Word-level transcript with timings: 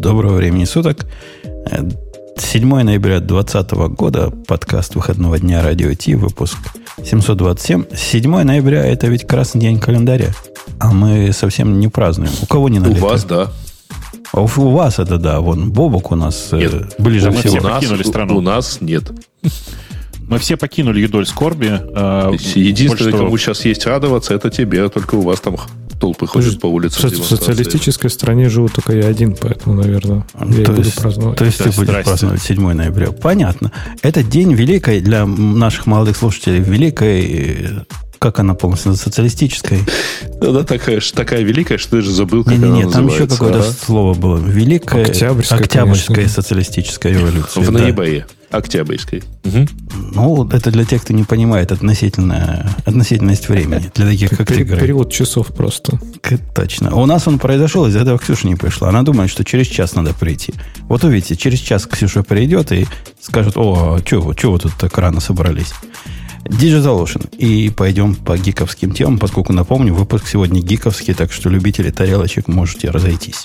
Доброго 0.00 0.36
времени 0.36 0.64
суток. 0.64 1.04
7 2.38 2.66
ноября 2.82 3.20
2020 3.20 3.72
года, 3.94 4.30
подкаст 4.30 4.94
выходного 4.94 5.38
дня 5.38 5.62
Радио 5.62 5.92
Ти, 5.92 6.14
выпуск 6.14 6.56
727. 7.04 7.84
7 7.94 8.42
ноября– 8.42 8.82
это 8.86 9.08
ведь 9.08 9.26
красный 9.26 9.60
день 9.60 9.78
календаря, 9.78 10.30
а 10.78 10.92
мы 10.94 11.32
совсем 11.34 11.78
не 11.80 11.88
празднуем. 11.88 12.32
У 12.40 12.46
кого 12.46 12.70
не 12.70 12.78
налито? 12.78 13.04
У 13.04 13.08
вас, 13.08 13.24
да. 13.24 13.48
А 14.32 14.40
у, 14.40 14.44
у 14.44 14.70
вас 14.70 14.98
это 14.98 15.18
да, 15.18 15.40
вон 15.40 15.70
Бобок 15.70 16.12
у 16.12 16.14
нас 16.16 16.48
э, 16.52 16.56
Нет, 16.56 16.94
ближе 16.98 17.28
у 17.28 17.32
нас, 17.32 17.40
всего. 17.40 17.58
у 17.58 17.62
нас, 17.62 17.74
покинули 17.74 18.02
страну. 18.02 18.36
У 18.38 18.40
нас 18.40 18.80
нет. 18.80 19.12
Мы 20.28 20.38
все 20.38 20.56
покинули 20.56 21.00
юдоль 21.00 21.26
скорби. 21.26 21.78
э, 21.78 22.32
Единственное, 22.54 23.10
больше 23.12 23.24
кому 23.26 23.36
сейчас 23.36 23.66
есть 23.66 23.84
радоваться, 23.84 24.32
это 24.32 24.48
тебе. 24.48 24.88
Только 24.88 25.16
у 25.16 25.20
вас 25.20 25.40
там 25.40 25.56
толпы 26.00 26.26
ходят 26.26 26.58
по 26.60 26.66
улице. 26.66 26.96
Кстати, 26.96 27.14
в 27.14 27.24
социалистической 27.24 28.10
стране 28.10 28.48
живу 28.48 28.68
только 28.68 28.94
я 28.94 29.06
один, 29.06 29.36
поэтому, 29.40 29.76
наверное, 29.76 30.24
я 30.40 30.62
и 30.62 30.64
то, 30.64 30.72
буду 30.72 30.84
есть, 30.84 30.96
праздновать. 30.96 31.38
то 31.38 31.44
есть 31.44 31.58
ты 31.58 31.64
будешь 31.64 31.76
здрасте. 31.76 32.04
праздновать 32.04 32.42
7 32.42 32.72
ноября. 32.72 33.12
Понятно. 33.12 33.70
Это 34.02 34.22
день 34.22 34.54
великой 34.54 35.00
для 35.00 35.26
наших 35.26 35.86
молодых 35.86 36.16
слушателей, 36.16 36.60
великой, 36.60 37.20
э, 37.22 37.84
как 38.20 38.38
она 38.38 38.52
полностью, 38.52 38.94
социалистической. 38.96 39.80
Она 40.42 40.62
такая, 40.62 41.00
ж- 41.00 41.10
такая 41.10 41.40
великая, 41.40 41.78
что 41.78 41.96
ты 41.96 42.02
же 42.02 42.12
забыл, 42.12 42.44
как 42.44 42.52
она 42.52 42.66
Не-не-не, 42.66 42.92
там 42.92 43.08
еще 43.08 43.26
какое-то 43.26 43.60
а? 43.60 43.72
слово 43.72 44.12
было. 44.12 44.36
Великая 44.36 45.06
Октябрьская, 45.06 45.58
Октябрьская 45.58 46.16
конечно. 46.16 46.42
социалистическая 46.42 47.14
революция. 47.14 47.62
В 47.62 47.72
да. 47.72 47.78
ноябре. 47.78 48.26
Октябрьской. 48.50 49.22
Мгм. 49.44 49.68
Ну, 50.12 50.48
это 50.50 50.70
для 50.70 50.84
тех, 50.84 51.02
кто 51.02 51.14
не 51.14 51.24
понимает 51.24 51.72
относительно, 51.72 52.68
относительность 52.84 53.48
времени. 53.48 53.90
Для 53.94 54.06
таких, 54.06 54.30
как 54.30 54.48
ты, 54.48 54.64
Грей. 54.64 54.80
Перевод 54.80 55.10
часов 55.10 55.46
просто. 55.46 55.98
Точно. 56.54 56.94
У 56.94 57.06
нас 57.06 57.26
он 57.26 57.38
произошел, 57.38 57.86
из-за 57.86 58.00
этого 58.00 58.18
Ксюша 58.18 58.48
не 58.48 58.56
пришла. 58.56 58.90
Она 58.90 59.02
думает, 59.02 59.30
что 59.30 59.44
через 59.44 59.66
час 59.66 59.94
надо 59.94 60.12
прийти. 60.12 60.52
Вот 60.82 61.04
увидите, 61.04 61.36
через 61.36 61.60
час 61.60 61.86
Ксюша 61.86 62.22
придет 62.22 62.70
и 62.72 62.86
скажет, 63.20 63.56
о, 63.56 63.98
что 64.04 64.20
вы, 64.20 64.34
чё 64.34 64.50
вы 64.50 64.58
тут 64.58 64.72
так 64.78 64.98
рано 64.98 65.20
собрались? 65.20 65.72
Digital 66.50 67.04
Ocean. 67.04 67.34
И 67.36 67.70
пойдем 67.70 68.14
по 68.14 68.36
гиковским 68.36 68.92
темам, 68.92 69.18
поскольку, 69.18 69.52
напомню, 69.52 69.94
выпуск 69.94 70.26
сегодня 70.26 70.60
гиковский, 70.60 71.14
так 71.14 71.32
что 71.32 71.48
любители 71.48 71.90
тарелочек 71.90 72.48
можете 72.48 72.90
разойтись. 72.90 73.44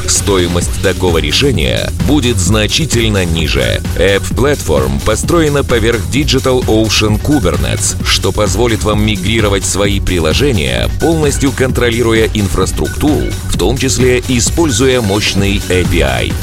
стоимость 0.09 0.81
такого 0.81 1.17
решения 1.17 1.91
будет 2.07 2.37
значительно 2.37 3.25
ниже. 3.25 3.81
App 3.97 4.23
Platform 4.33 5.03
построена 5.05 5.63
поверх 5.63 6.01
Digital 6.11 6.65
Ocean 6.65 7.21
Kubernetes, 7.21 7.97
что 8.05 8.31
позволит 8.31 8.83
вам 8.83 9.05
мигрировать 9.05 9.65
свои 9.65 9.99
приложения, 9.99 10.89
полностью 10.99 11.51
контролируя 11.51 12.29
инфраструктуру, 12.33 13.27
в 13.49 13.57
том 13.57 13.77
числе 13.77 14.19
используя 14.27 15.01
мощный 15.01 15.57
API. 15.69 16.33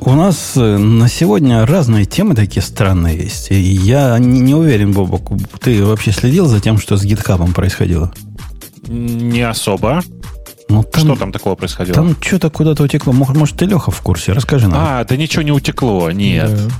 У 0.00 0.14
нас 0.14 0.52
э, 0.56 0.78
на 0.78 1.08
сегодня 1.08 1.64
разные 1.64 2.06
темы 2.06 2.34
такие 2.34 2.62
странные 2.62 3.16
есть. 3.16 3.52
И 3.52 3.54
я 3.54 4.18
не, 4.18 4.40
не 4.40 4.54
уверен, 4.54 4.92
Бобок, 4.92 5.30
ты 5.60 5.84
вообще 5.84 6.10
следил 6.10 6.46
за 6.46 6.60
тем, 6.60 6.78
что 6.78 6.96
с 6.96 7.04
гитхабом 7.04 7.52
происходило? 7.52 8.12
Не 8.88 9.42
особо. 9.42 10.02
Ну, 10.68 10.82
там, 10.82 11.04
Что 11.04 11.16
там 11.16 11.32
такого 11.32 11.54
происходило? 11.54 11.94
Там 11.94 12.16
что-то 12.20 12.50
куда-то 12.50 12.82
утекло. 12.82 13.12
Может, 13.12 13.56
ты, 13.56 13.66
Леха, 13.66 13.90
в 13.90 14.00
курсе? 14.00 14.32
Расскажи 14.32 14.66
нам. 14.68 14.80
А, 14.84 15.04
да 15.04 15.16
ничего 15.16 15.42
не 15.42 15.52
утекло, 15.52 16.10
нет. 16.10 16.50
Да. 16.54 16.74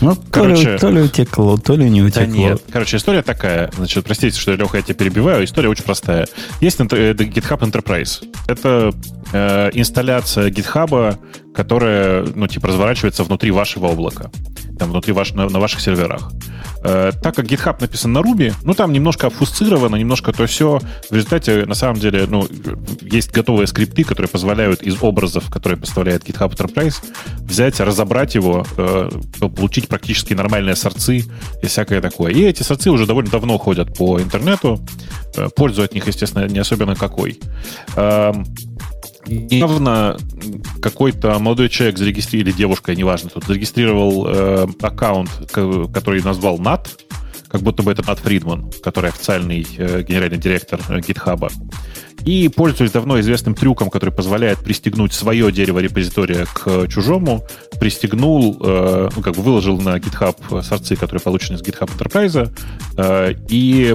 ну, 0.00 0.14
то, 0.16 0.22
короче- 0.30 0.72
ли, 0.72 0.78
то 0.78 0.90
ли 0.90 1.00
утекло, 1.02 1.56
то 1.56 1.74
ли 1.76 1.88
не 1.88 2.00
Да 2.00 2.06
утекло. 2.08 2.34
нет. 2.34 2.62
Короче, 2.70 2.96
история 2.96 3.22
такая. 3.22 3.70
Значит, 3.76 4.04
простите, 4.04 4.38
что, 4.38 4.54
Леха, 4.54 4.78
я 4.78 4.82
тебя 4.82 4.94
перебиваю. 4.96 5.44
История 5.44 5.68
очень 5.68 5.84
простая. 5.84 6.26
Есть 6.60 6.80
э, 6.80 6.84
GitHub 6.84 7.60
Enterprise. 7.60 8.24
Это 8.48 8.92
э, 9.32 9.70
инсталляция 9.72 10.50
GitHub, 10.50 11.16
которая, 11.58 12.24
ну, 12.36 12.46
типа, 12.46 12.68
разворачивается 12.68 13.24
внутри 13.24 13.50
вашего 13.50 13.90
облака. 13.90 14.30
Там, 14.78 14.90
внутри 14.90 15.12
ваш, 15.12 15.32
на, 15.32 15.48
на 15.48 15.58
ваших 15.58 15.80
серверах. 15.80 16.30
Э, 16.84 17.10
так 17.20 17.34
как 17.34 17.46
GitHub 17.46 17.78
написан 17.80 18.12
на 18.12 18.20
Ruby, 18.20 18.54
ну, 18.62 18.74
там 18.74 18.92
немножко 18.92 19.26
обфусцировано, 19.26 19.96
немножко 19.96 20.32
то 20.32 20.46
все. 20.46 20.78
В 21.10 21.14
результате, 21.14 21.66
на 21.66 21.74
самом 21.74 21.98
деле, 21.98 22.26
ну, 22.28 22.46
есть 23.02 23.32
готовые 23.32 23.66
скрипты, 23.66 24.04
которые 24.04 24.28
позволяют 24.28 24.82
из 24.82 25.02
образов, 25.02 25.50
которые 25.50 25.76
поставляет 25.76 26.22
GitHub 26.22 26.54
Enterprise, 26.54 27.02
взять, 27.40 27.80
разобрать 27.80 28.36
его, 28.36 28.64
э, 28.76 29.10
получить 29.40 29.88
практически 29.88 30.34
нормальные 30.34 30.76
сорцы 30.76 31.24
и 31.60 31.66
всякое 31.66 32.00
такое. 32.00 32.32
И 32.32 32.44
эти 32.44 32.62
сорцы 32.62 32.92
уже 32.92 33.04
довольно 33.04 33.32
давно 33.32 33.58
ходят 33.58 33.98
по 33.98 34.20
интернету. 34.20 34.80
Э, 35.34 35.48
Пользу 35.56 35.82
от 35.82 35.92
них, 35.92 36.06
естественно, 36.06 36.46
не 36.46 36.60
особенно 36.60 36.94
какой. 36.94 37.40
Эм, 37.96 38.44
Недавно 39.28 40.16
какой-то 40.80 41.38
молодой 41.38 41.68
человек 41.68 41.98
зарегистрировал, 41.98 42.48
или 42.48 42.56
девушка, 42.56 42.94
неважно, 42.94 43.30
тут 43.30 43.44
зарегистрировал 43.44 44.26
э, 44.26 44.66
аккаунт, 44.80 45.30
который 45.50 46.22
назвал 46.22 46.58
NAT, 46.58 46.88
как 47.48 47.62
будто 47.62 47.82
бы 47.82 47.90
это 47.90 48.06
Нат 48.06 48.18
Фридман, 48.20 48.70
который 48.82 49.10
официальный 49.10 49.66
э, 49.76 50.02
генеральный 50.02 50.38
директор 50.38 50.80
э, 50.88 50.98
GitHub. 50.98 51.50
И, 52.24 52.48
пользуясь 52.48 52.90
давно 52.90 53.18
известным 53.20 53.54
трюком, 53.54 53.90
который 53.90 54.10
позволяет 54.10 54.58
пристегнуть 54.58 55.12
свое 55.12 55.50
дерево 55.50 55.78
репозитория 55.78 56.46
к 56.52 56.88
чужому, 56.88 57.44
пристегнул, 57.80 58.56
э, 58.60 59.08
ну, 59.14 59.22
как 59.22 59.34
бы 59.34 59.42
выложил 59.42 59.80
на 59.80 59.96
GitHub 59.96 60.62
сорцы, 60.62 60.96
которые 60.96 61.20
получены 61.20 61.56
из 61.56 61.62
GitHub 61.62 61.90
Enterprise, 61.96 62.52
э, 62.96 63.34
и 63.48 63.94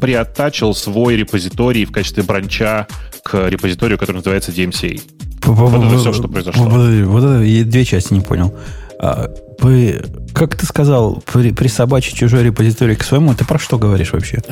приоттачил 0.00 0.74
свой 0.74 1.16
репозиторий 1.16 1.84
в 1.84 1.92
качестве 1.92 2.22
бранча 2.22 2.86
к 3.26 3.48
репозиторию, 3.48 3.98
который 3.98 4.18
называется 4.18 4.52
DMCA. 4.52 5.02
Вот 5.42 5.84
это 5.84 5.98
всё, 5.98 6.12
что 6.12 6.28
произошло. 6.28 6.64
Вот 6.64 7.24
это 7.24 7.42
я 7.42 7.64
две 7.64 7.84
части 7.84 8.14
не 8.14 8.20
понял. 8.20 8.54
А, 9.00 9.28
вы, 9.58 10.00
как 10.32 10.54
ты 10.54 10.64
сказал, 10.64 11.22
при, 11.32 11.50
присобачить 11.50 12.14
чужой 12.14 12.44
репозиторий 12.44 12.94
к 12.94 13.02
своему, 13.02 13.34
ты 13.34 13.44
про 13.44 13.58
что 13.58 13.78
говоришь 13.78 14.12
вообще? 14.12 14.42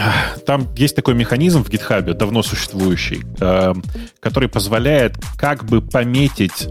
Там 0.45 0.67
есть 0.77 0.97
такой 0.97 1.15
механизм 1.15 1.62
в 1.62 1.69
GitHub, 1.69 2.12
давно 2.15 2.43
существующий, 2.43 3.23
э, 3.41 3.75
который 4.21 4.49
позволяет 4.49 5.17
как 5.39 5.65
бы 5.65 5.81
пометить 5.81 6.69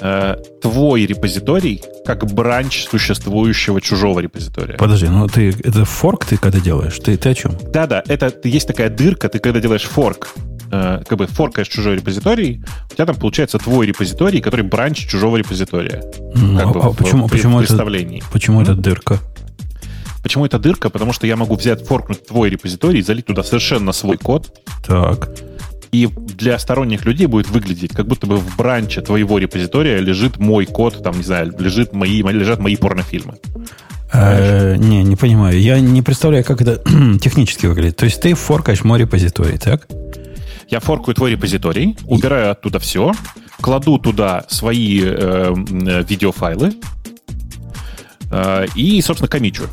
э, 0.00 0.36
твой 0.62 1.06
репозиторий 1.06 1.82
как 2.06 2.24
бранч 2.32 2.86
существующего 2.88 3.80
чужого 3.80 4.20
репозитория. 4.20 4.76
Подожди, 4.76 5.08
ну 5.08 5.26
ты 5.26 5.50
это 5.50 5.84
форк 5.84 6.24
ты 6.24 6.36
когда 6.36 6.60
делаешь? 6.60 6.98
Ты, 6.98 7.16
ты 7.16 7.30
о 7.30 7.34
чем? 7.34 7.58
Да-да, 7.72 8.02
это 8.06 8.32
есть 8.44 8.68
такая 8.68 8.90
дырка, 8.90 9.28
ты 9.28 9.38
когда 9.38 9.60
делаешь 9.60 9.84
форк, 9.84 10.28
э, 10.72 11.02
как 11.08 11.18
бы 11.18 11.26
форкаешь 11.26 11.68
чужой 11.68 11.96
репозиторий, 11.96 12.64
у 12.90 12.94
тебя 12.94 13.06
там 13.06 13.16
получается 13.16 13.58
твой 13.58 13.86
репозиторий, 13.86 14.40
который 14.40 14.62
бранч 14.64 15.06
чужого 15.06 15.36
репозитория. 15.36 16.02
Ну, 16.34 16.56
Как 16.58 16.66
а, 16.66 16.70
бы 16.72 16.80
а 16.80 16.88
в- 16.90 16.96
почему, 16.96 17.26
в 17.28 17.30
почему, 17.30 17.58
это, 17.60 17.68
представлении. 17.68 18.22
почему 18.32 18.60
это 18.62 18.74
дырка? 18.74 19.18
Почему 20.22 20.46
это 20.46 20.58
дырка? 20.58 20.88
Потому 20.90 21.12
что 21.12 21.26
я 21.26 21.36
могу 21.36 21.56
взять, 21.56 21.84
форкнуть 21.86 22.26
твой 22.26 22.48
репозиторий, 22.50 23.02
залить 23.02 23.26
туда 23.26 23.42
совершенно 23.42 23.92
свой 23.92 24.16
код, 24.16 24.56
Так. 24.86 25.30
и 25.90 26.08
для 26.38 26.58
сторонних 26.58 27.04
людей 27.04 27.26
будет 27.26 27.50
выглядеть, 27.50 27.92
как 27.92 28.06
будто 28.06 28.26
бы 28.26 28.36
в 28.36 28.56
бранче 28.56 29.00
твоего 29.00 29.38
репозитория 29.38 29.98
лежит 29.98 30.38
мой 30.38 30.64
код, 30.66 31.02
там, 31.02 31.16
не 31.16 31.24
знаю, 31.24 31.52
лежит 31.58 31.92
мои, 31.92 32.22
лежат 32.22 32.60
мои 32.60 32.76
порнофильмы. 32.76 33.34
Э, 34.12 34.76
не, 34.76 35.02
не 35.02 35.16
понимаю. 35.16 35.58
Я 35.60 35.80
не 35.80 36.02
представляю, 36.02 36.44
как 36.44 36.60
это 36.60 36.76
технически 37.20 37.66
выглядит. 37.66 37.96
То 37.96 38.04
есть 38.04 38.20
ты 38.20 38.34
форкаешь 38.34 38.84
мой 38.84 38.98
репозиторий, 39.00 39.58
так? 39.58 39.88
Я 40.72 40.80
форкаю 40.80 41.14
твой 41.14 41.32
репозиторий, 41.32 41.98
убираю 42.06 42.52
оттуда 42.52 42.78
все, 42.78 43.12
кладу 43.60 43.98
туда 43.98 44.46
свои 44.48 45.02
э, 45.04 45.52
видеофайлы 46.08 46.72
э, 48.30 48.66
и, 48.74 49.02
собственно, 49.02 49.28
комичу. 49.28 49.64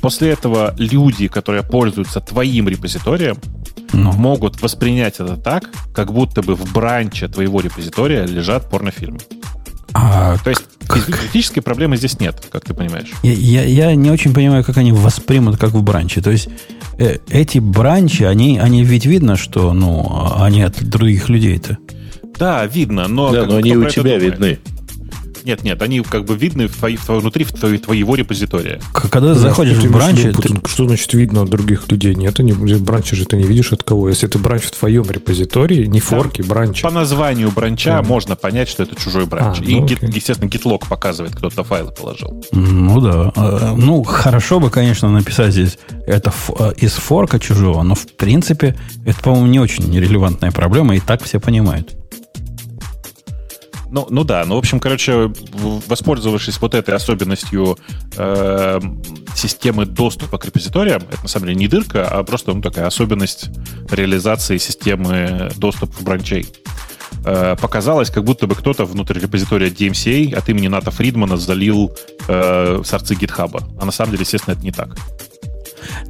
После 0.00 0.30
этого 0.30 0.74
люди, 0.78 1.28
которые 1.28 1.62
пользуются 1.62 2.22
твоим 2.22 2.70
репозиторием, 2.70 3.36
Ну, 3.92 4.12
могут 4.12 4.62
воспринять 4.62 5.20
это 5.20 5.36
так, 5.36 5.64
как 5.92 6.10
будто 6.10 6.40
бы 6.40 6.54
в 6.54 6.72
бранче 6.72 7.28
твоего 7.28 7.60
репозитория 7.60 8.24
лежат 8.24 8.70
порнофильмы. 8.70 9.18
А 9.92 10.36
То 10.38 10.50
есть 10.50 10.62
критической 10.88 11.62
проблемы 11.62 11.96
здесь 11.96 12.18
нет, 12.20 12.42
как 12.50 12.64
ты 12.64 12.74
понимаешь. 12.74 13.08
Я, 13.22 13.32
я, 13.32 13.62
я 13.64 13.94
не 13.94 14.10
очень 14.10 14.34
понимаю, 14.34 14.64
как 14.64 14.76
они 14.76 14.92
воспримут, 14.92 15.58
как 15.58 15.70
в 15.70 15.82
бранче. 15.82 16.20
То 16.20 16.30
есть 16.30 16.48
э, 16.98 17.18
эти 17.28 17.58
бранчи, 17.58 18.24
они, 18.24 18.58
они 18.58 18.84
ведь 18.84 19.06
видно, 19.06 19.36
что 19.36 19.72
ну, 19.72 20.34
они 20.36 20.62
от 20.62 20.82
других 20.82 21.28
людей-то. 21.28 21.78
Да, 22.38 22.64
видно, 22.66 23.06
но... 23.06 23.30
Да, 23.30 23.40
как- 23.40 23.50
но 23.50 23.56
они 23.56 23.76
у 23.76 23.88
тебя 23.88 24.02
думает? 24.02 24.22
видны. 24.22 24.58
Нет, 25.44 25.62
нет, 25.62 25.80
они 25.82 26.00
как 26.02 26.24
бы 26.24 26.36
видны 26.36 26.66
в 26.68 26.76
твои- 26.76 26.96
в 26.96 27.08
внутри 27.08 27.44
в 27.44 27.52
твоей- 27.52 27.78
твоего 27.78 28.14
репозитория. 28.14 28.80
Когда 28.92 29.34
ты 29.34 29.40
заходишь 29.40 29.78
в 29.78 29.90
бранчи, 29.90 30.32
ты- 30.32 30.60
Что 30.68 30.86
значит 30.86 31.12
видно 31.14 31.42
от 31.42 31.50
других 31.50 31.90
людей? 31.90 32.14
Нет, 32.14 32.38
они, 32.40 32.52
бранчи 32.52 33.14
же 33.16 33.24
ты 33.24 33.36
не 33.36 33.44
видишь 33.44 33.72
от 33.72 33.82
кого. 33.82 34.08
Если 34.08 34.26
ты 34.26 34.38
бранч 34.38 34.62
в 34.64 34.70
твоем 34.72 35.10
репозитории, 35.10 35.86
не 35.86 36.00
форки, 36.00 36.42
бранчи. 36.42 36.82
По 36.82 36.90
названию 36.90 37.50
бранча 37.50 38.02
можно 38.02 38.36
понять, 38.36 38.68
что 38.68 38.82
это 38.82 38.94
чужой 39.00 39.26
бранч. 39.26 39.58
А, 39.60 39.64
И, 39.64 39.74
ну, 39.80 39.86
гит- 39.86 40.02
естественно, 40.02 40.48
гитлог 40.48 40.86
показывает, 40.86 41.34
кто 41.34 41.50
то 41.50 41.64
файлы 41.64 41.92
положил. 41.92 42.44
Ну 42.52 43.00
да. 43.00 43.32
Э, 43.36 43.74
Ну, 43.76 44.02
хорошо 44.02 44.60
бы, 44.60 44.70
конечно, 44.70 45.10
написать 45.10 45.52
здесь 45.52 45.78
это 46.06 46.32
э, 46.58 46.72
из 46.76 46.92
форка 46.92 47.38
чужого, 47.38 47.82
но 47.82 47.94
в 47.94 48.06
принципе 48.16 48.76
это, 49.04 49.20
по-моему, 49.20 49.46
не 49.46 49.58
очень 49.60 49.92
релевантная 49.98 50.50
проблема, 50.52 50.94
и 50.96 51.00
так 51.00 51.22
все 51.22 51.40
понимают. 51.40 51.92
Ну, 53.90 54.06
ну 54.08 54.24
да, 54.24 54.44
ну, 54.44 54.54
в 54.54 54.58
общем, 54.58 54.78
короче, 54.78 55.32
воспользовавшись 55.86 56.60
вот 56.60 56.74
этой 56.74 56.94
особенностью 56.94 57.76
э, 58.16 58.80
системы 59.34 59.84
доступа 59.84 60.38
к 60.38 60.44
репозиториям, 60.44 61.02
это 61.10 61.22
на 61.22 61.28
самом 61.28 61.46
деле 61.46 61.58
не 61.58 61.68
дырка, 61.68 62.06
а 62.06 62.22
просто 62.22 62.52
ну, 62.52 62.62
такая 62.62 62.86
особенность 62.86 63.50
реализации 63.90 64.58
системы 64.58 65.50
доступа 65.56 65.92
в 65.92 66.02
бранчей. 66.02 66.46
Э, 67.24 67.56
показалось, 67.60 68.10
как 68.10 68.24
будто 68.24 68.46
бы 68.46 68.54
кто-то 68.54 68.84
внутрь 68.84 69.18
репозитория 69.18 69.70
DMCA 69.70 70.34
от 70.34 70.48
имени 70.48 70.68
Ната 70.68 70.90
Фридмана 70.90 71.36
залил 71.36 71.92
э, 72.28 72.82
сорцы 72.84 73.14
гитхаба. 73.14 73.64
А 73.80 73.84
на 73.84 73.92
самом 73.92 74.12
деле, 74.12 74.22
естественно, 74.22 74.54
это 74.54 74.62
не 74.62 74.72
так. 74.72 74.96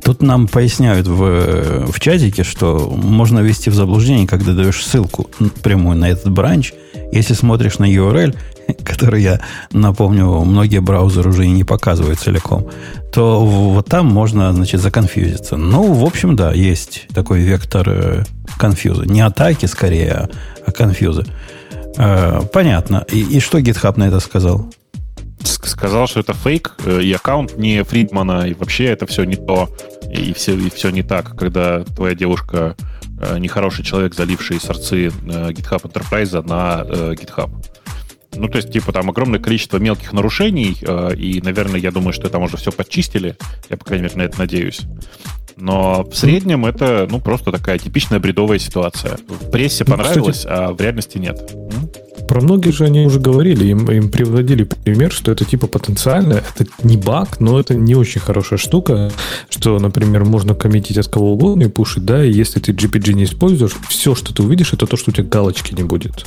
Тут 0.03 0.23
нам 0.23 0.49
поясняют 0.49 1.07
в, 1.07 1.93
в 1.93 2.01
чатике, 2.01 2.45
что 2.45 2.91
можно 2.91 3.41
ввести 3.41 3.71
в 3.71 3.75
заблуждение, 3.75 4.27
когда 4.27 4.53
даешь 4.53 4.85
ссылку 4.85 5.31
прямую 5.63 5.97
на 5.97 6.09
этот 6.09 6.31
бранч. 6.31 6.73
Если 7.13 7.35
смотришь 7.35 7.79
на 7.79 7.85
URL, 7.93 8.37
который 8.85 9.23
я 9.23 9.41
напомню, 9.73 10.27
многие 10.45 10.81
браузеры 10.81 11.31
уже 11.31 11.47
и 11.47 11.51
не 11.51 11.65
показывают 11.65 12.21
целиком, 12.21 12.69
то 13.13 13.45
вот 13.45 13.87
там 13.87 14.07
можно, 14.07 14.53
значит, 14.53 14.81
законфьюзиться. 14.81 15.57
Ну, 15.57 15.93
в 15.93 16.05
общем, 16.05 16.37
да, 16.37 16.53
есть 16.53 17.09
такой 17.15 17.41
вектор 17.41 17.89
э, 17.89 18.25
конфьюза. 18.59 19.07
Не 19.07 19.23
атаки, 19.23 19.67
скорее, 19.67 20.13
а, 20.13 20.29
а 20.67 20.73
конфьюза. 20.73 21.25
Э, 21.97 22.41
понятно. 22.53 23.05
И, 23.11 23.21
и 23.23 23.41
что 23.41 23.59
GitHub 23.59 23.99
на 23.99 24.05
это 24.05 24.21
сказал? 24.21 24.71
Ск- 25.41 25.67
Сказал, 25.67 26.07
что 26.07 26.21
это 26.21 26.35
фейк, 26.35 26.77
э, 26.85 27.03
и 27.03 27.13
аккаунт 27.13 27.57
не 27.57 27.83
Фридмана, 27.83 28.47
и 28.47 28.55
вообще 28.55 28.85
это 28.85 29.07
все 29.07 29.25
не 29.25 29.37
то, 29.37 29.69
и 30.13 30.33
все, 30.33 30.55
и 30.55 30.71
все 30.71 30.91
не 30.91 31.03
так, 31.03 31.37
когда 31.37 31.83
твоя 31.83 32.15
девушка 32.15 32.77
нехороший 33.39 33.85
человек, 33.85 34.15
заливший 34.15 34.61
сорцы 34.61 35.07
э, 35.07 35.11
GitHub 35.51 35.83
Enterprise 35.83 36.47
на 36.47 36.85
э, 36.87 37.15
GitHub. 37.15 37.51
Ну, 38.35 38.49
то 38.49 38.59
есть, 38.59 38.73
типа, 38.73 38.93
там 38.93 39.11
огромное 39.11 39.41
количество 39.41 39.79
мелких 39.79 40.13
нарушений, 40.13 40.77
э, 40.81 41.15
и, 41.17 41.41
наверное, 41.43 41.81
я 41.81 41.91
думаю, 41.91 42.13
что 42.13 42.29
там 42.29 42.43
уже 42.43 42.57
все 42.57 42.71
подчистили. 42.71 43.37
Я, 43.69 43.77
по 43.77 43.85
крайней 43.85 44.05
мере, 44.05 44.17
на 44.17 44.23
это 44.23 44.39
надеюсь. 44.39 44.83
Но 45.57 46.05
в 46.05 46.15
среднем 46.15 46.65
это, 46.65 47.07
ну, 47.11 47.21
просто 47.21 47.53
такая 47.53 47.79
типичная 47.79 48.19
бредовая 48.19 48.59
ситуация. 48.59 49.19
В 49.29 49.51
прессе 49.51 49.85
Ну, 49.87 49.97
понравилось, 49.97 50.47
а 50.49 50.73
в 50.73 50.81
реальности 50.81 51.19
нет. 51.19 51.55
Про 52.31 52.43
многих 52.43 52.75
же 52.75 52.85
они 52.85 53.05
уже 53.05 53.19
говорили, 53.19 53.65
им, 53.65 53.91
им 53.91 54.09
приводили 54.09 54.63
пример, 54.63 55.11
что 55.11 55.33
это 55.33 55.45
типа 55.45 55.67
потенциально, 55.67 56.35
это 56.35 56.65
не 56.85 56.97
баг, 56.97 57.41
но 57.41 57.59
это 57.59 57.75
не 57.75 57.97
очень 57.97 58.21
хорошая 58.21 58.57
штука, 58.57 59.11
что, 59.49 59.81
например, 59.81 60.25
можно 60.25 60.55
коммитить 60.55 60.97
от 60.97 61.09
кого 61.09 61.33
угодно 61.33 61.65
и 61.65 61.69
пушить, 61.69 62.05
да, 62.05 62.25
и 62.25 62.31
если 62.31 62.61
ты 62.61 62.71
GPG 62.71 63.15
не 63.15 63.25
используешь, 63.25 63.73
все, 63.89 64.15
что 64.15 64.33
ты 64.33 64.45
увидишь, 64.45 64.73
это 64.73 64.87
то, 64.87 64.97
что 64.97 65.11
у 65.11 65.13
тебя 65.13 65.27
галочки 65.27 65.75
не 65.75 65.83
будет. 65.83 66.25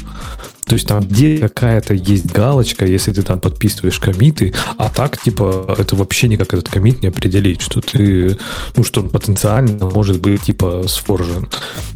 То 0.65 0.73
есть 0.73 0.87
там 0.87 1.01
где 1.01 1.37
какая-то 1.37 1.93
есть 1.93 2.25
галочка, 2.25 2.85
если 2.85 3.11
ты 3.11 3.21
там 3.21 3.39
подписываешь 3.39 3.99
комиты, 3.99 4.53
а 4.77 4.89
так, 4.89 5.21
типа, 5.21 5.75
это 5.77 5.95
вообще 5.95 6.27
никак 6.27 6.53
этот 6.53 6.69
комит 6.69 7.01
не 7.01 7.09
определить, 7.09 7.61
что 7.61 7.81
ты, 7.81 8.37
ну, 8.75 8.83
что 8.83 9.01
он 9.01 9.09
потенциально 9.09 9.93
может 9.93 10.19
быть, 10.19 10.43
типа, 10.43 10.83
сфоржен. 10.87 11.47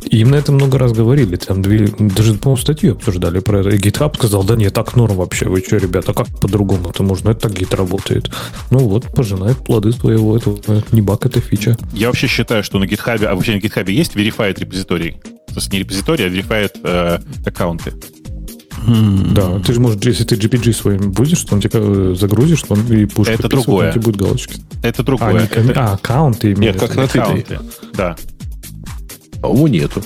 И 0.05 0.19
им 0.19 0.31
на 0.31 0.35
это 0.35 0.51
много 0.51 0.77
раз 0.77 0.93
говорили, 0.93 1.35
там 1.35 1.61
две, 1.61 1.87
даже, 1.87 2.33
по-моему, 2.35 2.61
статью 2.61 2.93
обсуждали 2.93 3.39
про 3.39 3.61
это. 3.61 3.69
И 3.69 3.77
GitHub 3.77 4.15
сказал, 4.15 4.43
да 4.43 4.55
нет, 4.55 4.73
так 4.73 4.95
норм 4.95 5.15
вообще, 5.15 5.47
вы 5.47 5.59
что, 5.59 5.77
ребята, 5.77 6.13
как 6.13 6.27
по-другому 6.39 6.89
это 6.89 7.03
можно, 7.03 7.31
это 7.31 7.41
так 7.41 7.53
гит 7.53 7.73
работает. 7.73 8.31
Ну 8.69 8.79
вот, 8.79 9.05
пожинает 9.13 9.57
плоды 9.57 9.91
своего 9.91 10.37
это 10.37 10.83
не 10.91 11.01
баг, 11.01 11.25
это 11.25 11.41
фича. 11.41 11.77
Я 11.93 12.07
вообще 12.07 12.27
считаю, 12.27 12.63
что 12.63 12.79
на 12.79 12.85
GitHub, 12.85 13.23
а 13.25 13.35
вообще 13.35 13.53
на 13.53 13.57
GitHub 13.57 13.91
есть 13.91 14.15
verified 14.15 14.59
репозиторий. 14.59 15.17
То 15.47 15.55
есть 15.55 15.73
не 15.73 15.79
репозиторий, 15.79 16.25
а 16.25 16.29
verified 16.29 16.71
э, 16.83 17.19
аккаунты. 17.45 17.93
Да, 18.87 19.59
ты 19.59 19.73
же 19.73 19.79
можешь, 19.81 20.01
если 20.03 20.23
ты 20.23 20.35
GPG 20.35 20.71
своим 20.73 21.11
будешь, 21.11 21.41
то 21.43 21.55
он 21.55 21.61
тебя 21.61 21.79
э, 21.81 22.15
загрузишь, 22.17 22.63
он 22.69 22.79
и 22.87 23.05
будешь 23.05 23.27
Это 23.33 23.49
другое. 23.49 23.89
у 23.89 23.91
тебя 23.91 24.01
будут 24.01 24.21
галочки. 24.21 24.61
Это 24.81 25.01
А, 25.01 25.05
другое. 25.05 25.49
не 25.57 25.71
а, 25.73 25.93
аккаунты 25.93 26.51
именно. 26.51 26.61
Нет, 26.61 26.79
как 26.79 26.95
на 26.95 27.07
ты. 27.07 27.19
Аккаунты. 27.19 27.59
Да, 27.95 28.15
По-моему, 29.41 29.67
нету. 29.67 30.01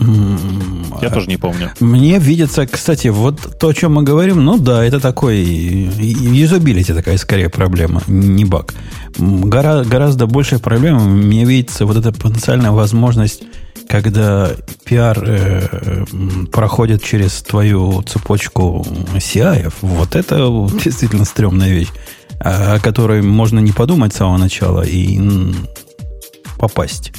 я 0.00 1.10
тоже 1.10 1.26
не 1.28 1.36
помню. 1.36 1.70
Мне 1.80 2.18
видится, 2.18 2.66
кстати, 2.66 3.08
вот 3.08 3.58
то, 3.60 3.68
о 3.68 3.74
чем 3.74 3.94
мы 3.94 4.02
говорим, 4.02 4.44
ну 4.44 4.58
да, 4.58 4.84
это 4.84 4.98
такой 5.00 5.38
юзабилити 5.44 6.92
такая 6.94 7.16
скорее 7.18 7.48
проблема, 7.48 8.02
не 8.06 8.44
баг. 8.44 8.74
Гора- 9.18 9.84
гораздо 9.84 10.26
большая 10.26 10.58
проблема 10.58 11.00
мне 11.04 11.44
видится 11.44 11.86
вот 11.86 11.96
эта 11.96 12.12
потенциальная 12.12 12.72
возможность, 12.72 13.42
когда 13.88 14.50
пиар 14.84 15.22
э, 15.26 16.04
проходит 16.50 17.02
через 17.02 17.42
твою 17.42 18.02
цепочку 18.02 18.84
CI. 19.14 19.72
Вот 19.80 20.16
это 20.16 20.68
действительно 20.82 21.24
стрёмная 21.24 21.70
вещь, 21.70 21.90
о 22.40 22.78
которой 22.80 23.22
можно 23.22 23.58
не 23.58 23.72
подумать 23.72 24.12
с 24.12 24.16
самого 24.16 24.38
начала 24.38 24.82
и 24.82 25.20
попасть. 26.58 27.12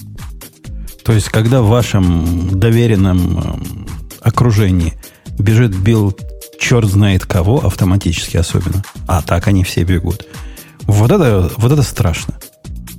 То 1.04 1.14
есть, 1.14 1.30
когда 1.30 1.62
в 1.62 1.68
вашем 1.68 2.60
доверенном 2.60 3.88
окружении 4.22 4.94
бежит 5.38 5.76
build 5.75 6.19
черт 6.60 6.90
знает 6.90 7.26
кого, 7.26 7.64
автоматически 7.64 8.38
особенно, 8.38 8.84
а 9.08 9.22
так 9.22 9.48
они 9.48 9.64
все 9.64 9.84
бегут, 9.84 10.26
вот 10.88 11.12
это, 11.12 11.52
вот 11.58 11.72
это 11.72 11.84
страшно. 11.84 12.40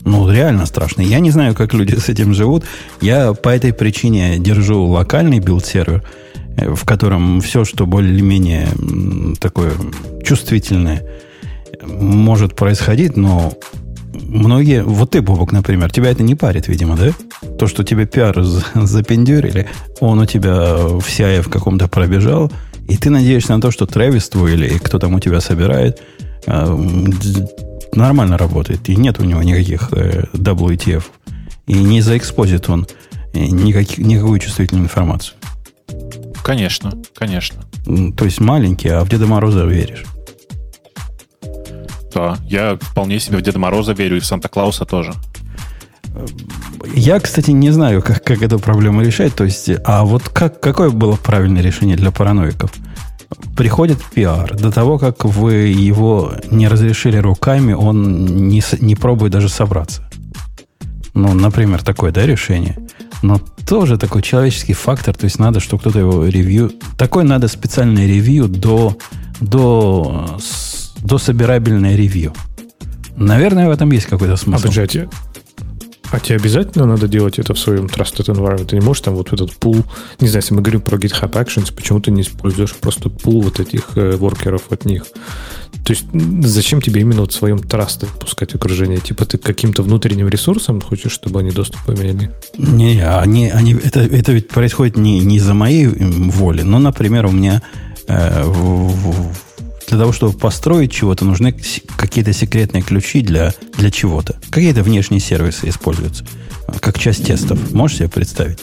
Ну, 0.06 0.30
реально 0.30 0.66
страшно. 0.66 1.02
Я 1.02 1.18
не 1.18 1.30
знаю, 1.32 1.54
как 1.54 1.74
люди 1.74 1.96
с 1.96 2.08
этим 2.08 2.32
живут. 2.32 2.64
Я 3.00 3.34
по 3.34 3.48
этой 3.48 3.72
причине 3.72 4.38
держу 4.38 4.84
локальный 4.84 5.40
build 5.40 5.64
-сервер, 5.64 6.02
э, 6.56 6.72
в 6.74 6.84
котором 6.84 7.40
все, 7.40 7.64
что 7.64 7.86
более-менее 7.86 8.68
такое 9.40 9.72
чувствительное, 10.24 11.02
может 11.84 12.54
происходить, 12.54 13.16
но 13.16 13.52
многие... 14.12 14.82
Вот 14.84 15.10
ты, 15.10 15.20
Бобук, 15.22 15.50
например, 15.52 15.90
тебя 15.90 16.10
это 16.10 16.22
не 16.22 16.36
парит, 16.36 16.68
видимо, 16.68 16.96
да? 16.96 17.10
То, 17.58 17.66
что 17.66 17.82
тебе 17.82 18.06
пиар 18.06 18.42
за- 18.42 18.64
запендюрили, 18.74 19.66
он 20.00 20.20
у 20.20 20.26
тебя 20.26 20.76
в 20.76 21.00
CI 21.00 21.42
в 21.42 21.48
каком-то 21.48 21.88
пробежал, 21.88 22.50
и 22.88 22.96
ты 22.96 23.10
надеешься 23.10 23.54
на 23.54 23.60
то, 23.60 23.72
что 23.72 23.86
Travis 23.86 24.28
твой 24.28 24.52
или 24.54 24.78
кто 24.78 24.98
там 25.00 25.14
у 25.14 25.20
тебя 25.20 25.40
собирает, 25.40 26.00
д- 26.46 27.48
нормально 27.94 28.38
работает, 28.38 28.88
и 28.88 28.96
нет 28.96 29.18
у 29.20 29.24
него 29.24 29.42
никаких 29.42 29.92
э, 29.92 30.24
WTF. 30.32 31.04
И 31.66 31.74
не 31.74 32.00
заэкспозит 32.00 32.68
он 32.68 32.86
э, 33.32 33.46
никаких, 33.46 33.98
никакую 33.98 34.38
чувствительную 34.38 34.84
информацию. 34.84 35.36
Конечно, 36.42 36.92
конечно. 37.14 37.64
То 38.16 38.24
есть 38.24 38.40
маленький, 38.40 38.88
а 38.88 39.04
в 39.04 39.08
Деда 39.08 39.26
Мороза 39.26 39.64
веришь. 39.64 40.04
Да, 42.14 42.38
я 42.46 42.78
вполне 42.80 43.20
себе 43.20 43.38
в 43.38 43.42
Деда 43.42 43.58
Мороза 43.58 43.92
верю 43.92 44.16
и 44.16 44.20
в 44.20 44.26
Санта-Клауса 44.26 44.84
тоже. 44.84 45.12
Я, 46.94 47.20
кстати, 47.20 47.50
не 47.50 47.70
знаю, 47.70 48.00
как, 48.02 48.24
как 48.24 48.42
эту 48.42 48.58
проблему 48.58 49.02
решать. 49.02 49.34
То 49.34 49.44
есть, 49.44 49.70
а 49.84 50.04
вот 50.04 50.28
как, 50.28 50.60
какое 50.60 50.90
было 50.90 51.16
правильное 51.16 51.62
решение 51.62 51.96
для 51.96 52.10
параноиков? 52.10 52.72
Приходит 53.56 53.98
пиар. 54.14 54.54
До 54.56 54.70
того, 54.70 54.98
как 54.98 55.24
вы 55.24 55.54
его 55.54 56.32
не 56.50 56.68
разрешили 56.68 57.16
руками, 57.16 57.72
он 57.72 58.26
не, 58.48 58.62
не 58.80 58.94
пробует 58.94 59.32
даже 59.32 59.48
собраться. 59.48 60.08
Ну, 61.14 61.32
например, 61.32 61.82
такое, 61.82 62.12
да, 62.12 62.26
решение. 62.26 62.76
Но 63.22 63.40
тоже 63.66 63.96
такой 63.96 64.22
человеческий 64.22 64.74
фактор, 64.74 65.16
то 65.16 65.24
есть 65.24 65.38
надо, 65.38 65.60
чтобы 65.60 65.80
кто-то 65.80 65.98
его 65.98 66.26
ревью... 66.26 66.72
Такой 66.98 67.24
надо 67.24 67.48
специальный 67.48 68.06
ревью 68.06 68.48
до, 68.48 68.96
до, 69.40 70.38
до 70.98 71.18
собирабельное 71.18 71.96
ревью. 71.96 72.34
Наверное, 73.16 73.66
в 73.68 73.70
этом 73.70 73.90
есть 73.92 74.06
какой-то 74.06 74.36
смысл. 74.36 74.68
а 74.68 74.86
те- 74.86 75.08
А 76.10 76.20
тебе 76.20 76.36
обязательно 76.36 76.86
надо 76.86 77.08
делать 77.08 77.38
это 77.38 77.54
в 77.54 77.58
своем 77.58 77.86
Trusted 77.86 78.26
Environment? 78.26 78.66
Ты 78.66 78.76
не 78.76 78.82
можешь 78.82 79.02
там 79.02 79.14
вот 79.14 79.32
этот 79.32 79.52
пул, 79.52 79.84
не 80.20 80.28
знаю, 80.28 80.42
если 80.42 80.54
мы 80.54 80.62
говорим 80.62 80.80
про 80.80 80.96
GitHub 80.96 81.30
Actions, 81.32 81.72
почему 81.74 82.00
ты 82.00 82.10
не 82.10 82.22
используешь 82.22 82.74
просто 82.74 83.10
пул 83.10 83.42
вот 83.42 83.60
этих 83.60 83.96
э, 83.96 84.16
воркеров 84.16 84.70
от 84.70 84.84
них? 84.84 85.04
То 85.84 85.92
есть 85.92 86.04
зачем 86.42 86.82
тебе 86.82 87.00
именно 87.02 87.20
вот 87.20 87.32
в 87.32 87.34
своем 87.34 87.58
трасте 87.58 88.06
пускать 88.20 88.54
окружение? 88.54 88.98
Типа 88.98 89.24
ты 89.24 89.38
каким-то 89.38 89.82
внутренним 89.82 90.28
ресурсом 90.28 90.80
хочешь, 90.80 91.12
чтобы 91.12 91.40
они 91.40 91.50
доступ 91.50 91.88
имели? 91.88 92.32
Не, 92.58 93.06
они, 93.06 93.50
они, 93.50 93.74
это, 93.74 94.00
это 94.00 94.32
ведь 94.32 94.48
происходит 94.48 94.96
не, 94.96 95.20
не 95.20 95.38
за 95.38 95.54
моей 95.54 95.86
воли. 95.86 96.62
Но, 96.62 96.78
например, 96.78 97.26
у 97.26 97.30
меня 97.30 97.62
э, 98.08 98.42
в, 98.44 98.88
в, 98.88 99.32
для 99.88 99.98
того, 99.98 100.12
чтобы 100.12 100.36
построить 100.36 100.92
чего-то, 100.92 101.24
нужны 101.24 101.54
какие-то 101.96 102.32
секретные 102.32 102.82
ключи 102.82 103.22
для, 103.22 103.54
для 103.76 103.90
чего-то. 103.90 104.36
Какие-то 104.50 104.82
внешние 104.82 105.20
сервисы 105.20 105.68
используются. 105.68 106.24
Как 106.80 106.98
часть 106.98 107.24
тестов. 107.26 107.72
Можешь 107.72 107.98
себе 107.98 108.08
представить? 108.08 108.58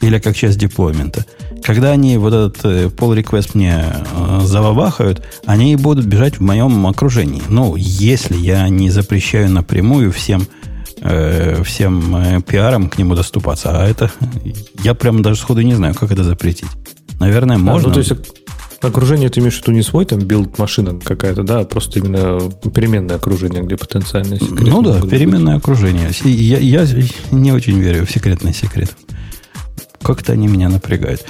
Или 0.00 0.18
как 0.18 0.36
часть 0.36 0.58
deployment 0.58 1.13
а. 1.13 1.24
Когда 1.62 1.90
они 1.90 2.16
вот 2.16 2.32
этот 2.32 2.64
э, 2.64 2.86
pull 2.86 3.18
request 3.18 3.50
мне 3.54 3.84
э, 3.84 4.40
завабахают, 4.44 5.22
они 5.44 5.76
будут 5.76 6.06
бежать 6.06 6.38
в 6.38 6.42
моем 6.42 6.86
окружении. 6.86 7.42
Ну, 7.48 7.76
если 7.76 8.36
я 8.36 8.68
не 8.68 8.90
запрещаю 8.90 9.50
напрямую 9.50 10.10
всем 10.12 10.46
э, 11.00 11.62
всем 11.64 12.16
э, 12.16 12.40
пиарам 12.42 12.88
к 12.88 12.98
нему 12.98 13.14
доступаться. 13.14 13.70
А 13.72 13.86
это 13.86 14.10
я 14.82 14.94
прямо 14.94 15.22
даже 15.22 15.40
сходу 15.40 15.60
не 15.60 15.74
знаю, 15.74 15.94
как 15.94 16.10
это 16.10 16.24
запретить. 16.24 16.68
Наверное, 17.18 17.58
можно. 17.58 17.88
А, 17.88 17.88
ну, 17.88 17.94
то 17.94 18.00
есть 18.00 18.12
Окружение 18.82 19.28
ты 19.28 19.40
имеешь 19.40 19.58
в 19.58 19.62
виду 19.62 19.72
не 19.72 19.82
свой, 19.82 20.06
там, 20.06 20.20
build 20.20 20.58
машина 20.58 20.98
какая-то, 20.98 21.42
да, 21.42 21.60
а 21.60 21.64
просто 21.64 21.98
именно 21.98 22.40
переменное 22.70 23.16
окружение, 23.16 23.62
где 23.62 23.76
потенциальные 23.76 24.40
секреты. 24.40 24.70
Ну 24.70 24.80
да, 24.80 25.00
переменное 25.02 25.56
быть. 25.56 25.62
окружение. 25.62 26.10
Я, 26.24 26.58
я 26.58 26.86
не 27.30 27.52
очень 27.52 27.78
верю 27.78 28.06
в 28.06 28.10
секретные 28.10 28.54
секреты. 28.54 28.92
Как-то 30.02 30.32
они 30.32 30.48
меня 30.48 30.70
напрягают. 30.70 31.24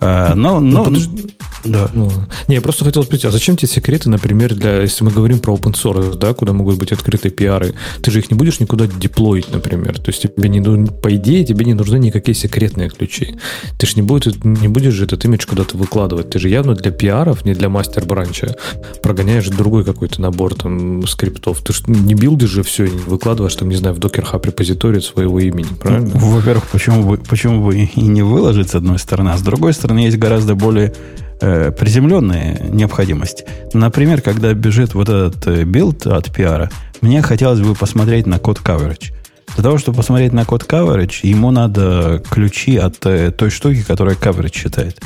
А, 0.00 0.34
но, 0.34 0.60
но, 0.60 0.78
ну, 0.78 0.84
подожди, 0.84 1.34
да. 1.66 1.90
Ну, 1.92 2.10
не, 2.48 2.56
я 2.56 2.60
просто 2.60 2.84
хотел 2.84 3.02
спросить, 3.02 3.24
а 3.24 3.30
зачем 3.30 3.56
тебе 3.56 3.68
секреты, 3.68 4.10
например, 4.10 4.54
для, 4.54 4.82
если 4.82 5.04
мы 5.04 5.10
говорим 5.10 5.38
про 5.38 5.54
open 5.54 5.72
source, 5.72 6.16
да, 6.16 6.34
куда 6.34 6.52
могут 6.52 6.78
быть 6.78 6.92
открытые 6.92 7.32
пиары, 7.32 7.74
ты 8.02 8.10
же 8.10 8.18
их 8.18 8.30
не 8.30 8.36
будешь 8.36 8.60
никуда 8.60 8.86
деплоить, 8.86 9.52
например. 9.52 9.98
То 9.98 10.10
есть 10.10 10.22
тебе 10.22 10.48
не 10.48 10.60
по 10.86 11.14
идее, 11.14 11.44
тебе 11.44 11.64
не 11.64 11.74
нужны 11.74 11.98
никакие 11.98 12.34
секретные 12.34 12.90
ключи. 12.90 13.36
Ты 13.78 13.86
же 13.86 13.94
не, 13.96 14.02
будет, 14.02 14.44
не 14.44 14.68
будешь 14.68 14.94
же 14.94 15.04
этот 15.04 15.24
имидж 15.24 15.46
куда-то 15.46 15.76
выкладывать. 15.76 16.30
Ты 16.30 16.38
же 16.38 16.48
явно 16.48 16.74
для 16.74 16.90
пиаров, 16.90 17.44
не 17.44 17.54
для 17.54 17.68
мастер-бранча, 17.68 18.56
прогоняешь 19.02 19.48
другой 19.48 19.84
какой-то 19.84 20.20
набор 20.20 20.54
там 20.54 21.06
скриптов. 21.06 21.62
Ты 21.62 21.72
же 21.72 21.82
не 21.86 22.14
билдишь 22.14 22.50
же 22.50 22.62
все 22.62 22.84
и 22.84 22.90
не 22.90 22.98
выкладываешь 22.98 23.54
там, 23.54 23.68
не 23.68 23.76
знаю, 23.76 23.94
в 23.94 23.98
Docker 23.98 24.24
Hub 24.32 24.46
репозиторий 24.46 25.00
своего 25.00 25.40
имени, 25.40 25.68
правильно? 25.80 26.10
Во-первых, 26.14 26.66
почему 26.68 27.02
бы, 27.02 27.18
почему 27.18 27.64
бы 27.64 27.76
и 27.76 28.00
не 28.00 28.22
выложить 28.22 28.70
с 28.70 28.74
одной 28.74 28.98
стороны, 28.98 29.30
а 29.30 29.38
с 29.38 29.42
другой 29.42 29.72
стороны 29.72 30.00
есть 30.00 30.18
гораздо 30.18 30.54
более 30.54 30.94
э, 31.40 31.72
приземленные 31.72 32.68
необходимости. 32.70 33.44
Например, 33.72 34.20
когда 34.20 34.52
бежит 34.54 34.94
вот 34.94 35.08
этот 35.08 35.46
э, 35.46 35.64
build 35.64 36.06
от 36.06 36.32
пиара, 36.32 36.70
мне 37.00 37.22
хотелось 37.22 37.60
бы 37.60 37.74
посмотреть 37.74 38.26
на 38.26 38.38
code 38.38 38.60
coverage. 38.60 39.12
Для 39.54 39.62
того, 39.62 39.78
чтобы 39.78 39.98
посмотреть 39.98 40.32
на 40.32 40.44
code 40.44 40.64
coverage, 40.64 41.20
ему 41.22 41.50
надо 41.50 42.22
ключи 42.30 42.76
от 42.76 43.04
э, 43.06 43.30
той 43.30 43.50
штуки, 43.50 43.82
которая 43.82 44.16
coverage 44.16 44.54
считает. 44.54 45.00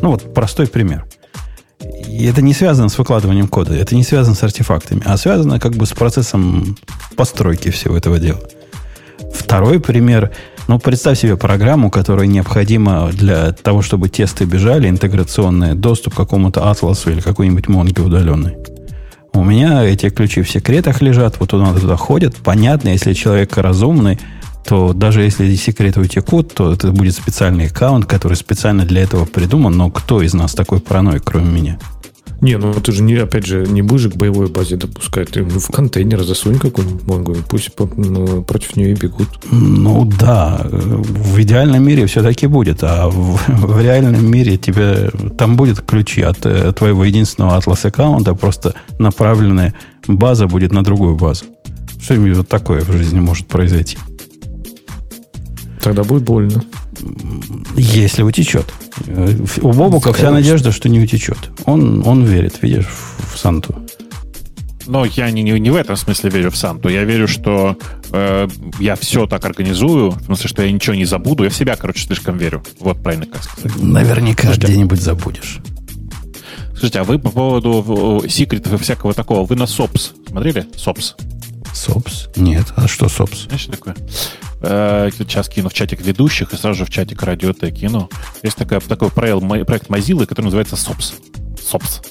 Ну 0.00 0.10
вот 0.10 0.34
простой 0.34 0.66
пример. 0.66 1.06
И 2.08 2.26
это 2.26 2.40
не 2.40 2.54
связано 2.54 2.88
с 2.88 2.98
выкладыванием 2.98 3.48
кода, 3.48 3.74
это 3.74 3.94
не 3.94 4.04
связано 4.04 4.34
с 4.34 4.42
артефактами, 4.42 5.02
а 5.04 5.16
связано 5.16 5.60
как 5.60 5.72
бы 5.76 5.86
с 5.86 5.92
процессом 5.92 6.76
постройки 7.16 7.70
всего 7.70 7.96
этого 7.96 8.18
дела. 8.18 8.40
Второй 9.32 9.80
пример– 9.80 10.30
ну, 10.66 10.78
представь 10.78 11.18
себе 11.18 11.36
программу, 11.36 11.90
которая 11.90 12.26
необходима 12.26 13.10
для 13.12 13.52
того, 13.52 13.82
чтобы 13.82 14.08
тесты 14.08 14.44
бежали, 14.44 14.88
интеграционные, 14.88 15.74
доступ 15.74 16.14
к 16.14 16.16
какому-то 16.16 16.70
атласу 16.70 17.10
или 17.10 17.20
какой-нибудь 17.20 17.68
монге 17.68 18.02
удаленной. 18.02 18.56
У 19.34 19.42
меня 19.42 19.84
эти 19.84 20.10
ключи 20.10 20.42
в 20.42 20.50
секретах 20.50 21.02
лежат, 21.02 21.40
вот 21.40 21.50
туда 21.50 21.74
туда 21.74 21.96
ходят. 21.96 22.36
Понятно, 22.36 22.90
если 22.90 23.12
человек 23.12 23.56
разумный, 23.56 24.18
то 24.64 24.92
даже 24.92 25.22
если 25.22 25.54
секреты 25.56 26.00
утекут, 26.00 26.54
то 26.54 26.72
это 26.72 26.92
будет 26.92 27.14
специальный 27.14 27.66
аккаунт, 27.66 28.06
который 28.06 28.34
специально 28.34 28.84
для 28.84 29.02
этого 29.02 29.26
придуман. 29.26 29.76
Но 29.76 29.90
кто 29.90 30.22
из 30.22 30.34
нас 30.34 30.54
такой 30.54 30.80
параноик, 30.80 31.24
кроме 31.24 31.50
меня? 31.50 31.78
Не, 32.40 32.58
ну 32.58 32.74
ты 32.74 32.92
же, 32.92 33.02
не, 33.02 33.14
опять 33.14 33.46
же, 33.46 33.66
не 33.66 33.82
будешь 33.82 34.10
к 34.10 34.16
боевой 34.16 34.48
базе 34.48 34.76
допускать. 34.76 35.30
Ты 35.30 35.42
в 35.42 35.70
контейнер 35.70 36.22
засунь 36.22 36.58
какую-нибудь 36.58 37.06
монгу, 37.06 37.36
пусть 37.48 37.74
по, 37.74 37.88
ну, 37.96 38.42
против 38.42 38.76
нее 38.76 38.92
и 38.92 38.94
бегут. 38.94 39.28
Ну 39.50 40.04
да, 40.04 40.60
в 40.64 41.40
идеальном 41.40 41.82
мире 41.82 42.06
все-таки 42.06 42.46
будет, 42.46 42.82
а 42.82 43.08
в, 43.08 43.40
в 43.48 43.80
реальном 43.80 44.30
мире 44.30 44.56
тебе 44.56 45.10
там 45.38 45.56
будет 45.56 45.80
ключи 45.80 46.22
от, 46.22 46.34
от 46.38 46.46
э, 46.46 46.72
твоего 46.72 47.04
единственного 47.04 47.56
атлас 47.56 47.84
аккаунта, 47.84 48.34
просто 48.34 48.74
направленная 48.98 49.74
база 50.06 50.46
будет 50.46 50.72
на 50.72 50.82
другую 50.82 51.16
базу. 51.16 51.44
Что-нибудь 52.00 52.36
вот 52.36 52.48
такое 52.48 52.82
в 52.82 52.92
жизни 52.92 53.20
может 53.20 53.46
произойти. 53.46 53.96
Тогда 55.84 56.02
будет 56.02 56.22
больно. 56.22 56.64
Если 57.76 58.22
утечет. 58.22 58.72
У 59.60 59.72
Бобука 59.72 60.14
вся 60.14 60.30
надежда, 60.30 60.72
что 60.72 60.88
не 60.88 60.98
утечет. 60.98 61.50
Он, 61.66 62.02
он 62.06 62.24
верит, 62.24 62.62
видишь, 62.62 62.86
в, 62.86 63.34
в 63.34 63.38
Санту. 63.38 63.74
Но 64.86 65.04
я 65.04 65.30
не, 65.30 65.42
не, 65.42 65.60
не 65.60 65.70
в 65.70 65.76
этом 65.76 65.96
смысле 65.96 66.30
верю 66.30 66.50
в 66.50 66.56
Санту. 66.56 66.88
Я 66.88 67.04
верю, 67.04 67.28
что 67.28 67.76
э, 68.12 68.48
я 68.80 68.96
все 68.96 69.26
так 69.26 69.44
организую, 69.44 70.12
в 70.12 70.24
смысле, 70.24 70.48
что 70.48 70.62
я 70.62 70.72
ничего 70.72 70.94
не 70.94 71.04
забуду. 71.04 71.44
Я 71.44 71.50
в 71.50 71.54
себя, 71.54 71.76
короче, 71.76 72.06
слишком 72.06 72.38
верю. 72.38 72.62
Вот 72.80 73.02
правильно 73.02 73.26
как 73.26 73.42
сказать. 73.42 73.76
Наверняка 73.76 74.54
где-нибудь 74.54 75.02
забудешь. 75.02 75.58
Слушайте, 76.70 77.00
а 77.00 77.04
вы 77.04 77.18
по 77.18 77.28
поводу 77.28 78.24
секретов 78.26 78.72
и 78.72 78.76
всякого 78.78 79.12
такого, 79.12 79.44
вы 79.44 79.54
на 79.54 79.66
СОПС 79.66 80.12
смотрели? 80.28 80.66
СОПС. 80.76 81.14
СОПС? 81.74 82.28
Нет. 82.36 82.72
А 82.76 82.88
что 82.88 83.08
СОПС? 83.10 83.44
Знаешь, 83.44 83.62
что 83.62 83.72
такое? 83.72 83.96
Э, 84.66 85.10
сейчас 85.16 85.48
кину 85.50 85.68
в 85.68 85.74
чатик 85.74 86.00
ведущих 86.00 86.54
и 86.54 86.56
сразу 86.56 86.78
же 86.78 86.84
в 86.86 86.90
чатик 86.90 87.22
радио 87.22 87.52
Т 87.52 87.70
кину. 87.70 88.08
Есть 88.42 88.56
такая, 88.56 88.80
такой 88.80 89.10
проект, 89.10 89.66
проект 89.66 89.88
Mozilla, 89.88 90.24
который 90.24 90.46
называется 90.46 90.76
SOPS. 90.76 91.12
SOPS. 91.70 92.02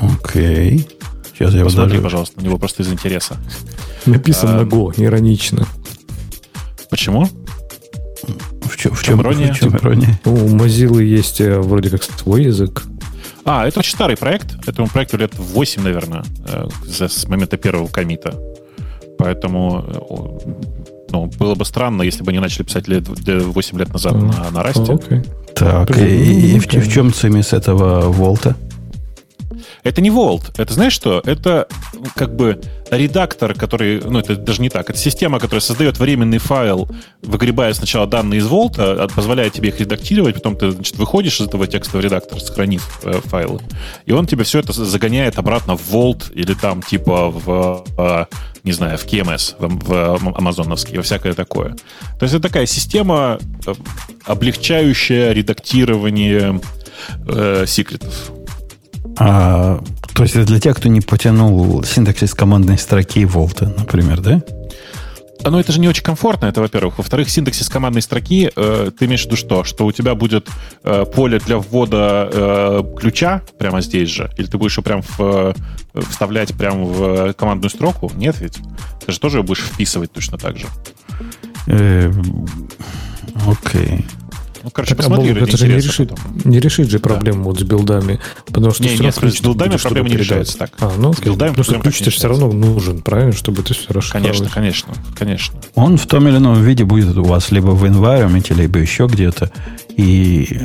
Окей. 0.00 0.88
Сейчас 1.34 1.52
я 1.52 1.62
Посмотри, 1.62 1.92
даже... 1.92 2.02
пожалуйста, 2.02 2.40
на 2.40 2.44
него 2.44 2.58
просто 2.58 2.82
из 2.82 2.92
интереса. 2.92 3.36
Написано 4.06 4.60
а, 4.60 4.64
Go, 4.64 4.94
иронично. 4.96 5.66
Почему? 6.88 7.28
В 8.62 8.76
чем, 8.78 8.94
в 8.94 9.02
чем, 9.02 9.20
ирония? 9.20 9.52
В 9.52 9.58
чем 9.58 9.76
ирония? 9.76 10.18
У 10.24 10.30
Mozilla 10.30 11.02
есть 11.02 11.42
э, 11.42 11.58
вроде 11.58 11.90
как 11.90 12.02
свой 12.02 12.44
язык. 12.44 12.82
А, 13.44 13.66
это 13.66 13.80
очень 13.80 13.92
старый 13.92 14.16
проект. 14.16 14.66
Этому 14.66 14.88
проекту 14.88 15.18
лет 15.18 15.32
8, 15.36 15.82
наверное, 15.82 16.24
э, 16.46 16.66
с 16.86 17.28
момента 17.28 17.58
первого 17.58 17.88
комита. 17.88 18.38
Поэтому 19.18 20.40
ну, 21.10 21.26
было 21.26 21.54
бы 21.54 21.64
странно, 21.64 22.02
если 22.02 22.22
бы 22.22 22.30
они 22.30 22.38
начали 22.38 22.62
писать 22.62 22.88
лет, 22.88 23.08
8 23.08 23.78
лет 23.78 23.92
назад 23.92 24.14
mm. 24.14 24.38
на, 24.38 24.50
на 24.50 24.62
Расте. 24.62 24.92
Okay. 24.92 25.26
Так, 25.54 25.96
и, 25.96 26.04
и, 26.04 26.56
и 26.56 26.58
в, 26.58 26.66
в 26.66 26.92
чем 26.92 27.12
цимис 27.12 27.52
этого 27.52 28.10
Волта? 28.10 28.56
Это 29.82 30.00
не 30.00 30.10
Vault. 30.10 30.52
Это 30.56 30.74
знаешь 30.74 30.92
что? 30.92 31.22
Это 31.24 31.66
как 32.14 32.34
бы 32.34 32.60
редактор, 32.90 33.54
который... 33.54 34.00
Ну, 34.00 34.18
это 34.18 34.36
даже 34.36 34.60
не 34.60 34.68
так. 34.68 34.90
Это 34.90 34.98
система, 34.98 35.38
которая 35.38 35.60
создает 35.60 35.98
временный 35.98 36.38
файл, 36.38 36.88
выгребая 37.22 37.72
сначала 37.72 38.06
данные 38.06 38.40
из 38.40 38.46
Vault, 38.46 38.74
а, 38.78 39.08
позволяет 39.08 39.52
тебе 39.52 39.68
их 39.70 39.80
редактировать, 39.80 40.34
потом 40.34 40.56
ты, 40.56 40.72
значит, 40.72 40.96
выходишь 40.96 41.40
из 41.40 41.46
этого 41.46 41.66
текстового 41.66 42.04
редактора, 42.04 42.40
сохранив 42.40 43.00
э, 43.04 43.20
файлы, 43.24 43.60
и 44.06 44.12
он 44.12 44.26
тебе 44.26 44.44
все 44.44 44.58
это 44.58 44.72
загоняет 44.72 45.38
обратно 45.38 45.76
в 45.76 45.94
Vault 45.94 46.32
или 46.32 46.54
там 46.54 46.82
типа 46.82 47.30
в, 47.30 47.84
э, 47.96 48.24
не 48.64 48.72
знаю, 48.72 48.98
в 48.98 49.04
KMS, 49.06 49.56
в, 49.58 50.18
в 50.18 50.38
амазоновский, 50.38 50.96
во 50.96 51.02
всякое 51.02 51.34
такое. 51.34 51.70
То 52.18 52.22
есть 52.22 52.34
это 52.34 52.48
такая 52.48 52.66
система, 52.66 53.38
э, 53.66 53.74
облегчающая 54.26 55.32
редактирование 55.32 56.60
э, 57.26 57.64
секретов. 57.66 58.32
А, 59.18 59.82
то 60.14 60.22
есть 60.22 60.36
это 60.36 60.46
для 60.46 60.60
тех, 60.60 60.76
кто 60.76 60.88
не 60.88 61.00
потянул 61.00 61.82
синтаксис 61.82 62.34
командной 62.34 62.78
строки 62.78 63.24
Волта, 63.24 63.74
например, 63.76 64.20
да? 64.20 64.42
Но 65.44 65.58
это 65.58 65.72
же 65.72 65.80
не 65.80 65.88
очень 65.88 66.02
комфортно, 66.02 66.46
это 66.46 66.60
во-первых. 66.60 66.98
Во-вторых, 66.98 67.30
синтаксис 67.30 67.68
командной 67.68 68.02
строки, 68.02 68.50
э, 68.54 68.90
ты 68.96 69.06
имеешь 69.06 69.22
в 69.22 69.26
виду 69.26 69.36
что? 69.36 69.64
Что 69.64 69.86
у 69.86 69.92
тебя 69.92 70.14
будет 70.14 70.48
э, 70.82 71.04
поле 71.06 71.38
для 71.38 71.58
ввода 71.58 72.28
э, 72.32 72.82
ключа 72.98 73.42
прямо 73.58 73.80
здесь 73.80 74.10
же? 74.10 74.30
Или 74.36 74.46
ты 74.46 74.58
будешь 74.58 74.74
его 74.74 74.82
прям 74.82 75.02
в, 75.02 75.20
э, 75.20 75.54
вставлять 76.08 76.54
прямо 76.54 76.84
в 76.84 77.32
командную 77.34 77.70
строку? 77.70 78.10
Нет 78.14 78.40
ведь? 78.40 78.58
Ты 79.04 79.12
же 79.12 79.20
тоже 79.20 79.38
его 79.38 79.46
будешь 79.46 79.62
вписывать 79.62 80.12
точно 80.12 80.38
так 80.38 80.58
же. 80.58 80.66
Э, 81.66 82.12
окей. 83.46 84.04
Ну, 84.62 84.70
короче, 84.70 84.94
Так, 84.94 85.06
а, 85.06 85.08
посмотри, 85.08 85.32
это 85.32 85.56
же 85.56 85.68
не 85.68 85.74
решит, 85.76 86.10
потом. 86.10 86.38
не 86.44 86.60
решит 86.60 86.90
же 86.90 86.98
проблему 86.98 87.44
вот 87.44 87.58
с 87.60 87.62
билдами. 87.62 88.20
Потому 88.46 88.72
что 88.72 88.82
Не, 88.82 88.90
всё 88.90 89.02
не, 89.04 89.10
равно 89.10 89.30
с 89.30 89.40
билдами 89.40 89.76
проблема 89.76 90.08
не 90.08 90.16
решается 90.16 90.58
так. 90.58 90.72
А, 90.80 90.92
ну, 90.98 91.12
С 91.12 91.20
билдами 91.20 91.48
Потому 91.50 91.64
что 91.64 91.74
проблема 91.74 91.96
ключ 91.96 92.14
все 92.14 92.28
равно 92.28 92.52
нужен, 92.52 93.02
правильно, 93.02 93.32
чтобы 93.32 93.62
это 93.62 93.74
все 93.74 93.92
расшифровать. 93.92 94.26
Конечно, 94.26 94.48
конечно, 94.52 94.94
конечно. 95.16 95.60
Он 95.74 95.96
в 95.96 96.06
том 96.06 96.28
или 96.28 96.36
ином 96.36 96.62
виде 96.62 96.84
будет 96.84 97.16
у 97.16 97.24
вас 97.24 97.50
либо 97.50 97.70
в 97.70 97.84
environment, 97.84 98.54
либо 98.54 98.78
еще 98.78 99.06
где-то. 99.06 99.50
И 99.96 100.60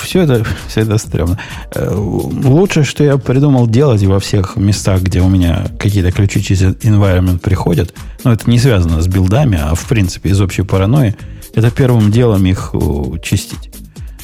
все 0.00 0.22
это, 0.22 0.46
все 0.68 0.80
это 0.82 0.98
стрёмно. 0.98 1.38
Э, 1.74 1.92
Лучшее, 1.94 2.84
что 2.84 3.04
я 3.04 3.18
придумал 3.18 3.66
делать 3.66 4.02
во 4.04 4.18
всех 4.20 4.56
местах, 4.56 5.02
где 5.02 5.20
у 5.20 5.28
меня 5.28 5.66
какие-то 5.78 6.12
ключи 6.12 6.42
через 6.42 6.62
environment 6.62 7.38
приходят, 7.40 7.94
но 8.24 8.32
это 8.32 8.48
не 8.48 8.58
связано 8.58 9.00
с 9.02 9.08
билдами, 9.08 9.58
а 9.62 9.74
в 9.74 9.86
принципе 9.86 10.30
из 10.30 10.40
общей 10.40 10.62
паранойи, 10.62 11.16
это 11.54 11.70
первым 11.70 12.10
делом 12.10 12.44
их 12.46 12.74
чистить. 13.22 13.70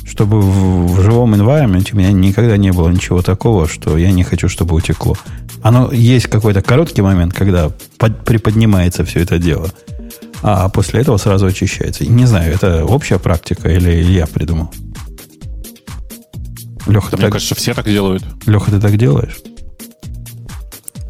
Чтобы 0.04 0.40
в, 0.40 0.94
в 0.96 1.02
живом 1.02 1.34
environment 1.34 1.90
у 1.92 1.96
меня 1.96 2.10
никогда 2.12 2.56
не 2.56 2.72
было 2.72 2.88
ничего 2.88 3.22
такого, 3.22 3.68
что 3.68 3.96
я 3.98 4.10
не 4.10 4.24
хочу, 4.24 4.48
чтобы 4.48 4.74
утекло. 4.74 5.14
Оно 5.62 5.92
есть 5.92 6.26
какой-то 6.26 6.62
короткий 6.62 7.02
момент, 7.02 7.34
когда 7.34 7.70
под- 7.98 8.24
приподнимается 8.24 9.04
все 9.04 9.20
это 9.20 9.38
дело, 9.38 9.68
а 10.42 10.68
после 10.70 11.00
этого 11.02 11.18
сразу 11.18 11.46
очищается. 11.46 12.04
Не 12.06 12.26
знаю, 12.26 12.54
это 12.54 12.84
общая 12.84 13.18
практика 13.18 13.68
или 13.68 13.90
я 14.02 14.26
придумал. 14.26 14.70
Леха, 16.86 17.10
Да, 17.10 17.10
ты 17.10 17.16
мне 17.16 17.22
так, 17.26 17.32
кажется, 17.34 17.54
все 17.54 17.74
так 17.74 17.84
делают. 17.84 18.24
Леха, 18.46 18.70
ты 18.70 18.80
так 18.80 18.96
делаешь? 18.96 19.36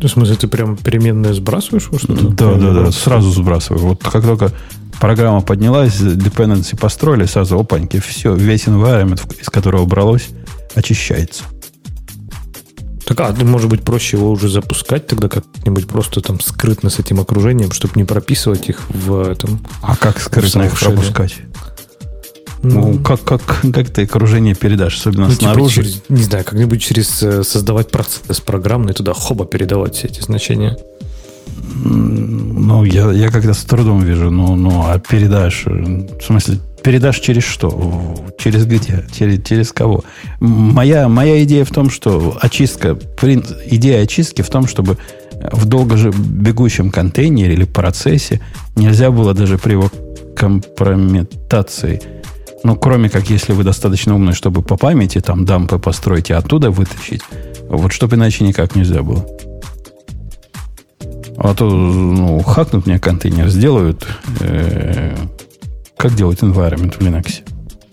В 0.00 0.06
смысле, 0.08 0.37
ты 0.37 0.48
прям 0.48 0.76
переменные 0.76 1.34
сбрасываешь 1.34 1.84
что-то? 1.84 2.28
Да, 2.30 2.54
да, 2.54 2.72
да, 2.72 2.92
сразу 2.92 3.30
сбрасываю. 3.30 3.84
Вот 3.84 4.02
как 4.02 4.22
только 4.22 4.52
программа 5.00 5.40
поднялась, 5.40 6.00
dependency 6.00 6.78
построили, 6.78 7.24
сразу, 7.26 7.58
опаньки, 7.58 8.00
все, 8.00 8.34
весь 8.34 8.66
environment, 8.66 9.40
из 9.40 9.48
которого 9.48 9.86
бралось, 9.86 10.28
очищается. 10.74 11.44
Так, 13.04 13.20
а, 13.20 13.34
может 13.42 13.70
быть, 13.70 13.82
проще 13.82 14.18
его 14.18 14.30
уже 14.30 14.50
запускать 14.50 15.06
тогда 15.06 15.28
как-нибудь 15.30 15.88
просто 15.88 16.20
там 16.20 16.40
скрытно 16.40 16.90
с 16.90 16.98
этим 16.98 17.20
окружением, 17.20 17.72
чтобы 17.72 17.94
не 17.96 18.04
прописывать 18.04 18.68
их 18.68 18.82
в 18.90 19.26
этом. 19.26 19.64
А 19.80 19.96
как 19.96 20.20
скрытно 20.20 20.64
их 20.64 20.78
пропускать? 20.78 21.36
Ну, 22.62 22.98
как, 22.98 23.22
как, 23.22 23.40
как 23.72 23.90
ты 23.90 24.02
окружение 24.02 24.54
передашь, 24.54 24.98
особенно 24.98 25.28
ну, 25.28 25.32
типа 25.32 25.42
снаружи? 25.42 25.84
через- 25.84 26.02
не 26.08 26.22
знаю, 26.22 26.44
как-нибудь 26.44 26.82
через 26.82 27.22
э, 27.22 27.44
создавать 27.44 27.90
процесс 27.90 28.40
программный, 28.40 28.92
туда 28.92 29.14
хоба 29.14 29.46
передавать 29.46 29.94
все 29.94 30.08
эти 30.08 30.20
значения. 30.20 30.76
Ну, 31.84 32.84
я, 32.84 33.10
я 33.12 33.30
как-то 33.30 33.54
с 33.54 33.64
трудом 33.64 34.02
вижу. 34.02 34.30
Ну, 34.30 34.56
ну, 34.56 34.82
а 34.86 34.98
передашь... 34.98 35.64
э, 35.66 36.06
В 36.18 36.22
смысле, 36.22 36.58
передашь 36.82 37.20
через 37.20 37.44
что? 37.44 38.14
Через 38.38 38.66
где? 38.66 39.04
Через, 39.16 39.42
через 39.44 39.72
кого? 39.72 40.04
Моя, 40.40 41.08
моя 41.08 41.42
идея 41.44 41.64
в 41.64 41.70
том, 41.70 41.90
что 41.90 42.36
очистка... 42.40 42.98
Идея 43.66 44.02
очистки 44.02 44.42
в 44.42 44.50
том, 44.50 44.66
чтобы 44.66 44.98
в 45.52 45.66
долго 45.66 45.96
же 45.96 46.10
бегущем 46.10 46.90
контейнере 46.90 47.54
или 47.54 47.64
процессе 47.64 48.40
нельзя 48.76 49.10
было 49.10 49.34
даже 49.34 49.56
при 49.58 49.72
его 49.72 49.90
компрометации 50.36 52.00
ну, 52.64 52.76
кроме 52.76 53.08
как 53.08 53.30
если 53.30 53.52
вы 53.52 53.64
достаточно 53.64 54.14
умны, 54.14 54.32
чтобы 54.32 54.62
по 54.62 54.76
памяти 54.76 55.20
там 55.20 55.44
дампы 55.44 55.78
построить 55.78 56.30
и 56.30 56.32
оттуда 56.32 56.70
вытащить. 56.70 57.22
Вот 57.68 57.92
чтобы 57.92 58.16
иначе 58.16 58.44
никак 58.44 58.74
нельзя 58.74 59.02
было. 59.02 59.24
А 61.38 61.54
то, 61.54 61.68
ну, 61.71 62.40
хакнут 62.40 62.87
мне 62.87 62.99
контейнер, 62.99 63.49
сделают... 63.49 64.07
э, 64.40 65.14
как 65.97 66.14
делать 66.14 66.40
environment 66.40 66.95
в 66.97 67.00
Linux? 67.00 67.42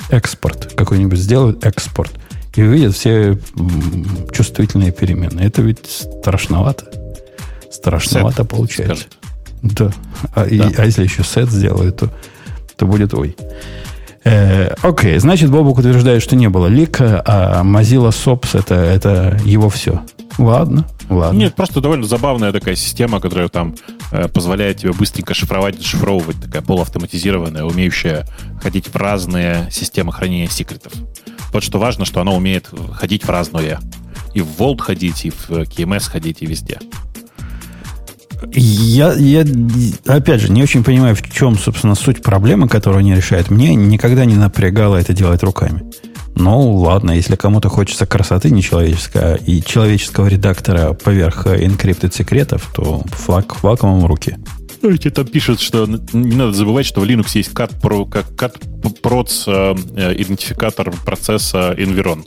Экспорт. 0.10 0.74
Какой-нибудь 0.76 1.18
сделают 1.20 1.66
экспорт. 1.66 2.12
И 2.56 2.62
увидят 2.64 2.94
все 2.96 3.38
чувствительные 4.32 4.92
переменные. 4.92 5.48
Это 5.48 5.62
ведь 5.62 5.86
страшновато. 6.22 6.86
Страшновато 7.72 8.44
Сет, 8.44 8.50
получается. 8.50 8.96
скажет. 8.96 9.18
Да. 9.62 9.92
А, 10.34 10.46
и- 10.46 10.58
Да. 10.60 10.70
а 10.78 10.86
если 10.86 11.04
еще 11.04 11.24
сет 11.24 11.50
сделают, 11.50 11.98
то, 11.98 12.10
то 12.78 12.86
будет 12.86 13.14
ой. 13.14 13.36
Э, 14.24 14.74
Окей, 14.82 15.18
значит, 15.20 15.52
Бобук 15.52 15.80
утверждает, 15.80 16.22
что 16.24 16.36
не 16.36 16.50
было 16.50 16.68
лика, 16.68 17.22
а 17.26 17.64
Mozilla 17.64 18.10
Sops 18.10 18.58
это, 18.58 18.76
это 18.76 19.40
его 19.44 19.70
все. 19.70 20.02
Ладно, 20.38 20.88
ладно. 21.10 21.38
Нет, 21.38 21.56
просто 21.56 21.82
довольно 21.82 22.06
забавная 22.06 22.52
такая 22.52 22.76
система, 22.76 23.20
которая 23.20 23.48
там 23.48 23.76
э, 24.12 24.28
позволяет 24.28 24.78
тебе 24.78 24.92
быстренько 24.94 25.34
шифровать, 25.34 25.78
дешифровывать, 25.78 26.42
такая 26.42 26.62
полуавтоматизированная, 26.62 27.64
умеющая 27.64 28.26
ходить 28.62 28.88
в 28.88 28.96
разные 28.96 29.70
системы 29.72 30.12
хранения 30.12 30.48
секретов. 30.48 30.94
Вот 31.52 31.64
что 31.64 31.80
важно, 31.80 32.06
что 32.06 32.22
она 32.22 32.32
умеет 32.32 32.70
ходить 32.94 33.24
в 33.24 33.30
разное. 33.30 33.80
И 34.34 34.42
в 34.42 34.48
Vault 34.60 34.80
ходить, 34.80 35.26
и 35.26 35.30
в 35.30 35.50
KMS 35.50 36.10
ходить, 36.10 36.42
и 36.42 36.46
везде. 36.46 36.80
Я, 38.52 39.14
я, 39.14 39.46
опять 40.06 40.42
же, 40.42 40.52
не 40.52 40.62
очень 40.62 40.84
понимаю, 40.84 41.16
в 41.16 41.32
чем, 41.32 41.58
собственно, 41.58 41.96
суть 41.96 42.22
проблемы, 42.22 42.68
которую 42.68 43.00
они 43.00 43.16
решают. 43.16 43.50
Мне 43.50 43.76
никогда 43.76 44.26
не 44.26 44.36
напрягало 44.36 44.98
это 44.98 45.14
делать 45.14 45.44
руками. 45.44 45.84
Ну, 46.36 46.74
ладно, 46.76 47.12
если 47.12 47.36
кому-то 47.36 47.70
хочется 47.70 48.06
красоты 48.06 48.50
нечеловеческого 48.52 49.36
и 49.36 49.62
человеческого 49.62 50.28
редактора 50.28 50.94
поверх 50.94 51.48
э, 51.48 51.66
encrypted 51.66 52.14
секретов, 52.14 52.70
то 52.76 53.04
флаг, 53.12 53.56
флаг 53.56 53.84
вам 53.84 54.02
в 54.02 54.06
руки. 54.06 54.38
Знаете, 54.82 55.10
там 55.12 55.26
пишут, 55.26 55.62
что 55.62 55.86
не 55.88 56.36
надо 56.36 56.52
забывать, 56.52 56.86
что 56.86 57.02
в 57.02 57.06
Linux 57.06 57.30
есть 57.36 57.52
cat, 57.54 57.72
pro, 57.82 58.08
как 58.10 58.26
cat 58.34 58.60
proc 59.02 59.30
э, 59.48 59.76
э, 59.96 60.22
идентификатор 60.22 60.92
процесса 61.06 61.74
Environ. 61.78 62.24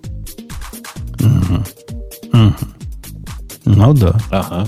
Ну 3.65 3.93
да. 3.93 4.17
Ага. 4.31 4.67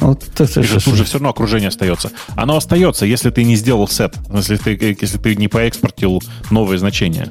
Вот 0.00 0.24
это 0.40 0.60
И 0.60 0.62
же 0.64 0.80
же- 0.80 0.84
тут 0.84 0.94
же 0.96 1.04
все 1.04 1.14
равно 1.14 1.28
окружение 1.30 1.68
остается. 1.68 2.10
Оно 2.34 2.56
остается, 2.56 3.06
если 3.06 3.30
ты 3.30 3.44
не 3.44 3.54
сделал 3.54 3.86
сет, 3.86 4.14
если 4.34 4.56
ты, 4.56 4.96
если 5.00 5.18
ты 5.18 5.36
не 5.36 5.46
поэкспортил 5.46 6.20
новые 6.50 6.78
значения. 6.80 7.30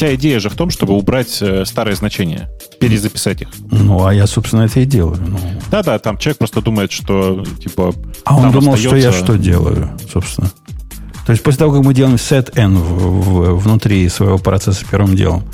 Вся 0.00 0.14
идея 0.14 0.40
же 0.40 0.48
в 0.48 0.54
том, 0.54 0.70
чтобы 0.70 0.94
убрать 0.94 1.38
э, 1.42 1.66
старые 1.66 1.94
значения, 1.94 2.48
перезаписать 2.80 3.42
их. 3.42 3.48
Ну, 3.70 4.06
а 4.06 4.14
я, 4.14 4.26
собственно, 4.26 4.62
это 4.62 4.80
и 4.80 4.86
делаю. 4.86 5.18
Ну, 5.20 5.38
Да-да, 5.70 5.98
там 5.98 6.16
человек 6.16 6.38
просто 6.38 6.62
думает, 6.62 6.90
что 6.90 7.44
типа. 7.62 7.92
А 8.24 8.38
он 8.38 8.50
думал, 8.50 8.78
что 8.78 8.96
я 8.96 9.08
остается- 9.10 9.24
что 9.24 9.36
делаю, 9.36 9.90
собственно. 10.10 10.50
То 11.26 11.32
есть 11.32 11.42
после 11.42 11.58
того, 11.58 11.72
как 11.76 11.84
мы 11.84 11.92
делаем 11.92 12.14
set 12.16 12.50
n 12.58 12.78
в- 12.78 12.82
в- 12.82 13.58
внутри 13.58 14.08
своего 14.08 14.38
процесса 14.38 14.86
первым 14.90 15.14
делом, 15.14 15.44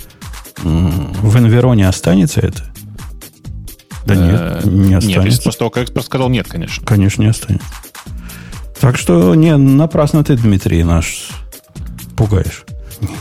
в 0.62 1.36
Environ 1.36 1.82
останется 1.84 2.38
это? 2.40 2.62
Да 4.06 4.14
Э, 4.14 4.60
нет, 4.62 4.64
не 4.64 4.78
Нет, 4.90 4.98
останется. 4.98 5.26
если 5.26 5.42
после 5.42 5.58
того, 5.58 5.70
как 5.70 5.82
эксперт 5.82 6.06
сказал 6.06 6.28
нет, 6.28 6.46
конечно. 6.48 6.86
Конечно, 6.86 7.22
не 7.22 7.28
останется. 7.30 7.66
Так 8.80 8.96
что 8.96 9.34
не 9.34 9.56
напрасно 9.56 10.22
ты, 10.22 10.36
Дмитрий, 10.36 10.84
наш 10.84 11.30
пугаешь. 12.16 12.64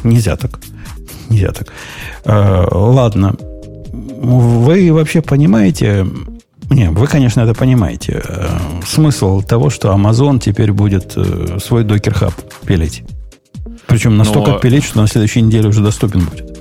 Нельзя 0.03 0.35
так. 0.35 0.59
Нельзя 1.29 1.51
так. 1.51 1.67
Э, 2.25 2.65
ладно. 2.71 3.35
Вы 3.91 4.91
вообще 4.93 5.21
понимаете... 5.21 6.05
Не, 6.69 6.89
вы, 6.89 7.05
конечно, 7.07 7.41
это 7.41 7.53
понимаете. 7.53 8.21
Э, 8.27 8.47
смысл 8.85 9.41
того, 9.41 9.69
что 9.69 9.89
Amazon 9.93 10.39
теперь 10.39 10.71
будет 10.71 11.13
э, 11.15 11.59
свой 11.63 11.83
докер-хаб 11.83 12.33
пилить. 12.65 13.03
Причем 13.87 14.17
настолько 14.17 14.51
Но- 14.51 14.59
пилить, 14.59 14.83
что 14.83 14.99
на 15.01 15.07
следующей 15.07 15.41
неделе 15.41 15.69
уже 15.69 15.81
доступен 15.83 16.21
будет. 16.25 16.51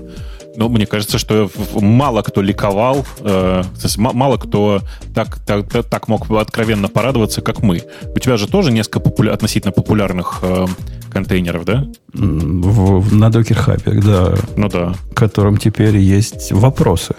Ну, 0.56 0.68
мне 0.68 0.86
кажется, 0.86 1.18
что 1.18 1.50
мало 1.74 2.22
кто 2.22 2.40
ликовал, 2.42 3.04
э, 3.20 3.62
мало 3.96 4.36
кто 4.36 4.82
так, 5.14 5.38
так, 5.44 5.68
так- 5.88 6.08
мог 6.08 6.30
откровенно 6.30 6.88
порадоваться, 6.88 7.40
как 7.40 7.62
мы. 7.62 7.82
У 8.14 8.18
тебя 8.18 8.36
же 8.36 8.46
тоже 8.46 8.70
несколько 8.70 9.00
популя- 9.00 9.30
относительно 9.32 9.72
популярных 9.72 10.40
э, 10.42 10.66
контейнеров, 11.14 11.64
да? 11.64 11.86
В- 12.12 13.00
в- 13.00 13.14
на 13.14 13.30
докер-хабе, 13.30 14.00
да. 14.02 14.34
Ну 14.56 14.68
да. 14.68 14.94
к 15.12 15.16
которым 15.16 15.56
теперь 15.56 15.96
есть 15.96 16.52
вопросы. 16.52 17.14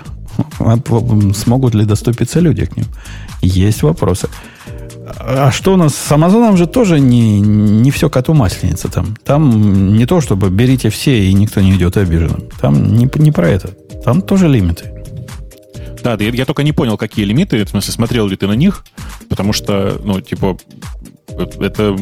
А 0.59 0.77
Смогут 1.33 1.73
ли 1.73 1.85
доступиться 1.85 2.39
люди 2.41 2.65
к 2.65 2.75
ним? 2.77 2.85
Есть 3.41 3.81
вопросы. 3.83 4.27
А 5.19 5.51
что 5.51 5.73
у 5.73 5.77
нас 5.77 5.95
с 5.95 6.11
Амазоном 6.11 6.57
же 6.57 6.67
тоже 6.67 6.99
не, 6.99 7.39
не 7.39 7.89
все 7.91 8.09
коту 8.09 8.33
масленица 8.33 8.89
там. 8.89 9.15
Там 9.23 9.95
не 9.95 10.05
то, 10.05 10.19
чтобы 10.21 10.49
берите 10.49 10.89
все, 10.89 11.25
и 11.25 11.33
никто 11.33 11.61
не 11.61 11.71
идет 11.75 11.97
обиженным. 11.97 12.43
Там 12.59 12.95
не, 12.97 13.09
не 13.15 13.31
про 13.31 13.49
это. 13.49 13.69
Там 14.03 14.21
тоже 14.21 14.47
лимиты. 14.47 14.91
Да, 16.03 16.17
да, 16.17 16.23
я, 16.23 16.31
я 16.31 16.45
только 16.45 16.63
не 16.63 16.71
понял, 16.71 16.97
какие 16.97 17.25
лимиты, 17.25 17.63
в 17.65 17.69
смысле, 17.69 17.93
смотрел 17.93 18.27
ли 18.27 18.35
ты 18.35 18.45
на 18.45 18.53
них, 18.53 18.83
потому 19.29 19.53
что, 19.53 19.99
ну, 20.03 20.21
типа, 20.21 20.57
это 21.59 21.95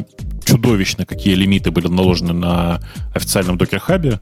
чудовищно, 0.53 1.05
какие 1.05 1.33
лимиты 1.33 1.71
были 1.71 1.87
наложены 1.87 2.33
на 2.33 2.79
официальном 3.15 3.57
докер-хабе. 3.57 4.19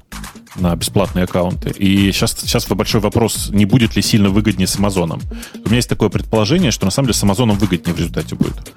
на 0.58 0.76
бесплатные 0.76 1.24
аккаунты. 1.24 1.70
И 1.70 2.12
сейчас, 2.12 2.36
сейчас 2.38 2.68
большой 2.68 3.00
вопрос, 3.00 3.50
не 3.52 3.66
будет 3.66 3.96
ли 3.96 4.02
сильно 4.02 4.30
выгоднее 4.30 4.68
с 4.68 4.76
Амазоном. 4.78 5.22
У 5.66 5.70
меня 5.70 5.78
есть 5.78 5.88
такое 5.88 6.10
предположение, 6.10 6.72
что 6.72 6.84
на 6.84 6.92
самом 6.92 7.08
деле 7.08 7.18
с 7.18 7.24
Амазоном 7.24 7.58
выгоднее 7.58 7.96
в 7.96 7.98
результате 7.98 8.36
будет. 8.36 8.74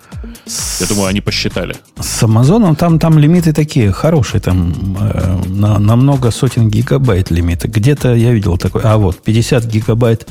Я 0.81 0.87
думаю, 0.87 1.09
они 1.09 1.21
посчитали. 1.21 1.75
С 1.99 2.23
Амазоном 2.23 2.77
там, 2.77 3.01
там 3.01 3.19
лимиты 3.19 3.53
такие 3.53 3.91
хорошие, 3.91 4.41
там 4.41 4.97
э, 5.01 5.43
на, 5.49 5.81
на 5.81 5.97
много 5.97 6.31
сотен 6.31 6.69
гигабайт 6.69 7.33
лимиты. 7.33 7.67
Где-то 7.67 8.15
я 8.15 8.33
видел 8.33 8.57
такой, 8.57 8.83
а 8.85 8.97
вот 8.97 9.21
50 9.25 9.65
гигабайт 9.67 10.29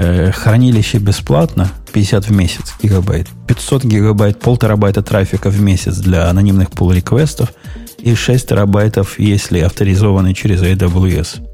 э, 0.00 0.32
хранилище 0.32 0.98
бесплатно, 0.98 1.70
50 1.92 2.28
в 2.28 2.32
месяц 2.32 2.74
гигабайт, 2.82 3.28
500 3.46 3.84
гигабайт, 3.84 4.40
полтерабайта 4.40 5.02
трафика 5.02 5.50
в 5.50 5.60
месяц 5.60 5.96
для 5.96 6.28
анонимных 6.28 6.70
pull 6.70 6.94
реквестов 6.94 7.52
и 7.98 8.14
6 8.14 8.48
терабайтов, 8.48 9.18
если 9.18 9.60
авторизованы 9.60 10.32
через 10.32 10.62
AWS. 10.62 11.46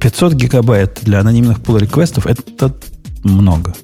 500 0.00 0.34
гигабайт 0.34 1.00
для 1.02 1.20
анонимных 1.20 1.58
pull 1.58 1.80
реквестов 1.80 2.26
это 2.26 2.74
много. 3.24 3.74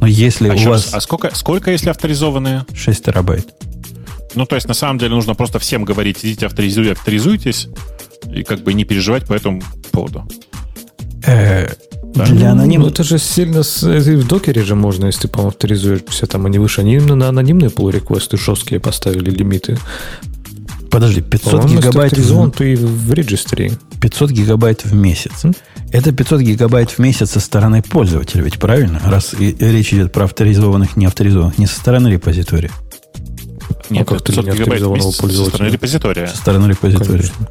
Но 0.00 0.06
если 0.06 0.48
а 0.48 0.54
у 0.54 0.70
вас... 0.70 0.92
Раз, 0.92 0.94
а 0.94 1.00
сколько, 1.00 1.34
сколько, 1.34 1.70
если 1.70 1.88
авторизованные? 1.88 2.66
6 2.74 3.04
терабайт. 3.04 3.48
Ну, 4.34 4.46
то 4.46 4.54
есть, 4.56 4.68
на 4.68 4.74
самом 4.74 4.98
деле, 4.98 5.14
нужно 5.14 5.34
просто 5.34 5.58
всем 5.58 5.84
говорить, 5.84 6.18
идите 6.22 6.46
авторизуй, 6.46 6.92
авторизуйтесь, 6.92 7.68
и 8.34 8.42
как 8.42 8.60
бы 8.60 8.74
не 8.74 8.84
переживать 8.84 9.26
по 9.26 9.34
этому 9.34 9.62
поводу. 9.92 10.26
Э, 11.26 11.68
да. 12.14 12.26
Для 12.26 12.52
анонимных... 12.52 12.88
Ну, 12.88 12.92
это 12.92 13.04
же 13.04 13.18
сильно... 13.18 13.62
С... 13.62 13.82
в 13.82 14.26
докере 14.26 14.62
же 14.62 14.74
можно, 14.74 15.06
если 15.06 15.28
ты, 15.28 15.40
авторизуешься, 15.40 16.26
там 16.26 16.46
они 16.46 16.58
выше. 16.58 16.82
Они 16.82 16.94
именно 16.94 17.14
на 17.14 17.28
анонимные 17.28 17.70
pull 17.70 17.90
реквесты 17.90 18.36
жесткие 18.36 18.80
поставили 18.80 19.30
лимиты. 19.30 19.78
Подожди, 20.90 21.22
500 21.22 21.64
гигабайт... 21.64 22.18
В... 22.18 22.50
то 22.50 22.64
и 22.64 22.76
в 22.76 23.12
регистре. 23.12 23.72
500 24.00 24.30
гигабайт 24.30 24.84
в 24.84 24.94
месяц. 24.94 25.44
М? 25.44 25.54
Это 25.90 26.12
500 26.12 26.40
гигабайт 26.40 26.90
в 26.90 26.98
месяц 26.98 27.30
со 27.30 27.40
стороны 27.40 27.82
пользователя, 27.82 28.42
ведь 28.42 28.58
правильно? 28.58 29.00
Раз 29.04 29.34
и, 29.38 29.56
речь 29.58 29.92
идет 29.94 30.12
про 30.12 30.24
авторизованных, 30.24 30.96
не 30.96 31.06
авторизованных, 31.06 31.58
не 31.58 31.66
со 31.66 31.76
стороны 31.76 32.08
репозитория. 32.08 32.70
Нет, 33.90 34.02
а 34.02 34.14
как 34.14 34.24
500 34.24 34.44
гигабайт 34.54 34.82
в 34.82 34.90
месяц 34.90 35.16
со 35.16 35.44
стороны 35.46 35.70
репозитория. 35.70 36.26
Со 36.26 36.36
стороны 36.36 36.66
репозитория. 36.66 37.22
Конечно. 37.22 37.48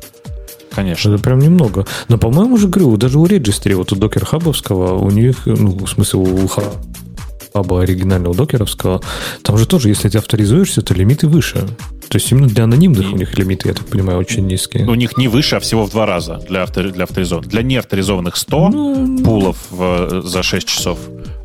Конечно. 0.73 1.13
Это 1.13 1.23
прям 1.23 1.39
немного. 1.39 1.85
Но, 2.07 2.17
по-моему, 2.17 2.55
уже 2.55 2.67
говорю, 2.67 2.97
даже 2.97 3.19
у 3.19 3.25
регистри, 3.25 3.73
вот 3.73 3.91
у 3.91 3.95
докер 3.95 4.25
хабовского, 4.25 4.97
у 4.97 5.09
них, 5.09 5.45
ну, 5.45 5.85
в 5.85 5.87
смысле, 5.87 6.19
у 6.19 6.47
хаба 6.47 7.81
оригинального 7.81 8.33
докеровского, 8.33 9.01
там 9.43 9.57
же 9.57 9.65
тоже, 9.65 9.89
если 9.89 10.09
ты 10.09 10.17
авторизуешься, 10.17 10.81
то 10.81 10.93
лимиты 10.93 11.27
выше. 11.27 11.67
То 12.07 12.17
есть 12.17 12.29
именно 12.31 12.47
для 12.47 12.65
анонимных 12.65 13.03
и... 13.03 13.13
у 13.13 13.15
них 13.15 13.37
лимиты, 13.37 13.69
я 13.69 13.73
так 13.73 13.85
понимаю, 13.85 14.19
очень 14.19 14.45
низкие. 14.45 14.85
У 14.85 14.95
них 14.95 15.17
не 15.17 15.29
выше, 15.29 15.55
а 15.55 15.59
всего 15.61 15.85
в 15.85 15.91
два 15.91 16.05
раза 16.05 16.41
для, 16.47 16.63
автор... 16.63 16.91
для 16.91 17.03
авторизованных. 17.03 17.49
Для 17.49 17.63
неавторизованных 17.63 18.35
100 18.35 18.69
ну... 18.69 19.23
пулов 19.23 19.57
в... 19.69 20.21
за 20.21 20.43
6 20.43 20.67
часов, 20.67 20.99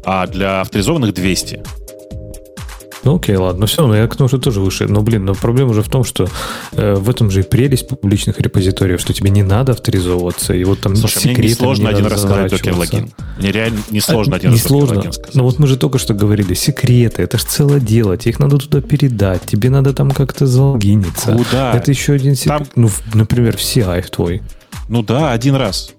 а 0.04 0.26
для 0.26 0.60
авторизованных 0.60 1.14
200. 1.14 1.62
Ну 3.06 3.14
окей, 3.14 3.36
ладно, 3.36 3.66
все 3.66 3.82
равно 3.82 3.96
я 3.96 4.08
к 4.08 4.16
тому 4.16 4.28
же 4.28 4.40
тоже 4.40 4.60
выше. 4.60 4.88
Но, 4.88 5.00
блин, 5.00 5.24
но 5.24 5.32
проблема 5.32 5.72
же 5.74 5.84
в 5.84 5.88
том, 5.88 6.02
что 6.02 6.28
э, 6.72 6.94
в 6.96 7.08
этом 7.08 7.30
же 7.30 7.40
и 7.40 7.42
прелесть 7.44 7.86
публичных 7.86 8.40
репозиториев, 8.40 9.00
что 9.00 9.12
тебе 9.12 9.30
не 9.30 9.44
надо 9.44 9.72
авторизовываться, 9.72 10.54
и 10.54 10.64
вот 10.64 10.80
там 10.80 10.96
Слушай, 10.96 11.26
мне 11.26 11.36
не 11.36 11.54
сложно 11.54 11.88
один 11.88 12.06
раз 12.06 12.22
сказать 12.22 12.50
докер-логин. 12.50 13.12
Мне 13.38 13.52
реально 13.52 13.78
не 13.92 14.00
сложно 14.00 14.34
а, 14.34 14.36
один 14.38 14.50
не 14.50 14.56
раз 14.56 14.66
сложно. 14.66 15.12
сказать. 15.12 15.34
Но 15.36 15.44
вот 15.44 15.60
мы 15.60 15.68
же 15.68 15.76
только 15.76 15.98
что 15.98 16.14
говорили, 16.14 16.54
секреты, 16.54 17.22
это 17.22 17.38
же 17.38 17.44
целое 17.44 17.78
дело, 17.78 18.16
тебе 18.16 18.32
их 18.32 18.40
надо 18.40 18.58
туда 18.58 18.80
передать, 18.80 19.42
тебе 19.42 19.70
надо 19.70 19.92
там 19.92 20.10
как-то 20.10 20.48
залогиниться. 20.48 21.30
Куда? 21.30 21.74
Это 21.74 21.92
еще 21.92 22.14
один 22.14 22.34
секрет. 22.34 22.58
Там... 22.58 22.66
Ну, 22.74 22.90
например, 23.14 23.56
в 23.56 23.60
CI 23.60 24.02
в 24.02 24.10
твой. 24.10 24.42
Ну 24.88 25.04
да, 25.04 25.30
один 25.30 25.54
раз. 25.54 25.92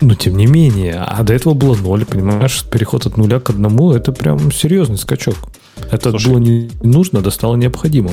Но 0.00 0.16
тем 0.16 0.36
не 0.36 0.46
менее, 0.46 0.96
а 0.96 1.22
до 1.22 1.32
этого 1.32 1.54
было 1.54 1.76
ноль, 1.76 2.04
понимаешь, 2.04 2.64
переход 2.64 3.06
от 3.06 3.16
нуля 3.16 3.38
к 3.38 3.50
одному, 3.50 3.92
это 3.92 4.10
прям 4.10 4.50
серьезный 4.50 4.98
скачок. 4.98 5.36
Это 5.90 6.10
Слушай, 6.10 6.28
было 6.28 6.38
не 6.38 6.70
нужно, 6.82 7.20
да 7.20 7.30
стало 7.30 7.56
необходимо. 7.56 8.12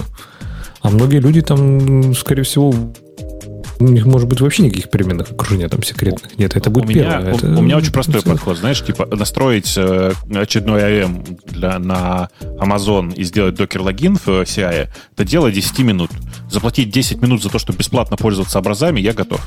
А 0.82 0.90
многие 0.90 1.20
люди 1.20 1.42
там, 1.42 2.14
скорее 2.14 2.44
всего, 2.44 2.74
у 3.80 3.88
них 3.88 4.06
может 4.06 4.28
быть 4.28 4.42
вообще 4.42 4.64
никаких 4.64 4.90
переменных 4.90 5.32
окружения 5.32 5.68
там 5.68 5.84
секретных. 5.84 6.38
Нет, 6.38 6.56
это 6.56 6.70
будет 6.70 6.86
у 6.86 6.90
меня, 6.90 7.04
первое. 7.04 7.34
У, 7.34 7.38
это, 7.38 7.48
у 7.48 7.62
меня 7.62 7.78
очень 7.78 7.92
простой 7.92 8.20
это... 8.20 8.30
подход. 8.30 8.58
Знаешь, 8.58 8.84
типа 8.84 9.06
настроить 9.06 9.74
э, 9.78 10.14
очередной 10.34 10.82
AM 10.82 11.40
для, 11.48 11.80
на 11.80 12.30
Amazon 12.42 13.14
и 13.14 13.24
сделать 13.24 13.56
докер-логин 13.56 14.18
в 14.18 14.28
CI, 14.28 14.90
это 15.14 15.26
дело 15.26 15.52
10 15.52 15.80
минут. 15.80 16.12
Заплатить 16.50 16.92
10 16.92 17.22
минут 17.22 17.42
за 17.42 17.50
то, 17.50 17.60
чтобы 17.60 17.80
бесплатно 17.80 18.18
пользоваться 18.18 18.60
образами, 18.60 19.00
я 19.00 19.14
готов. 19.14 19.42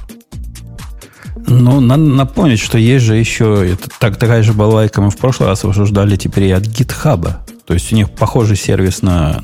Ну, 1.48 1.80
надо 1.80 2.02
напомнить, 2.02 2.58
что 2.58 2.78
есть 2.78 3.04
же 3.04 3.14
еще 3.14 3.72
это, 3.72 3.88
так, 4.00 4.16
такая 4.16 4.42
же 4.42 4.52
балайка 4.52 5.00
мы 5.00 5.10
в 5.10 5.16
прошлый 5.16 5.48
раз 5.48 5.64
обсуждали 5.64 6.16
теперь 6.16 6.44
и 6.44 6.50
от 6.50 6.64
GitHub. 6.64 7.34
То 7.66 7.74
есть 7.74 7.92
у 7.92 7.96
них 7.96 8.10
похожий 8.10 8.56
сервис 8.56 9.02
на, 9.02 9.40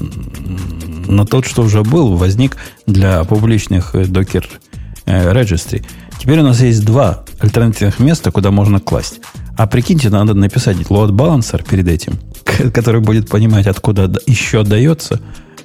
на 1.09 1.27
тот, 1.27 1.45
что 1.45 1.63
уже 1.63 1.83
был, 1.83 2.17
возник 2.17 2.57
для 2.87 3.25
публичных 3.25 3.95
докер 4.11 4.49
э, 5.07 5.33
registry. 5.33 5.85
Теперь 6.21 6.39
у 6.39 6.45
нас 6.45 6.61
есть 6.61 6.85
два 6.85 7.25
альтернативных 7.41 7.99
места, 7.99 8.31
куда 8.31 8.53
можно 8.53 8.79
класть. 8.79 9.21
А 9.57 9.67
прикиньте, 9.67 10.09
надо 10.09 10.35
написать 10.35 10.77
load 10.77 11.11
balancer 11.11 11.69
перед 11.69 11.89
этим, 11.89 12.19
который 12.73 13.01
будет 13.01 13.29
понимать, 13.29 13.67
откуда 13.67 14.11
еще 14.27 14.61
отдается. 14.61 15.21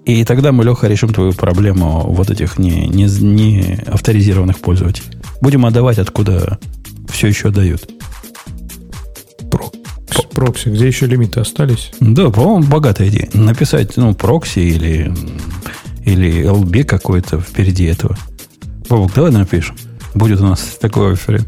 И 0.05 0.23
тогда 0.23 0.51
мы, 0.51 0.63
Леха, 0.63 0.87
решим 0.87 1.13
твою 1.13 1.33
проблему 1.33 2.07
вот 2.07 2.31
этих 2.31 2.57
не, 2.57 2.87
не, 2.87 3.05
не 3.05 3.79
авторизированных 3.85 4.57
пользователей. 4.59 5.09
Будем 5.41 5.65
отдавать, 5.65 5.99
откуда 5.99 6.57
все 7.07 7.27
еще 7.27 7.51
дают. 7.51 7.87
Прокси, 10.31 10.69
где 10.69 10.87
еще 10.87 11.05
лимиты 11.07 11.39
остались? 11.39 11.91
Да, 11.99 12.29
по-моему, 12.29 12.67
богатая 12.67 13.09
идея. 13.09 13.29
Написать, 13.33 13.97
ну, 13.97 14.13
прокси 14.13 14.59
или, 14.59 15.13
или 16.05 16.43
LB 16.43 16.83
какой-то 16.83 17.39
впереди 17.39 17.85
этого. 17.85 18.17
Бобок, 18.89 19.13
давай 19.13 19.31
напишем. 19.31 19.75
Будет 20.13 20.39
у 20.41 20.45
нас 20.45 20.77
такой 20.79 21.13
оферинг. 21.13 21.47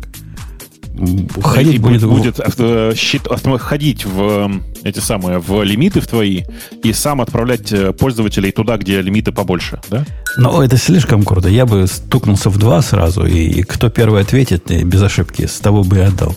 Ходить 1.42 1.76
и 1.76 1.78
будет, 1.78 2.04
будет 2.04 2.40
авто, 2.40 2.94
щит, 2.94 3.28
авто, 3.28 3.58
ходить 3.58 4.06
в 4.06 4.52
эти 4.84 5.00
самые 5.00 5.40
в 5.40 5.64
лимиты 5.64 6.02
в 6.02 6.08
твои 6.08 6.44
и 6.84 6.92
сам 6.92 7.22
отправлять 7.22 7.72
э, 7.72 7.94
пользователей 7.94 8.52
туда, 8.52 8.78
где 8.78 9.02
лимиты 9.02 9.32
побольше, 9.32 9.80
да? 9.90 10.06
Ну, 10.36 10.62
это 10.62 10.76
слишком 10.76 11.24
круто. 11.24 11.48
Я 11.48 11.66
бы 11.66 11.88
стукнулся 11.88 12.50
в 12.50 12.58
два 12.58 12.82
сразу, 12.82 13.26
и 13.26 13.64
кто 13.64 13.90
первый 13.90 14.22
ответит 14.22 14.70
э, 14.72 14.84
без 14.84 15.02
ошибки, 15.02 15.46
с 15.46 15.60
того 15.60 15.84
бы 15.84 15.98
и 15.98 16.02
отдал. 16.02 16.36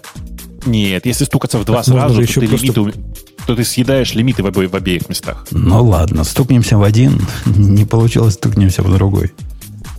Нет, 0.67 1.07
если 1.07 1.25
стукаться 1.25 1.59
в 1.59 1.65
два 1.65 1.77
так 1.77 1.87
сразу, 1.87 2.21
то 2.21 2.41
ты, 2.41 2.49
просто... 2.49 2.67
лимиты, 2.67 3.01
то 3.47 3.57
ты 3.57 3.65
съедаешь 3.65 4.15
лимиты 4.15 4.43
в, 4.43 4.47
обе, 4.47 4.69
в 4.69 4.75
обеих 4.75 5.09
местах. 5.09 5.47
Ну 5.51 5.85
ладно, 5.85 6.25
стукнемся 6.25 6.79
в 6.79 6.83
один, 6.83 7.21
не 7.47 7.85
получилось, 7.85 8.35
стукнемся 8.35 8.83
в 8.83 8.93
другой. 8.93 9.33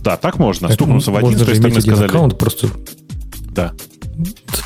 Да, 0.00 0.16
так 0.16 0.38
можно. 0.38 0.68
Так 0.68 0.74
Стукнуться 0.74 1.10
в 1.10 1.16
один, 1.16 1.38
с 1.38 1.42
той 1.42 1.56
стороны 1.56 1.80
сказали. 1.80 2.08
аккаунт 2.08 2.38
просто... 2.38 2.68
Да 3.54 3.72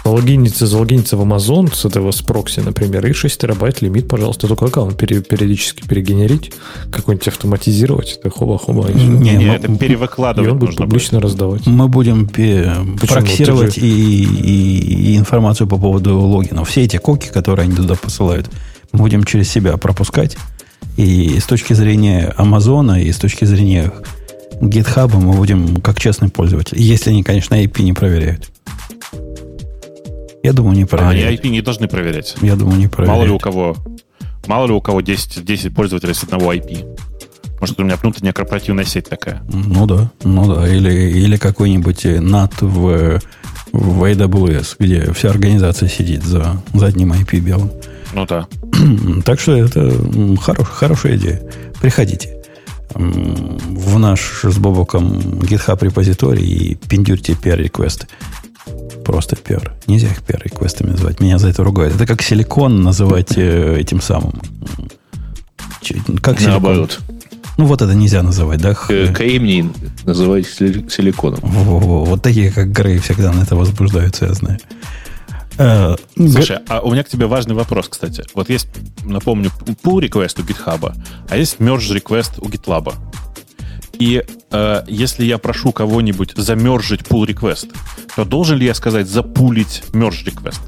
залогиниться, 0.04 0.66
залогиниться 0.66 1.16
в 1.16 1.22
Amazon 1.22 1.74
с 1.74 1.84
этого 1.84 2.10
с 2.10 2.22
прокси, 2.22 2.60
например, 2.60 3.06
и 3.06 3.12
6 3.12 3.40
терабайт 3.40 3.82
лимит, 3.82 4.08
пожалуйста, 4.08 4.46
только 4.48 4.66
аккаунт 4.66 4.96
периодически 4.96 5.86
перегенерить, 5.86 6.52
какой-нибудь 6.90 7.28
автоматизировать, 7.28 8.18
это 8.18 8.30
хоба-хоба. 8.30 8.90
Не, 8.92 9.06
не, 9.06 9.36
не, 9.36 9.54
это 9.54 9.74
перевыкладывать 9.76 10.48
И 10.48 10.52
он 10.52 10.58
будет 10.58 10.76
публично 10.76 11.18
будет. 11.18 11.24
раздавать. 11.24 11.66
Мы 11.66 11.88
будем 11.88 12.26
проксировать 12.28 13.78
и, 13.78 13.82
и, 14.24 15.12
и 15.12 15.16
информацию 15.16 15.66
по 15.66 15.78
поводу 15.78 16.18
логина. 16.18 16.64
Все 16.64 16.84
эти 16.84 16.96
коки, 16.96 17.28
которые 17.28 17.64
они 17.64 17.74
туда 17.74 17.94
посылают, 17.94 18.48
мы 18.92 19.00
будем 19.00 19.24
через 19.24 19.50
себя 19.50 19.76
пропускать. 19.76 20.36
И 20.96 21.38
с 21.38 21.44
точки 21.44 21.74
зрения 21.74 22.34
Амазона, 22.36 23.02
и 23.02 23.12
с 23.12 23.18
точки 23.18 23.44
зрения 23.44 23.92
GitHub 24.60 25.14
мы 25.16 25.34
будем 25.34 25.80
как 25.80 26.00
честный 26.00 26.28
пользователь. 26.28 26.80
Если 26.80 27.10
они, 27.10 27.22
конечно, 27.22 27.54
IP 27.54 27.82
не 27.82 27.92
проверяют. 27.92 28.50
Я 30.48 30.54
думаю, 30.54 30.74
не 30.78 30.86
проверяют. 30.86 31.40
А, 31.40 31.46
IP 31.46 31.50
не 31.50 31.60
должны 31.60 31.88
проверять. 31.88 32.34
Я 32.40 32.56
думаю, 32.56 32.78
не 32.78 32.88
проверяют. 32.88 33.18
Мало 33.18 33.26
ли 33.26 33.30
у 33.32 33.38
кого, 33.38 33.76
мало 34.46 34.66
ли 34.66 34.72
у 34.72 34.80
кого 34.80 35.02
10, 35.02 35.44
10 35.44 35.74
пользователей 35.74 36.14
с 36.14 36.22
одного 36.22 36.54
IP. 36.54 36.86
Может, 37.60 37.78
у 37.78 37.84
меня 37.84 37.96
внутренняя 37.96 38.32
корпоративная 38.32 38.86
сеть 38.86 39.10
такая. 39.10 39.42
Ну 39.52 39.84
да, 39.84 40.10
ну 40.24 40.54
да. 40.54 40.66
Или, 40.66 40.90
или 40.90 41.36
какой-нибудь 41.36 42.06
NAT 42.06 42.54
в, 42.62 43.20
в 43.72 44.04
AWS, 44.04 44.76
где 44.78 45.12
вся 45.12 45.28
организация 45.28 45.86
сидит 45.90 46.24
за, 46.24 46.62
за 46.72 46.86
одним 46.86 47.12
IP 47.12 47.40
белым. 47.40 47.70
Ну 48.14 48.24
да. 48.24 48.48
так 49.26 49.40
что 49.40 49.54
это 49.54 49.92
хорош, 50.40 50.66
хорошая 50.66 51.18
идея. 51.18 51.42
Приходите 51.78 52.38
в 52.94 53.98
наш 53.98 54.44
с 54.44 54.56
Бобоком 54.56 55.18
GitHub 55.18 55.84
репозиторий 55.84 56.46
и 56.46 56.74
пиндюрьте 56.74 57.34
PR-реквесты. 57.34 58.06
Просто 59.08 59.36
пер. 59.36 59.72
Нельзя 59.86 60.08
их 60.08 60.22
пер 60.22 60.38
реквестами 60.44 60.90
называть. 60.90 61.18
Меня 61.18 61.38
за 61.38 61.48
это 61.48 61.64
ругают. 61.64 61.94
Это 61.94 62.04
как 62.06 62.20
силикон 62.20 62.82
называть 62.82 63.38
э, 63.38 63.78
этим 63.80 64.02
самым. 64.02 64.34
Как 66.20 66.38
силикон? 66.38 66.50
Наоборот. 66.50 67.00
Ну, 67.56 67.64
вот 67.64 67.80
это 67.80 67.94
нельзя 67.94 68.22
называть, 68.22 68.60
да? 68.60 68.76
Э, 68.90 69.10
Кремний 69.14 69.72
называйте 70.04 70.50
сили- 70.50 70.88
силиконом. 70.90 71.40
Во-во-во. 71.42 72.04
Вот 72.04 72.22
такие, 72.22 72.52
как 72.52 72.70
Грей, 72.70 72.98
всегда 72.98 73.32
на 73.32 73.44
это 73.44 73.56
возбуждаются, 73.56 74.26
я 74.26 74.34
знаю. 74.34 74.58
Э, 75.56 75.96
Слушай, 76.14 76.58
а 76.68 76.80
у 76.80 76.92
меня 76.92 77.02
к 77.02 77.08
тебе 77.08 77.24
важный 77.26 77.54
вопрос, 77.54 77.88
кстати. 77.88 78.24
Вот 78.34 78.50
есть, 78.50 78.68
напомню, 79.04 79.50
pull 79.82 80.06
request 80.06 80.38
у 80.42 80.44
GitHub, 80.44 80.94
а 81.30 81.36
есть 81.38 81.56
merge 81.60 81.96
request 81.96 82.32
у 82.42 82.48
GitLab. 82.50 82.92
И 83.98 84.22
э, 84.50 84.82
если 84.86 85.24
я 85.24 85.38
прошу 85.38 85.72
кого-нибудь 85.72 86.32
замержить 86.36 87.02
pull 87.02 87.26
request, 87.26 87.72
то 88.14 88.24
должен 88.24 88.58
ли 88.58 88.66
я 88.66 88.74
сказать 88.74 89.08
запулить 89.08 89.82
merge 89.92 90.24
request? 90.24 90.60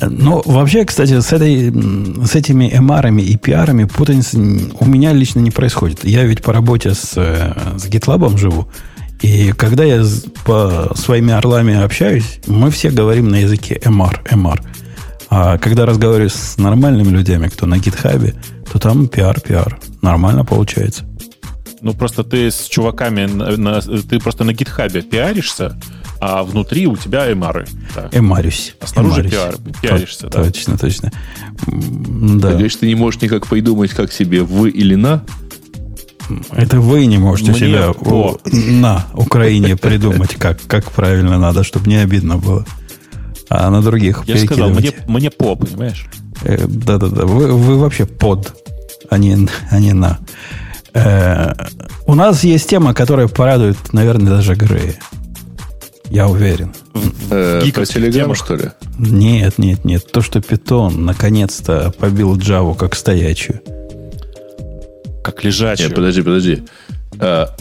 Ну, 0.00 0.42
вообще, 0.44 0.84
кстати, 0.84 1.20
с, 1.20 1.32
этой, 1.32 1.70
с 2.26 2.34
этими 2.34 2.72
MR 2.72 3.20
и 3.20 3.36
PR 3.36 3.86
путаницы 3.86 4.36
м, 4.36 4.72
у 4.80 4.86
меня 4.86 5.12
лично 5.12 5.38
не 5.40 5.50
происходит. 5.50 6.04
Я 6.04 6.24
ведь 6.24 6.42
по 6.42 6.52
работе 6.52 6.94
с, 6.94 7.12
э, 7.16 7.78
с 7.78 7.86
GitLab 7.86 8.36
живу. 8.36 8.68
И 9.20 9.52
когда 9.52 9.84
я 9.84 10.04
по 10.44 10.92
своими 10.96 11.32
орлами 11.32 11.80
общаюсь, 11.80 12.40
мы 12.48 12.70
все 12.70 12.90
говорим 12.90 13.28
на 13.28 13.36
языке 13.36 13.80
MR, 13.84 14.24
MR. 14.24 14.60
А 15.30 15.58
когда 15.58 15.86
разговариваю 15.86 16.30
с 16.30 16.58
нормальными 16.58 17.10
людьми, 17.10 17.48
кто 17.48 17.66
на 17.66 17.76
GitHub, 17.76 18.34
то 18.70 18.78
там 18.78 19.04
PR, 19.04 19.40
PR. 19.42 19.74
Нормально 20.02 20.44
получается. 20.44 21.04
Ну, 21.82 21.94
просто 21.94 22.22
ты 22.22 22.50
с 22.50 22.68
чуваками, 22.68 23.26
на, 23.26 23.56
на- 23.56 23.80
ты 23.80 24.18
просто 24.20 24.44
на 24.44 24.52
гитхабе 24.52 25.02
пиаришься, 25.02 25.76
а 26.20 26.44
внутри 26.44 26.86
у 26.86 26.96
тебя 26.96 27.28
MR. 27.30 27.68
Да. 27.94 28.08
Эмарюсь. 28.12 28.76
А 28.80 28.86
снаружи 28.86 29.22
Эмарюсь. 29.22 29.32
пиар- 29.32 29.58
пиаришься, 29.82 30.28
То- 30.28 30.38
да. 30.38 30.44
Точно, 30.44 30.78
точно. 30.78 31.10
Да. 31.66 32.48
Ты 32.48 32.52
говоришь, 32.54 32.76
ты 32.76 32.86
не 32.86 32.94
можешь 32.94 33.20
никак 33.20 33.46
придумать, 33.48 33.90
как 33.90 34.12
себе 34.12 34.42
в 34.42 34.66
или 34.66 34.94
на. 34.94 35.24
Это 36.52 36.80
вы 36.80 37.06
не 37.06 37.18
можете 37.18 37.50
Мне 37.50 37.60
себя 37.60 37.92
по. 37.92 38.38
у- 38.44 38.56
на 38.70 39.06
Украине 39.14 39.76
придумать, 39.76 40.36
как, 40.36 40.60
как 40.68 40.92
правильно 40.92 41.38
надо, 41.38 41.64
чтобы 41.64 41.88
не 41.88 41.96
обидно 41.96 42.36
было. 42.38 42.64
А 43.48 43.68
на 43.70 43.82
других 43.82 44.22
Я 44.26 44.36
же 44.36 44.46
сказал, 44.46 44.70
мне, 44.70 44.92
мне 45.08 45.30
по, 45.30 45.56
понимаешь? 45.56 46.06
Э, 46.44 46.64
Да-да-да. 46.66 47.26
Вы, 47.26 47.52
вы 47.52 47.78
вообще 47.78 48.06
под, 48.06 48.54
а 49.10 49.18
не, 49.18 49.48
а 49.70 49.78
не 49.80 49.92
на. 49.92 50.20
Э, 50.94 51.52
у 52.06 52.14
нас 52.14 52.44
есть 52.44 52.68
тема, 52.68 52.94
которая 52.94 53.28
порадует, 53.28 53.92
наверное, 53.92 54.36
даже 54.36 54.54
Грея. 54.54 54.94
Я 56.10 56.28
уверен. 56.28 56.74
Э, 57.30 57.62
телеграмму, 57.62 58.34
темах. 58.34 58.36
что 58.36 58.54
ли? 58.54 58.70
Нет, 58.98 59.56
нет, 59.56 59.84
нет. 59.84 60.12
То, 60.12 60.20
что 60.20 60.42
Питон 60.42 61.06
наконец-то 61.06 61.90
побил 61.98 62.36
Java 62.36 62.76
как 62.76 62.94
стоячую. 62.94 63.60
Как 65.24 65.42
лежачий. 65.42 65.84
Нет, 65.84 65.94
подожди, 65.94 66.22
подожди. 66.22 66.62
А, 67.18 67.56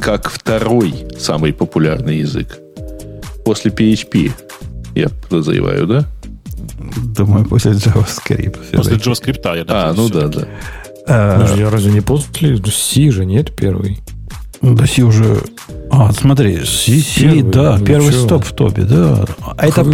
как 0.00 0.30
второй 0.30 1.06
самый 1.18 1.52
популярный 1.52 2.18
язык. 2.18 2.58
После 3.44 3.70
PHP, 3.70 4.32
я 4.94 5.08
подозреваю, 5.08 5.86
да? 5.86 6.04
Думаю, 7.16 7.44
после 7.44 7.72
JavaScript. 7.72 8.76
После. 8.76 8.96
JavaScript, 8.96 9.56
я 9.56 9.64
даже 9.64 9.86
А, 9.88 9.92
ну 9.92 10.08
да, 10.08 10.28
да. 10.28 10.48
Э, 11.06 11.38
Ну, 11.38 11.56
я 11.56 11.70
разве 11.70 11.92
не 11.92 12.00
после? 12.00 12.56
Си 12.66 13.10
же 13.10 13.24
нет 13.24 13.54
первый. 13.54 13.98
Да 14.72 14.86
Си 14.86 15.02
уже... 15.02 15.36
А, 15.90 16.12
смотри, 16.12 16.64
Си, 16.64 17.00
Си, 17.00 17.20
Первый, 17.20 17.42
да, 17.42 17.76
ну 17.78 17.84
первый 17.84 18.12
чё? 18.12 18.24
стоп 18.24 18.44
в 18.44 18.52
топе, 18.52 18.82
да. 18.82 19.24
А 19.56 19.66
это, 19.66 19.86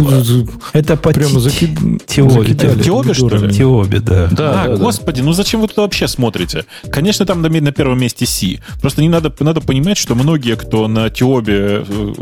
это 0.73 0.97
по 0.97 1.11
Прямо 1.11 1.39
заки- 1.39 1.69
закидали 2.07 2.81
Теобе, 2.81 3.13
что 3.13 3.27
ли? 3.37 3.53
Теобе, 3.53 3.99
да. 3.99 4.27
Да, 4.31 4.63
а, 4.63 4.67
да, 4.67 4.77
да. 4.77 4.83
господи, 4.83 5.21
ну 5.21 5.33
зачем 5.33 5.61
вы 5.61 5.67
туда 5.67 5.83
вообще 5.83 6.07
смотрите? 6.07 6.65
Конечно, 6.91 7.25
там 7.25 7.41
на, 7.41 7.49
на 7.49 7.71
первом 7.71 7.99
месте 7.99 8.25
C. 8.25 8.59
Просто 8.81 9.01
не 9.01 9.09
надо, 9.09 9.31
надо 9.41 9.61
понимать, 9.61 9.97
что 9.97 10.15
многие, 10.15 10.55
кто 10.55 10.87
на 10.87 11.09
Теобе, 11.09 11.85
э, 11.87 12.13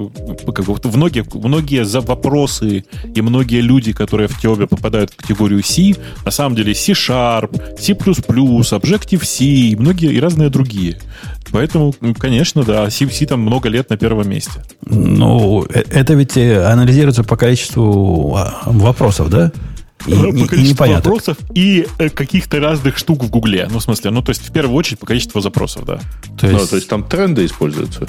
как 0.54 0.66
бы, 0.66 0.76
многие, 0.94 1.24
многие 1.34 1.86
за 1.86 2.02
вопросы 2.02 2.84
и 3.16 3.22
многие 3.22 3.62
люди, 3.62 3.94
которые 3.94 4.28
в 4.28 4.38
Теобе 4.42 4.68
попадают 4.68 5.12
в 5.12 5.16
категорию 5.16 5.64
C, 5.64 5.96
на 6.26 6.32
самом 6.32 6.56
деле 6.56 6.74
C-Sharp, 6.74 7.80
C++, 7.80 7.94
Objective-C 7.94 9.44
и 9.46 9.76
многие 9.76 10.12
и 10.12 10.20
разные 10.20 10.50
другие. 10.50 10.98
Поэтому, 11.52 11.94
ну, 12.02 12.14
конечно, 12.14 12.64
да, 12.64 12.90
C, 12.90 13.10
C 13.10 13.26
там 13.26 13.42
много 13.42 13.70
лет 13.70 13.90
на 13.90 13.98
первом 13.98 14.30
месте. 14.30 14.52
Ну, 14.86 15.66
э- 15.66 15.84
это 15.90 16.14
ведь 16.14 16.38
э, 16.38 16.64
анализируется 16.66 17.24
по 17.24 17.38
количеству 17.38 18.36
а, 18.36 18.62
вопросов, 18.66 19.30
да? 19.30 19.52
И, 20.08 20.12
По 20.12 20.16
и- 20.16 20.30
и 20.44 20.48
количеству 20.48 20.56
непоняток. 20.74 21.06
вопросов 21.08 21.38
и 21.56 21.86
э, 21.98 22.10
каких-то 22.10 22.60
разных 22.60 22.98
штук 22.98 23.24
в 23.24 23.30
Гугле. 23.30 23.68
Ну, 23.72 23.80
в 23.80 23.84
смысле, 23.84 24.12
ну, 24.12 24.22
то 24.22 24.30
есть, 24.30 24.48
в 24.48 24.52
первую 24.52 24.76
очередь, 24.76 25.00
по 25.00 25.06
количеству 25.06 25.42
запросов, 25.42 25.86
да. 25.86 26.00
То 26.40 26.48
Ну, 26.48 26.58
есть, 26.60 26.70
то 26.70 26.76
есть 26.76 26.88
там 26.88 27.04
тренды 27.04 27.46
используются. 27.46 28.08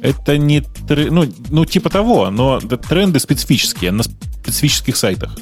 Это 0.00 0.36
не... 0.38 0.64
Ну, 0.88 1.32
ну, 1.50 1.64
типа 1.64 1.88
того, 1.90 2.30
но 2.30 2.58
тренды 2.60 3.20
специфические, 3.20 3.92
на 3.92 4.02
специфических 4.02 4.96
сайтах. 4.96 5.36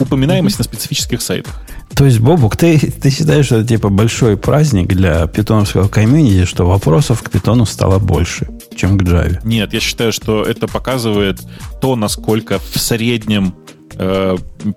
Упоминаемость 0.00 0.58
на 0.58 0.64
специфических 0.64 1.22
сайтах. 1.22 1.60
То 1.94 2.04
есть, 2.04 2.20
Бобук, 2.20 2.56
ты, 2.56 2.78
ты 2.78 3.10
считаешь, 3.10 3.46
что 3.46 3.56
это 3.56 3.68
типа 3.68 3.88
большой 3.88 4.36
праздник 4.36 4.88
для 4.88 5.26
питоновского 5.26 5.88
комьюнити, 5.88 6.44
что 6.44 6.66
вопросов 6.66 7.22
к 7.22 7.30
питону 7.30 7.66
стало 7.66 7.98
больше, 7.98 8.48
чем 8.74 8.98
к 8.98 9.02
Java? 9.02 9.38
Нет, 9.44 9.72
я 9.72 9.80
считаю, 9.80 10.12
что 10.12 10.42
это 10.42 10.68
показывает 10.68 11.40
то, 11.80 11.96
насколько 11.96 12.58
в 12.58 12.78
среднем 12.78 13.54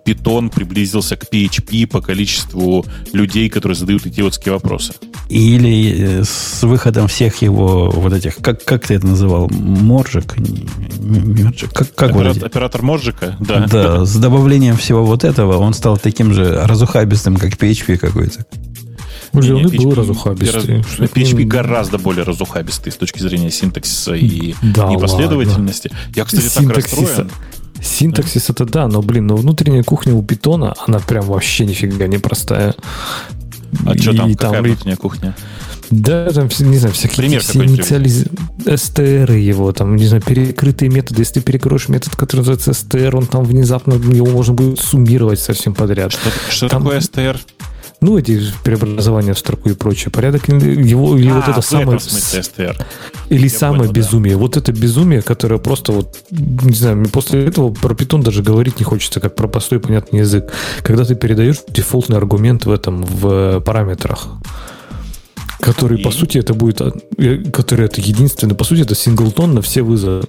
Python 0.05 0.49
приблизился 0.53 1.15
к 1.15 1.25
PHP 1.31 1.87
по 1.87 2.01
количеству 2.01 2.85
людей, 3.13 3.49
которые 3.49 3.75
задают 3.75 4.05
идиотские 4.05 4.53
вопросы. 4.53 4.93
Или 5.29 6.19
э, 6.19 6.23
с 6.23 6.63
выходом 6.63 7.07
всех 7.07 7.41
его 7.41 7.89
вот 7.91 8.13
этих, 8.13 8.35
как, 8.37 8.63
как 8.63 8.87
ты 8.87 8.95
это 8.95 9.07
называл, 9.07 9.49
моржик? 9.49 10.37
Не- 10.37 10.67
м- 10.99 11.33
мержик? 11.35 11.71
Как, 11.73 11.93
как 11.95 12.11
вот 12.11 12.21
Оператор, 12.21 12.37
эти? 12.37 12.45
оператор 12.45 12.81
Моржика, 12.81 13.37
да. 13.39 13.65
Да, 13.67 14.05
с 14.05 14.15
добавлением 14.15 14.77
всего 14.77 15.05
вот 15.05 15.23
этого 15.23 15.57
он 15.57 15.73
стал 15.73 15.97
таким 15.97 16.33
же 16.33 16.61
разухабистым, 16.65 17.37
как 17.37 17.53
PHP 17.53 17.97
какой-то. 17.97 18.45
Уже 19.33 19.53
он 19.55 19.67
и 19.67 19.77
был 19.77 19.91
PHP 19.91 19.95
разухабистый. 19.95 20.77
PHP 20.79 21.43
гораздо 21.43 21.97
более 21.97 22.23
разухабистый 22.23 22.91
с 22.91 22.95
точки 22.95 23.19
зрения 23.19 23.51
синтаксиса 23.51 24.13
и 24.15 24.53
Да 24.61 24.87
непоследовательности. 24.87 25.91
Я, 26.15 26.23
кстати, 26.25 26.43
так 26.43 26.53
Синтаксиса. 26.53 27.01
расстроен. 27.01 27.31
Синтаксис 27.81 28.49
это 28.49 28.65
да, 28.65 28.87
но, 28.87 29.01
блин, 29.01 29.27
но 29.27 29.35
внутренняя 29.35 29.83
кухня 29.83 30.13
у 30.15 30.23
питона, 30.23 30.73
она 30.87 30.99
прям 30.99 31.25
вообще 31.25 31.65
нифига 31.65 32.07
не 32.07 32.17
простая. 32.17 32.73
А 33.85 33.97
что 33.97 34.15
там, 34.15 34.29
И 34.29 34.35
какая 34.35 34.61
ре- 34.61 34.69
внутренняя 34.71 34.97
кухня? 34.97 35.35
Да, 35.91 36.31
там, 36.31 36.49
не 36.59 36.77
знаю, 36.77 36.93
всякие 36.95 37.17
Пример 37.17 37.41
инициализ... 37.41 38.25
STR 38.65 39.37
его, 39.37 39.71
там, 39.71 39.95
не 39.97 40.07
знаю, 40.07 40.23
перекрытые 40.23 40.89
методы. 40.89 41.21
Если 41.21 41.35
ты 41.35 41.41
перекроешь 41.41 41.89
метод, 41.89 42.15
который 42.15 42.39
называется 42.41 42.71
STR, 42.71 43.15
он 43.15 43.27
там 43.27 43.43
внезапно, 43.43 43.93
его 43.93 44.25
можно 44.25 44.53
будет 44.53 44.79
суммировать 44.79 45.39
совсем 45.39 45.75
подряд. 45.75 46.11
Что, 46.13 46.29
что 46.49 46.69
Там- 46.69 46.81
такое 46.83 46.99
STR? 46.99 47.39
Ну, 48.05 48.19
эти 48.19 48.39
преобразования 48.63 49.33
в 49.33 49.39
строку 49.39 49.67
и 49.67 49.73
прочее. 49.73 50.11
Порядок 50.11 50.47
его, 50.47 51.17
или 51.17 51.31
вот 51.31 51.47
А, 51.47 51.51
это 51.51 51.61
в 51.61 51.65
самое... 51.65 51.99
смысле 51.99 52.39
STR. 52.39 52.85
Или 53.29 53.47
Я 53.47 53.49
самое 53.49 53.79
понял, 53.79 53.93
да. 53.93 53.99
безумие. 53.99 54.37
Вот 54.37 54.57
это 54.57 54.71
безумие, 54.71 55.23
которое 55.23 55.57
просто 55.57 55.91
вот, 55.91 56.15
не 56.29 56.75
знаю, 56.75 57.03
после 57.09 57.45
этого 57.45 57.73
про 57.73 57.95
питон 57.95 58.21
даже 58.21 58.43
говорить 58.43 58.77
не 58.79 58.83
хочется, 58.83 59.19
как 59.19 59.33
про 59.33 59.47
простой 59.47 59.79
понятный 59.79 60.19
язык. 60.19 60.53
Когда 60.83 61.03
ты 61.03 61.15
передаешь 61.15 61.57
дефолтный 61.67 62.17
аргумент 62.17 62.67
в 62.67 62.71
этом, 62.71 63.01
в 63.03 63.27
э, 63.27 63.59
параметрах, 63.61 64.27
который, 65.59 65.99
И? 65.99 66.03
по 66.03 66.11
сути, 66.11 66.37
это 66.37 66.53
будет, 66.53 66.81
а, 66.81 66.91
э, 67.17 67.37
который 67.51 67.85
это 67.85 68.01
единственный, 68.01 68.53
по 68.53 68.63
сути, 68.63 68.81
это 68.81 68.93
синглтон 68.93 69.55
на 69.55 69.63
все 69.63 69.81
вызовы. 69.81 70.25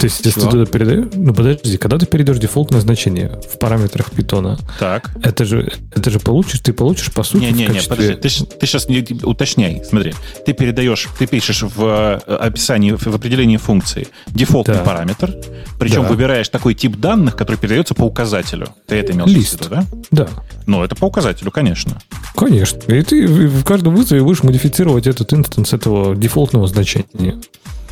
То 0.00 0.04
есть, 0.04 0.24
если 0.24 0.40
ты 0.40 0.48
туда 0.50 0.66
передаешь, 0.66 1.06
ну 1.14 1.32
подожди, 1.34 1.76
когда 1.78 1.98
ты 1.98 2.06
перейдешь 2.06 2.38
дефолтное 2.38 2.80
значение 2.80 3.40
в 3.52 3.58
параметрах 3.58 4.10
питона, 4.12 4.58
Так. 4.78 5.10
это 5.22 5.44
же, 5.44 5.72
это 5.94 6.10
же 6.10 6.18
получишь, 6.20 6.60
ты 6.60 6.72
получишь, 6.72 7.12
по 7.12 7.22
сути, 7.22 7.44
Не-не-не, 7.44 7.66
качестве- 7.68 7.88
подожди, 7.96 8.14
ты, 8.16 8.28
сейчас 8.66 8.88
не 8.88 9.06
уточняй. 9.24 9.82
Смотри, 9.88 10.14
ты 10.44 10.52
передаешь, 10.52 11.08
ты 11.18 11.26
пишешь 11.26 11.62
в 11.62 12.20
э, 12.26 12.34
описании, 12.34 12.92
в 12.92 13.06
определении 13.06 13.56
функции 13.56 14.08
дефолтный 14.28 14.74
Да. 14.76 14.80
параметр, 14.82 15.34
причем 15.78 16.02
Да. 16.02 16.08
выбираешь 16.08 16.48
такой 16.48 16.74
тип 16.74 16.96
данных, 16.96 17.36
который 17.36 17.56
передается 17.56 17.94
по 17.94 18.02
указателю. 18.04 18.68
Ты 18.86 18.96
это 18.96 19.12
имел 19.12 19.26
Лист. 19.26 19.58
в 19.58 19.60
виду, 19.60 19.70
да? 19.70 19.84
Да. 20.10 20.28
Ну, 20.66 20.82
это 20.84 20.94
по 20.94 21.06
указателю, 21.06 21.50
конечно. 21.50 21.98
Конечно. 22.34 22.80
И 22.92 23.02
ты 23.02 23.26
в 23.26 23.64
каждом 23.64 23.94
вызове 23.96 24.22
будешь 24.22 24.42
модифицировать 24.42 25.06
этот 25.06 25.32
инстанс 25.32 25.72
этого 25.72 26.14
дефолтного 26.14 26.66
значения. 26.66 27.38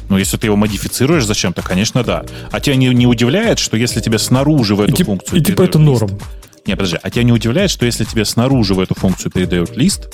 Ну, 0.08 0.18
если 0.18 0.36
ты 0.36 0.46
его 0.46 0.56
модифицируешь 0.56 1.24
зачем-то, 1.24 1.62
конечно, 1.62 2.02
да. 2.04 2.24
А 2.50 2.60
тебя 2.60 2.76
не, 2.76 2.88
не 2.88 3.06
удивляет, 3.06 3.58
что 3.58 3.76
если 3.76 4.00
тебе 4.00 4.18
снаружи 4.18 4.74
в 4.76 4.82
И, 4.82 4.84
эту 4.84 4.96
тип- 4.96 5.06
функцию... 5.06 5.40
и 5.40 5.42
типа 5.44 5.62
это 5.62 5.78
лист- 5.78 6.00
норм. 6.02 6.18
Не, 6.66 6.76
подожди, 6.76 6.98
а 7.02 7.10
тебя 7.10 7.22
не 7.24 7.32
удивляет, 7.32 7.70
что 7.70 7.84
если 7.86 8.04
тебе 8.04 8.24
снаружи 8.24 8.74
в 8.74 8.80
эту 8.80 8.94
функцию 8.94 9.30
передают 9.32 9.76
лист, 9.76 10.08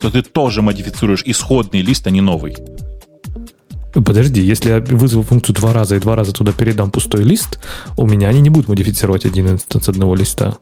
то 0.00 0.10
ты 0.10 0.22
тоже 0.22 0.60
модифицируешь 0.62 1.22
исходный 1.24 1.80
лист, 1.82 2.06
а 2.06 2.10
не 2.10 2.20
новый. 2.20 2.56
Подожди, 3.94 4.40
если 4.40 4.70
я 4.70 4.80
вызову 4.80 5.22
функцию 5.22 5.54
два 5.54 5.72
раза 5.72 5.96
и 5.96 6.00
два 6.00 6.16
раза 6.16 6.32
туда 6.32 6.52
передам 6.52 6.90
пустой 6.90 7.22
лист, 7.22 7.58
у 7.96 8.06
меня 8.06 8.28
они 8.28 8.40
не 8.40 8.50
будут 8.50 8.68
модифицировать 8.68 9.24
один 9.24 9.48
инстанс 9.50 9.88
одного 9.88 10.14
листа. 10.14 10.56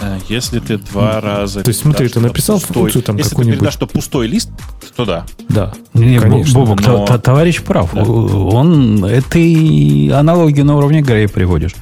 Э, 0.00 0.18
Если 0.28 0.58
ты 0.58 0.78
два 0.78 1.20
раза... 1.20 1.62
То 1.62 1.68
есть, 1.68 1.80
смотри, 1.80 2.08
ты 2.08 2.20
написал 2.20 2.58
пустой- 2.58 2.74
функцию 2.74 3.02
там 3.02 3.16
Если 3.16 3.28
ты 3.30 3.34
какую-нибудь- 3.36 3.58
передашь, 3.60 3.74
что 3.74 3.86
пустой 3.86 4.26
лист, 4.26 4.50
то 4.96 5.04
да. 5.04 5.24
Да. 5.48 5.72
Не, 5.94 6.18
Конечно, 6.18 6.54
Бобок, 6.60 6.80
но- 6.86 7.06
товарищ 7.18 7.62
прав. 7.62 7.94
Он 7.94 9.04
этой 9.04 10.08
аналогию 10.08 10.64
на 10.64 10.76
уровне 10.76 11.02
Грея 11.02 11.28
приводишь. 11.28 11.74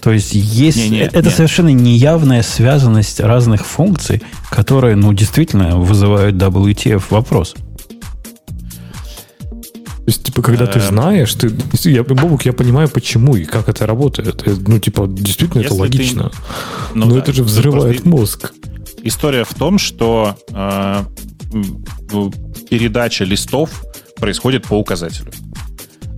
То 0.00 0.12
есть 0.12 0.34
есть 0.34 0.76
Не, 0.78 0.88
не, 0.90 0.98
это 1.00 1.22
не. 1.22 1.30
совершенно 1.30 1.70
неявная 1.70 2.42
связанность 2.42 3.18
разных 3.20 3.66
функций, 3.66 4.22
которые, 4.50 4.94
ну, 4.94 5.12
действительно 5.12 5.76
вызывают 5.78 6.36
WTF 6.36 7.02
вопрос. 7.10 7.56
То 10.06 10.10
есть, 10.12 10.22
типа, 10.22 10.40
когда 10.40 10.66
ты 10.66 10.78
Эм. 10.78 10.86
знаешь, 10.86 11.34
ты, 11.34 11.50
я, 11.90 12.04
Бобук, 12.04 12.44
я 12.46 12.52
понимаю, 12.52 12.88
почему 12.88 13.34
и 13.34 13.44
как 13.44 13.68
это 13.68 13.86
работает. 13.86 14.46
Э, 14.46 14.54
Ну, 14.66 14.78
типа, 14.78 15.08
действительно, 15.08 15.62
это 15.62 15.74
Если 15.74 15.76
ты- 15.76 15.80
логично. 15.80 16.30
Ну 16.94 17.06
Но 17.06 17.14
да. 17.14 17.18
это 17.18 17.32
же 17.32 17.42
Ну, 17.42 17.48
взрывает 17.48 18.02
просто 18.02 18.08
мозг. 18.08 18.52
История 19.02 19.42
в 19.44 19.52
том, 19.54 19.78
что 19.78 20.36
э, 20.52 21.02
передача 22.70 23.24
листов 23.24 23.84
происходит 24.16 24.64
по 24.66 24.74
указателю. 24.78 25.32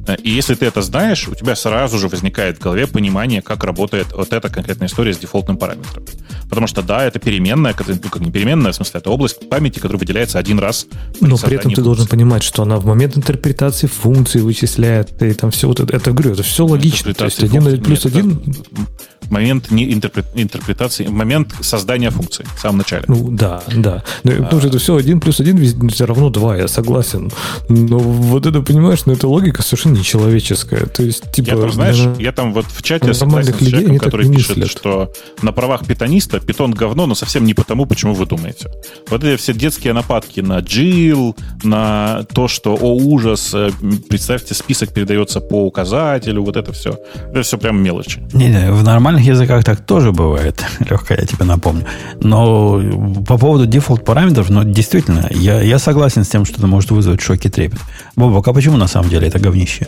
Э, 0.09 0.17
И 0.23 0.31
если 0.31 0.55
ты 0.55 0.67
это 0.67 0.83
знаешь, 0.83 1.29
у 1.29 1.35
тебя 1.35 1.55
сразу 1.55 1.99
же 1.99 2.09
возникает 2.09 2.59
в 2.59 2.63
голове 2.63 2.87
понимание, 2.87 3.43
как 3.43 3.65
работает 3.65 4.07
вот 4.13 4.33
эта 4.33 4.49
конкретная 4.49 4.89
история 4.89 5.13
с 5.15 5.19
дефолтным 5.19 5.57
параметром. 5.57 6.05
Потому 6.49 6.67
что, 6.67 6.83
да, 6.83 7.05
это 7.05 7.19
переменная, 7.19 7.75
ну, 7.87 7.99
как 8.11 8.23
не 8.23 8.31
переменная, 8.31 8.73
в 8.73 8.75
смысле, 8.75 9.01
это 9.01 9.11
область 9.11 9.49
памяти, 9.49 9.79
которая 9.79 9.99
выделяется 10.01 10.39
один 10.39 10.59
раз. 10.59 10.87
Но 11.21 11.37
при 11.37 11.57
этом 11.57 11.73
ты 11.73 11.83
должен 11.83 12.03
функции. 12.07 12.11
понимать, 12.17 12.43
что 12.43 12.63
она 12.63 12.79
в 12.79 12.87
момент 12.87 13.17
интерпретации 13.17 13.87
функции 13.87 14.41
вычисляет, 14.41 15.23
и 15.23 15.33
там 15.35 15.51
все 15.51 15.69
вот 15.69 15.81
это, 15.81 15.95
это 15.95 16.11
говорю, 16.13 16.33
это 16.33 16.43
все 16.43 16.65
логично. 16.65 17.13
То 17.15 17.27
есть 17.27 17.43
один 17.43 17.83
плюс 17.83 18.07
один, 18.07 18.29
Нет, 18.29 18.39
это 18.49 19.31
момент 19.31 19.71
не 19.71 19.93
интерпре- 19.93 20.25
интерпретации, 20.35 21.07
момент 21.07 21.55
создания 21.61 22.11
функции 22.11 22.47
в 22.57 22.61
самом 22.61 22.79
начале. 22.79 23.05
ну 23.09 23.29
да, 23.31 23.63
да. 23.75 24.03
Но, 24.25 24.33
Потому 24.33 24.61
что 24.61 24.69
это 24.69 24.79
все 24.79 24.97
один 24.97 25.21
плюс 25.21 25.41
один 25.41 25.59
все 25.91 26.07
равно 26.07 26.31
два, 26.31 26.57
я 26.57 26.67
согласен. 26.69 27.31
Но 27.69 27.99
вот 27.99 28.47
это, 28.47 28.63
понимаешь, 28.63 29.01
ну 29.05 29.13
это 29.13 29.29
логика 29.29 29.63
совершенно 29.63 29.97
нечеловеческая. 29.99 30.87
То 30.87 31.03
есть, 31.03 31.31
типа... 31.33 31.49
Я 31.49 31.57
там, 31.57 31.73
знаешь, 31.73 31.99
наверное, 31.99 32.23
я 32.23 32.33
там 32.33 32.53
вот 32.53 32.67
в 32.67 32.83
чате 32.83 33.15
согласен 33.15 33.27
нормальных 33.27 33.57
с 33.57 33.61
людей 33.61 33.71
человеком, 33.71 33.99
так 33.99 34.05
который 34.05 34.27
не 34.29 34.37
пишет, 34.37 34.57
мыслят. 34.57 34.71
что 34.71 35.13
на 35.43 35.53
правах 35.53 35.87
питониста 35.87 36.41
питон 36.41 36.73
говно, 36.73 37.07
но 37.07 37.15
совсем 37.15 37.45
не 37.45 37.55
потому, 37.55 37.87
почему 37.87 38.15
вы 38.15 38.27
думаете. 38.27 38.71
Вот 39.09 39.25
эти 39.25 39.41
все 39.41 39.53
детские 39.53 39.93
нападки 39.93 40.41
на 40.41 40.59
Джил, 40.61 41.37
на 41.63 42.25
то, 42.33 42.49
что, 42.49 42.75
о, 42.75 42.95
ужас, 42.95 43.53
э, 43.55 43.71
представьте, 44.09 44.55
список 44.55 44.93
передается 44.93 45.41
по 45.41 45.67
указателю, 45.67 46.43
вот 46.43 46.57
это 46.57 46.73
все. 46.73 46.99
Это 47.31 47.43
все 47.43 47.59
прям 47.59 47.83
мелочи. 47.83 48.23
Не-не, 48.33 48.73
в 48.73 48.83
нормальных 48.83 49.25
языках 49.25 49.65
так 49.65 49.85
тоже 49.85 50.13
бывает. 50.13 50.65
Легко, 50.81 51.15
я 51.15 51.27
тебе 51.27 51.45
напомню. 51.45 51.85
Но 52.21 52.81
по 53.27 53.39
поводу 53.39 53.67
дефолт 53.67 54.05
параметров, 54.05 54.51
ну, 54.51 54.65
действительно, 54.65 55.29
я, 55.31 55.61
я 55.61 55.79
согласен 55.79 56.25
с 56.25 56.29
тем, 56.29 56.45
что 56.45 56.57
это 56.59 56.67
может 56.67 56.91
вызвать 56.91 57.21
шок 57.21 57.45
и 57.45 57.49
трепет. 57.49 57.81
Бобок, 58.17 58.47
а 58.49 58.53
почему 58.53 58.77
на 58.77 58.89
самом 58.89 59.11
деле 59.11 59.29
это 59.29 59.39
говнище? 59.39 59.88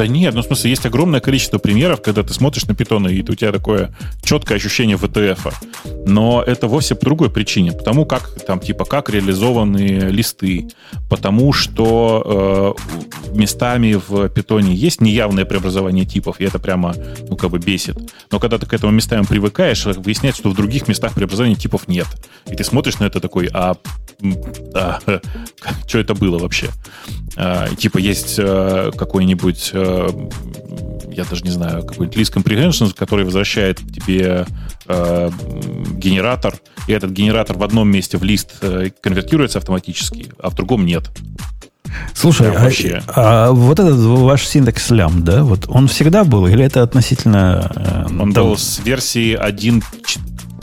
Да 0.00 0.06
нет, 0.06 0.32
ну 0.34 0.40
в 0.40 0.46
смысле, 0.46 0.70
есть 0.70 0.86
огромное 0.86 1.20
количество 1.20 1.58
примеров, 1.58 2.00
когда 2.00 2.22
ты 2.22 2.32
смотришь 2.32 2.64
на 2.64 2.74
питоны, 2.74 3.08
и 3.08 3.20
у 3.20 3.34
тебя 3.34 3.52
такое 3.52 3.94
четкое 4.22 4.56
ощущение 4.56 4.96
ВТФ. 4.96 5.46
Но 6.06 6.42
это 6.42 6.68
вовсе 6.68 6.94
по 6.94 7.04
другой 7.04 7.28
причине. 7.28 7.72
Потому 7.72 8.06
как 8.06 8.30
там, 8.46 8.60
типа, 8.60 8.86
как 8.86 9.10
реализованы 9.10 10.08
листы. 10.08 10.70
Потому 11.10 11.52
что 11.52 12.74
э, 12.78 13.36
местами 13.36 14.00
в 14.08 14.30
питоне 14.30 14.74
есть 14.74 15.02
неявное 15.02 15.44
преобразование 15.44 16.06
типов, 16.06 16.40
и 16.40 16.44
это 16.44 16.58
прямо, 16.58 16.94
ну, 17.28 17.36
как 17.36 17.50
бы 17.50 17.58
бесит. 17.58 17.98
Но 18.30 18.40
когда 18.40 18.56
ты 18.56 18.64
к 18.64 18.72
этому 18.72 18.92
местами 18.92 19.26
привыкаешь, 19.26 19.84
выясняется, 19.84 20.40
что 20.40 20.48
в 20.48 20.56
других 20.56 20.88
местах 20.88 21.12
преобразования 21.12 21.56
типов 21.56 21.88
нет. 21.88 22.06
И 22.50 22.54
ты 22.54 22.64
смотришь 22.64 23.00
на 23.00 23.04
это 23.04 23.20
такой, 23.20 23.50
а, 23.52 23.76
а 24.74 24.98
что 25.86 25.98
это 25.98 26.14
было 26.14 26.38
вообще? 26.38 26.70
А, 27.36 27.68
типа 27.68 27.98
есть 27.98 28.36
э, 28.38 28.90
какой-нибудь, 28.96 29.70
э, 29.72 29.89
я 31.12 31.24
даже 31.24 31.42
не 31.42 31.50
знаю, 31.50 31.84
какой-нибудь 31.84 32.16
list 32.16 32.34
comprehension, 32.34 32.94
который 32.96 33.24
возвращает 33.24 33.78
тебе 33.78 34.46
э, 34.86 35.30
генератор, 35.92 36.54
и 36.86 36.92
этот 36.92 37.10
генератор 37.10 37.56
в 37.56 37.62
одном 37.62 37.90
месте 37.90 38.16
в 38.18 38.22
лист 38.22 38.52
э, 38.62 38.90
конвертируется 39.00 39.58
автоматически, 39.58 40.32
а 40.38 40.50
в 40.50 40.54
другом 40.54 40.86
нет. 40.86 41.10
Слушай, 42.14 42.50
а, 42.54 42.64
вообще. 42.64 43.02
а 43.08 43.50
вот 43.50 43.80
этот 43.80 43.96
ваш 43.96 44.46
синдекс 44.46 44.90
лям, 44.90 45.24
да, 45.24 45.42
вот 45.42 45.66
он 45.68 45.88
всегда 45.88 46.24
был, 46.24 46.46
или 46.46 46.64
это 46.64 46.82
относительно... 46.82 47.70
э, 47.74 48.20
Он 48.20 48.32
был 48.32 48.56
с 48.56 48.78
версии 48.78 49.34
1 49.34 49.82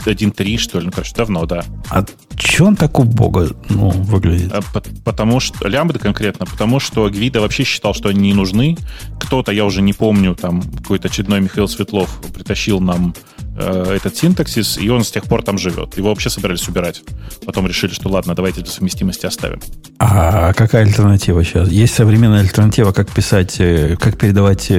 1.3, 0.06 0.56
что 0.58 0.78
ли, 0.80 0.86
ну, 0.86 0.92
короче, 0.92 1.14
давно, 1.14 1.46
да. 1.46 1.64
А 1.90 2.04
че 2.36 2.64
он 2.64 2.76
так 2.76 2.98
убого 2.98 3.48
ну, 3.68 3.90
выглядит? 3.90 4.52
А, 4.52 4.60
по- 4.62 4.82
Потому 5.04 5.40
что, 5.40 5.66
лямбды 5.68 5.98
конкретно, 5.98 6.46
потому 6.46 6.80
что 6.80 7.08
Гвида 7.08 7.40
вообще 7.40 7.64
считал, 7.64 7.94
что 7.94 8.08
они 8.08 8.20
не 8.20 8.34
нужны. 8.34 8.76
Кто-то, 9.20 9.52
я 9.52 9.64
уже 9.64 9.82
не 9.82 9.92
помню, 9.92 10.34
там 10.34 10.62
какой-то 10.62 11.08
очередной 11.08 11.40
Михаил 11.40 11.68
Светлов 11.68 12.20
притащил 12.34 12.80
нам 12.80 13.14
э, 13.56 13.94
этот 13.96 14.16
синтаксис, 14.16 14.78
и 14.78 14.88
он 14.88 15.04
с 15.04 15.10
тех 15.10 15.24
пор 15.24 15.42
там 15.42 15.58
живет. 15.58 15.96
Его 15.96 16.10
вообще 16.10 16.30
собирались 16.30 16.68
убирать. 16.68 17.02
Потом 17.44 17.66
решили, 17.66 17.92
что 17.92 18.08
ладно, 18.08 18.34
давайте 18.34 18.60
для 18.60 18.70
совместимости 18.70 19.26
оставим. 19.26 19.60
А 19.98 20.52
какая 20.52 20.84
альтернатива 20.84 21.44
сейчас? 21.44 21.68
Есть 21.68 21.94
современная 21.94 22.40
альтернатива, 22.40 22.92
как 22.92 23.10
писать, 23.10 23.56
э, 23.58 23.96
как 23.96 24.16
передавать 24.18 24.70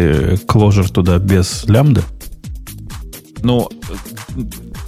кложер 0.48 0.90
туда 0.90 1.18
без 1.18 1.66
лямбда? 1.66 2.04
Ну, 3.44 3.70
э, 3.90 4.42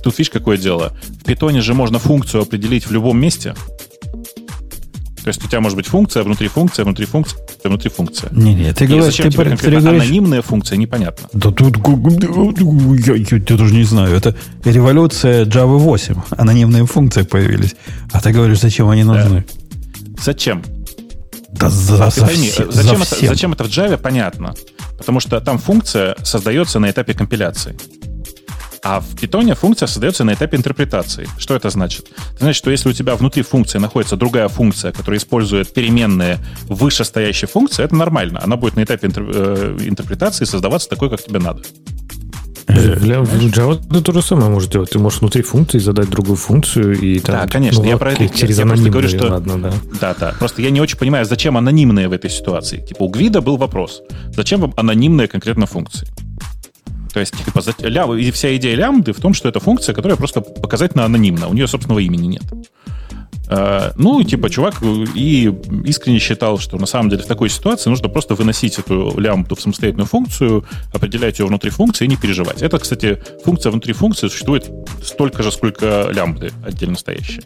тут 0.03 0.17
видишь, 0.17 0.29
какое 0.31 0.57
дело. 0.57 0.93
В 1.21 1.23
питоне 1.23 1.61
же 1.61 1.73
можно 1.73 1.99
функцию 1.99 2.41
определить 2.43 2.87
в 2.87 2.91
любом 2.91 3.19
месте. 3.19 3.53
То 5.23 5.27
есть 5.27 5.43
у 5.45 5.47
тебя 5.47 5.61
может 5.61 5.75
быть 5.77 5.85
функция, 5.85 6.23
внутри 6.23 6.47
функция, 6.47 6.83
внутри 6.83 7.05
функция, 7.05 7.39
внутри 7.63 7.91
функция. 7.91 8.31
Не-не, 8.33 8.73
ты 8.73 8.85
И 8.85 8.87
говоришь, 8.87 9.05
зачем 9.05 9.25
ты, 9.27 9.31
тебе 9.33 9.43
про- 9.43 9.49
ты 9.51 9.57
конкретно 9.57 9.81
говоришь, 9.91 10.03
анонимная 10.07 10.41
функция, 10.41 10.77
непонятно. 10.77 11.29
Да 11.33 11.51
тут 11.51 11.77
я, 11.77 13.13
я- 13.13 13.41
я 13.47 13.57
даже 13.57 13.73
не 13.75 13.83
знаю. 13.83 14.15
Это 14.15 14.35
революция 14.65 15.45
Java 15.45 15.77
8. 15.77 16.15
Анонимные 16.31 16.87
функции 16.87 17.21
появились. 17.21 17.75
А 18.11 18.19
ты 18.19 18.31
говоришь, 18.31 18.59
зачем 18.61 18.89
они 18.89 19.03
нужны? 19.03 19.45
Зачем? 20.23 20.63
Да 21.51 21.69
за, 21.69 22.09
Ты 22.09 22.19
за 22.21 22.25
пойми, 22.25 22.49
все- 22.49 22.71
зачем, 22.71 22.97
за 22.97 23.03
это, 23.03 23.15
всем. 23.15 23.29
зачем 23.29 23.53
это 23.53 23.63
в 23.65 23.67
Java, 23.67 23.97
понятно. 23.97 24.55
Потому 24.97 25.19
что 25.19 25.39
там 25.39 25.59
функция 25.59 26.15
создается 26.23 26.79
на 26.79 26.89
этапе 26.89 27.13
компиляции. 27.13 27.75
А 28.83 28.99
в 28.99 29.13
Python 29.15 29.53
функция 29.55 29.85
создается 29.87 30.23
на 30.23 30.33
этапе 30.33 30.57
интерпретации. 30.57 31.27
Что 31.37 31.55
это 31.55 31.69
значит? 31.69 32.07
Это 32.33 32.39
значит, 32.45 32.57
что 32.57 32.71
если 32.71 32.89
у 32.89 32.93
тебя 32.93 33.15
внутри 33.15 33.43
функции 33.43 33.77
находится 33.77 34.15
другая 34.17 34.47
функция, 34.47 34.91
которая 34.91 35.19
использует 35.19 35.71
переменные 35.73 36.39
вышестоящей 36.67 37.47
функции, 37.47 37.83
это 37.83 37.95
нормально. 37.95 38.41
Она 38.43 38.57
будет 38.57 38.75
на 38.75 38.83
этапе 38.83 39.09
э, 39.15 39.77
интерпретации 39.85 40.45
создаваться 40.45 40.89
такой, 40.89 41.11
как 41.11 41.23
тебе 41.23 41.39
надо. 41.39 41.61
В 42.67 43.03
Ля- 43.05 43.23
в 43.23 43.33
Java 43.51 43.79
ты 43.91 44.01
то 44.01 44.13
же 44.13 44.21
самое 44.21 44.49
можешь 44.49 44.69
делать. 44.69 44.89
Ты 44.91 44.97
можешь 44.97 45.19
внутри 45.19 45.41
функции 45.43 45.77
задать 45.77 46.09
другую 46.09 46.37
функцию 46.37 46.97
и 46.99 47.19
там... 47.19 47.35
Да, 47.35 47.47
конечно, 47.47 47.83
я 47.83 47.97
про 47.97 48.13
это- 48.13 48.29
через 48.29 48.57
я 48.57 48.65
просто 48.65 48.89
говорю, 48.89 49.09
что- 49.09 49.27
ладно, 49.29 49.61
да. 49.61 49.73
Да, 49.99 50.15
да. 50.19 50.35
Просто 50.39 50.61
я 50.63 50.71
не 50.71 50.79
очень 50.81 50.97
понимаю, 50.97 51.25
зачем 51.25 51.55
анонимные 51.57 52.07
в 52.07 52.13
этой 52.13 52.29
ситуации. 52.31 52.77
Типа 52.83 53.03
у 53.03 53.09
Гвида 53.09 53.41
был 53.41 53.57
вопрос. 53.57 54.01
Зачем 54.35 54.61
вам 54.61 54.73
анонимные 54.77 55.27
конкретно 55.27 55.65
функции? 55.67 56.07
То 57.13 57.19
есть, 57.19 57.33
типа, 57.45 57.61
за- 57.61 57.71
лям- 57.79 58.17
и 58.19 58.31
вся 58.31 58.55
идея 58.55 58.75
лямбды 58.75 59.11
в 59.13 59.19
том, 59.19 59.33
что 59.33 59.49
это 59.49 59.59
функция, 59.59 59.93
которая 59.93 60.17
просто 60.17 60.41
показательно 60.41 61.05
анонимна. 61.05 61.47
У 61.47 61.53
нее 61.53 61.67
собственного 61.67 61.99
имени 61.99 62.27
нет. 62.27 62.43
Э, 63.49 63.91
Ну, 63.97 64.23
типа, 64.23 64.49
чувак 64.49 64.75
и 65.15 65.53
искренне 65.85 66.19
считал, 66.19 66.57
что 66.57 66.77
на 66.77 66.85
самом 66.85 67.09
деле 67.09 67.23
в 67.23 67.27
такой 67.27 67.49
ситуации 67.49 67.89
нужно 67.89 68.07
просто 68.07 68.35
выносить 68.35 68.79
эту 68.79 69.13
лямбду 69.19 69.55
в 69.55 69.61
самостоятельную 69.61 70.07
функцию, 70.07 70.63
определять 70.93 71.39
ее 71.39 71.45
внутри 71.47 71.69
функции 71.69 72.05
и 72.05 72.07
не 72.07 72.15
переживать. 72.15 72.61
Это, 72.61 72.79
кстати, 72.79 73.21
функция 73.43 73.71
внутри 73.71 73.91
функции 73.93 74.29
существует 74.29 74.69
столько 75.03 75.43
же, 75.43 75.51
сколько 75.51 76.09
лямбды 76.13 76.51
отдельно 76.65 76.95
стоящие. 76.97 77.43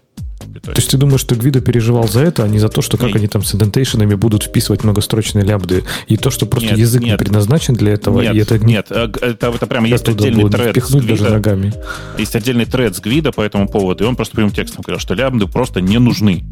То 0.62 0.72
есть 0.76 0.90
ты 0.92 0.98
думаешь, 0.98 1.22
что 1.22 1.36
Гвида 1.36 1.62
переживал 1.62 2.08
за 2.08 2.22
это, 2.22 2.44
а 2.44 2.48
не 2.48 2.60
за 2.60 2.70
то, 2.70 2.82
что 2.82 2.98
как 2.98 3.08
Нет. 3.08 3.16
они 3.18 3.28
там 3.28 3.44
с 3.44 3.54
индентейшенами 3.56 4.16
будут 4.16 4.44
вписывать 4.44 4.84
многострочные 4.84 5.44
лябды, 5.44 5.84
и 6.08 6.18
то, 6.18 6.30
что 6.30 6.46
просто 6.46 6.70
Нет, 6.70 6.80
язык 6.80 7.02
не 7.02 7.10
нет. 7.12 7.20
предназначен 7.20 7.74
для 7.76 7.94
этого, 7.94 8.22
нет, 8.22 8.36
и 8.36 8.38
это 8.40 8.58
не 8.60 8.74
нет, 8.76 8.88
э, 8.90 9.10
это, 9.22 9.48
это 9.50 9.68
прямо 9.68 9.86
как 9.86 9.92
есть 9.92 10.10
отдельный 10.10 10.44
не 10.44 10.50
тред 10.50 10.68
с 10.68 10.72
впихнуть 10.72 11.08
даже 11.08 11.30
ногами. 11.30 11.74
есть 12.18 12.36
отдельный 12.36 12.66
тред 12.66 12.96
с 12.96 13.00
Гвида 13.00 13.32
по 13.32 13.42
этому 13.42 13.68
поводу, 13.68 14.04
и 14.04 14.08
он 14.08 14.16
просто 14.16 14.36
прямым 14.36 14.52
текстом 14.52 14.82
говорил, 14.82 15.00
что 15.00 15.14
лямбды 15.14 15.48
просто 15.48 15.82
не 15.82 16.00
нужны. 16.00 16.46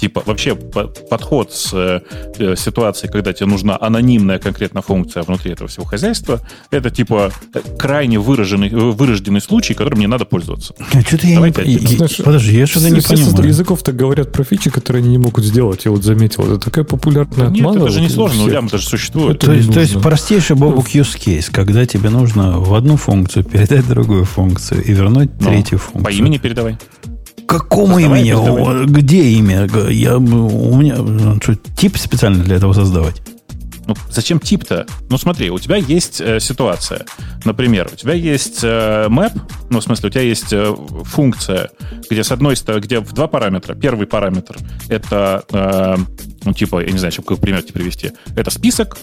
Типа, 0.00 0.22
вообще 0.26 0.54
по- 0.54 0.88
подход 0.88 1.52
с 1.52 1.70
э, 1.72 2.00
э, 2.38 2.54
ситуацией, 2.56 3.10
когда 3.10 3.32
тебе 3.32 3.46
нужна 3.46 3.78
анонимная 3.80 4.38
конкретно 4.38 4.82
функция 4.82 5.22
внутри 5.22 5.52
этого 5.52 5.68
всего 5.68 5.86
хозяйства, 5.86 6.40
это 6.70 6.90
типа 6.90 7.32
э, 7.54 7.60
крайне 7.78 8.18
выраженный, 8.18 8.68
вырожденный 8.68 9.40
случай, 9.40 9.72
которым 9.74 9.98
не 10.00 10.06
надо 10.06 10.24
пользоваться. 10.26 10.74
А 10.92 11.00
что-то 11.00 11.26
я 11.26 11.30
не... 11.30 11.34
Давайте 11.36 11.62
я- 11.64 11.78
Знаешь, 11.96 12.16
Подожди, 12.18 12.56
я 12.58 12.66
что-то 12.66 12.90
не 12.90 13.00
все 13.00 13.16
создают 13.46 13.66
языков 13.66 13.82
так 13.82 13.96
говорят 13.96 14.32
про 14.32 14.44
фичи, 14.44 14.70
которые 14.70 15.00
они 15.02 15.10
не 15.10 15.18
могут 15.18 15.44
сделать. 15.44 15.84
Я 15.84 15.90
вот 15.90 16.04
заметил, 16.04 16.44
это 16.44 16.58
такая 16.58 16.84
популярная 16.84 17.48
Нет, 17.48 17.66
это 17.76 17.88
же 17.88 18.00
не 18.00 18.08
вот 18.08 18.14
сложно, 18.14 18.44
у 18.44 18.48
лямбда 18.48 18.78
же 18.78 18.86
существует. 18.86 19.36
Это 19.36 19.46
То 19.46 19.52
есть, 19.52 19.72
то 19.72 19.80
есть 19.80 19.94
нужно. 19.94 20.08
простейший 20.08 20.56
бобук 20.56 20.88
use 20.88 21.16
case, 21.18 21.46
когда 21.50 21.86
тебе 21.86 22.10
нужно 22.10 22.58
в 22.58 22.74
одну 22.74 22.96
функцию 22.96 23.44
передать 23.44 23.86
другую 23.86 24.24
функцию 24.24 24.82
и 24.84 24.92
вернуть 24.92 25.30
Ну, 25.40 25.46
третью 25.46 25.78
функцию. 25.78 26.04
По 26.04 26.10
имени 26.10 26.38
передавай. 26.38 26.78
Какому 27.46 27.98
имени? 27.98 28.30
передавай. 28.30 28.86
Где 28.86 29.22
имя? 29.30 29.68
Я, 29.90 30.16
у 30.18 30.76
меня 30.76 30.96
ну, 30.96 31.40
что, 31.42 31.54
тип 31.54 31.96
специально 31.96 32.42
для 32.42 32.56
этого 32.56 32.72
создавать? 32.72 33.22
Ну, 33.86 33.94
зачем 34.10 34.40
тип-то? 34.40 34.86
Ну, 35.08 35.18
смотри, 35.18 35.50
у 35.50 35.58
тебя 35.58 35.76
есть 35.76 36.20
э, 36.20 36.40
ситуация. 36.40 37.06
Например, 37.44 37.88
у 37.92 37.96
тебя 37.96 38.14
есть 38.14 38.60
э, 38.62 39.06
map, 39.08 39.32
ну, 39.70 39.80
в 39.80 39.82
смысле, 39.84 40.08
у 40.08 40.10
тебя 40.10 40.22
есть 40.22 40.52
э, 40.52 40.74
функция, 41.04 41.70
где 42.10 42.24
с 42.24 42.32
одной 42.32 42.56
стороны, 42.56 42.82
где 42.82 43.00
в 43.00 43.12
два 43.12 43.28
параметра. 43.28 43.74
Первый 43.74 44.06
параметр— 44.06 44.56
это, 44.88 45.44
э, 45.52 45.96
ну, 46.44 46.52
типа, 46.52 46.84
я 46.84 46.90
не 46.90 46.98
знаю, 46.98 47.12
чтобы 47.12 47.28
какой 47.28 47.42
пример 47.42 47.62
тебе 47.62 47.74
привести. 47.74 48.12
Это 48.34 48.50
список, 48.50 48.98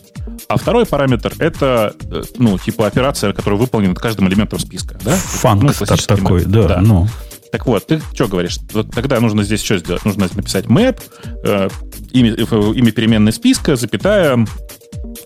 а 0.50 0.58
второй 0.58 0.86
параметр— 0.86 1.34
это, 1.40 1.96
э, 2.02 2.24
ну, 2.38 2.58
типа, 2.58 2.86
операция, 2.86 3.34
которая 3.34 3.60
выполнена 3.60 3.94
над 3.94 4.00
каждым 4.00 4.28
элементом 4.28 4.60
списка. 4.60 4.98
Да? 5.04 5.16
Фанкстер 5.16 5.88
классический 5.88 6.16
такой, 6.16 6.44
map. 6.44 6.68
да, 6.68 6.82
ну. 6.82 7.08
Так 7.54 7.68
вот, 7.68 7.86
ты 7.86 8.02
что 8.16 8.28
говоришь? 8.28 8.58
Вот 8.74 8.90
тогда 8.90 9.20
нужно 9.20 9.44
здесь 9.44 9.64
что 9.64 9.78
сделать? 9.78 10.04
Нужно 10.06 10.28
написать 10.34 10.66
map, 10.66 11.00
э, 11.46 11.70
имя, 12.12 12.34
имя 12.34 12.92
переменной 12.92 13.32
списка, 13.32 13.76
запятая, 13.76 14.44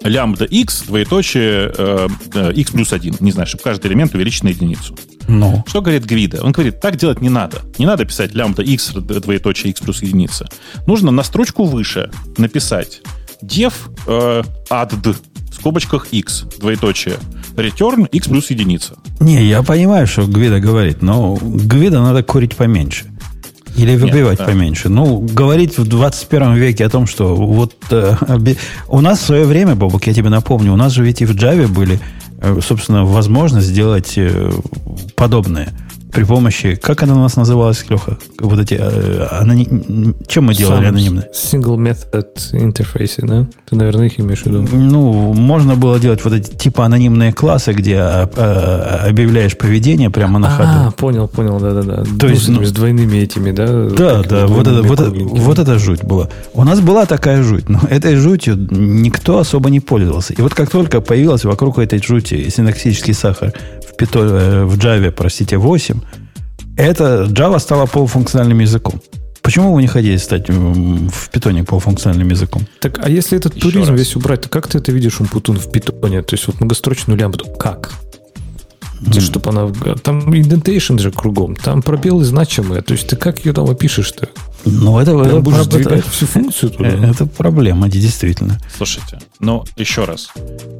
лямбда 0.04 0.46
x, 0.46 0.84
двоеточие, 0.88 1.72
э, 1.78 2.08
э, 2.34 2.54
x 2.54 2.72
плюс 2.72 2.94
1. 2.94 3.16
Не 3.20 3.32
знаю, 3.32 3.48
чтобы 3.48 3.64
каждый 3.64 3.88
элемент 3.88 4.14
увеличить 4.16 4.44
на 4.44 4.50
единицу. 4.50 4.96
Ну, 5.28 5.64
Что 5.68 5.82
говорит 5.82 6.06
Гвида? 6.06 6.42
Он 6.44 6.52
говорит, 6.54 6.80
так 6.80 6.96
делать 6.96 7.22
не 7.22 7.30
надо. 7.30 7.62
Не 7.78 7.86
надо 7.86 8.06
писать 8.06 8.34
лямбда 8.34 8.64
x, 8.64 8.94
двоеточие 8.94 9.72
x 9.72 9.82
плюс 9.82 10.02
единица. 10.02 10.48
Нужно 10.86 11.12
на 11.12 11.24
строчку 11.24 11.66
выше 11.66 12.10
написать 12.38 13.02
def 13.44 13.74
э, 14.08 14.44
add 14.70 14.96
в 15.04 15.56
скобочках 15.60 16.08
x, 16.12 16.46
двоеточие, 16.60 17.16
return 17.56 18.08
x 18.10 18.28
плюс 18.28 18.50
единица. 18.52 18.96
не, 19.20 19.44
я 19.44 19.64
понимаю, 19.64 20.08
что 20.08 20.26
Гвида 20.26 20.60
говорит, 20.60 21.02
но 21.02 21.36
Гвида 21.42 22.02
надо 22.02 22.24
курить 22.24 22.56
поменьше. 22.56 23.06
Или 23.78 23.96
выбивать 23.96 24.40
да. 24.40 24.46
поменьше. 24.46 24.90
Ну, 24.90 25.20
говорить 25.20 25.78
в 25.78 25.88
21 25.88 26.56
веке 26.56 26.86
о 26.86 26.90
том, 26.90 27.08
что 27.08 27.36
вот 27.36 27.76
э, 27.92 28.16
у 28.88 29.02
нас 29.02 29.20
в 29.20 29.26
свое 29.26 29.46
время, 29.46 29.76
Бобок, 29.76 30.08
я 30.08 30.14
тебе 30.14 30.30
напомню, 30.30 30.74
у 30.74 30.78
нас 30.78 30.92
же 30.94 31.04
ведь 31.04 31.22
и 31.22 31.26
в 31.26 31.32
Java 31.32 31.68
были, 31.68 32.00
э, 32.42 32.60
собственно, 32.66 33.06
возможность 33.06 33.68
сделать 33.68 34.14
э, 34.18 34.52
подобное 35.16 35.74
при 36.18 36.24
помощи, 36.24 36.76
как 36.82 37.04
она 37.04 37.14
у 37.14 37.20
нас 37.20 37.36
называлась, 37.36 37.86
Леха? 37.90 38.18
Вот 38.40 38.58
эти 38.60 38.74
э, 38.80 39.28
аноним- 39.40 40.16
Чем 40.28 40.46
мы 40.46 40.56
делали 40.56 40.86
Сам 40.86 40.88
анонимно? 40.88 41.26
Single 41.32 41.78
method 41.78 42.26
интерфейсы, 42.54 43.22
да? 43.22 43.46
Ты, 43.70 43.76
наверное, 43.76 44.08
их 44.08 44.20
имеешь 44.20 44.42
в 44.42 44.46
виду. 44.48 44.68
Ну, 44.72 45.34
можно 45.34 45.76
было 45.76 46.00
делать 46.00 46.24
вот 46.24 46.34
эти 46.34 46.50
типа 46.56 46.86
анонимные 46.86 47.34
классы, 47.34 47.72
где 47.72 47.98
а, 48.00 48.28
а, 48.36 49.06
объявляешь 49.10 49.56
поведение 49.56 50.10
прямо 50.10 50.40
на 50.40 50.48
А, 50.48 50.50
ходу. 50.58 50.96
понял, 50.98 51.28
понял, 51.28 51.60
да-да-да. 51.60 52.04
То 52.20 52.28
есть, 52.28 52.50
ну, 52.50 52.64
с 52.66 52.72
двойными 52.72 53.18
этими, 53.18 53.52
да? 53.52 53.68
Да, 53.68 54.24
да, 54.24 54.48
вот 54.48 54.66
это, 54.66 54.82
вот, 54.82 55.00
это, 55.00 55.12
вот 55.12 55.60
это 55.60 55.78
жуть 55.78 56.04
была. 56.04 56.30
У 56.56 56.64
нас 56.64 56.80
была 56.80 57.06
такая 57.06 57.44
жуть, 57.44 57.70
но 57.70 57.80
этой 57.88 58.16
жутью 58.16 58.56
никто 58.72 59.38
особо 59.38 59.70
не 59.70 59.82
пользовался. 59.82 60.34
И 60.34 60.42
вот 60.42 60.56
как 60.56 60.72
только 60.72 61.00
появилась 61.00 61.46
вокруг 61.46 61.78
этой 61.78 62.02
жути 62.02 62.50
синтаксический 62.50 63.14
сахар 63.14 63.54
в, 63.88 63.96
пито, 63.96 64.20
э, 64.20 64.64
в 64.66 64.78
Java, 64.80 65.12
простите, 65.12 65.58
8, 65.58 66.00
это 66.78 67.26
Java 67.30 67.60
стала 67.60 67.86
полуфункциональным 67.86 68.60
языком. 68.60 69.02
Почему 69.42 69.74
вы 69.74 69.82
не 69.82 69.88
хотите 69.88 70.18
стать 70.18 70.50
в 70.50 71.30
питоне 71.30 71.64
полуфункциональным 71.64 72.30
языком? 72.30 72.68
Так, 72.82 73.00
а 73.02 73.10
если 73.10 73.38
этот 73.38 73.56
Еще 73.56 73.64
туризм 73.64 73.92
раз. 73.92 74.00
весь 74.00 74.16
убрать, 74.16 74.42
то 74.42 74.50
как 74.50 74.68
ты 74.68 74.78
это 74.78 74.92
видишь, 74.92 75.22
Умпутун, 75.22 75.58
в 75.58 75.72
питоне? 75.72 76.22
То 76.22 76.36
есть 76.36 76.48
вот 76.48 76.60
многострочную 76.60 77.18
лямбду. 77.18 77.46
Как? 77.58 77.94
То, 79.14 79.22
чтобы 79.22 79.52
она... 79.52 79.72
Там 80.04 80.36
индентейшн 80.36 80.98
же 80.98 81.12
кругом. 81.12 81.56
Там 81.56 81.82
пробелы 81.82 82.26
значимые. 82.26 82.82
То 82.82 82.94
есть 82.94 83.08
ты 83.08 83.16
как 83.16 83.46
ее 83.46 83.54
там 83.54 83.70
опишешь-то? 83.70 84.28
Ну, 84.66 85.00
это, 85.00 85.12
Ты 85.12 85.30
это, 85.30 85.40
будешь 85.40 85.58
это- 85.58 85.64
сдвигать 85.66 86.06
всю 86.06 86.26
функцию 86.26 86.72
туда? 86.72 86.90
это 87.10 87.26
проблема, 87.26 87.88
действительно. 87.90 88.60
Слушайте, 88.76 89.20
ну, 89.40 89.64
еще 89.78 90.06
раз. 90.06 90.30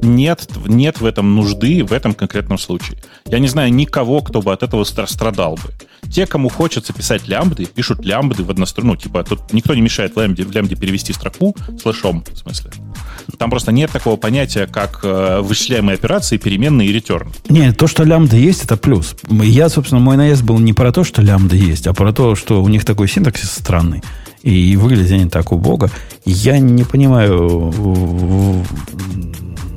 Нет, 0.02 0.48
нет 0.66 1.00
в 1.00 1.06
этом 1.06 1.34
нужды 1.34 1.84
в 1.84 1.92
этом 1.92 2.14
конкретном 2.14 2.58
случае. 2.58 2.98
Я 3.26 3.38
не 3.38 3.48
знаю 3.48 3.72
никого, 3.72 4.20
кто 4.20 4.42
бы 4.42 4.52
от 4.52 4.62
этого 4.62 4.82
стра- 4.82 5.06
страдал 5.06 5.54
бы. 5.56 6.10
Те, 6.10 6.26
кому 6.26 6.48
хочется 6.48 6.92
писать 6.92 7.28
лямбды, 7.28 7.66
пишут 7.66 8.04
лямбды 8.04 8.42
в 8.44 8.50
одностранную. 8.50 8.94
Ну, 8.94 8.96
типа, 8.96 9.24
тут 9.24 9.52
никто 9.52 9.74
не 9.74 9.80
мешает 9.82 10.14
в 10.16 10.20
лямбде, 10.20 10.44
в 10.44 10.52
лямбде 10.52 10.76
перевести 10.76 11.12
строку 11.12 11.54
слэшом, 11.82 12.24
в 12.32 12.38
смысле. 12.38 12.70
Там 13.36 13.50
просто 13.50 13.72
нет 13.72 13.90
такого 13.90 14.16
понятия, 14.16 14.66
как 14.66 15.00
э, 15.02 15.40
вычисляемые 15.42 15.94
операции, 15.94 16.38
переменные 16.38 16.88
и 16.88 16.96
return. 16.96 17.28
Не, 17.48 17.72
то, 17.72 17.86
что 17.86 18.04
лямбда 18.04 18.36
есть, 18.36 18.64
это 18.64 18.76
плюс. 18.76 19.16
Я, 19.28 19.68
собственно, 19.68 20.00
мой 20.00 20.16
наезд 20.16 20.42
был 20.42 20.58
не 20.58 20.72
про 20.72 20.92
то, 20.92 21.04
что 21.04 21.20
лямбда 21.20 21.56
есть, 21.56 21.86
а 21.86 21.92
про 21.92 22.12
то, 22.12 22.34
что 22.34 22.62
у 22.62 22.68
них 22.68 22.84
такой 22.84 23.08
синтаксис 23.08 23.50
странный. 23.68 24.02
И 24.42 24.76
выглядят 24.76 25.12
они 25.12 25.28
так 25.28 25.52
убого. 25.52 25.90
Я 26.24 26.58
не 26.58 26.84
понимаю 26.84 27.70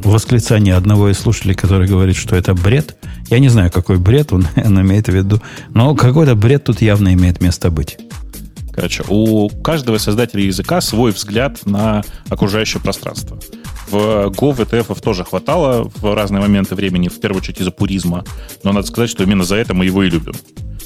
восклицания 0.04 0.78
одного 0.78 1.10
из 1.10 1.20
слушателей, 1.20 1.56
который 1.56 1.89
говорит, 1.89 2.16
что 2.16 2.38
это 2.38 2.54
бред. 2.54 2.96
Я 3.30 3.39
не 3.39 3.50
знаю, 3.50 3.70
какой 3.70 3.98
бред 3.98 4.32
он, 4.32 4.48
он 4.56 4.82
имеет 4.82 5.08
в 5.08 5.14
виду, 5.14 5.42
но 5.74 5.94
какой-то 5.94 6.36
бред 6.36 6.64
тут 6.64 6.82
явно 6.82 7.14
имеет 7.14 7.42
место 7.42 7.70
быть. 7.70 7.98
Короче, 8.74 9.04
у 9.10 9.50
каждого 9.50 9.98
создателя 9.98 10.44
языка 10.44 10.80
свой 10.80 11.12
взгляд 11.12 11.66
на 11.66 12.02
окружающее 12.30 12.82
пространство. 12.82 13.38
В 13.89 14.32
Go 14.32 14.56
VTF 14.56 15.02
тоже 15.02 15.26
хватало 15.26 15.92
в 15.96 16.16
разные 16.16 16.39
моменты 16.39 16.76
времени, 16.76 17.10
в 17.10 17.20
первую 17.20 17.42
очередь 17.42 17.60
из-за 17.60 17.72
пуризма. 17.72 18.24
Но 18.64 18.72
надо 18.72 18.88
сказать, 18.88 19.10
что 19.10 19.24
именно 19.24 19.44
за 19.44 19.58
это 19.58 19.74
мы 19.74 19.84
его 19.84 20.02
и 20.04 20.10
любим. 20.10 20.34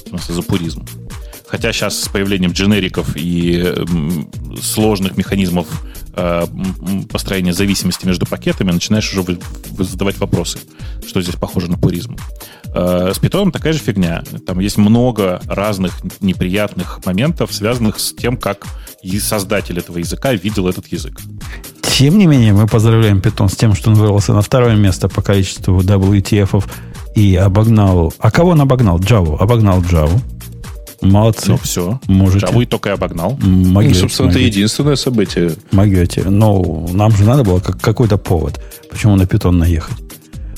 В 0.04 0.08
смысле, 0.08 0.34
за 0.34 0.42
пуризм. 0.42 0.84
Хотя 1.48 1.72
сейчас 1.72 2.00
с 2.02 2.08
появлением 2.08 2.52
дженериков 2.52 3.16
и 3.16 3.74
сложных 4.60 5.16
механизмов 5.16 5.66
э, 6.14 6.44
построения 7.10 7.52
зависимости 7.52 8.06
между 8.06 8.26
пакетами, 8.26 8.72
начинаешь 8.72 9.12
уже 9.12 9.38
задавать 9.78 10.18
вопросы, 10.18 10.58
что 11.06 11.22
здесь 11.22 11.36
похоже 11.36 11.70
на 11.70 11.78
пуризм. 11.78 12.16
Э, 12.74 13.12
С 13.14 13.18
питоном 13.18 13.52
такая 13.52 13.72
же 13.72 13.78
фигня. 13.78 14.24
Там 14.46 14.58
есть 14.58 14.76
много 14.76 15.40
разных 15.46 15.94
неприятных 16.20 17.04
моментов, 17.04 17.52
связанных 17.52 18.00
с 18.00 18.12
тем, 18.12 18.36
как 18.36 18.66
создатель 19.20 19.78
этого 19.78 19.98
языка 19.98 20.32
видел 20.32 20.68
этот 20.68 20.86
язык. 20.88 21.20
Тем 21.82 22.18
не 22.18 22.26
менее, 22.26 22.52
мы 22.52 22.66
поздравляем 22.66 23.18
Python 23.20 23.48
с 23.48 23.56
тем, 23.56 23.74
что 23.74 23.90
он 23.90 23.96
вырвался 23.96 24.32
на 24.34 24.42
второе 24.42 24.76
место 24.76 25.08
по 25.08 25.22
количеству 25.22 25.80
WTF 25.80 26.64
и 27.14 27.36
обогнал... 27.36 28.12
А 28.18 28.30
кого 28.30 28.50
он 28.50 28.60
обогнал? 28.60 28.98
Java. 28.98 29.38
Обогнал 29.38 29.80
Java. 29.80 30.20
Молодцы. 31.02 31.50
Ну 31.50 31.56
все. 31.58 32.00
Можете. 32.06 32.46
Java 32.46 32.62
и 32.62 32.66
только 32.66 32.88
и 32.88 32.92
обогнал. 32.92 33.38
Могете, 33.42 33.94
Ну, 33.94 34.00
собственно, 34.00 34.28
это 34.28 34.38
могете. 34.38 34.56
единственное 34.58 34.96
событие. 34.96 35.52
Могете. 35.72 36.22
Но 36.24 36.86
нам 36.92 37.10
же 37.12 37.24
надо 37.24 37.44
было 37.44 37.60
как, 37.60 37.80
какой-то 37.80 38.16
повод, 38.16 38.60
почему 38.90 39.16
на 39.16 39.26
питон 39.26 39.58
наехать. 39.58 39.98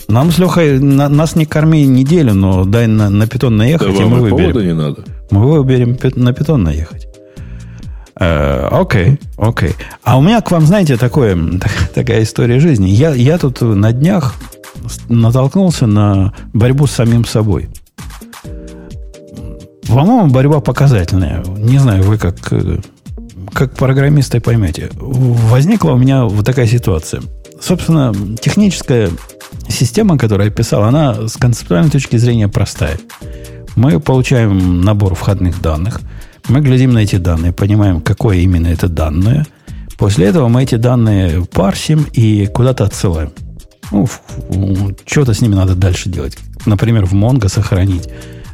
Нам 0.09 0.31
с 0.33 0.39
Лехой, 0.39 0.79
на- 0.79 1.09
нас 1.09 1.37
не 1.37 1.45
корми 1.45 1.85
неделю, 1.87 2.33
но 2.35 2.65
дай 2.65 2.87
на, 2.87 3.11
на 3.11 3.27
питон 3.27 3.57
наехать, 3.57 3.89
Да 3.89 4.03
и 4.05 4.07
мы 4.07 4.27
и 4.29 4.31
повода 4.31 4.47
выберем. 4.47 4.67
не 4.67 4.75
надо. 4.75 5.05
Мы 5.31 5.47
выберем 5.59 5.99
на 6.17 6.33
питон 6.33 6.63
наехать. 6.63 7.07
Э, 8.21 8.69
Окей, 8.73 9.19
окей. 9.37 9.73
А 10.03 10.19
у 10.19 10.23
меня 10.23 10.41
к 10.41 10.51
вам, 10.51 10.67
знаете, 10.67 10.97
такое, 10.97 11.37
такая 11.95 12.23
история 12.23 12.59
жизни. 12.59 12.89
Я, 12.89 13.15
я 13.15 13.39
тут 13.39 13.61
на 13.61 13.93
днях 13.93 14.35
натолкнулся 15.09 15.87
на 15.87 16.33
борьбу 16.53 16.87
с 16.87 16.93
самим 16.93 17.25
собой. 17.25 17.69
По-моему, 19.89 20.29
борьба 20.29 20.61
показательная. 20.61 21.43
Не 21.45 21.79
знаю, 21.79 22.03
вы 22.03 22.19
как, 22.19 22.53
э, 22.53 22.79
как 23.53 23.75
программисты 23.75 24.41
поймете. 24.41 24.91
Возникла 24.95 25.93
у 25.93 25.97
меня 25.97 26.25
вот 26.25 26.45
такая 26.45 26.67
ситуация. 26.67 27.23
Собственно, 27.61 28.15
техническая 28.41 29.11
система, 29.69 30.19
которую 30.19 30.49
я 30.49 30.53
писал, 30.53 30.85
она 30.85 31.27
с 31.27 31.37
концептуальной 31.37 31.91
точки 31.91 32.17
зрения 32.17 32.49
простая. 32.49 32.99
Мы 33.77 33.99
получаем 33.99 34.83
набор 34.83 35.15
входных 35.15 35.61
данных, 35.63 36.01
мы 36.49 36.61
глядим 36.61 36.93
на 36.93 36.99
эти 36.99 37.17
данные, 37.17 37.53
понимаем, 37.53 38.01
какое 38.01 38.39
именно 38.39 38.69
это 38.69 38.89
данное. 38.89 39.47
После 39.97 40.27
этого 40.27 40.49
мы 40.49 40.63
эти 40.63 40.77
данные 40.77 41.45
парсим 41.45 42.07
и 42.13 42.47
куда-то 42.47 42.85
отсылаем. 42.85 43.33
Ну, 43.91 44.07
что-то 45.07 45.33
с 45.33 45.41
ними 45.41 45.55
надо 45.55 45.75
дальше 45.75 46.09
делать. 46.09 46.37
Например, 46.67 47.07
в 47.07 47.15
Mongo 47.15 47.49
сохранить 47.49 48.09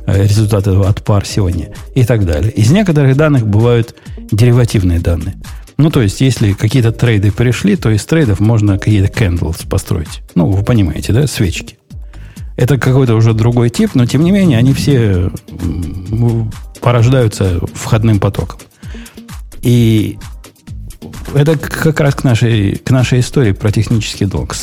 э, 0.07 0.22
результаты 0.22 0.70
отпарсивания 0.70 1.74
и 1.94 2.05
так 2.05 2.24
далее. 2.24 2.50
Из 2.52 2.70
некоторых 2.70 3.16
данных 3.16 3.46
бывают 3.46 3.94
деривативные 4.30 5.00
данные. 5.00 5.36
Ну, 5.76 5.90
то 5.90 6.00
есть, 6.02 6.20
если 6.20 6.52
какие-то 6.52 6.92
трейды 6.92 7.32
пришли, 7.32 7.76
то 7.76 7.90
из 7.90 8.05
трейдов 8.05 8.40
можно 8.40 8.78
какие-то 8.78 9.12
candles 9.12 9.66
построить. 9.68 10.22
Ну, 10.34 10.46
вы 10.46 10.62
понимаете, 10.62 11.12
да, 11.12 11.26
свечки. 11.26 11.78
Это 12.57 12.78
какой-то 12.78 13.16
уже 13.16 13.32
другой 13.32 13.70
тип, 13.70 13.90
но 13.94 14.07
тем 14.07 14.22
не 14.22 14.30
менее 14.30 14.59
они 14.59 14.72
все 14.72 15.32
порождаются 16.80 17.61
входным 17.74 18.20
потоком. 18.20 18.61
И 19.62 20.18
это 21.34 21.59
как 21.59 21.98
раз 22.00 22.14
к 22.14 22.24
нашей, 22.24 22.76
к 22.76 22.90
нашей 22.90 23.20
истории 23.20 23.52
про 23.52 23.72
технический 23.72 24.26
долг. 24.26 24.55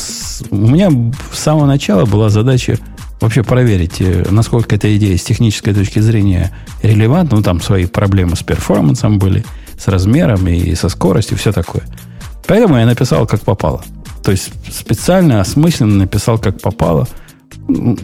У 0.50 0.56
меня 0.56 0.90
с 1.32 1.38
самого 1.38 1.66
начала 1.66 2.06
была 2.06 2.30
задача 2.30 2.78
вообще 3.22 3.42
проверить, 3.42 4.00
э, 4.00 4.26
насколько 4.30 4.74
эта 4.74 4.94
идея 4.96 5.16
с 5.16 5.22
технической 5.22 5.72
точки 5.72 6.00
зрения 6.00 6.52
релевантна. 6.82 7.38
Ну, 7.38 7.42
там 7.42 7.60
свои 7.60 7.86
проблемы 7.86 8.36
с 8.36 8.42
перформансом 8.42 9.18
были, 9.18 9.44
с 9.78 9.88
размерами 9.88 10.56
и 10.56 10.74
со 10.74 10.88
скоростью, 10.88 11.38
все 11.38 11.52
такое. 11.52 11.84
Поэтому 12.46 12.76
я 12.76 12.84
написал, 12.84 13.26
как 13.26 13.40
попало. 13.40 13.84
То 14.22 14.32
есть 14.32 14.50
специально, 14.70 15.40
осмысленно 15.40 15.94
написал, 15.94 16.38
как 16.38 16.60
попало. 16.60 17.08
Ну, 17.68 17.96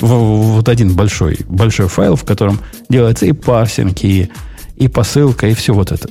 вот 0.00 0.68
один 0.68 0.94
большой, 0.94 1.38
большой 1.46 1.88
файл, 1.88 2.16
в 2.16 2.24
котором 2.24 2.60
делается 2.88 3.26
и 3.26 3.32
парсинг, 3.32 4.02
и, 4.02 4.30
и 4.76 4.88
посылка, 4.88 5.46
и 5.48 5.54
все 5.54 5.74
вот 5.74 5.92
это. 5.92 6.08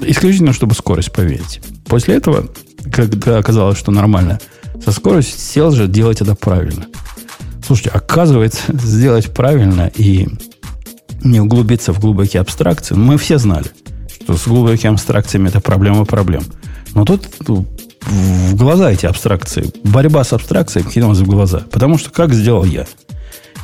Исключительно, 0.00 0.52
чтобы 0.52 0.74
скорость 0.74 1.12
поверить. 1.12 1.60
После 1.86 2.16
этого, 2.16 2.46
когда 2.90 3.38
оказалось, 3.38 3.78
что 3.78 3.90
нормально 3.90 4.40
со 4.84 4.92
скоростью, 4.92 5.38
сел 5.38 5.70
же 5.70 5.86
делать 5.86 6.20
это 6.20 6.34
правильно. 6.34 6.86
Слушайте, 7.64 7.90
оказывается, 7.90 8.60
сделать 8.72 9.32
правильно 9.32 9.90
и 9.94 10.28
не 11.22 11.40
углубиться 11.40 11.92
в 11.92 12.00
глубокие 12.00 12.40
абстракции, 12.40 12.94
мы 12.94 13.16
все 13.18 13.38
знали, 13.38 13.66
что 14.20 14.36
с 14.36 14.46
глубокими 14.46 14.92
абстракциями 14.92 15.48
это 15.48 15.60
проблема 15.60 16.04
проблем. 16.04 16.42
Но 16.94 17.04
тут 17.04 17.28
ну, 17.46 17.66
в 18.06 18.54
глаза 18.56 18.90
эти 18.90 19.06
абстракции. 19.06 19.70
Борьба 19.84 20.24
с 20.24 20.32
абстракцией 20.32 20.86
кинулась 20.86 21.18
в 21.18 21.26
глаза. 21.26 21.62
Потому 21.70 21.98
что 21.98 22.10
как 22.10 22.34
сделал 22.34 22.64
я? 22.64 22.86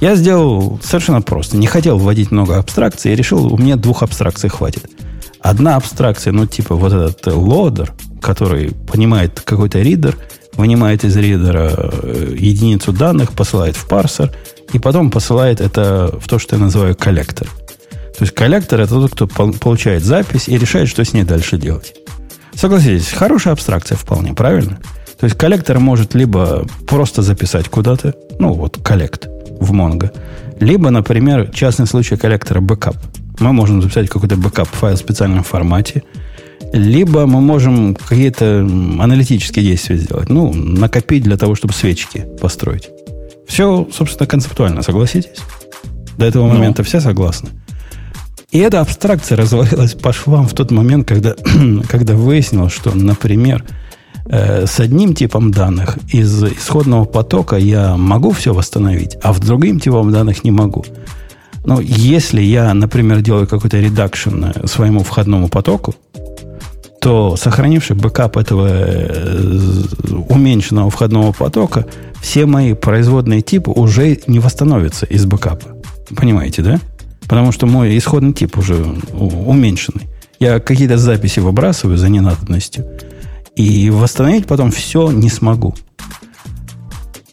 Я 0.01 0.15
сделал 0.15 0.81
совершенно 0.83 1.23
просто. 1.23 1.57
Не 1.57 1.67
хотел 1.67 1.99
вводить 1.99 2.31
много 2.31 2.57
абстракций. 2.57 3.11
Я 3.11 3.17
решил, 3.17 3.53
у 3.53 3.59
меня 3.59 3.77
двух 3.77 4.03
абстракций 4.03 4.49
хватит. 4.49 4.89
Одна 5.41 5.77
абстракция, 5.77 6.33
ну, 6.33 6.47
типа 6.47 6.75
вот 6.77 6.93
этот 6.93 7.27
лодер, 7.27 7.93
который 8.21 8.73
понимает 8.73 9.41
какой-то 9.41 9.81
ридер, 9.81 10.17
вынимает 10.59 11.05
из 11.05 11.17
ридера 11.17 11.73
э, 11.75 12.35
единицу 12.37 12.93
данных, 12.93 13.33
посылает 13.33 13.77
в 13.77 13.87
парсер, 13.87 14.31
и 14.73 14.79
потом 14.79 15.11
посылает 15.11 15.61
это 15.61 16.15
в 16.21 16.29
то, 16.29 16.39
что 16.39 16.57
я 16.57 16.63
называю 16.63 16.95
коллектор. 16.95 17.47
То 17.47 18.25
есть 18.25 18.35
коллектор 18.35 18.81
это 18.81 18.95
тот, 18.95 19.13
кто 19.13 19.27
получает 19.27 20.03
запись 20.03 20.49
и 20.49 20.59
решает, 20.59 20.89
что 20.89 21.05
с 21.05 21.15
ней 21.15 21.23
дальше 21.23 21.57
делать. 21.57 21.95
Согласитесь, 22.55 23.13
хорошая 23.13 23.55
абстракция 23.55 23.97
вполне, 23.97 24.35
правильно? 24.35 24.81
То 25.19 25.25
есть 25.25 25.39
коллектор 25.39 25.79
может 25.79 26.15
либо 26.15 26.67
просто 26.89 27.23
записать 27.23 27.69
куда-то, 27.69 28.15
ну 28.41 28.53
вот 28.53 28.79
collect 28.83 29.29
в 29.61 29.73
Mongo, 29.73 30.11
либо, 30.59 30.91
например, 30.91 31.51
частный 31.55 31.87
случай 31.87 32.17
коллектора 32.17 32.61
бэкап. 32.61 32.97
Мы 33.39 33.53
можем 33.53 33.81
записать 33.81 34.09
какой-то 34.09 34.37
бэкап 34.37 34.69
файл 34.69 34.97
в 34.97 34.99
специальном 34.99 35.45
формате, 35.45 36.03
либо 36.73 37.27
мы 37.27 37.41
можем 37.41 37.95
какие-то 37.95 38.61
аналитические 38.61 39.65
действия 39.65 39.97
сделать. 39.97 40.29
Ну, 40.29 40.53
накопить 40.53 41.23
для 41.23 41.37
того, 41.37 41.55
чтобы 41.55 41.73
свечки 41.73 42.27
построить. 42.41 42.91
Все, 43.47 43.89
собственно, 43.93 44.27
концептуально, 44.27 44.83
согласитесь? 44.83 45.41
До 46.19 46.27
этого 46.27 46.47
ну. 46.47 46.55
момента 46.55 46.83
все 46.83 47.01
согласны? 47.01 47.51
И 48.51 48.59
эта 48.59 48.81
абстракция 48.81 49.37
развалилась 49.37 49.95
по 49.95 50.13
швам 50.13 50.47
в 50.47 50.55
тот 50.55 50.71
момент, 50.71 51.07
когда, 51.07 51.35
когда 51.89 52.15
выяснилось, 52.15 52.73
что, 52.73 52.95
например, 52.95 53.65
э, 54.27 54.67
с 54.67 54.81
одним 54.81 55.15
типом 55.15 55.51
данных 55.51 55.99
из 56.13 56.45
исходного 56.45 57.05
потока 57.05 57.57
я 57.57 57.97
могу 57.97 58.33
все 58.33 58.55
восстановить, 58.55 59.17
а 59.23 59.33
в 59.33 59.41
другим 59.41 59.81
типом 59.81 60.11
данных 60.13 60.45
не 60.45 60.51
могу. 60.51 60.85
Но 61.65 61.81
если 61.81 62.41
я, 62.41 62.73
например, 62.73 63.21
делаю 63.21 63.47
какой-то 63.47 63.79
редакшн 63.79 64.45
э, 64.45 64.67
своему 64.67 65.03
входному 65.03 65.49
потоку, 65.49 65.95
то 67.01 67.37
сохранивший 67.37 67.97
бэкап 67.97 68.37
этого 68.37 68.69
э, 68.69 69.85
уменьшенного 70.29 70.91
входного 70.91 71.33
потока, 71.33 71.87
все 72.21 72.47
мои 72.47 72.75
производные 72.75 73.41
типы 73.41 73.71
уже 73.71 74.19
не 74.27 74.41
восстановятся 74.41 75.07
из 75.07 75.25
бэкапа. 75.27 75.77
Понимаете, 76.17 76.63
да? 76.63 76.81
Потому 77.29 77.53
что 77.53 77.67
мой 77.67 77.97
исходный 77.97 78.33
тип 78.33 78.57
уже 78.59 78.77
уменьшенный. 79.13 80.09
Я 80.41 80.61
какие-то 80.61 80.99
записи 80.99 81.41
выбрасываю 81.41 81.99
за 81.99 82.09
ненадобностью. 82.09 82.87
И 83.55 83.91
восстановить 83.91 84.47
потом 84.47 84.71
все 84.71 85.11
не 85.11 85.29
смогу. 85.29 85.75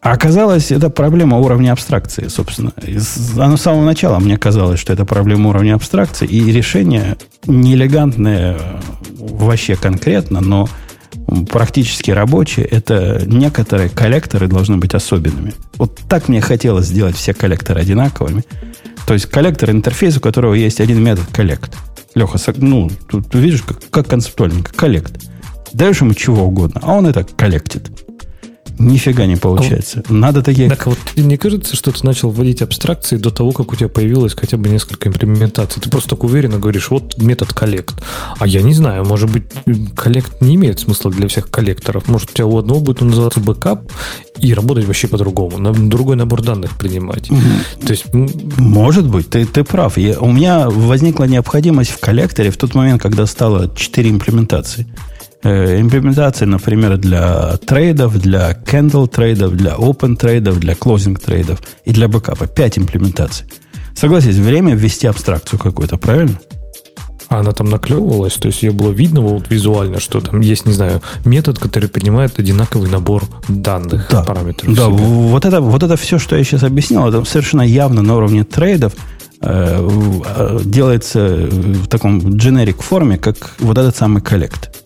А 0.06 0.12
оказалось, 0.12 0.72
это 0.72 0.91
проблема 0.91 1.39
уровня 1.39 1.72
абстракции, 1.72 2.28
собственно. 2.28 2.72
Оно 3.39 3.58
с 3.58 3.62
самого 3.64 3.84
начала 3.84 4.20
мне 4.20 4.38
казалось, 4.38 4.80
что 4.80 4.93
это 4.93 5.03
проблема 5.03 5.49
уровня 5.49 5.74
абстракции, 5.74 6.28
и 6.28 6.51
решение 6.51 7.18
неэлегантное 7.47 8.56
вообще 9.18 9.76
конкретно, 9.76 10.41
но 10.41 10.70
практически 11.51 12.12
рабочие, 12.12 12.68
это 12.68 13.24
некоторые 13.26 13.89
коллекторы 13.89 14.47
должны 14.47 14.78
быть 14.78 14.93
особенными. 14.93 15.56
Вот 15.78 15.99
так 16.08 16.28
мне 16.28 16.39
хотелось 16.39 16.86
сделать 16.86 17.16
все 17.16 17.34
коллекторы 17.34 17.82
одинаковыми. 17.82 18.43
То 19.08 19.16
есть 19.16 19.26
collector 19.26 19.72
interface, 19.72 20.18
у 20.18 20.20
которого 20.20 20.53
есть 20.53 20.82
один 20.82 21.03
метод 21.03 21.26
collect. 21.34 21.76
Леха, 22.14 22.38
ну, 22.58 22.91
тут 23.10 23.34
видишь, 23.34 23.64
как, 23.64 23.80
как 23.89 24.08
концептуально, 24.08 24.62
как 24.62 24.76
collect. 24.76 25.20
Даешь 25.74 26.01
ему 26.01 26.14
чего 26.14 26.43
угодно, 26.43 26.80
а 26.84 26.93
он 26.93 27.08
это 27.08 27.24
коллектит. 27.24 27.89
Нифига 28.80 29.26
не 29.26 29.36
получается. 29.36 30.04
А 30.08 30.14
Надо 30.14 30.42
такие... 30.42 30.70
Так 30.70 30.86
вот, 30.88 30.98
не 31.16 31.38
кажется, 31.38 31.76
что 31.76 31.92
ты 31.92 32.06
начал 32.06 32.30
вводить 32.30 32.62
абстракции 32.62 33.18
до 33.18 33.32
того, 33.32 33.52
как 33.52 33.72
у 33.72 33.76
тебя 33.76 33.90
появилось 33.90 34.34
хотя 34.34 34.58
бы 34.58 34.70
несколько 34.70 35.10
имплементаций? 35.10 35.82
Ты 35.82 35.90
просто 35.90 36.12
так 36.12 36.24
уверенно 36.24 36.60
говоришь, 36.60 36.90
вот 36.90 37.18
метод 37.18 37.54
collect. 37.54 37.96
А 38.38 38.48
я 38.48 38.62
не 38.62 38.74
знаю, 38.74 39.06
может 39.06 39.30
быть, 39.30 39.44
collect 39.96 40.41
не 40.42 40.56
имеет 40.56 40.80
смысла 40.80 41.12
для 41.12 41.28
всех 41.28 41.50
коллекторов. 41.50 42.08
Может, 42.08 42.32
у 42.32 42.34
тебя 42.34 42.46
у 42.48 42.58
одного 42.58 42.82
будет 42.82 43.02
называться 43.02 43.40
бэкап 43.40 43.92
и 44.40 44.54
работать 44.54 44.86
вообще 44.86 45.08
по-другому. 45.08 45.58
На 45.58 45.74
другой 45.74 46.16
набор 46.16 46.42
данных 46.42 46.78
принимать. 46.78 47.30
Mm-hmm. 47.30 47.86
То 47.86 47.92
есть... 47.92 48.06
Может 48.58 49.08
быть, 49.08 49.30
ты, 49.30 49.46
ты 49.46 49.64
прав. 49.64 49.98
Я, 49.98 50.20
у 50.20 50.32
меня 50.32 50.70
возникла 50.70 51.26
необходимость 51.26 51.92
в 51.92 52.00
коллекторе 52.00 52.52
в 52.52 52.58
тот 52.58 52.76
момент, 52.76 53.02
когда 53.02 53.26
стало 53.26 53.72
4 53.74 54.10
имплементации. 54.10 54.88
Э, 55.46 55.80
имплементации, 55.80 56.46
например, 56.46 56.98
для 56.98 57.58
трейдов, 57.58 58.20
для 58.20 58.54
candle 58.54 59.08
трейдов, 59.08 59.56
для 59.56 59.74
open 59.74 60.16
трейдов, 60.16 60.60
для 60.60 60.74
closing 60.74 61.24
трейдов 61.24 61.62
и 61.84 61.91
для 61.91 62.08
бэкапа. 62.08 62.48
Пять 62.48 62.80
имплементаций. 62.80 63.46
Согласись, 63.96 64.38
время 64.38 64.74
ввести 64.74 65.06
абстракцию 65.06 65.60
какую-то, 65.60 65.98
правильно? 65.98 66.39
А 67.30 67.41
она 67.41 67.52
там 67.52 67.70
наклевывалась, 67.70 68.34
то 68.34 68.48
есть 68.48 68.64
ее 68.64 68.72
было 68.72 68.89
видно 68.89 69.22
вот 69.22 69.52
визуально, 69.52 70.00
что 70.00 70.20
там 70.20 70.41
есть, 70.41 70.66
не 70.66 70.74
знаю, 70.74 71.04
метод, 71.26 71.60
который 71.60 71.89
принимает 71.89 72.39
одинаковый 72.39 72.89
набор 72.89 73.24
данных, 73.48 74.08
да. 74.10 74.24
параметров. 74.24 74.74
Да, 74.74 74.88
вот 74.89 75.46
это, 75.46 75.62
вот 75.62 75.84
это 75.84 75.96
все, 75.96 76.18
что 76.18 76.36
я 76.36 76.43
сейчас 76.43 76.64
объяснил, 76.64 77.08
это 77.08 77.24
совершенно 77.24 77.62
явно 77.62 78.02
на 78.02 78.16
уровне 78.16 78.46
трейдов 78.46 78.93
э, 79.41 79.88
э 80.38 80.60
делается 80.66 81.48
в 81.52 81.88
таком 81.88 82.18
generic 82.18 82.82
форме, 82.82 83.20
как 83.20 83.56
вот 83.60 83.78
этот 83.78 83.96
самый 83.96 84.24
коллект. 84.24 84.85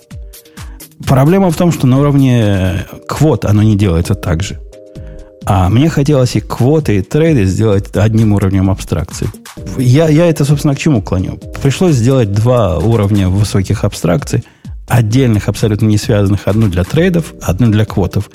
Проблема 1.07 1.49
в 1.49 1.55
том, 1.55 1.71
что 1.71 1.87
на 1.87 1.99
уровне 1.99 2.85
квот 3.07 3.45
оно 3.45 3.63
не 3.63 3.75
делается 3.75 4.15
так 4.15 4.43
же. 4.43 4.59
А 5.45 5.69
мне 5.69 5.89
хотелось 5.89 6.35
и 6.35 6.41
квоты, 6.41 6.97
и 6.97 7.01
трейды 7.01 7.45
сделать 7.45 7.95
одним 7.95 8.33
уровнем 8.33 8.69
абстракции. 8.69 9.29
Я, 9.77 10.07
я 10.09 10.27
это, 10.27 10.45
собственно, 10.45 10.75
к 10.75 10.79
чему 10.79 11.01
клоню? 11.01 11.39
Пришлось 11.63 11.95
сделать 11.95 12.31
два 12.31 12.77
уровня 12.77 13.29
высоких 13.29 13.83
абстракций, 13.83 14.43
отдельных, 14.87 15.47
абсолютно 15.47 15.87
не 15.87 15.97
связанных, 15.97 16.47
одну 16.47 16.67
для 16.67 16.83
трейдов, 16.83 17.33
одну 17.41 17.71
для 17.71 17.85
квотов. 17.85 18.29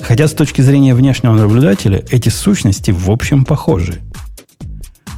Хотя 0.00 0.28
с 0.28 0.32
точки 0.32 0.60
зрения 0.60 0.94
внешнего 0.94 1.34
наблюдателя 1.34 2.04
эти 2.10 2.28
сущности 2.28 2.90
в 2.90 3.10
общем 3.10 3.44
похожи. 3.44 4.00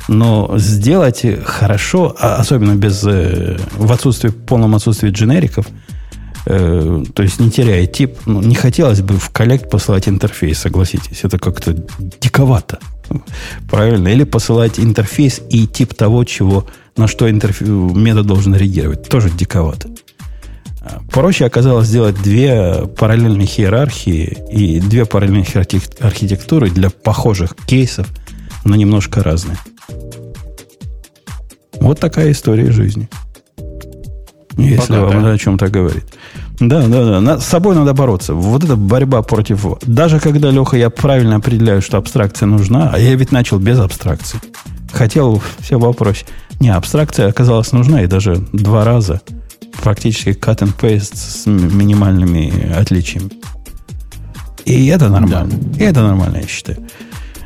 Но 0.08 0.52
сделать 0.56 1.24
хорошо, 1.44 2.14
а 2.18 2.36
особенно 2.36 2.74
без, 2.74 3.02
э, 3.04 3.58
в 3.76 3.90
отсутствии, 3.92 4.28
полном 4.28 4.74
отсутствии 4.74 5.10
дженериков– 5.10 5.66
Э, 6.46 7.04
то 7.14 7.22
есть 7.22 7.40
не 7.40 7.50
теряя 7.50 7.86
тип, 7.86 8.18
ну, 8.26 8.40
не 8.40 8.54
хотелось 8.54 9.02
бы 9.02 9.14
в 9.14 9.30
коллект 9.30 9.70
посылать 9.70 10.08
интерфейс, 10.08 10.58
согласитесь. 10.58 11.24
Это 11.24 11.38
как-то 11.38 11.74
диковато. 12.20 12.78
Правильно? 13.70 14.08
Или 14.08 14.24
посылать 14.24 14.78
интерфейс 14.78 15.40
и 15.50 15.66
тип 15.66 15.94
того, 15.94 16.24
чего, 16.24 16.66
на 16.96 17.08
что 17.08 17.28
интерф... 17.30 17.60
метод 17.60 18.26
должен 18.26 18.54
реагировать. 18.54 19.08
Тоже 19.08 19.30
диковато. 19.30 19.88
А, 20.80 21.00
проще 21.10 21.44
оказалось 21.44 21.88
сделать 21.88 22.20
две 22.22 22.86
параллельные 22.96 23.46
иерархии 23.46 24.38
и 24.50 24.80
две 24.80 25.04
параллельные 25.04 25.46
архитектуры 26.00 26.70
для 26.70 26.90
похожих 26.90 27.54
кейсов, 27.66 28.06
но 28.64 28.76
немножко 28.76 29.22
разные. 29.22 29.58
Вот 31.80 31.98
такая 31.98 32.30
история 32.30 32.70
жизни. 32.70 33.08
Если 34.56 34.92
Богатая. 34.92 35.20
вам 35.20 35.26
о 35.26 35.38
чем-то 35.38 35.68
говорит. 35.68 36.04
Да, 36.60 36.86
да, 36.86 37.20
да. 37.20 37.40
С 37.40 37.46
собой 37.46 37.74
надо 37.74 37.94
бороться. 37.94 38.34
Вот 38.34 38.62
эта 38.62 38.76
борьба 38.76 39.22
против... 39.22 39.64
Даже 39.82 40.20
когда, 40.20 40.50
Леха, 40.50 40.76
я 40.76 40.90
правильно 40.90 41.36
определяю, 41.36 41.80
что 41.80 41.96
абстракция 41.96 42.46
нужна, 42.46 42.90
а 42.92 42.98
я 42.98 43.14
ведь 43.14 43.32
начал 43.32 43.58
без 43.58 43.78
абстракции. 43.78 44.40
Хотел 44.92 45.42
все 45.60 45.78
вопросе. 45.78 46.26
Не, 46.60 46.68
абстракция 46.68 47.28
оказалась 47.28 47.72
нужна, 47.72 48.02
и 48.02 48.06
даже 48.06 48.36
два 48.52 48.84
раза. 48.84 49.22
Практически 49.82 50.30
cut 50.30 50.58
and 50.58 50.76
paste 50.78 51.16
с 51.16 51.46
минимальными 51.46 52.70
отличиями. 52.72 53.30
И 54.66 54.86
это 54.88 55.08
нормально. 55.08 55.54
Да. 55.54 55.82
И 55.82 55.86
это 55.86 56.02
нормально, 56.02 56.38
я 56.38 56.46
считаю. 56.46 56.86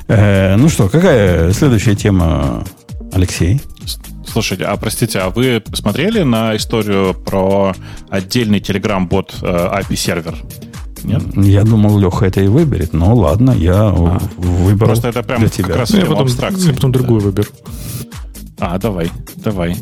Э, 0.08 0.56
ну 0.56 0.68
что, 0.68 0.88
какая 0.88 1.52
следующая 1.52 1.94
тема, 1.94 2.64
Алексей? 3.12 3.60
Слушайте, 4.26 4.64
а 4.64 4.76
простите, 4.76 5.18
а 5.20 5.30
вы 5.30 5.62
смотрели 5.74 6.22
на 6.22 6.56
историю 6.56 7.14
про 7.14 7.74
отдельный 8.08 8.58
Telegram-бот 8.58 9.36
э, 9.42 9.46
API-сервер? 9.46 10.36
Нет? 11.04 11.22
Я 11.36 11.64
думал, 11.64 11.98
Леха 11.98 12.26
это 12.26 12.40
и 12.40 12.48
выберет. 12.48 12.92
Ну 12.92 13.14
ладно, 13.14 13.50
я 13.50 13.88
а. 13.88 14.18
выберу 14.38 14.86
Просто 14.86 15.08
это 15.08 15.22
прям 15.22 15.40
для 15.40 15.48
тебя. 15.48 15.68
как 15.68 15.76
раз 15.76 15.90
ну, 15.90 15.98
я 15.98 16.06
потом, 16.06 16.22
абстракции. 16.22 16.68
Я 16.68 16.74
потом 16.74 16.92
другую 16.92 17.20
да. 17.20 17.26
выберу. 17.26 17.48
А, 18.58 18.78
давай, 18.78 19.10
давай. 19.36 19.76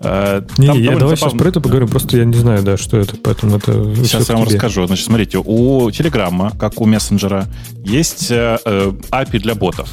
Э, 0.00 0.42
не, 0.56 0.68
не, 0.68 0.80
я 0.80 0.96
давай 0.96 1.16
сейчас 1.16 1.32
про 1.32 1.48
это 1.48 1.60
поговорим, 1.60 1.88
просто 1.88 2.16
я 2.16 2.24
не 2.24 2.36
знаю, 2.36 2.62
да, 2.62 2.76
что 2.76 2.96
это, 2.96 3.16
поэтому 3.16 3.56
это... 3.56 3.72
Сейчас 3.96 4.28
я 4.28 4.36
вам 4.36 4.46
тебе. 4.46 4.54
расскажу. 4.54 4.86
Значит, 4.86 5.04
смотрите, 5.04 5.42
у 5.44 5.90
Телеграма, 5.90 6.52
как 6.58 6.80
у 6.80 6.86
мессенджера, 6.86 7.46
есть 7.84 8.30
э 8.30 8.58
API 8.64 9.40
для 9.40 9.54
ботов. 9.54 9.90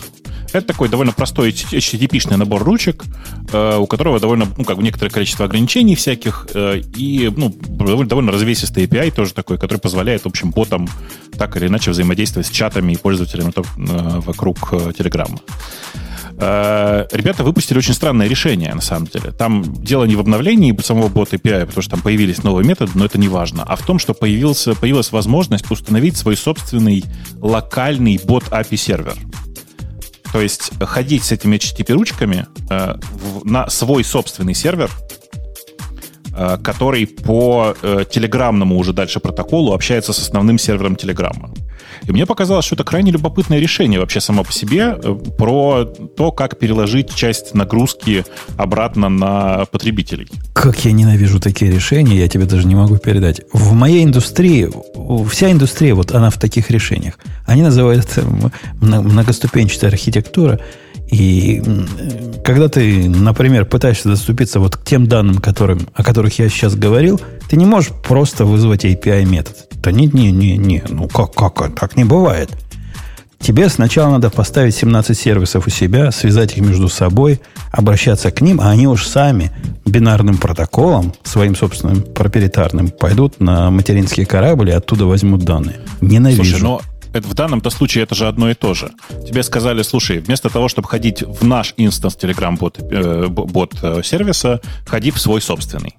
Это 0.53 0.67
такой 0.67 0.89
довольно 0.89 1.13
простой 1.13 1.51
HTTP-шный 1.51 2.37
набор 2.37 2.63
ручек, 2.63 3.03
э, 3.51 3.77
у 3.77 3.87
которого 3.87 4.19
довольно, 4.19 4.47
ну, 4.57 4.63
как 4.63 4.77
бы 4.77 4.83
некоторое 4.83 5.09
количество 5.09 5.45
ограничений 5.45 5.95
всяких, 5.95 6.47
э, 6.53 6.81
и, 6.95 7.31
ну, 7.35 7.55
довольно, 7.61 8.09
довольно 8.09 8.31
развесистый 8.31 8.85
API 8.85 9.11
тоже 9.11 9.33
такой, 9.33 9.57
который 9.57 9.79
позволяет, 9.79 10.23
в 10.23 10.27
общем, 10.27 10.51
ботам 10.51 10.89
так 11.37 11.55
или 11.57 11.67
иначе 11.67 11.91
взаимодействовать 11.91 12.47
с 12.47 12.49
чатами 12.51 12.93
и 12.93 12.97
пользователями 12.97 13.53
э, 13.55 14.19
вокруг. 14.19 14.73
Э, 16.43 17.05
ребята 17.11 17.43
выпустили 17.43 17.77
очень 17.77 17.93
странное 17.93 18.27
решение, 18.27 18.73
на 18.73 18.81
самом 18.81 19.07
деле. 19.07 19.31
Там 19.31 19.63
дело 19.83 20.05
не 20.05 20.15
в 20.15 20.19
обновлении 20.19 20.75
самого 20.81 21.07
бота 21.07 21.35
API, 21.35 21.67
потому 21.67 21.81
что 21.83 21.91
там 21.91 22.01
появились 22.01 22.43
новые 22.43 22.67
методы, 22.67 22.91
но 22.95 23.05
это 23.05 23.19
не 23.19 23.27
важно, 23.27 23.63
а 23.63 23.75
в 23.75 23.85
том, 23.85 23.99
что 23.99 24.13
появился, 24.13 24.73
появилась 24.73 25.11
возможность 25.11 25.69
установить 25.69 26.17
свой 26.17 26.35
собственный 26.35 27.03
локальный 27.39 28.19
бот 28.23 28.45
API 28.45 28.75
сервер. 28.75 29.15
То 30.32 30.41
есть 30.41 30.71
ходить 30.79 31.23
с 31.23 31.32
этими 31.32 31.57
HTTP-ручками 31.57 32.47
э, 32.69 32.95
на 33.43 33.69
свой 33.69 34.03
собственный 34.03 34.53
сервер, 34.53 34.89
который 36.63 37.07
по 37.07 37.75
э, 37.82 38.05
телеграмному 38.09 38.77
уже 38.77 38.93
дальше 38.93 39.19
протоколу 39.19 39.73
общается 39.73 40.13
с 40.13 40.19
основным 40.19 40.57
сервером 40.57 40.95
Телеграма. 40.95 41.51
И 42.07 42.11
мне 42.11 42.25
показалось, 42.25 42.65
что 42.65 42.75
это 42.75 42.84
крайне 42.84 43.11
любопытное 43.11 43.59
решение 43.59 43.99
вообще 43.99 44.21
само 44.21 44.43
по 44.43 44.51
себе 44.51 44.97
э, 45.03 45.15
про 45.38 45.86
то, 45.86 46.32
как 46.32 46.57
переложить 46.57 47.13
часть 47.13 47.53
нагрузки 47.53 48.25
обратно 48.57 49.09
на 49.09 49.65
потребителей. 49.65 50.27
Как 50.53 50.86
я 50.86 50.91
ненавижу 50.91 51.39
такие 51.39 51.71
решения, 51.71 52.17
я 52.17 52.27
тебе 52.27 52.45
даже 52.45 52.67
не 52.67 52.75
могу 52.75 52.97
передать. 52.97 53.41
В 53.53 53.73
моей 53.73 54.03
индустрии, 54.03 54.69
вся 55.29 55.51
индустрия, 55.51 55.93
вот 55.93 56.11
она 56.11 56.29
в 56.29 56.39
таких 56.39 56.71
решениях. 56.71 57.19
Они 57.45 57.61
называют 57.61 58.05
это 58.05 58.25
многоступенчатая 58.82 59.91
архитектура. 59.91 60.59
И 61.12 61.62
когда 62.43 62.70
ты, 62.70 63.09
например, 63.09 63.66
пытаешься 63.66 64.07
доступиться 64.07 64.59
вот 64.59 64.78
к 64.78 64.84
тем 64.84 65.07
данным, 65.07 65.38
которым, 65.38 65.88
о 65.93 66.03
которых 66.03 66.39
я 66.39 66.49
сейчас 66.49 66.76
говорил, 66.76 67.20
ты 67.49 67.57
не 67.57 67.66
можешь 67.66 67.91
просто 68.03 68.45
вызвать 68.45 68.86
API 68.86 69.26
метод. 69.26 69.68
Да 69.76 69.91
не, 69.91 70.07
не, 70.07 70.32
не, 70.32 70.57
не, 70.57 70.84
ну 70.89 71.07
как, 71.09 71.34
как, 71.34 71.76
так 71.76 71.97
не 71.97 72.05
бывает. 72.05 72.49
Тебе 73.41 73.70
сначала 73.70 74.12
надо 74.12 74.30
поставить 74.30 74.76
17 74.76 75.18
сервисов 75.18 75.66
у 75.66 75.70
себя, 75.72 76.12
связать 76.12 76.55
их 76.55 76.64
между 76.64 76.88
собой, 76.89 77.41
обращаться 77.72 78.30
к 78.30 78.39
ним, 78.39 78.62
а 78.62 78.70
они 78.70 78.88
уж 78.88 79.07
сами 79.07 79.51
бинарным 79.84 80.38
протоколом, 80.38 81.14
своим 81.24 81.55
собственным 81.55 82.03
проприетарным, 82.03 82.89
пойдут 82.89 83.39
на 83.39 83.72
материнский 83.72 84.26
корабль 84.26 84.70
и 84.70 84.74
оттуда 84.74 85.07
возьмут 85.07 85.43
данные. 85.43 85.80
Ненавижу. 86.01 86.43
Слушай, 86.43 86.62
но 86.62 86.82
это, 87.14 87.28
в 87.28 87.34
данном-то 87.34 87.70
случае 87.70 88.03
это 88.03 88.16
же 88.16 88.28
одно 88.28 88.49
и 88.49 88.53
то 88.53 88.74
же. 88.74 88.91
Тебе 89.28 89.43
сказали, 89.43 89.82
слушай, 89.82 90.20
вместо 90.20 90.49
того, 90.49 90.68
чтобы 90.68 90.88
ходить 90.88 91.22
в 91.22 91.45
наш 91.45 91.74
инстанс 91.78 92.18
Telegram 92.20 92.57
бот, 92.57 92.78
э, 92.80 93.28
бот 93.28 93.76
э, 93.82 94.01
сервиса, 94.03 94.62
ходи 94.86 95.12
в 95.12 95.20
свой 95.20 95.41
собственный. 95.41 95.95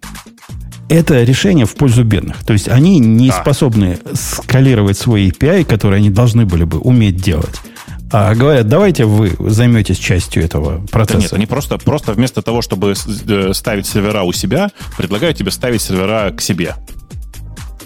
Это 0.89 1.23
решение 1.23 1.65
в 1.65 1.75
пользу 1.75 2.05
бедных. 2.05 2.45
То 2.45 2.53
есть 2.53 2.69
они 2.69 2.99
не 2.99 3.29
да. 3.29 3.41
способны 3.41 3.99
скалировать 4.15 4.99
свой 4.99 5.29
API, 5.29 5.65
который 5.65 5.99
они 5.99 6.11
должны 6.11 6.45
были 6.45 6.65
бы 6.65 6.79
уметь 6.79 7.17
делать. 7.17 7.61
А 8.13 8.35
говорят, 8.35 8.69
давайте 8.69 9.07
вы 9.07 9.35
займетесь 9.51 9.97
частью 9.97 10.45
этого 10.45 10.87
процесса. 10.89 11.17
Да 11.17 11.23
нет, 11.23 11.33
они 11.33 11.47
просто, 11.47 11.79
просто 11.79 12.13
вместо 12.13 12.43
того, 12.43 12.61
чтобы 12.61 12.93
э, 12.93 13.53
ставить 13.55 13.87
сервера 13.87 14.23
у 14.23 14.33
себя, 14.35 14.71
предлагают 14.99 15.39
тебе 15.39 15.51
ставить 15.51 15.81
сервера 15.81 16.31
к 16.31 16.43
себе. 16.43 16.75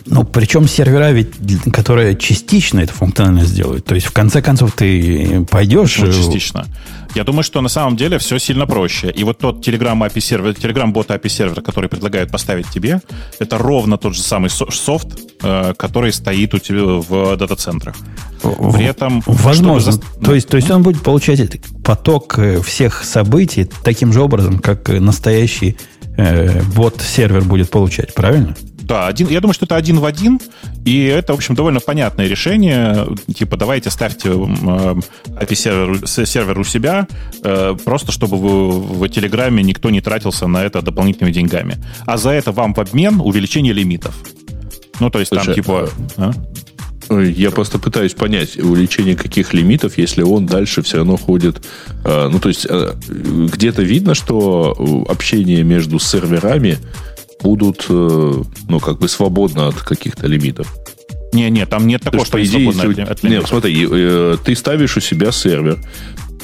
Ну, 0.06 0.24
причем 0.24 0.68
сервера 0.68 1.10
ведь, 1.10 1.34
которые 1.72 2.16
частично 2.16 2.80
эту 2.80 2.94
функциональность 2.94 3.50
сделают. 3.50 3.84
То 3.84 3.94
есть, 3.94 4.06
в 4.06 4.12
конце 4.12 4.40
концов, 4.40 4.72
ты 4.72 5.44
пойдешь... 5.50 5.98
Ну, 5.98 6.12
частично. 6.12 6.66
Я 7.16 7.24
думаю, 7.24 7.42
что 7.42 7.62
на 7.62 7.68
самом 7.68 7.96
деле 7.96 8.18
все 8.18 8.38
сильно 8.38 8.66
проще. 8.66 9.10
И 9.10 9.24
вот 9.24 9.38
тот 9.38 9.66
Telegram 9.66 9.98
API 9.98 10.20
сервер, 10.20 10.50
Telegram 10.50 10.92
бот 10.92 11.10
API 11.10 11.28
сервер, 11.28 11.62
который 11.62 11.88
предлагают 11.88 12.30
поставить 12.30 12.68
тебе, 12.68 13.00
это 13.38 13.58
ровно 13.58 13.96
тот 13.96 14.14
же 14.14 14.22
самый 14.22 14.50
софт, 14.50 15.08
э, 15.42 15.72
который 15.78 16.12
стоит 16.12 16.54
у 16.54 16.58
тебя 16.58 16.84
в 16.84 17.36
дата-центрах. 17.36 17.96
При 18.42 18.84
этом... 18.84 19.22
Возможно. 19.26 19.92
Чтобы... 19.92 20.24
То, 20.24 20.34
есть, 20.34 20.48
то 20.48 20.56
есть 20.56 20.70
он 20.70 20.82
будет 20.82 21.02
получать 21.02 21.58
поток 21.82 22.38
э, 22.38 22.60
всех 22.60 23.02
событий 23.02 23.64
таким 23.82 24.12
же 24.12 24.20
образом, 24.20 24.58
как 24.58 24.88
настоящий 24.88 25.78
э, 26.18 26.62
бот-сервер 26.74 27.42
будет 27.44 27.70
получать, 27.70 28.14
правильно? 28.14 28.54
Да, 28.86 29.08
один, 29.08 29.26
я 29.28 29.40
думаю, 29.40 29.54
что 29.54 29.64
это 29.64 29.74
один 29.74 29.98
в 29.98 30.04
один, 30.04 30.40
и 30.84 31.04
это, 31.06 31.32
в 31.32 31.36
общем, 31.36 31.56
довольно 31.56 31.80
понятное 31.80 32.28
решение. 32.28 33.08
Типа, 33.34 33.56
давайте 33.56 33.90
ставьте 33.90 34.28
API-сервер 34.28 36.06
сервер 36.06 36.58
у 36.60 36.64
себя, 36.64 37.08
э, 37.42 37.74
просто 37.84 38.12
чтобы 38.12 38.36
в, 38.36 39.00
в 39.00 39.08
Телеграме 39.08 39.64
никто 39.64 39.90
не 39.90 40.00
тратился 40.00 40.46
на 40.46 40.62
это 40.62 40.82
дополнительными 40.82 41.32
деньгами. 41.32 41.78
А 42.06 42.16
за 42.16 42.30
это 42.30 42.52
вам 42.52 42.74
в 42.74 42.78
обмен 42.78 43.20
увеличение 43.20 43.72
лимитов. 43.72 44.14
Ну, 45.00 45.10
то 45.10 45.18
есть 45.18 45.30
Слушай, 45.30 45.46
там 45.46 45.54
типа... 45.54 45.90
А? 46.16 46.30
Я 47.10 47.50
просто 47.50 47.78
пытаюсь 47.78 48.14
понять, 48.14 48.56
увеличение 48.56 49.16
каких 49.16 49.52
лимитов, 49.52 49.98
если 49.98 50.22
он 50.22 50.46
дальше 50.46 50.82
все 50.82 50.98
равно 50.98 51.16
ходит. 51.16 51.60
Э, 52.04 52.28
ну, 52.30 52.38
то 52.38 52.48
есть, 52.48 52.66
э, 52.70 52.92
где-то 53.08 53.82
видно, 53.82 54.14
что 54.14 55.04
общение 55.08 55.64
между 55.64 55.98
серверами 55.98 56.78
будут, 57.42 57.86
э, 57.88 58.42
ну, 58.68 58.80
как 58.80 58.98
бы 58.98 59.08
свободно 59.08 59.68
от 59.68 59.76
каких-то 59.76 60.26
лимитов. 60.26 60.74
Не-не, 61.32 61.66
там 61.66 61.86
нет 61.86 62.02
такого, 62.02 62.24
что 62.24 62.38
по 62.38 62.44
идее, 62.44 62.66
если, 62.66 63.02
от, 63.02 63.10
от 63.10 63.22
Нет, 63.22 63.46
смотри, 63.46 63.86
э, 63.90 64.36
ты 64.44 64.54
ставишь 64.54 64.96
у 64.96 65.00
себя 65.00 65.32
сервер, 65.32 65.78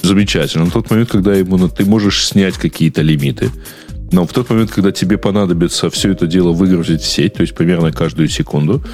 замечательно. 0.02 0.66
На 0.66 0.70
тот 0.70 0.90
момент, 0.90 1.10
когда 1.10 1.34
ему, 1.34 1.68
ты 1.68 1.84
можешь 1.84 2.26
снять 2.26 2.54
какие-то 2.54 3.02
лимиты. 3.02 3.50
Но 4.10 4.26
в 4.26 4.32
тот 4.32 4.50
момент, 4.50 4.70
когда 4.70 4.92
тебе 4.92 5.16
понадобится 5.16 5.88
все 5.88 6.10
это 6.12 6.26
дело 6.26 6.52
выгрузить 6.52 7.00
в 7.00 7.06
сеть, 7.06 7.34
то 7.34 7.40
есть 7.40 7.54
примерно 7.54 7.92
каждую 7.92 8.28
секунду, 8.28 8.84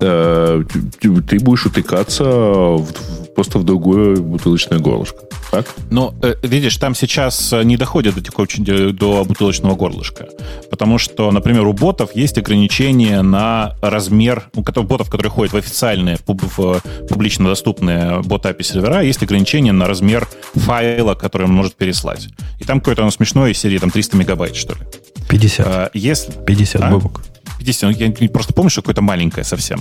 ты 0.00 1.38
будешь 1.40 1.66
утыкаться 1.66 2.24
в, 2.24 2.88
просто 3.34 3.58
в 3.58 3.64
другое 3.64 4.16
бутылочное 4.16 4.78
горлышко. 4.78 5.20
Так? 5.50 5.66
Но, 5.90 6.14
э, 6.22 6.34
видишь, 6.42 6.76
там 6.76 6.94
сейчас 6.94 7.52
не 7.64 7.76
доходит 7.76 8.14
до, 8.14 8.22
такого, 8.22 8.46
до 8.92 9.24
бутылочного 9.24 9.74
горлышка. 9.74 10.28
Потому 10.70 10.98
что, 10.98 11.30
например, 11.30 11.66
у 11.66 11.72
ботов 11.72 12.14
есть 12.14 12.38
ограничения 12.38 13.22
на 13.22 13.74
размер, 13.82 14.44
у 14.54 14.62
ботов, 14.62 15.10
которые 15.10 15.30
ходят 15.30 15.52
в 15.52 15.56
официальные, 15.56 16.18
в 16.24 16.80
публично 17.08 17.48
доступные 17.48 18.20
бот 18.22 18.46
API 18.46 18.62
сервера, 18.62 19.02
есть 19.02 19.22
ограничения 19.22 19.72
на 19.72 19.86
размер 19.86 20.28
файла, 20.54 21.14
который 21.14 21.46
он 21.46 21.52
может 21.52 21.74
переслать. 21.74 22.28
И 22.60 22.64
там 22.64 22.78
какое-то 22.78 23.02
оно 23.02 23.10
смешное 23.10 23.50
из 23.50 23.58
серии 23.58 23.78
там 23.78 23.90
300 23.90 24.16
мегабайт, 24.16 24.54
что 24.54 24.74
ли. 24.74 24.80
50. 25.28 25.66
А, 25.66 25.90
если... 25.94 26.32
50, 26.46 26.82
а? 26.82 26.90
бабок. 26.90 27.22
50, 27.58 28.00
я 28.00 28.28
просто 28.28 28.52
помню, 28.52 28.70
что 28.70 28.82
какое-то 28.82 29.02
маленькое 29.02 29.44
совсем. 29.44 29.80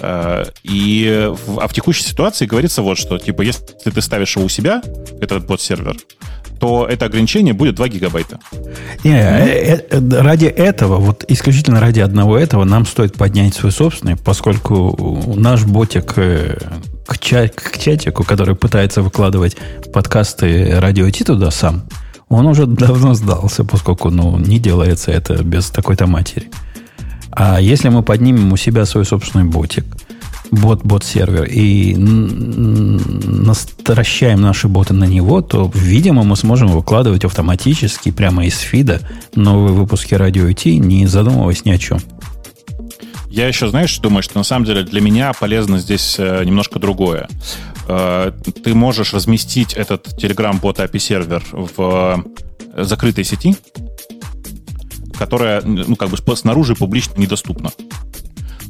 Э, 0.00 0.44
и, 0.62 1.30
а 1.58 1.68
в 1.68 1.74
текущей 1.74 2.04
ситуации 2.04 2.46
говорится 2.46 2.82
вот 2.82 2.98
что, 2.98 3.18
типа, 3.18 3.42
если 3.42 3.64
ты 3.84 4.00
ставишь 4.00 4.36
его 4.36 4.46
у 4.46 4.48
себя, 4.48 4.82
этот 5.20 5.46
бот-сервер, 5.46 5.96
то 6.58 6.86
это 6.86 7.06
ограничение 7.06 7.54
будет 7.54 7.74
2 7.74 7.88
гигабайта. 7.88 8.38
Не, 9.04 9.10
mm-hmm. 9.10 10.20
ради 10.20 10.46
этого, 10.46 10.98
вот 10.98 11.24
исключительно 11.28 11.80
ради 11.80 12.00
одного 12.00 12.38
этого, 12.38 12.64
нам 12.64 12.86
стоит 12.86 13.14
поднять 13.14 13.54
свой 13.54 13.72
собственный, 13.72 14.16
поскольку 14.16 15.34
наш 15.36 15.64
ботик 15.64 16.14
к, 16.14 17.18
чат, 17.18 17.54
к 17.54 17.78
чатику, 17.78 18.22
который 18.24 18.54
пытается 18.54 19.02
выкладывать 19.02 19.56
подкасты 19.92 20.78
радио 20.78 21.10
Ти 21.10 21.24
туда 21.24 21.50
сам, 21.50 21.82
он 22.28 22.46
уже 22.46 22.66
давно 22.66 23.14
сдался, 23.14 23.64
поскольку 23.64 24.10
ну, 24.10 24.38
не 24.38 24.58
делается 24.58 25.10
это 25.10 25.42
без 25.42 25.68
такой-то 25.70 26.06
матери. 26.06 26.48
А 27.32 27.60
если 27.60 27.88
мы 27.88 28.02
поднимем 28.02 28.52
у 28.52 28.56
себя 28.56 28.84
свой 28.84 29.04
собственный 29.04 29.44
ботик, 29.44 29.84
бот-бот-сервер, 30.50 31.44
и 31.44 31.94
настращаем 33.24 34.40
наши 34.40 34.68
боты 34.68 34.92
на 34.92 35.04
него, 35.04 35.40
то, 35.40 35.70
видимо, 35.74 36.24
мы 36.24 36.36
сможем 36.36 36.68
выкладывать 36.68 37.24
автоматически 37.24 38.10
прямо 38.10 38.44
из 38.44 38.58
фида 38.58 39.00
новые 39.34 39.72
выпуски 39.72 40.14
радио 40.14 40.46
IT, 40.48 40.76
не 40.76 41.06
задумываясь 41.06 41.64
ни 41.64 41.70
о 41.70 41.78
чем. 41.78 41.98
Я 43.28 43.48
еще, 43.48 43.68
знаешь, 43.68 43.98
думаю, 43.98 44.22
что 44.22 44.36
на 44.36 44.44
самом 44.44 44.66
деле 44.66 44.82
для 44.82 45.00
меня 45.00 45.32
полезно 45.32 45.78
здесь 45.78 46.16
э, 46.18 46.44
немножко 46.44 46.78
другое. 46.78 47.30
Э, 47.88 48.30
ты 48.62 48.74
можешь 48.74 49.14
разместить 49.14 49.72
этот 49.72 50.08
Telegram 50.22 50.60
бот 50.60 50.80
API 50.80 50.98
сервер 50.98 51.42
в 51.50 52.22
э, 52.74 52.84
закрытой 52.84 53.24
сети, 53.24 53.56
которая, 55.22 55.62
ну, 55.62 55.94
как 55.94 56.08
бы 56.08 56.36
снаружи 56.36 56.74
публично 56.74 57.14
недоступна. 57.16 57.70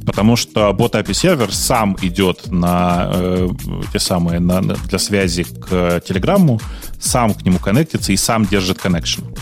Потому 0.05 0.37
что 0.37 0.71
бот 0.75 0.95
API 0.95 1.15
сервер 1.15 1.51
сам 1.51 1.97
идет 2.03 2.51
на 2.51 3.11
э, 3.11 3.49
те 3.91 3.99
самые 3.99 4.39
на, 4.39 4.61
для 4.61 4.99
связи 4.99 5.45
к 5.45 6.03
Телеграмму, 6.07 6.61
сам 7.01 7.33
к 7.33 7.43
нему 7.47 7.59
коннектится 7.59 8.13
и 8.13 8.19
сам 8.19 8.45
держит 8.45 8.85
connection. 8.85 9.35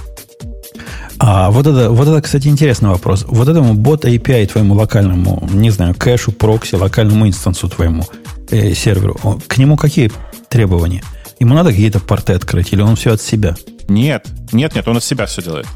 А 1.18 1.50
вот 1.50 1.66
это, 1.66 1.90
вот 1.90 2.06
это, 2.06 2.22
кстати, 2.22 2.46
интересный 2.46 2.90
вопрос. 2.90 3.24
Вот 3.26 3.48
этому 3.48 3.74
бот 3.74 4.04
API 4.04 4.46
твоему 4.46 4.74
локальному, 4.74 5.48
не 5.52 5.70
знаю, 5.70 5.96
кэшу, 5.96 6.30
прокси, 6.30 6.76
локальному 6.76 7.26
инстансу 7.26 7.68
твоему 7.68 8.04
э, 8.50 8.72
серверу, 8.74 9.18
к 9.48 9.58
нему 9.58 9.76
какие 9.76 10.12
требования? 10.48 11.02
Ему 11.40 11.54
надо 11.54 11.70
какие-то 11.70 11.98
порты 11.98 12.34
открыть, 12.34 12.72
или 12.72 12.82
он 12.82 12.94
все 12.94 13.14
от 13.14 13.20
себя? 13.20 13.56
Нет, 13.88 14.28
нет, 14.52 14.76
нет, 14.76 14.86
он 14.86 14.98
от 14.98 15.04
себя 15.04 15.26
все 15.26 15.42
делает. 15.42 15.66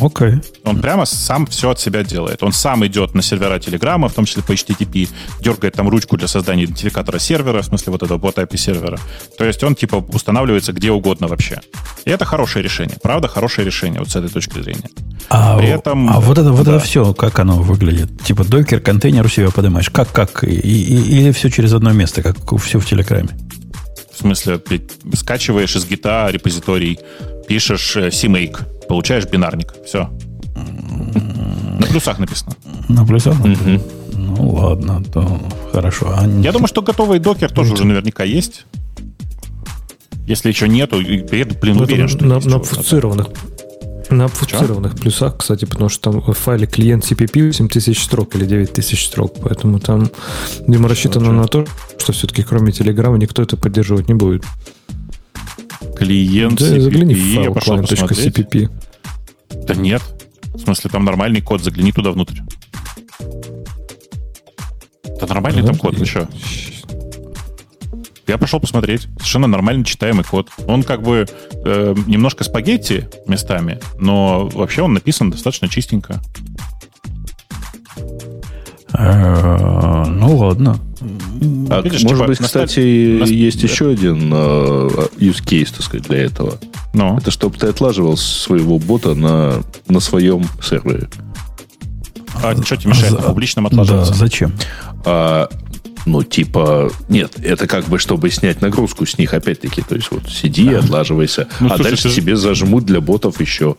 Окей. 0.00 0.28
Okay. 0.28 0.44
Он 0.64 0.80
прямо 0.80 1.04
сам 1.06 1.46
все 1.46 1.70
от 1.70 1.80
себя 1.80 2.02
делает. 2.02 2.42
Он 2.42 2.52
сам 2.52 2.86
идет 2.86 3.14
на 3.14 3.22
сервера 3.22 3.58
Телеграма, 3.58 4.08
в 4.08 4.14
том 4.14 4.24
числе 4.24 4.42
по 4.42 4.52
HTTP, 4.52 5.08
дергает 5.40 5.74
там 5.74 5.88
ручку 5.88 6.16
для 6.16 6.28
создания 6.28 6.64
идентификатора 6.64 7.18
сервера, 7.18 7.62
в 7.62 7.64
смысле 7.64 7.92
вот 7.92 8.02
этого 8.02 8.18
бота 8.18 8.42
IP 8.42 8.56
сервера. 8.56 8.98
То 9.36 9.44
есть 9.44 9.62
он 9.64 9.74
типа 9.74 9.96
устанавливается 9.96 10.72
где 10.72 10.90
угодно 10.90 11.26
вообще. 11.26 11.60
И 12.04 12.10
это 12.10 12.24
хорошее 12.24 12.62
решение. 12.62 12.96
Правда, 13.02 13.28
хорошее 13.28 13.66
решение 13.66 14.00
вот 14.00 14.10
с 14.10 14.16
этой 14.16 14.30
точки 14.30 14.60
зрения. 14.60 14.88
А, 15.30 15.58
При 15.58 15.68
этом, 15.68 16.08
а 16.08 16.20
вот 16.20 16.38
это, 16.38 16.52
вот 16.52 16.64
да. 16.64 16.76
это 16.76 16.84
все, 16.84 17.12
как 17.12 17.38
оно 17.38 17.60
выглядит? 17.60 18.22
Типа 18.22 18.44
докер, 18.44 18.80
контейнер 18.80 19.24
у 19.26 19.28
себя 19.28 19.50
поднимаешь. 19.50 19.90
Как, 19.90 20.10
как? 20.12 20.44
И, 20.44 20.48
и, 20.48 21.18
или 21.18 21.32
все 21.32 21.50
через 21.50 21.72
одно 21.72 21.92
место, 21.92 22.22
как 22.22 22.36
все 22.60 22.78
в 22.78 22.86
Телеграме? 22.86 23.30
В 24.12 24.20
смысле, 24.20 24.60
скачиваешь 25.14 25.76
из 25.76 25.86
гита 25.86 26.28
репозиторий, 26.30 26.98
пишешь 27.46 27.96
э, 27.96 28.08
CMake, 28.08 28.77
получаешь 28.88 29.26
бинарник. 29.26 29.74
Все. 29.84 30.10
На 31.78 31.86
плюсах 31.86 32.18
написано. 32.18 32.54
На 32.88 33.04
плюсах? 33.06 33.36
Ну 34.14 34.50
ладно, 34.50 35.02
то 35.12 35.40
хорошо. 35.72 36.12
А 36.16 36.26
Я 36.26 36.52
думаю, 36.52 36.68
что 36.68 36.82
готовый 36.82 37.18
докер 37.18 37.52
тоже 37.52 37.74
уже 37.74 37.84
наверняка 37.84 38.24
есть. 38.24 38.66
Если 40.26 40.48
еще 40.48 40.68
нету, 40.68 41.00
я, 41.00 41.24
блин, 41.24 41.76
ну, 41.76 41.82
уверен, 41.84 42.08
что 42.08 42.24
на, 42.24 42.38
на 42.40 42.56
обфуцированных 42.56 43.28
на 44.10 44.24
обфуцированных 44.24 44.94
плюсах, 44.94 45.36
кстати, 45.38 45.64
потому 45.64 45.88
что 45.88 46.10
там 46.10 46.20
в 46.20 46.32
файле 46.32 46.66
клиент 46.66 47.04
CPP 47.04 47.46
8000 47.48 48.02
строк 48.02 48.34
или 48.36 48.46
9000 48.46 49.06
строк, 49.06 49.34
поэтому 49.42 49.80
там, 49.80 50.10
видимо, 50.66 50.88
рассчитано 50.88 51.32
на 51.32 51.46
то, 51.46 51.66
что 51.98 52.12
все-таки 52.12 52.42
кроме 52.42 52.72
Телеграма 52.72 53.18
никто 53.18 53.42
это 53.42 53.56
поддерживать 53.56 54.08
не 54.08 54.14
будет. 54.14 54.44
Клиент 55.98 56.58
да, 56.60 56.66
CPP, 56.66 56.80
загляни 56.80 57.14
в 57.14 57.34
файл 57.34 57.42
я 57.42 57.50
пошел 57.50 57.78
client.cpp. 57.78 58.70
Да 59.66 59.74
нет. 59.74 60.02
В 60.54 60.60
смысле, 60.60 60.90
там 60.90 61.04
нормальный 61.04 61.40
код, 61.40 61.62
загляни 61.62 61.92
туда 61.92 62.12
внутрь. 62.12 62.40
Это 65.04 65.26
нормальный 65.26 65.62
там 65.62 65.76
код, 65.76 65.96
ты 65.96 66.04
что? 66.04 66.28
Я 68.28 68.38
пошел 68.38 68.60
посмотреть. 68.60 69.08
Совершенно 69.16 69.46
нормально 69.46 69.84
читаемый 69.84 70.22
код. 70.22 70.50
Он 70.66 70.82
как 70.82 71.02
бы 71.02 71.26
э, 71.64 71.94
немножко 72.06 72.44
спагетти 72.44 73.08
местами, 73.26 73.80
но 73.98 74.48
вообще 74.48 74.82
он 74.82 74.92
написан 74.92 75.30
достаточно 75.30 75.68
чистенько. 75.68 76.20
Э, 78.92 80.04
ну 80.06 80.36
ладно. 80.36 80.78
А, 81.70 81.82
Видишь, 81.82 82.02
может 82.02 82.18
типа, 82.18 82.26
быть, 82.28 82.38
кстати, 82.38 83.18
на... 83.20 83.24
есть 83.24 83.62
еще 83.62 83.90
один 83.90 84.32
uh, 84.32 85.12
use 85.18 85.42
case, 85.44 85.72
так 85.72 85.82
сказать, 85.82 86.06
для 86.08 86.18
этого. 86.24 86.58
Но. 86.94 87.18
Это 87.18 87.30
чтобы 87.30 87.56
ты 87.56 87.66
отлаживал 87.68 88.16
своего 88.16 88.78
бота 88.78 89.14
на, 89.14 89.62
на 89.88 90.00
своем 90.00 90.44
сервере. 90.62 91.08
А 92.42 92.54
что 92.62 92.76
тебе 92.76 92.90
мешает 92.90 93.14
а, 93.14 93.16
на 93.16 93.22
публичном 93.22 93.66
отлаживаться? 93.66 94.12
Да, 94.12 94.18
зачем? 94.18 94.52
А, 95.04 95.48
ну, 96.06 96.22
типа, 96.22 96.90
нет, 97.08 97.34
это 97.42 97.66
как 97.66 97.86
бы, 97.86 97.98
чтобы 97.98 98.30
снять 98.30 98.60
нагрузку 98.62 99.06
с 99.06 99.18
них, 99.18 99.34
опять-таки. 99.34 99.82
То 99.82 99.94
есть, 99.94 100.10
вот 100.10 100.28
сиди, 100.28 100.72
а. 100.72 100.80
отлаживайся, 100.80 101.48
ну, 101.60 101.66
а 101.66 101.76
слушай, 101.76 101.90
дальше 101.90 102.10
тебе 102.10 102.36
зажмут 102.36 102.84
для 102.84 103.00
ботов 103.00 103.40
еще 103.40 103.76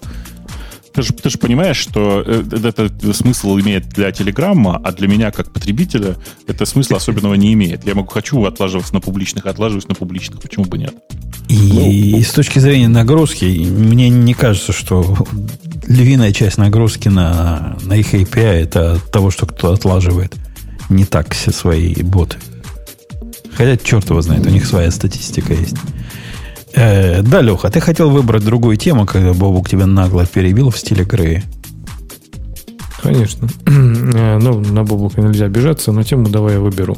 ты 0.94 1.02
же, 1.02 1.14
ты 1.14 1.30
же 1.30 1.38
понимаешь, 1.38 1.78
что 1.78 2.24
э, 2.26 2.44
это 2.64 2.90
смысл 3.14 3.60
имеет 3.60 3.90
для 3.90 4.12
Телеграмма, 4.12 4.80
а 4.84 4.92
для 4.92 5.08
меня, 5.08 5.32
как 5.32 5.52
потребителя, 5.52 6.16
это 6.48 6.66
смысла 6.66 6.98
особенного 6.98 7.36
не 7.36 7.54
имеет. 7.54 7.86
Я 7.86 7.96
могу 7.96 8.10
хочу 8.10 8.44
отлаживаться 8.46 8.94
на 8.94 9.02
публичных, 9.02 9.46
отлаживаюсь 9.46 9.88
на 9.88 9.96
публичных. 9.96 10.42
Почему 10.42 10.66
бы 10.66 10.78
нет? 10.78 10.94
И 11.48 12.14
ну, 12.14 12.22
с 12.22 12.32
точки 12.32 12.60
зрения 12.60 12.88
нагрузки, 12.88 13.46
мне 13.46 14.10
не 14.10 14.34
кажется, 14.34 14.72
что 14.72 15.18
львиная 15.88 16.32
часть 16.32 16.58
нагрузки 16.58 17.10
на, 17.10 17.78
на 17.84 17.94
их 17.94 18.14
API 18.14 18.64
это 18.64 18.94
от 18.94 19.12
того, 19.12 19.32
что 19.32 19.46
кто 19.46 19.74
отлаживает 19.74 20.36
не 20.90 21.06
так 21.06 21.34
все 21.34 21.52
свои 21.52 21.94
боты. 21.96 22.38
Хотя, 23.54 23.78
черт 23.78 24.10
его 24.10 24.22
знает, 24.22 24.46
у 24.46 24.50
них 24.50 24.66
своя 24.66 24.92
статистика 24.92 25.54
есть. 25.54 25.76
Э, 26.80 27.22
да, 27.22 27.42
Леха, 27.42 27.70
ты 27.70 27.82
хотел 27.82 28.10
выбрать 28.10 28.46
другую 28.46 28.78
тему, 28.78 29.06
когда 29.06 29.34
Бобук 29.34 29.68
тебя 29.68 29.86
нагло 29.86 30.26
перебил 30.26 30.70
в 30.70 30.78
стиле 30.78 31.04
Грея. 31.04 31.44
Конечно. 33.04 33.50
Э, 34.12 34.38
ну, 34.40 34.60
на 34.60 34.84
Бобука 34.84 35.22
нельзя 35.22 35.46
обижаться, 35.46 35.92
но 35.92 36.04
тему 36.04 36.30
давай 36.30 36.54
я 36.54 36.60
выберу. 36.60 36.96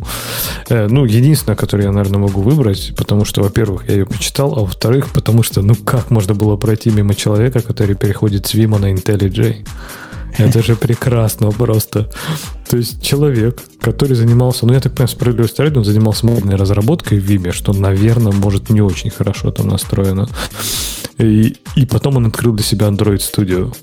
Э, 0.70 0.88
ну, 0.88 1.06
единственное, 1.06 1.56
которое 1.56 1.86
я, 1.86 1.92
наверное, 1.92 2.20
могу 2.20 2.42
выбрать, 2.42 2.94
потому 2.96 3.26
что, 3.26 3.42
во-первых, 3.42 3.90
я 3.90 3.96
ее 3.96 4.06
почитал, 4.06 4.54
а 4.54 4.62
во-вторых, 4.62 5.10
потому 5.14 5.42
что, 5.42 5.62
ну, 5.64 5.74
как 5.76 6.12
можно 6.12 6.36
было 6.36 6.58
пройти 6.58 6.92
мимо 6.92 7.16
человека, 7.16 7.62
который 7.62 7.96
переходит 7.96 8.46
с 8.46 8.54
Vima 8.54 8.78
на 8.78 8.94
IntelliJ? 8.94 9.66
Это 10.38 10.64
же 10.64 10.76
прекрасно 10.76 11.52
просто. 11.52 12.10
То 12.70 12.78
есть 12.78 13.02
человек, 13.02 13.62
который 13.82 14.16
занимался, 14.16 14.66
ну 14.66 14.74
я 14.74 14.80
так 14.80 14.94
понимаю, 14.94 15.10
справедливости 15.10 15.62
ради, 15.62 15.78
он 15.78 15.86
занимался 15.86 16.26
мобильной 16.26 16.56
разработкой 16.56 17.20
в 17.20 17.30
Vime, 17.30 17.52
что, 17.52 17.74
наверное, 17.74 18.32
может 18.32 18.70
не 18.70 18.82
очень 18.82 19.10
хорошо 19.10 19.52
там 19.52 19.68
настроено. 19.68 20.28
И, 21.18 21.58
и 21.76 21.86
потом 21.86 22.18
он 22.18 22.28
открыл 22.28 22.54
для 22.54 22.66
себя 22.66 22.88
Android 22.88 23.20
Studio. 23.20 23.76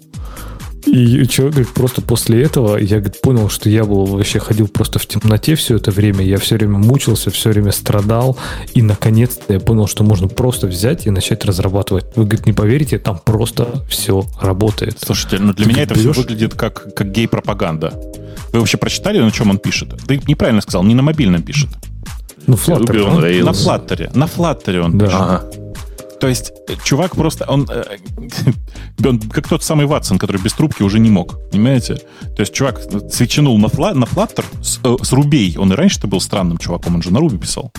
И 0.92 1.26
человек 1.28 1.54
говорит, 1.54 1.74
просто 1.74 2.02
после 2.02 2.42
этого 2.42 2.78
я 2.78 2.96
говорит, 2.98 3.20
понял, 3.20 3.48
что 3.48 3.68
я 3.68 3.84
был 3.84 4.06
вообще 4.06 4.38
ходил 4.38 4.68
просто 4.68 4.98
в 4.98 5.06
темноте 5.06 5.54
все 5.54 5.76
это 5.76 5.90
время. 5.90 6.24
Я 6.24 6.38
все 6.38 6.56
время 6.56 6.78
мучился, 6.78 7.30
все 7.30 7.50
время 7.50 7.72
страдал. 7.72 8.38
И 8.74 8.82
наконец-то 8.82 9.52
я 9.52 9.60
понял, 9.60 9.86
что 9.86 10.02
можно 10.02 10.28
просто 10.28 10.66
взять 10.66 11.06
и 11.06 11.10
начать 11.10 11.44
разрабатывать. 11.44 12.06
Вы, 12.16 12.24
говорит, 12.24 12.46
не 12.46 12.52
поверите, 12.52 12.98
там 12.98 13.20
просто 13.22 13.84
все 13.88 14.24
работает. 14.40 14.98
Слушайте, 15.04 15.38
ну 15.38 15.52
для 15.52 15.66
Ты 15.66 15.70
меня 15.70 15.82
это 15.82 15.94
берешь... 15.94 16.12
все 16.12 16.22
выглядит 16.22 16.54
как, 16.54 16.94
как 16.94 17.12
гей-пропаганда. 17.12 17.92
Вы 18.52 18.60
вообще 18.60 18.78
прочитали, 18.78 19.18
на 19.18 19.30
чем 19.30 19.50
он 19.50 19.58
пишет? 19.58 19.94
Ты 20.06 20.20
неправильно 20.26 20.62
сказал, 20.62 20.84
не 20.84 20.94
на 20.94 21.02
мобильном 21.02 21.42
пишет. 21.42 21.68
Ну, 22.46 22.54
Flutter. 22.54 23.00
Он, 23.02 23.20
на 23.20 23.50
Flutter. 23.50 24.10
На 24.16 24.24
Flutter 24.24 24.80
он 24.80 24.96
да. 24.96 25.04
пишет. 25.06 25.20
Ага. 25.20 25.44
То 26.20 26.26
есть 26.26 26.52
э, 26.68 26.74
чувак 26.82 27.14
просто, 27.14 27.44
он, 27.48 27.66
э, 27.70 27.84
он 29.06 29.20
как 29.20 29.48
тот 29.48 29.62
самый 29.62 29.86
Ватсон, 29.86 30.18
который 30.18 30.40
без 30.40 30.52
трубки 30.52 30.82
уже 30.82 30.98
не 30.98 31.10
мог, 31.10 31.38
понимаете? 31.50 31.96
То 32.36 32.40
есть 32.40 32.52
чувак 32.52 32.80
свеченул 33.10 33.58
на, 33.58 33.68
фла, 33.68 33.94
на 33.94 34.04
Flutter 34.04 34.44
с, 34.62 34.80
э, 34.82 34.96
с 35.02 35.12
Рубей. 35.12 35.56
Он 35.58 35.72
и 35.72 35.76
раньше-то 35.76 36.06
был 36.06 36.20
странным 36.20 36.58
чуваком, 36.58 36.96
он 36.96 37.02
же 37.02 37.12
на 37.12 37.20
Руби 37.20 37.38
писал. 37.38 37.72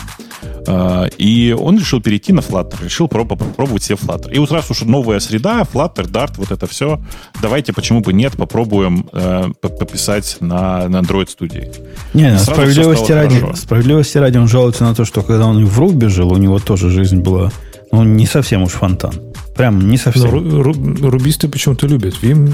Э, 0.67 1.07
и 1.17 1.55
он 1.57 1.77
решил 1.77 2.01
перейти 2.01 2.31
на 2.33 2.39
Flutter, 2.39 2.83
решил 2.83 3.07
попробовать 3.07 3.83
себе 3.83 3.97
Flutter. 3.97 4.31
И 4.33 4.39
вот 4.39 4.51
раз 4.51 4.71
уж 4.71 4.81
новая 4.81 5.19
среда, 5.19 5.61
Flutter, 5.61 6.09
Dart, 6.09 6.33
вот 6.37 6.51
это 6.51 6.67
все, 6.67 7.01
давайте, 7.41 7.73
почему 7.73 8.01
бы 8.01 8.13
нет, 8.13 8.37
попробуем 8.37 9.07
э, 9.11 9.49
пописать 9.61 10.37
на, 10.39 10.87
на 10.87 10.97
Android 10.97 11.29
студии. 11.29 11.71
Не, 12.13 12.37
справедливости 12.39 13.11
ради, 13.11 13.43
справедливости 13.55 14.17
ради 14.17 14.37
он 14.37 14.47
жалуется 14.47 14.83
на 14.83 14.95
то, 14.95 15.05
что 15.05 15.21
когда 15.21 15.47
он 15.47 15.65
в 15.65 15.79
Руби 15.79 16.07
жил, 16.07 16.31
у 16.31 16.37
него 16.37 16.59
тоже 16.59 16.89
жизнь 16.89 17.19
была 17.19 17.51
ну, 17.91 18.03
не 18.03 18.25
совсем 18.25 18.63
уж 18.63 18.73
фонтан. 18.73 19.13
Прям 19.59 19.89
не 19.89 19.97
совсем. 19.97 20.23
Но 20.23 20.63
ру, 20.63 20.73
ру, 20.73 21.09
рубисты 21.09 21.49
почему-то 21.49 21.85
любят 21.85 22.15
Vim. 22.21 22.49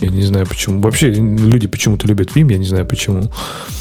Я 0.00 0.08
не 0.08 0.22
знаю 0.22 0.46
почему. 0.46 0.80
Вообще 0.80 1.10
люди 1.10 1.66
почему-то 1.66 2.08
любят 2.08 2.30
Vim, 2.34 2.50
я 2.50 2.56
не 2.56 2.64
знаю 2.64 2.86
почему. 2.86 3.30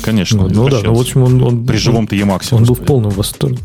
Конечно. 0.01 0.43
Ну, 0.43 0.49
ну 0.49 0.67
да, 0.67 0.81
ну 0.83 0.93
в 0.93 0.99
общем 0.99 1.23
он, 1.23 1.41
он 1.41 1.65
при 1.65 1.77
живом-то 1.77 2.17
Emacs. 2.17 2.49
Он 2.51 2.65
был 2.65 2.75
в 2.75 2.81
полном 2.81 3.11
восторге. 3.11 3.59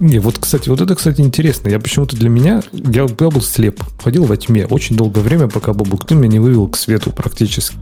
Не, 0.00 0.18
вот, 0.18 0.38
кстати, 0.38 0.68
вот 0.68 0.80
это, 0.80 0.94
кстати, 0.94 1.20
интересно. 1.20 1.68
Я 1.68 1.78
почему-то 1.78 2.16
для 2.16 2.28
меня, 2.28 2.62
я, 2.72 3.02
я 3.02 3.30
был 3.30 3.40
слеп, 3.40 3.82
ходил 4.02 4.24
во 4.24 4.36
тьме 4.36 4.66
очень 4.66 4.96
долгое 4.96 5.20
время, 5.20 5.48
пока 5.48 5.72
Бобук 5.72 6.06
ты 6.06 6.14
меня 6.14 6.28
не 6.28 6.38
вывел 6.38 6.68
к 6.68 6.76
свету 6.76 7.10
практически. 7.10 7.76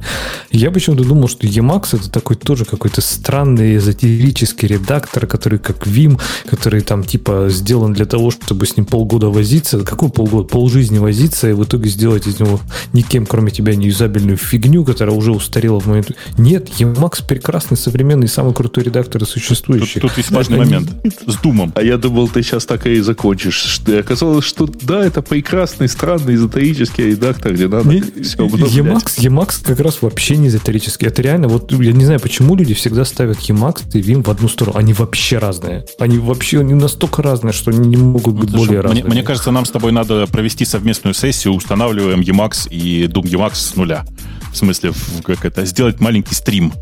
Я 0.50 0.70
почему-то 0.70 1.04
думал, 1.04 1.28
что 1.28 1.46
Emacs 1.46 1.96
это 1.96 2.10
такой 2.10 2.36
тоже 2.36 2.64
какой-то 2.64 3.00
странный 3.00 3.76
эзотерический 3.76 4.68
редактор, 4.68 5.26
который 5.26 5.58
как 5.58 5.86
Vim, 5.86 6.20
который 6.46 6.80
там 6.80 7.04
типа 7.04 7.46
сделан 7.50 7.92
для 7.92 8.06
того, 8.06 8.30
чтобы 8.30 8.66
с 8.66 8.76
ним 8.76 8.86
полгода 8.86 9.28
возиться. 9.28 9.80
Какой 9.80 10.10
полгода? 10.10 10.48
Полжизни 10.48 10.98
возиться, 10.98 11.50
и 11.50 11.52
в 11.52 11.64
итоге 11.64 11.88
сделать 11.90 12.26
из 12.26 12.40
него 12.40 12.60
никем, 12.92 13.26
кроме 13.26 13.50
тебя, 13.50 13.74
неюзабельную 13.74 14.36
фигню, 14.36 14.84
которая 14.84 15.14
уже 15.16 15.32
устарела 15.32 15.80
в 15.80 15.86
момент. 15.86 16.12
Нет, 16.38 16.68
Emacs 16.78 17.26
прекрасный, 17.26 17.76
современный, 17.76 18.28
самый 18.28 18.54
крутой 18.54 18.84
редактор 18.84 19.24
существующий. 19.26 20.00
Тут, 20.00 20.10
тут 20.10 20.18
есть 20.18 20.30
важный 20.30 20.58
момент. 20.58 20.90
С 21.26 21.36
Думом. 21.36 21.72
А 21.74 21.82
я 21.82 21.98
думал, 21.98 22.28
ты 22.28 22.42
сейчас 22.42 22.66
так 22.66 22.86
и 22.86 23.00
закончишь. 23.00 23.56
Что, 23.56 23.98
оказалось, 23.98 24.44
что 24.44 24.66
да, 24.82 25.04
это 25.04 25.22
прекрасный, 25.22 25.88
странный, 25.88 26.34
эзотерический 26.36 27.10
редактор, 27.10 27.52
где 27.52 27.66
надо 27.66 27.88
Не- 27.88 28.00
все 28.22 28.38
Emacs, 28.46 29.18
Emacs 29.18 29.64
как 29.64 29.80
раз 29.80 30.00
вообще 30.00 30.36
не 30.36 30.48
эзотерический. 30.48 31.08
Это 31.08 31.22
реально, 31.22 31.48
вот 31.48 31.72
я 31.72 31.92
не 31.92 32.04
знаю, 32.04 32.20
почему 32.20 32.54
люди 32.54 32.74
всегда 32.74 33.04
ставят 33.04 33.38
Emacs 33.38 33.82
и 33.92 34.00
Vim 34.00 34.22
в 34.22 34.30
одну 34.30 34.48
сторону. 34.48 34.78
Они 34.78 34.92
вообще 34.92 35.38
разные. 35.38 35.84
Они 35.98 36.18
вообще 36.18 36.60
они 36.60 36.74
настолько 36.74 37.22
разные, 37.22 37.52
что 37.52 37.70
они 37.72 37.88
не 37.88 37.96
могут 37.96 38.34
быть 38.34 38.50
Слушай, 38.50 38.66
более 38.66 38.82
мне, 38.82 38.88
разными. 38.88 39.10
мне 39.12 39.22
кажется, 39.22 39.50
нам 39.50 39.64
с 39.64 39.70
тобой 39.70 39.90
надо 39.92 40.26
провести 40.28 40.64
совместную 40.64 41.14
сессию, 41.14 41.54
устанавливаем 41.54 42.20
Emacs 42.20 42.68
и 42.70 43.06
Doom 43.06 43.24
Emacs 43.24 43.56
с 43.56 43.74
нуля. 43.76 44.04
В 44.52 44.56
смысле, 44.56 44.92
как 45.24 45.44
это, 45.44 45.64
сделать 45.64 45.98
маленький 46.00 46.36
стрим. 46.36 46.72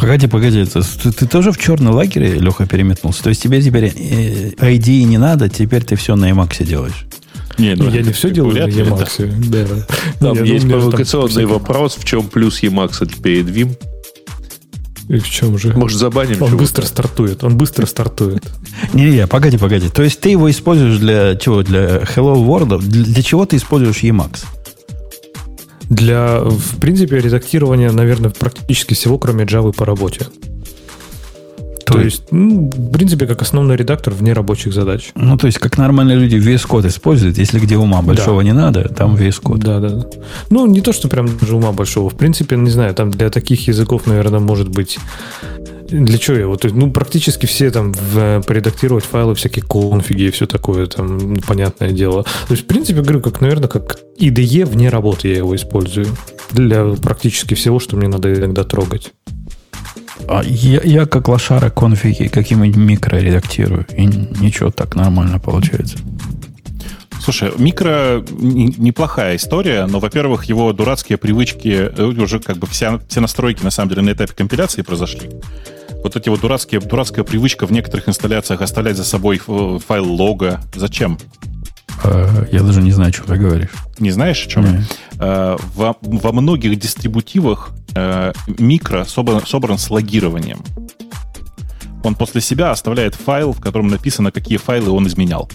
Погоди, 0.00 0.26
погоди, 0.26 0.60
это- 0.60 0.82
ты, 0.82 1.10
ты 1.12 1.26
тоже 1.26 1.52
в 1.52 1.58
черный 1.58 1.90
лагерь, 1.90 2.38
Леха, 2.38 2.66
переметнулся? 2.66 3.22
То 3.22 3.30
есть 3.30 3.42
тебе 3.42 3.62
теперь 3.62 3.92
э, 3.96 4.50
ID 4.58 5.04
не 5.04 5.18
надо, 5.18 5.48
теперь 5.48 5.84
ты 5.84 5.96
все 5.96 6.16
на 6.16 6.30
Emacs 6.30 6.64
делаешь? 6.64 7.06
Не, 7.58 7.74
ну, 7.74 7.88
я 7.88 8.02
не 8.02 8.12
все 8.12 8.30
делаю 8.30 8.54
на 8.60 8.66
ли, 8.66 8.72
да. 8.72 8.80
Emacs. 8.82 9.48
Да. 9.48 9.66
Там 10.20 10.36
Я 10.44 10.52
есть 10.54 10.68
провокационный 10.68 11.46
вопрос, 11.46 11.96
в 11.96 12.04
чем 12.04 12.28
плюс 12.28 12.62
Emacs 12.62 13.20
перед 13.22 13.46
Vim. 13.46 13.74
И 15.08 15.18
в 15.18 15.30
чем 15.30 15.56
же? 15.56 15.72
Может, 15.72 15.98
забаним 15.98 16.32
Он 16.42 16.48
чего-то? 16.48 16.56
быстро 16.56 16.84
стартует. 16.84 17.44
Он 17.44 17.56
быстро 17.56 17.86
стартует. 17.86 18.42
Не-не, 18.92 19.26
погоди, 19.28 19.56
погоди. 19.56 19.88
То 19.88 20.02
есть 20.02 20.20
ты 20.20 20.30
его 20.30 20.50
используешь 20.50 20.98
для 20.98 21.36
чего? 21.36 21.62
Для 21.62 21.98
Hello 22.02 22.34
World? 22.44 22.80
Для, 22.80 23.04
для 23.04 23.22
чего 23.22 23.46
ты 23.46 23.56
используешь 23.56 24.02
Emacs? 24.02 24.44
Для, 25.88 26.40
в 26.40 26.80
принципе, 26.80 27.18
редактирования, 27.18 27.90
наверное, 27.92 28.30
практически 28.30 28.94
всего, 28.94 29.18
кроме 29.18 29.44
Java 29.44 29.72
по 29.72 29.84
работе. 29.84 30.26
То, 31.86 32.00
есть, 32.00 32.24
ну, 32.32 32.68
в 32.74 32.90
принципе, 32.90 33.26
как 33.26 33.42
основной 33.42 33.76
редактор 33.76 34.12
вне 34.12 34.32
рабочих 34.32 34.74
задач. 34.74 35.12
Ну, 35.14 35.38
то 35.38 35.46
есть, 35.46 35.58
как 35.58 35.78
нормальные 35.78 36.16
люди 36.16 36.34
VS 36.34 36.66
Code 36.68 36.88
используют, 36.88 37.38
если 37.38 37.60
где 37.60 37.76
ума 37.76 38.02
большого 38.02 38.40
не 38.40 38.52
надо, 38.52 38.88
там 38.88 39.14
VS 39.14 39.40
Code. 39.40 39.58
Да, 39.58 39.78
да. 39.78 39.88
да. 39.90 40.06
Ну, 40.50 40.66
не 40.66 40.80
то, 40.80 40.92
что 40.92 41.08
прям 41.08 41.28
даже 41.38 41.54
ума 41.54 41.70
большого. 41.70 42.10
В 42.10 42.16
принципе, 42.16 42.56
не 42.56 42.70
знаю, 42.70 42.92
там 42.92 43.12
для 43.12 43.30
таких 43.30 43.68
языков, 43.68 44.06
наверное, 44.06 44.40
может 44.40 44.68
быть... 44.68 44.98
Для 45.88 46.18
чего 46.18 46.36
его? 46.36 46.56
То 46.56 46.68
есть, 46.68 46.76
ну, 46.76 46.90
практически 46.90 47.46
все 47.46 47.70
там 47.70 47.92
в, 47.92 48.42
поредактировать 48.46 49.04
файлы, 49.04 49.34
всякие 49.34 49.64
конфиги 49.64 50.24
и 50.24 50.30
все 50.30 50.46
такое, 50.46 50.86
там, 50.86 51.18
ну, 51.18 51.36
понятное 51.46 51.90
дело. 51.90 52.22
То 52.22 52.54
есть, 52.54 52.64
в 52.64 52.66
принципе, 52.66 53.02
говорю, 53.02 53.20
как, 53.20 53.40
наверное, 53.40 53.68
как 53.68 53.98
IDE 54.18 54.64
вне 54.64 54.88
работы 54.88 55.28
я 55.28 55.36
его 55.36 55.54
использую. 55.54 56.06
Для 56.52 56.84
практически 56.94 57.54
всего, 57.54 57.78
что 57.78 57.96
мне 57.96 58.08
надо 58.08 58.32
иногда 58.34 58.64
трогать. 58.64 59.12
А 60.28 60.42
я, 60.44 60.80
я 60.82 61.06
как 61.06 61.28
лошара 61.28 61.70
конфиги 61.70 62.28
каким-нибудь 62.28 62.76
микро 62.76 63.16
редактирую, 63.16 63.86
и 63.96 64.06
ничего, 64.06 64.70
так 64.70 64.96
нормально 64.96 65.38
получается. 65.38 65.98
Слушай, 67.26 67.50
микро 67.58 68.22
неплохая 68.30 69.34
история, 69.34 69.86
но, 69.86 69.98
во-первых, 69.98 70.44
его 70.44 70.72
дурацкие 70.72 71.18
привычки, 71.18 71.90
э, 71.92 72.02
уже 72.04 72.38
как 72.38 72.56
бы 72.58 72.68
вся, 72.68 73.00
все 73.08 73.18
настройки, 73.20 73.64
на 73.64 73.70
самом 73.72 73.88
деле, 73.88 74.02
на 74.02 74.10
этапе 74.12 74.32
компиляции 74.32 74.82
произошли. 74.82 75.28
Вот 76.04 76.14
эти 76.14 76.28
вот 76.28 76.40
дурацкие, 76.40 76.80
дурацкая 76.80 77.24
привычка 77.24 77.66
в 77.66 77.72
некоторых 77.72 78.08
инсталляциях 78.08 78.62
оставлять 78.62 78.96
за 78.96 79.02
собой 79.02 79.38
ф- 79.38 79.82
файл 79.84 80.04
лога. 80.08 80.60
Зачем? 80.72 81.18
Э, 82.04 82.46
Я 82.52 82.62
даже 82.62 82.80
не 82.80 82.92
знаю, 82.92 83.12
что 83.12 83.24
ты 83.24 83.34
говоришь. 83.34 83.70
Не 83.98 84.12
знаешь, 84.12 84.46
о 84.46 84.48
чем? 84.48 84.62
Не. 84.64 84.84
Э, 85.18 85.56
Во, 85.74 85.96
во 86.02 86.30
многих 86.30 86.78
дистрибутивах 86.78 87.70
э, 87.96 88.34
микро 88.46 89.04
собран, 89.04 89.44
собран 89.44 89.78
с 89.78 89.90
логированием. 89.90 90.60
Он 92.04 92.14
после 92.14 92.40
себя 92.40 92.70
оставляет 92.70 93.16
файл, 93.16 93.52
в 93.52 93.60
котором 93.60 93.88
написано, 93.88 94.30
какие 94.30 94.58
файлы 94.58 94.92
он 94.92 95.08
изменял. 95.08 95.50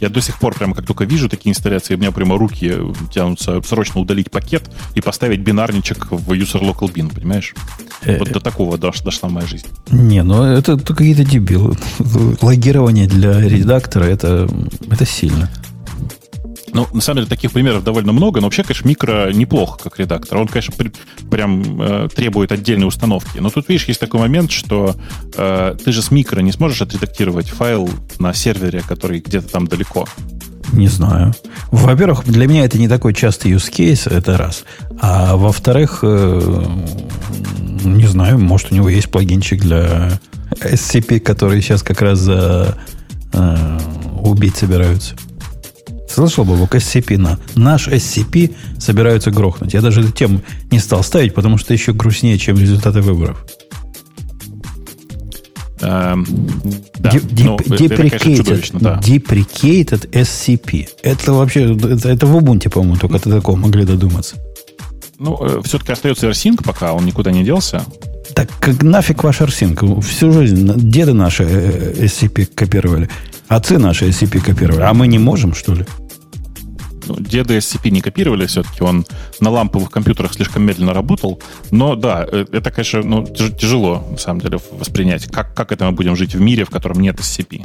Я 0.00 0.08
до 0.08 0.20
сих 0.20 0.38
пор, 0.38 0.54
прямо 0.54 0.74
как 0.74 0.86
только 0.86 1.04
вижу 1.04 1.28
такие 1.28 1.50
инсталляции, 1.50 1.94
у 1.94 1.98
меня 1.98 2.12
прямо 2.12 2.38
руки 2.38 2.72
тянутся 3.12 3.60
срочно 3.62 4.00
удалить 4.00 4.30
пакет 4.30 4.70
и 4.94 5.00
поставить 5.00 5.40
бинарничек 5.40 6.08
в 6.10 6.32
user 6.32 6.60
local 6.60 6.92
bin, 6.92 7.12
понимаешь? 7.14 7.54
Э, 8.02 8.18
Вот 8.18 8.30
до 8.32 8.40
такого 8.40 8.76
дош- 8.76 9.02
дошла 9.04 9.28
моя 9.28 9.46
жизнь. 9.46 9.66
Не, 9.90 10.22
ну 10.22 10.42
это 10.44 10.76
какие-то 10.78 11.24
дебилы. 11.24 11.76
Логирование 12.42 13.06
для 13.08 13.40
редактора 13.40 14.04
это, 14.04 14.48
это 14.90 15.04
сильно. 15.04 15.50
Ну, 16.72 16.86
на 16.92 17.00
самом 17.00 17.18
деле, 17.18 17.28
таких 17.28 17.52
примеров 17.52 17.84
довольно 17.84 18.12
много, 18.12 18.40
но 18.40 18.46
вообще, 18.46 18.62
конечно, 18.62 18.86
микро 18.88 19.32
неплохо 19.32 19.78
как 19.84 19.98
редактор. 19.98 20.38
Он, 20.38 20.48
конечно, 20.48 20.74
при- 20.76 20.92
прям 21.30 21.80
э, 21.80 22.08
требует 22.14 22.52
отдельной 22.52 22.86
установки. 22.86 23.38
Но 23.38 23.50
тут, 23.50 23.68
видишь, 23.68 23.88
есть 23.88 24.00
такой 24.00 24.20
момент, 24.20 24.50
что 24.50 24.94
э, 25.36 25.76
ты 25.82 25.92
же 25.92 26.02
с 26.02 26.10
микро 26.10 26.40
не 26.40 26.52
сможешь 26.52 26.82
отредактировать 26.82 27.48
файл 27.48 27.88
на 28.18 28.34
сервере, 28.34 28.82
который 28.86 29.20
где-то 29.20 29.48
там 29.48 29.66
далеко. 29.66 30.06
Не 30.72 30.88
знаю. 30.88 31.34
Во-первых, 31.70 32.24
для 32.24 32.46
меня 32.46 32.64
это 32.64 32.78
не 32.78 32.88
такой 32.88 33.14
частый 33.14 33.52
use 33.52 33.72
case, 33.72 34.10
это 34.12 34.36
раз. 34.36 34.64
А 35.00 35.36
во-вторых, 35.36 36.00
э, 36.02 36.64
не 37.84 38.06
знаю, 38.06 38.38
может, 38.38 38.72
у 38.72 38.74
него 38.74 38.88
есть 38.88 39.10
плагинчик 39.10 39.60
для 39.60 40.18
SCP, 40.60 41.20
который 41.20 41.62
сейчас 41.62 41.82
как 41.82 42.02
раз 42.02 42.26
э, 42.28 42.72
убить 44.22 44.56
собираются. 44.56 45.14
Слышал, 46.08 46.44
Бобок, 46.44 46.74
SCP 46.74 47.18
на. 47.18 47.38
Наш 47.54 47.88
SCP 47.88 48.54
собираются 48.78 49.30
грохнуть. 49.30 49.74
Я 49.74 49.80
даже 49.80 50.00
эту 50.00 50.12
тему 50.12 50.40
не 50.70 50.78
стал 50.78 51.02
ставить, 51.02 51.34
потому 51.34 51.58
что 51.58 51.72
еще 51.72 51.92
грустнее, 51.92 52.38
чем 52.38 52.58
результаты 52.58 53.00
выборов. 53.02 53.44
Эм, 55.80 56.26
да, 56.98 57.12
ну, 57.12 57.56
деп- 57.56 57.72
это, 57.72 57.84
это, 57.84 57.96
конечно, 57.96 58.16
deprecated, 58.16 58.36
чудовищно, 58.36 58.80
да. 58.80 59.00
deprecated 59.00 60.10
SCP. 60.10 60.88
Это 61.02 61.32
вообще, 61.32 61.74
это, 61.74 62.08
это 62.08 62.26
в 62.26 62.36
Ubuntu, 62.36 62.68
по-моему, 62.68 62.96
только 62.96 63.18
до 63.20 63.36
такого 63.36 63.56
могли 63.56 63.84
додуматься. 63.84 64.36
Ну, 65.18 65.62
все-таки 65.62 65.92
остается 65.92 66.28
AirSync 66.28 66.62
пока, 66.64 66.92
он 66.92 67.04
никуда 67.04 67.30
не 67.32 67.44
делся. 67.44 67.84
Так 68.34 68.48
как 68.60 68.82
нафиг 68.82 69.24
ваш 69.24 69.40
арсинг? 69.40 69.82
Всю 70.04 70.32
жизнь 70.32 70.70
деды 70.76 71.12
наши 71.12 71.44
э, 71.44 72.04
SCP 72.04 72.46
копировали, 72.54 73.08
отцы 73.48 73.78
наши 73.78 74.08
SCP 74.08 74.40
копировали. 74.40 74.82
А 74.82 74.94
мы 74.94 75.08
не 75.08 75.18
можем, 75.18 75.54
что 75.54 75.74
ли? 75.74 75.84
Ну, 77.06 77.16
деды 77.18 77.56
SCP 77.56 77.90
не 77.90 78.00
копировали 78.00 78.46
все-таки, 78.46 78.82
он 78.82 79.06
на 79.40 79.50
ламповых 79.50 79.90
компьютерах 79.90 80.34
слишком 80.34 80.62
медленно 80.62 80.92
работал. 80.92 81.40
Но 81.70 81.96
да, 81.96 82.26
э, 82.30 82.44
это, 82.52 82.70
конечно, 82.70 83.02
ну, 83.02 83.22
тяж- 83.24 83.56
тяжело, 83.58 84.06
на 84.10 84.18
самом 84.18 84.40
деле, 84.40 84.58
воспринять. 84.70 85.26
Как, 85.26 85.54
как 85.54 85.72
это 85.72 85.86
мы 85.86 85.92
будем 85.92 86.14
жить 86.14 86.34
в 86.34 86.40
мире, 86.40 86.64
в 86.64 86.70
котором 86.70 87.00
нет 87.00 87.18
SCP? 87.18 87.64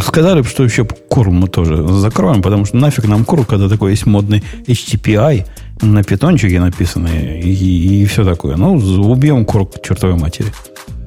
Сказали, 0.00 0.40
бы, 0.40 0.48
что 0.48 0.64
еще 0.64 0.84
кур 0.86 1.30
мы 1.30 1.46
тоже 1.46 1.86
закроем, 1.86 2.40
потому 2.40 2.64
что 2.64 2.78
нафиг 2.78 3.04
нам 3.04 3.24
кур, 3.24 3.44
когда 3.44 3.68
такой 3.68 3.90
есть 3.90 4.06
модный 4.06 4.42
HTTPI 4.66 5.46
на 5.82 6.02
питончике 6.02 6.60
написанный 6.60 7.40
и, 7.40 8.02
и 8.02 8.06
все 8.06 8.24
такое. 8.24 8.56
Ну, 8.56 8.74
убьем 8.74 9.44
кур 9.44 9.68
к 9.68 9.82
чертовой 9.82 10.16
матери. 10.16 10.52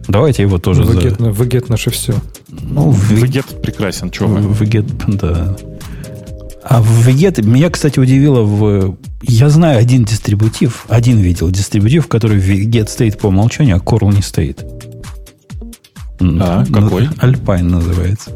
Давайте 0.07 0.43
его 0.43 0.59
тоже 0.59 0.85
за... 0.85 0.93
Вегет, 0.93 1.19
вегет 1.19 1.69
наше 1.69 1.89
все. 1.89 2.13
Ну, 2.47 2.91
в 2.91 3.11
Вегет 3.11 3.61
прекрасен, 3.61 4.11
что 4.13 4.27
вы. 4.27 4.41
В 4.41 4.61
Вегет, 4.61 4.85
да. 5.07 5.55
А 6.63 6.81
в 6.81 7.07
Вегет, 7.07 7.43
меня, 7.43 7.69
кстати, 7.69 7.99
удивило 7.99 8.41
в... 8.41 8.97
Я 9.23 9.49
знаю 9.49 9.79
один 9.79 10.03
дистрибутив, 10.03 10.85
один 10.89 11.17
видел 11.19 11.49
дистрибутив, 11.49 12.05
в 12.05 12.07
который 12.07 12.37
Вегет 12.37 12.89
стоит 12.89 13.17
по 13.17 13.27
умолчанию, 13.27 13.77
а 13.77 13.79
Корл 13.79 14.11
не 14.11 14.21
стоит. 14.21 14.63
А, 16.19 16.23
на- 16.23 16.65
какой? 16.65 17.09
Альпайн 17.19 17.67
называется. 17.67 18.31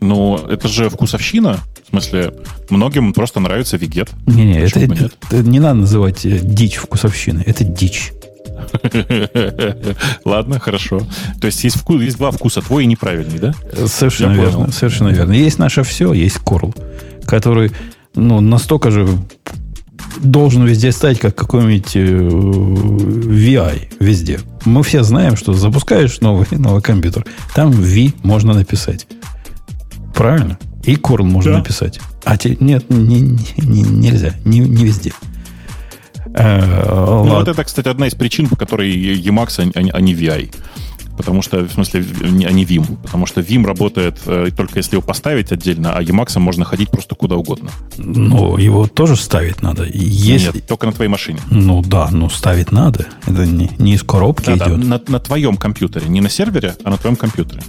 Ну, 0.00 0.36
это 0.36 0.68
же 0.68 0.88
вкусовщина. 0.88 1.58
В 1.88 1.90
смысле, 1.90 2.34
многим 2.68 3.14
просто 3.14 3.40
нравится 3.40 3.78
вегет. 3.78 4.10
Не-не, 4.26 4.60
это, 4.60 4.80
это- 4.80 5.10
это 5.30 5.42
не 5.48 5.58
надо 5.58 5.80
называть 5.80 6.26
э, 6.26 6.38
дичь 6.42 6.76
вкусовщины. 6.76 7.42
Это 7.46 7.64
дичь. 7.64 8.12
Ладно, 10.26 10.58
хорошо. 10.60 11.00
То 11.40 11.46
есть 11.46 11.64
есть, 11.64 11.76
вкус, 11.76 12.02
есть 12.02 12.18
два 12.18 12.30
вкуса, 12.30 12.60
твой 12.60 12.84
и 12.84 12.86
неправильный, 12.86 13.38
да? 13.38 13.54
Совершенно 13.86 14.32
Я 14.32 14.36
верно. 14.42 14.52
понял. 14.58 14.72
Совершенно 14.72 15.08
верно. 15.08 15.32
Есть 15.32 15.58
наше 15.58 15.82
все, 15.82 16.12
есть 16.12 16.36
Корл, 16.38 16.74
который 17.24 17.72
ну, 18.14 18.40
настолько 18.40 18.90
же 18.90 19.08
должен 20.20 20.64
везде 20.66 20.92
стать 20.92 21.18
как 21.18 21.34
какой-нибудь 21.36 21.96
э, 21.96 22.00
VI 22.06 23.88
везде. 24.00 24.40
Мы 24.66 24.82
все 24.82 25.02
знаем, 25.02 25.36
что 25.36 25.54
запускаешь 25.54 26.20
новый, 26.20 26.46
новый 26.50 26.82
компьютер, 26.82 27.24
там 27.54 27.70
V 27.70 28.12
можно 28.22 28.52
написать. 28.52 29.06
Правильно? 30.14 30.58
И 30.88 30.96
curl 30.96 31.22
можно 31.22 31.52
Да. 31.52 31.58
написать. 31.58 32.00
А 32.24 32.36
те, 32.36 32.56
нет, 32.60 32.88
не, 32.88 33.20
не- 33.20 33.38
не- 33.58 33.82
нельзя. 33.82 34.34
Не, 34.44 34.60
не 34.60 34.84
везде. 34.84 35.12
Э, 36.34 36.84
Ну, 36.88 37.24
вот 37.36 37.48
это, 37.48 37.64
кстати, 37.64 37.88
одна 37.88 38.06
из 38.06 38.14
причин, 38.14 38.48
по 38.48 38.56
которой 38.56 38.90
Emacs, 39.20 39.70
а 39.74 39.82
не- 39.82 39.90
а 39.90 40.00
не 40.00 40.14
VI. 40.14 40.50
Потому 41.18 41.42
что, 41.42 41.58
в 41.64 41.70
смысле, 41.72 42.02
не- 42.22 42.46
а 42.46 42.50
не 42.52 42.64
Vim. 42.64 42.96
Потому 43.02 43.26
что 43.26 43.42
Vim 43.42 43.66
работает 43.66 44.18
э, 44.26 44.48
только 44.56 44.78
если 44.78 44.94
его 44.94 45.02
поставить 45.02 45.52
отдельно, 45.52 45.92
а 45.92 46.02
Emacs 46.02 46.38
можно 46.38 46.64
ходить 46.64 46.90
просто 46.90 47.14
куда 47.14 47.36
угодно. 47.36 47.70
Ну, 47.98 48.56
его 48.56 48.86
тоже 48.86 49.16
ставить 49.16 49.60
надо. 49.60 49.84
Если, 49.84 50.56
Нет, 50.56 50.66
только 50.66 50.86
на 50.86 50.92
твоей 50.92 51.10
машине. 51.10 51.40
Ну 51.50 51.82
да, 51.82 52.08
ну 52.10 52.30
ставить 52.30 52.72
надо. 52.72 53.06
Это 53.26 53.44
не, 53.44 53.70
не 53.78 53.94
из 53.94 54.02
коробки 54.02 54.46
Да, 54.46 54.56
да, 54.56 54.66
идет. 54.68 54.84
на, 54.86 55.00
на 55.08 55.20
твоем 55.20 55.56
компьютере. 55.58 56.08
Не 56.08 56.20
на 56.22 56.30
сервере, 56.30 56.74
а 56.84 56.90
на 56.90 56.96
твоем 56.96 57.16
компьютере. 57.16 57.62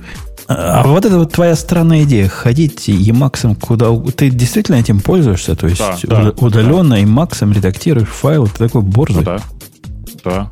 А 0.48 0.84
вот 0.88 1.06
это 1.06 1.20
вот 1.20 1.32
твоя 1.34 1.56
странная 1.56 2.04
идея, 2.04 2.28
ходить 2.28 2.88
Emacs 2.90 3.56
куда 3.60 3.88
уг- 3.90 4.12
Ты 4.14 4.30
действительно 4.32 4.78
этим 4.78 5.00
пользуешься? 5.00 5.56
То 5.56 5.68
есть 5.68 5.80
Да, 5.80 5.98
да, 6.04 6.22
уда- 6.22 6.46
удаленно 6.46 7.02
Emacs 7.04 7.52
редактируешь 7.54 8.08
файлы, 8.08 8.48
ты 8.48 8.58
такой 8.68 8.82
борзый. 8.82 9.18
Ну 9.18 9.24
да. 9.24 9.40
Да. 10.24 10.52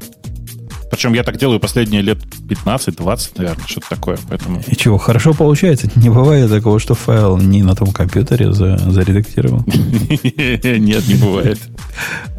Причем 0.89 1.13
я 1.13 1.23
так 1.23 1.37
делаю 1.37 1.59
последние 1.59 2.01
лет 2.01 2.19
15-20, 2.19 3.31
наверное, 3.37 3.67
что-то 3.67 3.89
такое. 3.89 4.17
Поэтому 4.29 4.61
И 4.67 4.75
чего, 4.75 4.97
хорошо 4.97 5.33
получается? 5.33 5.89
Не 5.95 6.09
бывает 6.09 6.49
такого, 6.49 6.79
что 6.79 6.95
файл 6.95 7.37
не 7.37 7.63
на 7.63 7.75
том 7.75 7.91
компьютере 7.91 8.53
за, 8.53 8.77
заредактировал. 8.77 9.63
нет, 9.67 11.07
не 11.07 11.15
бывает. 11.15 11.59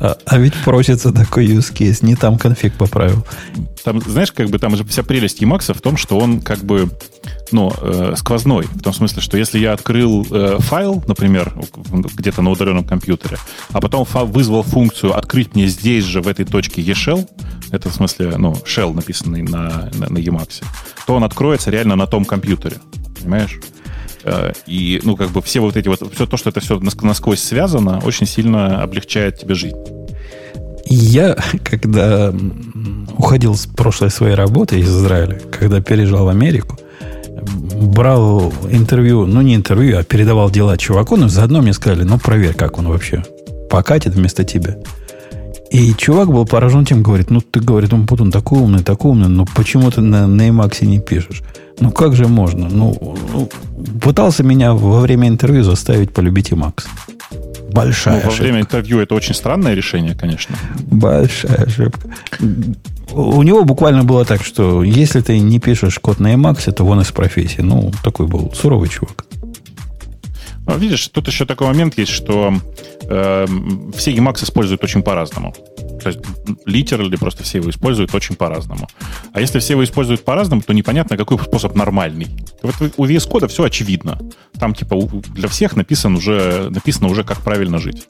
А, 0.00 0.16
а 0.24 0.38
ведь 0.38 0.54
просится 0.64 1.12
такой 1.12 1.46
use 1.46 1.72
case, 1.72 1.98
не 2.02 2.16
там 2.16 2.38
конфиг 2.38 2.74
поправил. 2.74 3.26
Там, 3.84 4.00
знаешь, 4.00 4.32
как 4.32 4.48
бы 4.48 4.58
там 4.58 4.76
же 4.76 4.84
вся 4.84 5.02
прелесть 5.02 5.42
Emacs 5.42 5.72
в 5.72 5.80
том, 5.80 5.96
что 5.96 6.18
он 6.18 6.40
как 6.40 6.64
бы, 6.64 6.90
ну, 7.52 7.72
э, 7.80 8.14
сквозной. 8.16 8.66
В 8.66 8.82
том 8.82 8.92
смысле, 8.92 9.22
что 9.22 9.36
если 9.36 9.58
я 9.58 9.72
открыл 9.72 10.26
э, 10.30 10.56
файл, 10.58 11.02
например, 11.06 11.54
где-то 11.90 12.42
на 12.42 12.50
удаленном 12.50 12.84
компьютере, 12.84 13.38
а 13.72 13.80
потом 13.80 14.06
вызвал 14.26 14.62
функцию 14.62 15.16
открыть 15.16 15.54
мне 15.54 15.66
здесь 15.66 16.04
же, 16.04 16.20
в 16.20 16.28
этой 16.28 16.44
точке 16.44 16.82
eShell, 16.82 17.28
это 17.70 17.90
в 17.90 17.94
смысле, 17.94 18.36
ну, 18.36 18.52
shell, 18.64 18.94
написанный 18.94 19.42
на, 19.42 19.90
на, 19.94 20.08
на 20.08 20.18
Emacs, 20.18 20.64
то 21.06 21.14
он 21.14 21.24
откроется 21.24 21.70
реально 21.70 21.96
на 21.96 22.06
том 22.06 22.24
компьютере. 22.24 22.76
Понимаешь? 23.20 23.60
Э, 24.24 24.52
И, 24.66 25.00
ну, 25.04 25.16
как 25.16 25.30
бы 25.30 25.42
все 25.42 25.60
вот 25.60 25.76
эти 25.76 25.88
вот, 25.88 26.12
все 26.14 26.26
то, 26.26 26.36
что 26.36 26.50
это 26.50 26.60
все 26.60 26.80
насквозь 27.02 27.42
связано, 27.42 28.00
очень 28.04 28.26
сильно 28.26 28.82
облегчает 28.82 29.38
тебе 29.38 29.54
жизнь. 29.54 29.76
Я, 30.86 31.36
когда 31.64 32.32
уходил 33.16 33.54
с 33.54 33.66
прошлой 33.66 34.10
своей 34.10 34.34
работы 34.34 34.78
из 34.78 34.88
Израиля, 34.88 35.40
когда 35.50 35.80
переезжал 35.80 36.24
в 36.24 36.28
Америку, 36.28 36.78
брал 37.74 38.52
интервью, 38.70 39.26
ну 39.26 39.42
не 39.42 39.54
интервью, 39.54 39.98
а 39.98 40.02
передавал 40.02 40.50
дела 40.50 40.76
чуваку, 40.76 41.16
но 41.16 41.28
заодно 41.28 41.60
мне 41.60 41.72
сказали, 41.72 42.04
ну 42.04 42.18
проверь, 42.18 42.54
как 42.54 42.78
он 42.78 42.88
вообще 42.88 43.22
покатит 43.70 44.14
вместо 44.14 44.44
тебя. 44.44 44.78
И 45.78 45.94
чувак 45.94 46.28
был 46.28 46.44
поражен 46.44 46.84
тем, 46.84 47.04
говорит, 47.04 47.30
ну 47.30 47.40
ты, 47.40 47.60
говорит, 47.60 47.92
он, 47.92 48.04
он 48.10 48.32
такой 48.32 48.58
умный, 48.58 48.82
такой 48.82 49.12
умный, 49.12 49.28
но 49.28 49.46
почему 49.54 49.90
ты 49.92 50.00
на, 50.00 50.26
на 50.26 50.48
Emacs 50.48 50.84
не 50.84 50.98
пишешь? 50.98 51.42
Ну 51.78 51.92
как 51.92 52.16
же 52.16 52.26
можно? 52.26 52.68
Ну, 52.68 53.16
ну, 53.32 53.48
пытался 54.02 54.42
меня 54.42 54.72
во 54.72 55.00
время 55.00 55.28
интервью 55.28 55.62
заставить 55.62 56.10
полюбить 56.10 56.50
Emacs. 56.50 56.86
Большая 57.70 58.14
Ну, 58.16 58.20
во 58.22 58.26
ошибка. 58.26 58.42
время 58.42 58.60
интервью 58.62 58.98
это 58.98 59.14
очень 59.14 59.34
странное 59.34 59.74
решение, 59.74 60.16
конечно. 60.16 60.56
Большая 60.90 61.66
ошибка. 61.66 62.08
У 63.12 63.42
него 63.44 63.64
буквально 63.64 64.02
было 64.02 64.24
так, 64.24 64.42
что 64.42 64.82
если 64.82 65.20
ты 65.20 65.38
не 65.38 65.60
пишешь 65.60 66.00
код 66.00 66.18
на 66.18 66.34
Emacs, 66.34 66.72
то 66.72 66.82
вон 66.82 67.02
из 67.02 67.12
профессии. 67.12 67.60
Ну, 67.60 67.92
такой 68.02 68.26
был 68.26 68.52
суровый 68.52 68.88
чувак. 68.88 69.26
Ну, 70.68 70.76
видишь, 70.76 71.08
тут 71.08 71.26
еще 71.26 71.46
такой 71.46 71.66
момент 71.66 71.96
есть, 71.96 72.12
что 72.12 72.52
э, 73.02 73.46
все 73.96 74.12
Emacs 74.14 74.44
используют 74.44 74.84
очень 74.84 75.02
по-разному. 75.02 75.54
То 76.02 76.10
есть 76.10 76.20
литер 76.66 77.00
или 77.00 77.16
просто 77.16 77.42
все 77.42 77.58
его 77.58 77.70
используют 77.70 78.14
очень 78.14 78.36
по-разному. 78.36 78.86
А 79.32 79.40
если 79.40 79.60
все 79.60 79.72
его 79.72 79.82
используют 79.82 80.24
по-разному, 80.24 80.60
то 80.60 80.74
непонятно, 80.74 81.16
какой 81.16 81.38
способ 81.38 81.74
нормальный. 81.74 82.26
Вот 82.62 82.74
у 82.98 83.06
VS 83.06 83.28
Code 83.30 83.48
все 83.48 83.64
очевидно. 83.64 84.18
Там 84.60 84.74
типа 84.74 84.96
для 85.34 85.48
всех 85.48 85.74
написан 85.74 86.16
уже, 86.16 86.68
написано 86.70 87.08
уже, 87.08 87.24
как 87.24 87.38
правильно 87.38 87.78
жить. 87.78 88.06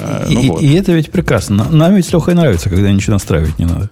Э, 0.00 0.26
И, 0.30 0.34
ну 0.34 0.52
вот. 0.52 0.62
и 0.62 0.72
это 0.74 0.92
ведь 0.92 1.10
прекрасно. 1.12 1.68
Нам- 1.70 1.94
ведь 1.94 2.06
с 2.06 2.12
Лехой 2.12 2.34
нравится, 2.34 2.70
когда 2.70 2.90
ничего 2.90 3.12
настраивать 3.14 3.58
не 3.58 3.66
надо. 3.66 3.90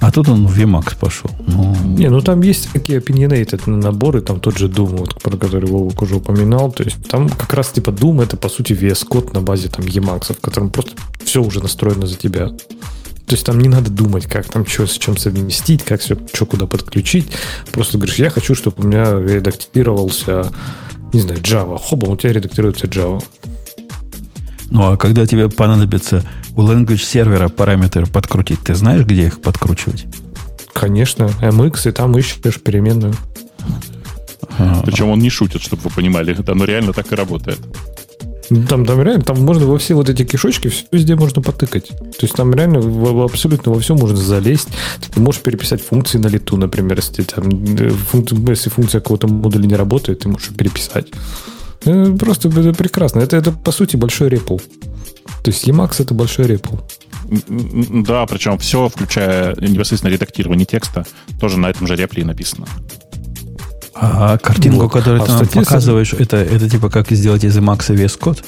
А 0.00 0.10
тут 0.10 0.28
он 0.28 0.46
в 0.46 0.58
Emacs 0.58 0.96
пошел. 0.98 1.30
Ну, 1.46 1.76
Не, 1.84 2.08
ну 2.08 2.20
там 2.22 2.40
есть 2.40 2.70
такие 2.72 3.00
opinionated 3.00 3.68
наборы, 3.68 4.22
там 4.22 4.40
тот 4.40 4.56
же 4.56 4.68
Doom, 4.68 4.96
вот, 4.96 5.22
про 5.22 5.36
который 5.36 5.68
Вовок 5.68 6.00
уже 6.02 6.16
упоминал. 6.16 6.72
То 6.72 6.84
есть 6.84 6.96
там 7.08 7.28
как 7.28 7.52
раз 7.52 7.68
типа 7.68 7.90
Doom 7.90 8.22
это 8.22 8.36
по 8.36 8.48
сути 8.48 8.72
VS 8.72 9.06
Code 9.06 9.34
на 9.34 9.42
базе 9.42 9.68
там 9.68 9.84
Emacs, 9.84 10.34
в 10.34 10.40
котором 10.40 10.70
просто 10.70 10.92
все 11.22 11.42
уже 11.42 11.60
настроено 11.60 12.06
за 12.06 12.16
тебя. 12.16 12.48
То 13.26 13.34
есть 13.34 13.46
там 13.46 13.60
не 13.60 13.68
надо 13.68 13.90
думать, 13.90 14.26
как 14.26 14.46
там 14.46 14.66
что 14.66 14.86
с 14.86 14.98
чем 14.98 15.16
совместить, 15.16 15.84
как 15.84 16.00
все, 16.00 16.16
что 16.32 16.46
куда 16.46 16.66
подключить. 16.66 17.30
Просто 17.70 17.98
говоришь, 17.98 18.16
я 18.16 18.30
хочу, 18.30 18.54
чтобы 18.54 18.82
у 18.82 18.86
меня 18.86 19.20
редактировался, 19.20 20.50
не 21.12 21.20
знаю, 21.20 21.40
Java. 21.40 21.78
Хоба, 21.78 22.06
у 22.06 22.16
тебя 22.16 22.32
редактируется 22.32 22.86
Java. 22.86 23.22
Ну, 24.70 24.92
а 24.92 24.96
когда 24.96 25.26
тебе 25.26 25.48
понадобится 25.48 26.24
у 26.56 26.62
language 26.62 27.02
сервера 27.04 27.48
параметры 27.48 28.06
подкрутить, 28.06 28.60
ты 28.60 28.74
знаешь, 28.74 29.04
где 29.04 29.26
их 29.26 29.40
подкручивать? 29.40 30.06
Конечно, 30.72 31.24
MX, 31.40 31.88
и 31.88 31.92
там 31.92 32.16
ищешь 32.16 32.60
переменную. 32.60 33.14
А, 34.58 34.82
Причем 34.84 35.10
он 35.10 35.18
не 35.18 35.30
шутит, 35.30 35.62
чтобы 35.62 35.82
вы 35.84 35.90
понимали. 35.90 36.36
Оно 36.46 36.64
реально 36.64 36.92
так 36.92 37.12
и 37.12 37.14
работает. 37.14 37.58
Там, 38.68 38.84
там 38.84 39.00
реально, 39.02 39.22
там 39.22 39.40
можно 39.44 39.64
во 39.66 39.78
все 39.78 39.94
вот 39.94 40.08
эти 40.10 40.24
кишочки, 40.24 40.68
все 40.68 40.84
везде 40.90 41.14
можно 41.14 41.40
потыкать. 41.40 41.88
То 41.88 42.22
есть 42.22 42.34
там 42.34 42.52
реально 42.52 42.80
в- 42.80 43.12
в- 43.12 43.22
абсолютно 43.22 43.70
во 43.72 43.78
все 43.78 43.94
можно 43.94 44.16
залезть. 44.16 44.68
Ты 45.14 45.20
можешь 45.20 45.40
переписать 45.40 45.80
функции 45.80 46.18
на 46.18 46.26
лету, 46.26 46.56
например, 46.56 46.96
если, 46.96 47.22
там, 47.22 47.44
э, 47.76 47.90
функция, 47.90 48.38
если 48.48 48.68
функция 48.70 49.00
какого-то 49.00 49.28
модуля 49.28 49.66
не 49.66 49.76
работает, 49.76 50.20
ты 50.20 50.28
можешь 50.28 50.48
переписать. 50.48 51.06
Э, 51.84 52.16
Просто 52.18 52.48
это 52.48 52.72
прекрасно. 52.72 53.20
Это, 53.20 53.36
это 53.36 53.52
по 53.52 53.72
сути 53.72 53.96
большой 53.96 54.28
REPL. 54.28 54.60
То 55.42 55.50
есть 55.50 55.66
Emacs 55.66 56.02
это 56.02 56.14
большой 56.14 56.46
м, 57.48 58.04
Да, 58.04 58.26
причем 58.26 58.58
все, 58.58 58.88
включая 58.88 59.54
непосредственно 59.56 60.12
редактирование 60.12 60.66
текста, 60.66 61.06
тоже 61.40 61.58
на 61.58 61.68
этом 61.70 61.86
же 61.86 61.96
репле 61.96 62.22
и 62.22 62.26
написано. 62.26 62.66
а 63.94 64.38
картинку, 64.38 64.82
Вот. 64.82 64.92
которую 64.92 65.22
А 65.22 65.26
ты 65.26 65.32
нам 65.32 65.46
показываешь, 65.46 66.12
это, 66.14 66.36
это 66.36 66.68
типа 66.68 66.90
как 66.90 67.10
сделать 67.10 67.44
из 67.44 67.56
Emacs 67.56 67.88
VS 67.90 68.18
Code? 68.18 68.44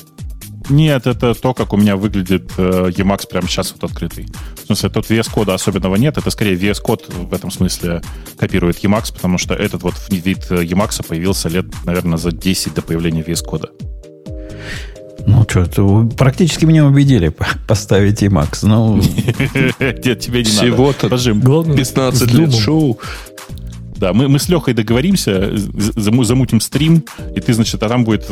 Нет, 0.71 1.07
это 1.07 1.35
то, 1.35 1.55
как 1.55 1.73
у 1.73 1.77
меня 1.77 1.97
выглядит 1.97 2.51
э, 2.57 2.91
Emacs 2.91 3.29
прямо 3.29 3.49
сейчас 3.49 3.73
вот 3.73 3.91
открытый. 3.91 4.27
В 4.63 4.67
смысле, 4.67 4.89
тут 4.91 5.11
VS 5.11 5.31
кода 5.31 5.55
особенного 5.55 5.97
нет, 5.97 6.19
это 6.19 6.31
скорее 6.31 6.57
VS 6.57 6.81
код 6.81 7.05
в 7.09 7.33
этом 7.33 7.51
смысле 7.51 8.03
копирует 8.39 8.83
Emacs, 8.85 9.13
потому 9.13 9.39
что 9.39 9.55
этот 9.55 9.83
вот 9.83 9.95
вид 10.09 10.47
э, 10.51 10.65
Emacs 10.65 11.07
появился 11.07 11.49
лет, 11.49 11.67
наверное, 11.85 12.19
за 12.19 12.33
10 12.33 12.75
до 12.75 12.83
появления 12.83 13.23
VS 13.23 13.45
кода. 13.45 13.71
Ну, 15.27 15.47
что, 15.49 16.09
практически 16.17 16.65
меня 16.65 16.85
убедили 16.85 17.29
по- 17.29 17.47
поставить 17.69 18.23
Emacs. 18.23 18.61
Ну, 18.63 19.01
тебе 19.01 20.43
не 20.43 20.51
надо. 20.51 20.61
Всего-то 20.63 21.03
Подожди, 21.03 21.33
Главное, 21.33 21.77
15 21.77 22.31
с 22.31 22.33
лет 22.33 22.55
шоу. 22.55 22.99
Да, 24.03 24.13
мы, 24.13 24.27
мы 24.27 24.41
с 24.41 24.49
Лехой 24.49 24.75
договоримся, 24.75 25.51
замутим 25.55 26.61
стрим, 26.61 27.05
и 27.37 27.41
ты, 27.41 27.55
значит, 27.55 27.81
а 27.85 27.89
там 27.89 28.03
будет 28.03 28.27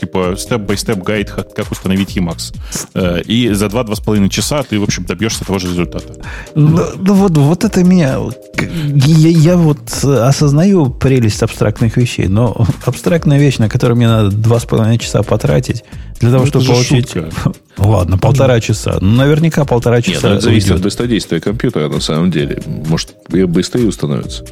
типа 0.00 0.34
степ-бай-степ 0.36 0.98
гайд, 0.98 1.30
как 1.30 1.70
установить 1.70 2.16
Emacs. 2.16 2.52
Э, 2.94 3.22
И 3.22 3.50
за 3.50 3.66
2-2,5 3.66 4.28
часа 4.30 4.64
ты, 4.64 4.80
в 4.80 4.82
общем, 4.82 5.04
добьешься 5.04 5.44
того 5.44 5.60
же 5.60 5.68
результата. 5.68 6.12
Ну, 6.56 6.80
ну 6.98 7.14
вот, 7.14 7.38
вот 7.38 7.62
это 7.62 7.84
меня... 7.84 8.18
Я, 8.58 9.28
я 9.28 9.56
вот 9.56 9.92
осознаю 10.02 10.90
прелесть 10.90 11.44
абстрактных 11.44 11.96
вещей, 11.96 12.26
но 12.26 12.66
абстрактная 12.84 13.38
вещь, 13.38 13.58
на 13.58 13.68
которую 13.68 13.98
мне 13.98 14.08
надо 14.08 14.30
два 14.30 14.58
с 14.58 14.64
половиной 14.64 14.98
часа 14.98 15.22
потратить, 15.22 15.84
для 16.18 16.30
того, 16.32 16.42
Ну, 16.42 16.48
это 16.48 16.60
чтобы 16.60 16.64
же 16.64 16.72
получить... 16.72 17.12
шутка. 17.12 17.30
Ладно, 17.78 18.18
полтора 18.18 18.60
часа. 18.60 18.98
Ну, 19.00 19.16
наверняка 19.16 19.64
полтора 19.64 19.96
Нет, 19.96 20.06
часа 20.06 20.28
ну, 20.28 20.34
это 20.34 20.42
зависит 20.44 20.72
от 20.72 20.82
быстродействия 20.82 21.40
компьютера 21.40 21.88
на 21.88 22.00
самом 22.00 22.30
деле. 22.30 22.60
Может, 22.66 23.14
быстрее 23.28 23.86
установится. 23.86 24.44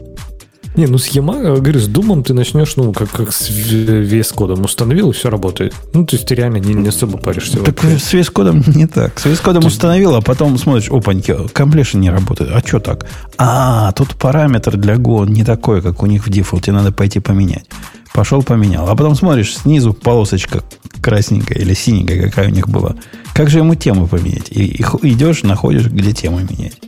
Не, 0.76 0.86
ну 0.86 0.98
с 0.98 1.08
Emacs, 1.08 1.60
говорю, 1.60 1.80
с 1.80 1.88
Думом 1.88 2.22
ты 2.22 2.32
начнешь, 2.32 2.76
ну, 2.76 2.92
как, 2.92 3.10
как 3.10 3.32
с 3.32 3.50
VS 3.50 4.34
кодом 4.34 4.64
установил, 4.64 5.10
и 5.10 5.12
все 5.12 5.28
работает. 5.28 5.74
Ну, 5.92 6.06
то 6.06 6.14
есть 6.14 6.28
ты 6.28 6.36
реально 6.36 6.58
не, 6.58 6.74
не 6.74 6.88
особо 6.88 7.18
паришься. 7.18 7.58
Так 7.58 7.82
вообще. 7.82 7.98
с 7.98 8.14
VS 8.14 8.30
кодом 8.30 8.62
не 8.74 8.86
так. 8.86 9.18
С 9.18 9.26
VS 9.26 9.42
кодом 9.42 9.66
установил, 9.66 10.14
а 10.14 10.20
потом 10.20 10.56
смотришь, 10.58 10.88
опаньки, 10.90 11.36
комплешн 11.52 11.98
не 11.98 12.10
работает. 12.10 12.50
А 12.54 12.60
что 12.60 12.78
так? 12.78 13.06
А, 13.36 13.90
тут 13.92 14.14
параметр 14.14 14.76
для 14.76 14.94
Go 14.94 15.28
не 15.28 15.44
такой, 15.44 15.82
как 15.82 16.02
у 16.02 16.06
них 16.06 16.26
в 16.26 16.30
дефолте, 16.30 16.70
надо 16.70 16.92
пойти 16.92 17.18
поменять. 17.18 17.66
Пошел 18.12 18.42
поменял. 18.42 18.88
А 18.88 18.94
потом 18.94 19.14
смотришь, 19.16 19.56
снизу 19.56 19.92
полосочка 19.92 20.62
красненькая 21.00 21.58
или 21.58 21.74
синенькая, 21.74 22.28
какая 22.28 22.48
у 22.48 22.52
них 22.52 22.68
была. 22.68 22.94
Как 23.34 23.50
же 23.50 23.58
ему 23.58 23.74
тему 23.74 24.06
поменять? 24.06 24.50
И, 24.50 24.66
и 24.66 24.82
идешь, 25.12 25.42
находишь, 25.42 25.86
где 25.86 26.12
тему 26.12 26.38
менять. 26.38 26.78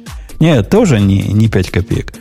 Нет, 0.41 0.71
тоже 0.71 1.01
не, 1.01 1.23
не 1.23 1.49
5 1.49 1.71
копеек. 1.71 2.13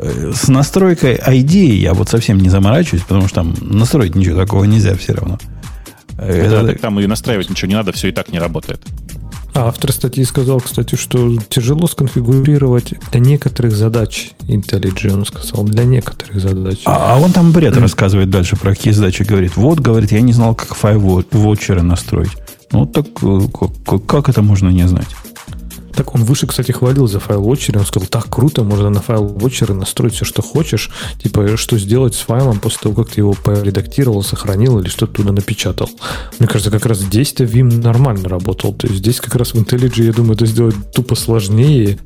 Э, 0.00 0.32
с 0.34 0.48
настройкой 0.48 1.16
ID 1.16 1.76
я 1.76 1.94
вот 1.94 2.08
совсем 2.08 2.38
не 2.38 2.48
заморачиваюсь, 2.48 3.02
потому 3.02 3.26
что 3.26 3.36
там 3.36 3.54
настроить 3.60 4.14
ничего 4.14 4.40
такого 4.40 4.64
нельзя 4.64 4.94
все 4.96 5.14
равно. 5.14 5.38
Это, 6.18 6.56
Это... 6.66 6.78
Там 6.78 6.98
и 7.00 7.06
настраивать 7.06 7.50
ничего 7.50 7.68
не 7.68 7.74
надо, 7.74 7.92
все 7.92 8.08
и 8.08 8.12
так 8.12 8.32
не 8.32 8.38
работает. 8.38 8.80
А 9.54 9.68
автор 9.68 9.92
статьи 9.92 10.24
сказал, 10.24 10.60
кстати, 10.60 10.94
что 10.94 11.36
тяжело 11.48 11.86
сконфигурировать 11.88 12.94
для 13.10 13.20
некоторых 13.20 13.74
задач 13.74 14.32
IntelliJ, 14.42 15.12
он 15.12 15.24
сказал, 15.24 15.64
для 15.64 15.84
некоторых 15.84 16.40
задач. 16.40 16.80
А, 16.84 17.14
а 17.14 17.20
он 17.20 17.32
там 17.32 17.50
бред 17.50 17.76
рассказывает 17.76 18.30
дальше 18.30 18.56
про 18.56 18.70
какие 18.74 18.92
задачи. 18.92 19.22
Говорит, 19.22 19.56
вот, 19.56 19.80
говорит, 19.80 20.12
я 20.12 20.20
не 20.20 20.32
знал, 20.32 20.54
как 20.54 20.76
файл-вотчеры 20.76 21.82
настроить. 21.82 22.36
Ну, 22.70 22.86
так 22.86 23.06
э, 23.22 23.40
как, 23.84 24.06
как 24.06 24.28
это 24.28 24.42
можно 24.42 24.68
не 24.68 24.86
знать? 24.86 25.08
Так 25.98 26.14
он 26.14 26.22
выше, 26.22 26.46
кстати, 26.46 26.70
хвалил 26.70 27.08
за 27.08 27.18
файл 27.18 27.42
Watcher. 27.42 27.76
Он 27.76 27.84
сказал, 27.84 28.06
так 28.06 28.26
круто, 28.30 28.62
можно 28.62 28.88
на 28.88 29.00
файл 29.00 29.26
Watcher 29.26 29.74
настроить 29.74 30.14
все, 30.14 30.24
что 30.24 30.42
хочешь. 30.42 30.92
Типа, 31.20 31.56
что 31.56 31.76
сделать 31.76 32.14
с 32.14 32.20
файлом 32.20 32.60
после 32.60 32.78
того, 32.82 33.02
как 33.02 33.12
ты 33.12 33.20
его 33.20 33.32
поредактировал, 33.32 34.22
сохранил 34.22 34.78
или 34.78 34.88
что-то 34.88 35.14
туда 35.14 35.32
напечатал. 35.32 35.90
Мне 36.38 36.46
кажется, 36.46 36.70
как 36.70 36.86
раз 36.86 36.98
здесь-то 36.98 37.42
Vim 37.42 37.82
нормально 37.82 38.28
работал. 38.28 38.72
То 38.74 38.86
есть 38.86 39.00
здесь 39.00 39.20
как 39.20 39.34
раз 39.34 39.54
в 39.54 39.56
IntelliJ, 39.56 40.04
я 40.04 40.12
думаю, 40.12 40.34
это 40.34 40.46
сделать 40.46 40.76
тупо 40.92 41.16
сложнее 41.16 41.98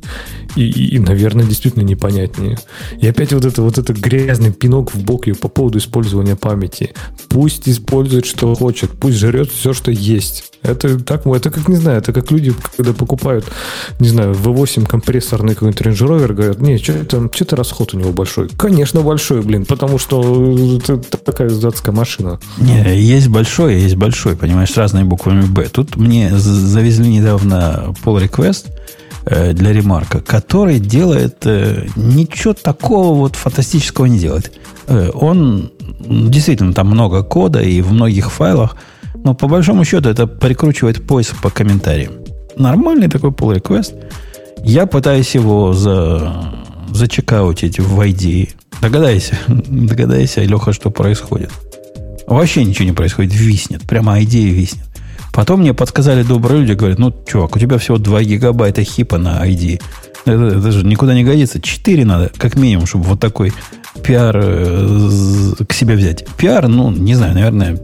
и, 0.57 0.63
и, 0.63 0.97
и, 0.97 0.99
наверное, 0.99 1.45
действительно 1.45 1.83
непонятнее. 1.83 2.59
И 2.99 3.07
опять 3.07 3.35
вот 3.35 3.45
это, 3.45 3.61
вот 3.61 3.77
это 3.77 3.93
грязный 3.93 4.55
пинок 4.55 4.95
в 4.95 5.05
бок 5.05 5.27
ее 5.27 5.35
по 5.35 5.49
поводу 5.49 5.77
использования 5.77 6.37
памяти. 6.37 6.95
Пусть 7.29 7.69
использует, 7.69 8.25
что 8.25 8.55
хочет, 8.55 8.93
пусть 8.93 9.19
жрет 9.19 9.51
все, 9.51 9.75
что 9.75 9.91
есть. 9.91 10.45
Это 10.63 10.99
так, 11.01 11.27
это 11.27 11.51
как, 11.51 11.69
не 11.69 11.77
знаю, 11.77 11.99
это 11.99 12.13
как 12.13 12.31
люди, 12.31 12.55
когда 12.77 12.93
покупают 12.93 13.45
не 13.99 14.09
знаю, 14.09 14.33
V8 14.33 14.87
компрессорный 14.87 15.55
какой-нибудь 15.55 15.81
Range 15.81 16.09
Rover, 16.09 16.33
говорят, 16.33 16.61
не, 16.61 16.79
что-то, 16.79 17.29
что-то 17.33 17.57
расход 17.57 17.95
у 17.95 17.99
него 17.99 18.13
большой. 18.13 18.49
Конечно, 18.49 19.01
большой, 19.03 19.43
блин, 19.43 19.65
потому 19.65 19.99
что 19.99 20.55
это 20.79 20.99
такая 20.99 21.51
датская 21.51 21.95
машина. 21.95 22.41
Не, 22.59 22.99
есть 23.01 23.29
большой, 23.29 23.77
есть 23.77 23.97
большой, 23.97 24.37
понимаешь, 24.37 24.71
с 24.71 24.77
разными 24.77 25.05
буквами 25.05 25.43
B. 25.43 25.69
Тут 25.69 25.97
мне 25.97 26.31
завезли 26.37 27.09
недавно 27.09 27.95
pull 28.05 28.23
request 28.23 28.67
э, 29.27 29.53
для 29.53 29.73
ремарка, 29.73 30.21
который 30.21 30.79
делает 30.79 31.47
э, 31.47 31.87
ничего 31.97 32.55
такого 32.55 33.15
вот 33.15 33.37
фантастического 33.37 34.07
не 34.07 34.19
делает. 34.19 34.53
Э, 34.87 35.11
он 35.15 35.71
действительно 36.01 36.73
там 36.73 36.89
много 36.89 37.23
кода 37.23 37.61
и 37.61 37.81
в 37.81 37.93
многих 37.93 38.33
файлах, 38.33 38.77
но 39.15 39.35
по 39.35 39.47
большому 39.49 39.85
счету 39.85 40.09
это 40.09 40.27
прикручивает 40.27 41.07
поиск 41.07 41.41
по 41.41 41.51
комментариям 41.51 42.22
нормальный 42.57 43.09
такой 43.09 43.31
pull 43.31 43.57
request. 43.57 43.95
Я 44.65 44.87
пытаюсь 44.87 45.35
его 45.35 45.73
за, 45.73 46.55
зачекаутить 46.91 47.79
в 47.79 48.01
ID. 48.01 48.51
Догадайся, 48.81 49.39
догадайся, 49.47 50.43
Леха, 50.43 50.73
что 50.73 50.91
происходит. 50.91 51.51
Вообще 52.27 52.65
ничего 52.65 52.85
не 52.85 52.93
происходит, 52.93 53.35
виснет. 53.35 53.83
Прямо 53.83 54.21
ID 54.21 54.51
виснет. 54.51 54.85
Потом 55.33 55.61
мне 55.61 55.73
подсказали 55.73 56.23
добрые 56.23 56.61
люди, 56.61 56.73
говорят, 56.73 56.99
ну, 56.99 57.13
чувак, 57.27 57.57
у 57.57 57.59
тебя 57.59 57.79
всего 57.79 57.99
2 57.99 58.23
гигабайта 58.23 58.85
хипа 58.85 59.19
на 59.19 59.47
ID. 59.47 59.81
Это, 60.27 60.59
это 60.59 60.73
же 60.73 60.85
никуда 60.85 61.15
не 61.15 61.25
годится. 61.25 61.61
4 61.61 62.05
надо, 62.05 62.31
как 62.37 62.57
минимум, 62.57 62.87
чтобы 62.87 63.05
вот 63.05 63.21
такой 63.21 63.53
пиар 64.05 64.37
э, 64.43 65.53
к 65.67 65.73
себе 65.73 65.95
взять. 65.95 66.27
Пиар, 66.37 66.69
ну, 66.69 66.91
не 66.91 67.15
знаю, 67.15 67.35
наверное, 67.35 67.79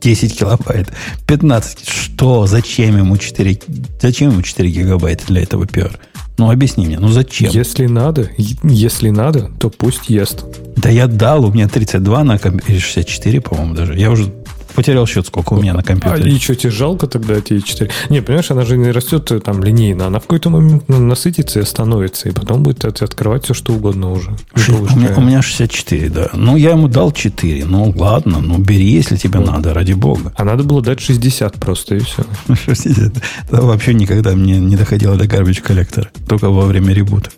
10 0.00 0.38
килобайт, 0.38 0.88
15. 1.26 1.88
Что? 1.88 2.46
Зачем 2.46 2.96
ему 2.96 3.16
4, 3.16 3.60
зачем 4.00 4.30
ему 4.30 4.42
4 4.42 4.70
гигабайта 4.70 5.26
для 5.26 5.42
этого 5.42 5.64
PR? 5.64 5.96
Ну, 6.38 6.50
объясни 6.50 6.86
мне, 6.86 6.98
ну 6.98 7.08
зачем? 7.08 7.50
Если 7.50 7.86
надо, 7.86 8.30
если 8.62 9.10
надо, 9.10 9.50
то 9.58 9.68
пусть 9.68 10.08
ест. 10.08 10.44
Да 10.76 10.88
я 10.88 11.06
дал, 11.06 11.44
у 11.44 11.52
меня 11.52 11.68
32 11.68 12.24
на 12.24 12.38
компьютере, 12.38 12.78
64, 12.78 13.40
по-моему, 13.42 13.74
даже. 13.74 13.98
Я 13.98 14.10
уже 14.10 14.32
потерял 14.74 15.06
счет, 15.06 15.26
сколько 15.26 15.54
у 15.54 15.62
меня 15.62 15.74
на 15.74 15.82
компьютере. 15.82 16.24
А 16.24 16.28
и 16.28 16.38
что, 16.38 16.54
тебе 16.54 16.70
жалко 16.70 17.06
тогда 17.06 17.34
эти 17.34 17.60
4? 17.60 17.90
Не, 18.08 18.22
понимаешь, 18.22 18.50
она 18.50 18.64
же 18.64 18.76
не 18.76 18.90
растет 18.90 19.30
э, 19.30 19.40
там 19.40 19.62
линейно. 19.62 20.06
Она 20.06 20.18
в 20.18 20.22
какой-то 20.22 20.50
момент 20.50 20.88
насытится 20.88 21.60
и 21.60 21.62
остановится, 21.62 22.28
и 22.28 22.32
потом 22.32 22.62
будет 22.62 22.84
открывать 22.84 23.44
все, 23.44 23.54
что 23.54 23.72
угодно 23.72 24.12
уже. 24.12 24.30
У 24.68 24.96
меня, 24.96 25.14
у 25.16 25.20
меня 25.20 25.42
64, 25.42 26.08
да. 26.08 26.30
Ну, 26.34 26.56
я 26.56 26.70
ему 26.70 26.88
дал 26.88 27.12
4. 27.12 27.64
Ну, 27.64 27.92
ладно, 27.96 28.40
ну, 28.40 28.58
бери, 28.58 28.86
если 28.86 29.16
тебе 29.16 29.40
ну, 29.40 29.46
надо, 29.52 29.74
ради 29.74 29.92
бога. 29.92 30.32
А 30.36 30.44
надо 30.44 30.64
было 30.64 30.82
дать 30.82 31.00
60 31.00 31.54
просто, 31.54 31.96
и 31.96 32.00
все. 32.00 32.24
60. 32.66 33.12
Это 33.50 33.62
вообще 33.62 33.94
никогда 33.94 34.32
мне 34.32 34.58
не 34.58 34.76
доходило 34.76 35.16
до 35.16 35.24
garbage 35.24 35.60
коллектора. 35.62 36.10
Только 36.28 36.48
во 36.50 36.66
время 36.66 36.92
ребута. 36.92 37.30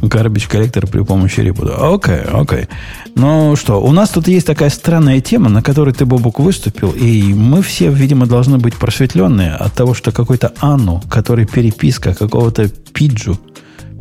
Garbage 0.00 0.48
коллектор 0.48 0.86
при 0.86 1.02
помощи 1.02 1.40
ребута. 1.40 1.76
Окей, 1.76 2.14
okay, 2.14 2.40
окей. 2.40 2.58
Okay. 2.58 2.68
Ну 3.14 3.56
что, 3.56 3.82
у 3.82 3.92
нас 3.92 4.10
тут 4.10 4.28
есть 4.28 4.46
такая 4.46 4.70
странная 4.70 5.20
тема, 5.20 5.48
на 5.50 5.62
которой 5.62 5.92
ты, 5.92 6.06
Бобук, 6.06 6.40
выступил, 6.40 6.90
и 6.90 7.34
мы 7.34 7.62
все, 7.62 7.90
видимо, 7.90 8.26
должны 8.26 8.58
быть 8.58 8.76
просветленные 8.76 9.52
от 9.52 9.74
того, 9.74 9.94
что 9.94 10.12
какой-то 10.12 10.52
Анну, 10.60 11.02
который 11.10 11.46
переписка 11.46 12.14
какого-то 12.14 12.68
Пиджу, 12.92 13.38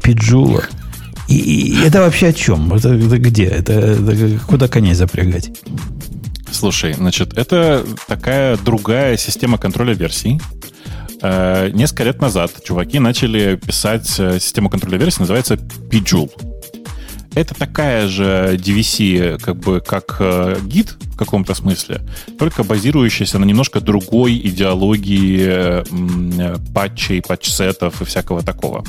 Пиджула, 0.02 0.64
и, 1.28 1.36
и 1.36 1.82
это 1.86 2.00
вообще 2.00 2.30
о 2.30 2.34
чем? 2.34 2.74
Это, 2.74 2.89
это 2.89 3.20
где? 3.20 3.45
Это, 3.45 3.74
это 3.74 4.39
куда 4.47 4.68
коней 4.68 4.95
запрягать? 4.95 5.52
Слушай, 6.52 6.93
значит, 6.93 7.38
это 7.38 7.86
такая 8.08 8.58
другая 8.58 9.16
система 9.18 9.60
контроля 9.60 9.93
версий. 9.93 10.41
Э, 11.22 11.70
несколько 11.74 12.03
лет 12.03 12.22
назад 12.22 12.51
чуваки 12.63 12.99
начали 12.99 13.55
писать 13.55 14.20
э, 14.20 14.39
систему 14.39 14.70
контроля 14.70 14.97
версий, 14.97 15.20
называется 15.20 15.55
Pijul. 15.55 16.32
Это 17.36 17.53
такая 17.53 18.07
же 18.07 18.57
DVC, 18.57 19.39
как 19.39 19.57
бы 19.57 19.82
как 19.82 20.17
э, 20.20 20.57
гид 20.63 20.95
в 21.01 21.17
каком-то 21.17 21.53
смысле, 21.53 22.01
только 22.38 22.63
базирующаяся 22.63 23.38
на 23.38 23.45
немножко 23.45 23.82
другой 23.82 24.38
идеологии 24.38 25.84
патчей, 26.74 27.22
патчсетов 27.22 28.01
и 28.01 28.05
всякого 28.05 28.41
такого. 28.41 28.84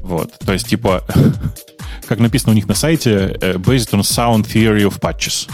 Вот. 0.00 0.32
То 0.44 0.52
есть, 0.52 0.68
типа, 0.68 1.04
как 2.06 2.18
написано 2.18 2.52
у 2.52 2.54
них 2.54 2.66
на 2.68 2.74
сайте, 2.74 3.36
э, 3.40 3.54
based 3.54 3.92
on 3.92 4.00
sound 4.00 4.46
theory 4.46 4.82
of 4.82 5.00
patches. 5.00 5.48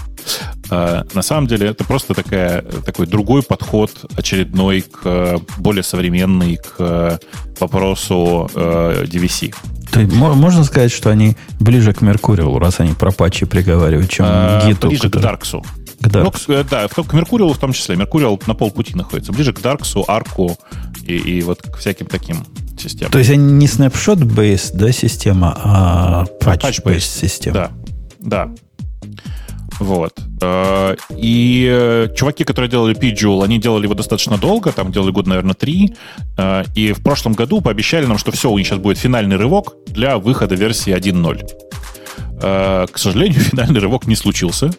Uh, 0.71 1.05
на 1.15 1.23
самом 1.23 1.49
деле 1.49 1.67
это 1.67 1.83
просто 1.83 2.15
такая, 2.15 2.63
такой 2.63 3.07
другой 3.09 3.43
подход 3.43 3.91
очередной 4.17 4.83
к 4.83 5.41
более 5.59 5.83
современный 5.83 6.57
к 6.57 7.19
вопросу 7.59 8.49
DVC. 8.55 9.53
То 9.93 10.01
есть, 10.01 10.13
можно 10.15 10.65
сказать, 10.65 10.91
что 10.91 11.11
они 11.11 11.37
ближе 11.61 11.93
к 11.93 12.01
Меркуриалу, 12.01 12.59
раз 12.59 12.81
они 12.81 12.95
про 12.95 13.13
патчи 13.13 13.45
приговаривают, 13.45 14.11
чем 14.11 14.25
а, 14.27 14.67
Гиту. 14.67 14.89
Ближе 14.89 15.03
который... 15.03 15.21
к 15.21 15.23
Дарксу. 15.23 15.65
К 16.01 16.09
Дарксу. 16.09 16.45
Ну, 16.49 16.65
к, 16.65 16.69
да, 16.69 16.89
к 16.89 17.13
Меркуриалу 17.13 17.53
в 17.53 17.59
том 17.59 17.75
числе. 17.75 17.97
Меркуриал 17.97 18.41
на 18.47 18.55
полпути 18.55 18.95
находится. 18.95 19.33
Ближе 19.33 19.53
к 19.53 19.61
Дарксу, 19.61 20.05
Арку 20.09 20.57
и, 21.03 21.17
и 21.17 21.43
вот 21.43 21.61
к 21.61 21.77
всяким 21.77 22.07
таким 22.07 22.47
системам. 22.83 23.13
То 23.13 23.19
есть 23.19 23.31
они 23.31 23.53
не 23.53 23.67
snapshot-based 23.67 24.73
да, 24.75 24.93
система, 24.93 25.57
а 25.57 26.25
patch-based 26.41 27.21
система. 27.21 27.55
Да, 27.55 27.71
да. 28.21 28.51
Вот. 29.79 30.13
Э, 30.41 30.95
и 31.17 31.69
э, 31.71 32.09
чуваки, 32.15 32.45
которые 32.45 32.71
делали 32.71 32.95
Pijul, 32.97 33.43
они 33.43 33.59
делали 33.59 33.85
его 33.85 33.95
достаточно 33.95 34.39
долго, 34.39 34.71
там 34.71 34.93
делали 34.93 35.11
год, 35.11 35.27
наверное, 35.27 35.55
три. 35.55 35.95
Э, 36.37 36.63
и 36.75 36.93
в 36.93 37.03
прошлом 37.03 37.33
году 37.33 37.61
пообещали 37.61 38.07
нам, 38.07 38.19
что 38.19 38.31
все, 38.31 38.51
у 38.51 38.59
них 38.59 38.67
сейчас 38.67 38.79
будет 38.79 38.99
финальный 38.99 39.37
рывок 39.37 39.75
для 39.87 40.19
выхода 40.19 40.55
версии 40.55 40.95
1.0. 40.95 41.72
К 42.43 42.93
сожалению, 42.97 43.41
финальный 43.41 43.81
рывок 43.81 44.07
не 44.07 44.17
случился. 44.17 44.71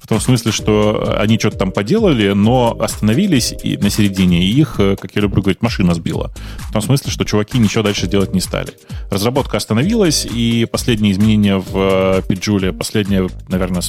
В 0.00 0.08
том 0.08 0.20
смысле, 0.20 0.50
что 0.52 1.16
они 1.18 1.38
что-то 1.38 1.58
там 1.58 1.70
поделали, 1.72 2.32
но 2.32 2.76
остановились 2.78 3.54
и 3.62 3.76
на 3.76 3.88
середине, 3.88 4.44
и 4.44 4.50
их, 4.50 4.76
как 4.76 5.10
я 5.14 5.22
люблю 5.22 5.40
говорить, 5.40 5.62
машина 5.62 5.94
сбила. 5.94 6.32
В 6.68 6.72
том 6.72 6.82
смысле, 6.82 7.10
что 7.10 7.24
чуваки 7.24 7.58
ничего 7.58 7.84
дальше 7.84 8.06
делать 8.06 8.34
не 8.34 8.40
стали. 8.40 8.72
Разработка 9.10 9.56
остановилась, 9.56 10.26
и 10.26 10.66
последние 10.70 11.12
изменения 11.12 11.56
в 11.56 12.22
Pijule, 12.28 12.72
последние, 12.72 13.28
наверное, 13.48 13.82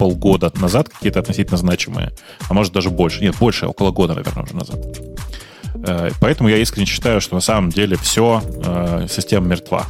полгода 0.00 0.50
назад 0.54 0.88
какие-то 0.88 1.20
относительно 1.20 1.58
значимые, 1.58 2.12
а 2.48 2.54
может 2.54 2.72
даже 2.72 2.88
больше. 2.88 3.20
Нет, 3.20 3.36
больше, 3.38 3.66
около 3.66 3.90
года, 3.90 4.14
наверное, 4.14 4.44
уже 4.44 4.56
назад. 4.56 4.78
Э, 5.86 6.10
поэтому 6.20 6.48
я 6.48 6.56
искренне 6.56 6.86
считаю, 6.86 7.20
что 7.20 7.34
на 7.34 7.40
самом 7.40 7.68
деле 7.68 7.96
все, 7.96 8.42
э, 8.64 9.06
система 9.10 9.46
мертва. 9.46 9.86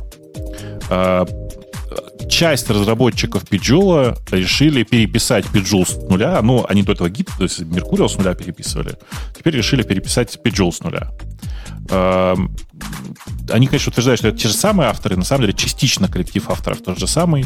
Часть 2.41 2.71
разработчиков 2.71 3.45
Pijula 3.45 4.17
решили 4.31 4.83
переписать 4.83 5.45
Pijul 5.53 5.85
с 5.85 5.95
нуля. 6.09 6.41
Ну, 6.41 6.65
они 6.67 6.83
до 6.83 6.93
этого 6.93 7.11
гид, 7.11 7.29
то 7.37 7.43
есть 7.43 7.61
Mercurial 7.61 8.09
с 8.09 8.17
нуля 8.17 8.35
переписывали. 8.35 8.97
Теперь 9.37 9.57
решили 9.57 9.83
переписать 9.83 10.39
Pijul 10.43 10.73
с 10.73 10.81
нуля. 10.81 11.11
они, 13.51 13.67
конечно, 13.67 13.91
утверждают, 13.91 14.21
что 14.21 14.29
это 14.29 14.39
те 14.39 14.49
же 14.49 14.55
самые 14.55 14.89
авторы, 14.89 15.19
на 15.19 15.25
самом 15.25 15.43
деле 15.43 15.53
частично 15.53 16.09
коллектив 16.09 16.49
авторов 16.49 16.81
тот 16.81 16.99
же 16.99 17.07
самый. 17.07 17.45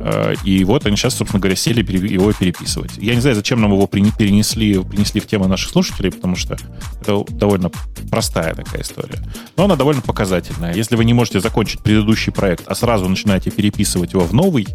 Э, 0.00 0.34
и 0.44 0.64
вот 0.64 0.86
они 0.86 0.96
сейчас, 0.96 1.14
собственно 1.14 1.40
говоря, 1.40 1.56
сели 1.56 1.84
его 2.08 2.32
переписывать. 2.32 2.92
Я 2.96 3.14
не 3.14 3.20
знаю, 3.20 3.36
зачем 3.36 3.60
нам 3.60 3.72
его 3.72 3.86
принесли, 3.86 4.82
принесли 4.82 5.20
в 5.20 5.26
тему 5.26 5.46
наших 5.46 5.70
слушателей, 5.70 6.10
потому 6.10 6.36
что 6.36 6.56
это 7.00 7.22
довольно 7.28 7.70
простая 8.10 8.54
такая 8.54 8.82
история. 8.82 9.18
Но 9.56 9.64
она 9.64 9.76
довольно 9.76 10.00
показательная. 10.00 10.74
Если 10.74 10.96
вы 10.96 11.04
не 11.04 11.12
можете 11.12 11.40
закончить 11.40 11.80
предыдущий 11.80 12.32
проект, 12.32 12.64
а 12.66 12.74
сразу 12.74 13.08
начинаете 13.08 13.50
переписывать 13.50 14.14
его 14.14 14.24
в 14.30 14.32
новый, 14.32 14.66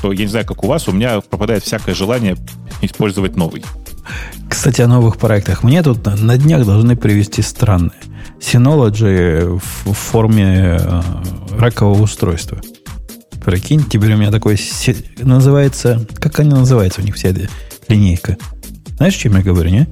то 0.00 0.12
я 0.12 0.24
не 0.24 0.30
знаю, 0.30 0.46
как 0.46 0.64
у 0.64 0.66
вас, 0.66 0.88
у 0.88 0.92
меня 0.92 1.20
пропадает 1.20 1.62
всякое 1.62 1.94
желание 1.94 2.36
использовать 2.80 3.36
новый. 3.36 3.64
Кстати, 4.48 4.82
о 4.82 4.88
новых 4.88 5.16
проектах. 5.16 5.62
Мне 5.62 5.82
тут 5.82 6.04
на 6.04 6.36
днях 6.36 6.66
должны 6.66 6.96
привести 6.96 7.42
странные. 7.42 7.92
Synology 8.40 9.60
в 9.84 9.92
форме 9.92 10.78
э, 10.80 11.02
ракового 11.56 12.02
устройства. 12.02 12.60
Прикинь, 13.44 13.84
теперь 13.84 14.12
у 14.12 14.16
меня 14.16 14.30
такой 14.30 14.58
называется... 15.18 16.06
Как 16.18 16.38
они 16.40 16.50
называются 16.50 17.00
у 17.00 17.04
них 17.04 17.14
вся 17.14 17.28
эта 17.28 17.48
линейка? 17.88 18.36
Знаешь, 18.96 19.14
чем 19.14 19.36
я 19.36 19.42
говорю, 19.42 19.70
не? 19.70 19.88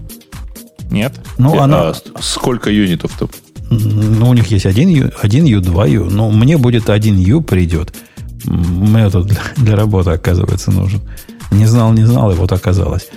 Нет. 0.91 1.15
Ну, 1.39 1.59
а, 1.59 1.65
она... 1.65 1.95
сколько 2.21 2.71
юнитов 2.71 3.13
там? 3.19 3.29
Ну, 3.71 4.29
у 4.29 4.35
них 4.35 4.49
есть 4.49 4.67
один 4.67 4.89
U, 4.89 5.11
один 5.23 5.45
U, 5.45 5.61
два 5.61 5.87
U. 5.87 6.11
Но 6.11 6.31
мне 6.31 6.59
будет 6.59 6.91
один 6.91 7.17
U 7.19 7.41
придет. 7.41 7.95
Мне 8.45 9.11
тут 9.11 9.27
для, 9.27 9.41
для 9.57 9.77
работы, 9.77 10.11
оказывается, 10.11 10.71
нужен. 10.71 11.01
Не 11.51 11.67
знал, 11.67 11.93
не 11.93 12.05
знал, 12.05 12.31
и 12.31 12.35
вот 12.35 12.53
оказалось. 12.53 13.09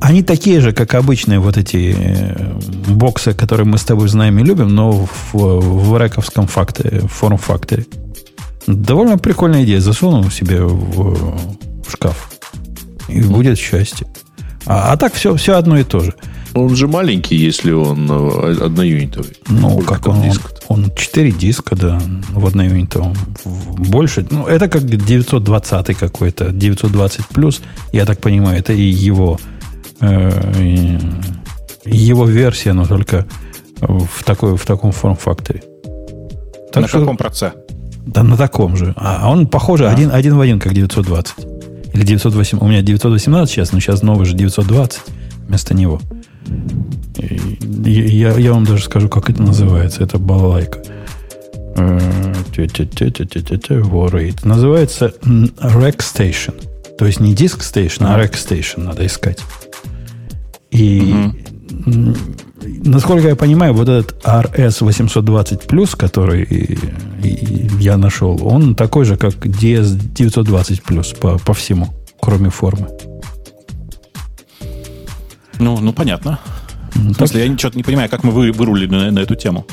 Они 0.00 0.22
такие 0.22 0.60
же, 0.60 0.72
как 0.72 0.94
обычные 0.94 1.38
вот 1.38 1.56
эти 1.56 1.94
э, 1.96 2.58
боксы, 2.88 3.32
которые 3.32 3.66
мы 3.66 3.78
с 3.78 3.84
тобой 3.84 4.08
знаем 4.08 4.38
и 4.38 4.44
любим, 4.44 4.68
но 4.68 4.92
в, 4.92 5.34
в 5.34 5.96
рэковском 5.96 6.46
факторе, 6.46 7.00
форм-факторе. 7.00 7.86
Довольно 8.66 9.16
прикольная 9.18 9.64
идея. 9.64 9.80
Засунул 9.80 10.30
себе 10.30 10.62
в, 10.62 11.82
в 11.82 11.90
шкаф. 11.90 12.30
И 13.08 13.22
будет 13.22 13.58
счастье. 13.58 14.06
А, 14.66 14.92
а 14.92 14.96
так 14.96 15.14
все, 15.14 15.34
все 15.36 15.56
одно 15.56 15.78
и 15.78 15.84
то 15.84 16.00
же. 16.00 16.14
Он 16.54 16.74
же 16.74 16.88
маленький, 16.88 17.36
если 17.36 17.72
он 17.72 18.10
э, 18.10 18.64
одноюнитовый. 18.64 19.36
Ну, 19.48 19.70
Сколько 19.70 19.94
как 19.94 20.08
он, 20.08 20.22
диск 20.22 20.50
он, 20.68 20.84
он 20.84 20.94
4 20.94 21.32
диска, 21.32 21.76
да, 21.76 22.00
в 22.30 22.46
одноюнитовом. 22.46 23.14
Больше. 23.44 24.26
Ну, 24.30 24.46
это 24.46 24.68
как 24.68 24.84
920 24.84 25.96
какой-то, 25.96 26.50
920 26.50 27.26
плюс. 27.26 27.62
Я 27.92 28.04
так 28.04 28.20
понимаю, 28.20 28.58
это 28.58 28.72
и 28.72 28.82
его, 28.82 29.38
э, 30.00 30.98
его 31.84 32.24
версия, 32.26 32.72
но 32.72 32.86
только 32.86 33.26
в, 33.80 34.24
такой, 34.24 34.56
в 34.56 34.64
таком 34.64 34.92
форм-факторе. 34.92 35.62
Так 36.72 36.82
на 36.82 36.88
что, 36.88 37.00
каком 37.00 37.16
проце? 37.16 37.52
Да 38.06 38.22
на 38.22 38.36
таком 38.36 38.76
же. 38.76 38.92
А, 38.96 39.20
а 39.22 39.30
он, 39.30 39.46
похоже, 39.46 39.88
а. 39.88 39.92
Один, 39.92 40.10
один 40.12 40.36
в 40.36 40.40
один, 40.40 40.58
как 40.58 40.74
920. 40.74 41.34
Или 41.92 42.02
908. 42.04 42.58
У 42.60 42.66
меня 42.66 42.82
918 42.82 43.52
сейчас, 43.52 43.72
но 43.72 43.80
сейчас 43.80 44.02
новый 44.02 44.26
же 44.26 44.34
920 44.34 45.00
вместо 45.48 45.74
него. 45.74 46.00
Я, 47.16 48.32
я 48.32 48.52
вам 48.52 48.64
даже 48.64 48.84
скажу, 48.84 49.08
как 49.08 49.30
это 49.30 49.42
называется. 49.42 50.02
Это 50.02 50.18
балалайка. 50.18 50.78
Ворейт. 53.82 54.44
Называется 54.44 55.14
Rack 55.22 55.98
Station. 55.98 56.54
То 56.98 57.06
есть 57.06 57.20
не 57.20 57.34
Disk 57.34 57.60
Station, 57.60 58.04
а 58.06 58.18
Rack 58.18 58.32
Station 58.32 58.84
надо 58.84 59.06
искать. 59.06 59.40
И 60.70 61.14
насколько 62.84 63.28
я 63.28 63.36
понимаю, 63.36 63.72
вот 63.74 63.88
этот 63.88 64.22
RS820 64.24 65.66
который 65.96 66.78
я 67.78 67.96
нашел, 67.96 68.38
он 68.46 68.74
такой 68.74 69.04
же, 69.04 69.16
как 69.16 69.34
DS920 69.34 71.18
по, 71.18 71.38
по 71.38 71.54
всему, 71.54 71.88
кроме 72.20 72.50
формы. 72.50 72.88
Ну, 75.60 75.78
ну 75.78 75.92
понятно. 75.92 76.38
Ну, 76.94 77.12
в 77.12 77.16
смысле, 77.16 77.42
я 77.42 77.48
ничего 77.48 77.70
не 77.74 77.82
понимаю, 77.82 78.08
как 78.10 78.24
мы 78.24 78.32
вы, 78.32 78.50
вырулили 78.50 78.86
на, 78.86 79.10
на 79.10 79.20
эту 79.20 79.36
тему. 79.36 79.66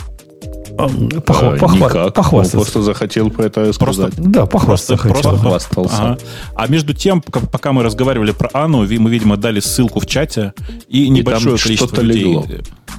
Похва, 0.77 1.53
а, 1.53 1.57
похва, 1.57 1.87
никак. 1.87 2.13
похвастаться. 2.13 2.57
Он 2.57 2.63
просто 2.63 2.81
захотел 2.83 3.31
про 3.31 3.45
это 3.45 3.73
сказать. 3.73 4.13
Просто, 4.13 4.21
да, 4.29 4.45
похвастаться 4.45 5.07
просто. 5.07 5.29
Просто 5.29 5.43
похвастался. 5.43 5.95
Ага. 5.97 6.17
А 6.55 6.67
между 6.67 6.93
тем, 6.93 7.21
пока 7.21 7.73
мы 7.73 7.81
разговаривали 7.81 8.31
про 8.31 8.51
Анну, 8.53 8.79
мы, 8.81 9.09
видимо, 9.09 9.37
дали 9.37 9.59
ссылку 9.59 9.99
в 9.99 10.05
чате, 10.05 10.53
и 10.87 11.09
небольшое 11.09 11.55
и 11.55 11.59
количество 11.59 12.01
людей 12.01 12.25
легло. 12.25 12.45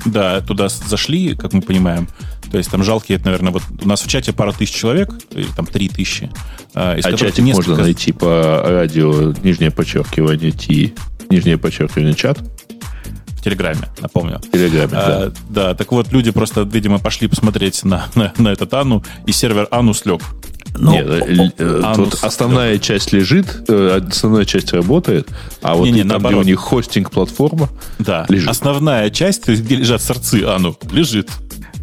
да, 0.07 0.41
туда 0.41 0.69
зашли, 0.69 1.37
как 1.37 1.53
мы 1.53 1.63
понимаем. 1.63 2.09
То 2.51 2.59
есть 2.59 2.71
там 2.71 2.83
жалкие, 2.83 3.17
это, 3.17 3.27
наверное, 3.27 3.53
вот 3.53 3.63
у 3.81 3.87
нас 3.87 4.03
в 4.03 4.09
чате 4.09 4.33
пара 4.33 4.53
тысяч 4.53 4.75
человек, 4.75 5.11
или 5.31 5.47
там 5.57 5.67
три 5.67 5.89
тысячи. 5.89 6.31
А, 6.75 6.97
а 7.01 7.13
чатик 7.13 7.45
несколько... 7.45 7.71
можно 7.71 7.85
найти 7.85 8.11
по 8.11 8.63
радио, 8.65 9.35
нижнее 9.45 9.71
подчеркивание, 9.71 10.51
Ти, 10.51 10.95
нижнее 11.31 11.59
подчеркивание, 11.59 12.15
чат. 12.15 12.41
В 13.49 13.51
Телеграме, 13.51 13.89
напомню. 14.03 14.41
В 14.41 14.51
Телеграме, 14.51 14.93
а, 14.93 15.31
да. 15.31 15.33
Да, 15.49 15.75
так 15.75 15.91
вот, 15.91 16.13
люди 16.13 16.31
просто, 16.31 16.63
видимо, 16.63 16.99
пошли 16.99 17.29
посмотреть 17.29 17.83
на, 17.83 18.07
на, 18.15 18.35
на 18.37 18.49
этот 18.49 18.75
Ану, 18.75 19.03
и 19.25 19.33
сервер 19.33 19.69
Ану 19.71 19.95
слег. 19.95 20.21
Ну, 20.77 20.93
Нет, 20.93 21.07
э, 21.09 21.51
э, 21.57 21.93
тут 21.97 22.19
основная 22.23 22.73
слег. 22.73 22.83
часть 22.83 23.13
лежит, 23.15 23.47
э, 23.69 24.03
основная 24.07 24.45
часть 24.45 24.75
работает, 24.75 25.29
а 25.63 25.77
вот 25.77 25.87
не, 25.87 25.93
не, 25.93 25.99
там, 26.01 26.09
наоборот. 26.09 26.43
где 26.43 26.51
у 26.51 26.53
них 26.53 26.61
хостинг-платформа, 26.61 27.71
да. 27.99 28.27
лежит. 28.29 28.51
Основная 28.51 29.09
часть, 29.09 29.49
где 29.49 29.77
лежат 29.77 30.03
сорцы 30.03 30.45
Ану, 30.45 30.77
лежит. 30.93 31.31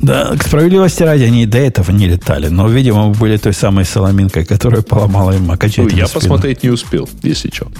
Да, 0.02 0.36
к 0.38 0.44
справедливости 0.44 1.02
ради, 1.02 1.24
они 1.24 1.48
до 1.48 1.58
этого 1.58 1.92
не 1.92 2.08
летали, 2.08 2.50
но, 2.50 2.68
видимо, 2.68 3.10
были 3.10 3.38
той 3.38 3.54
самой 3.54 3.86
соломинкой, 3.86 4.46
которая 4.46 4.84
поломала 4.84 5.32
им 5.32 5.50
окончательно 5.50 5.90
ну, 5.92 5.98
Я 5.98 6.06
спину. 6.06 6.22
посмотреть 6.22 6.62
не 6.62 6.70
успел, 6.70 7.10
если 7.24 7.50
что. 7.52 7.72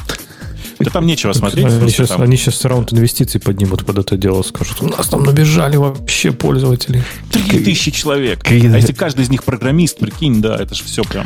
Да 0.80 0.92
там 0.92 1.06
нечего 1.06 1.34
смотреть. 1.34 1.66
Они 1.66 1.90
сейчас, 1.90 2.10
там... 2.10 2.22
они 2.22 2.36
сейчас 2.36 2.64
раунд 2.66 2.92
инвестиций 2.94 3.40
поднимут 3.40 3.86
под 3.86 4.00
это 4.00 4.18
дело, 4.18 4.42
скажут, 4.42 4.82
у 4.82 4.88
нас 4.88 5.08
там 5.08 5.24
набежали 5.24 5.78
вообще 5.78 6.32
пользователи. 6.32 7.04
Три 7.32 7.64
тысячи 7.64 7.92
человек. 7.92 8.40
А 8.50 8.54
если 8.54 8.94
каждый 8.94 9.24
из 9.24 9.30
них 9.30 9.44
программист, 9.44 9.98
прикинь, 9.98 10.42
да, 10.42 10.58
это 10.58 10.76
же 10.76 10.84
все 10.84 11.04
прям... 11.04 11.26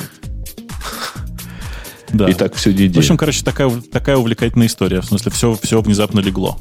Да. 2.11 2.27
И 2.27 2.33
так 2.33 2.55
всю 2.55 2.71
неделю. 2.71 2.95
В 2.95 2.97
общем, 2.97 3.17
короче, 3.17 3.43
такая, 3.43 3.69
такая 3.91 4.17
увлекательная 4.17 4.65
история. 4.65 5.01
В 5.01 5.05
смысле, 5.05 5.31
все, 5.31 5.57
все 5.61 5.79
внезапно 5.79 6.19
легло. 6.19 6.57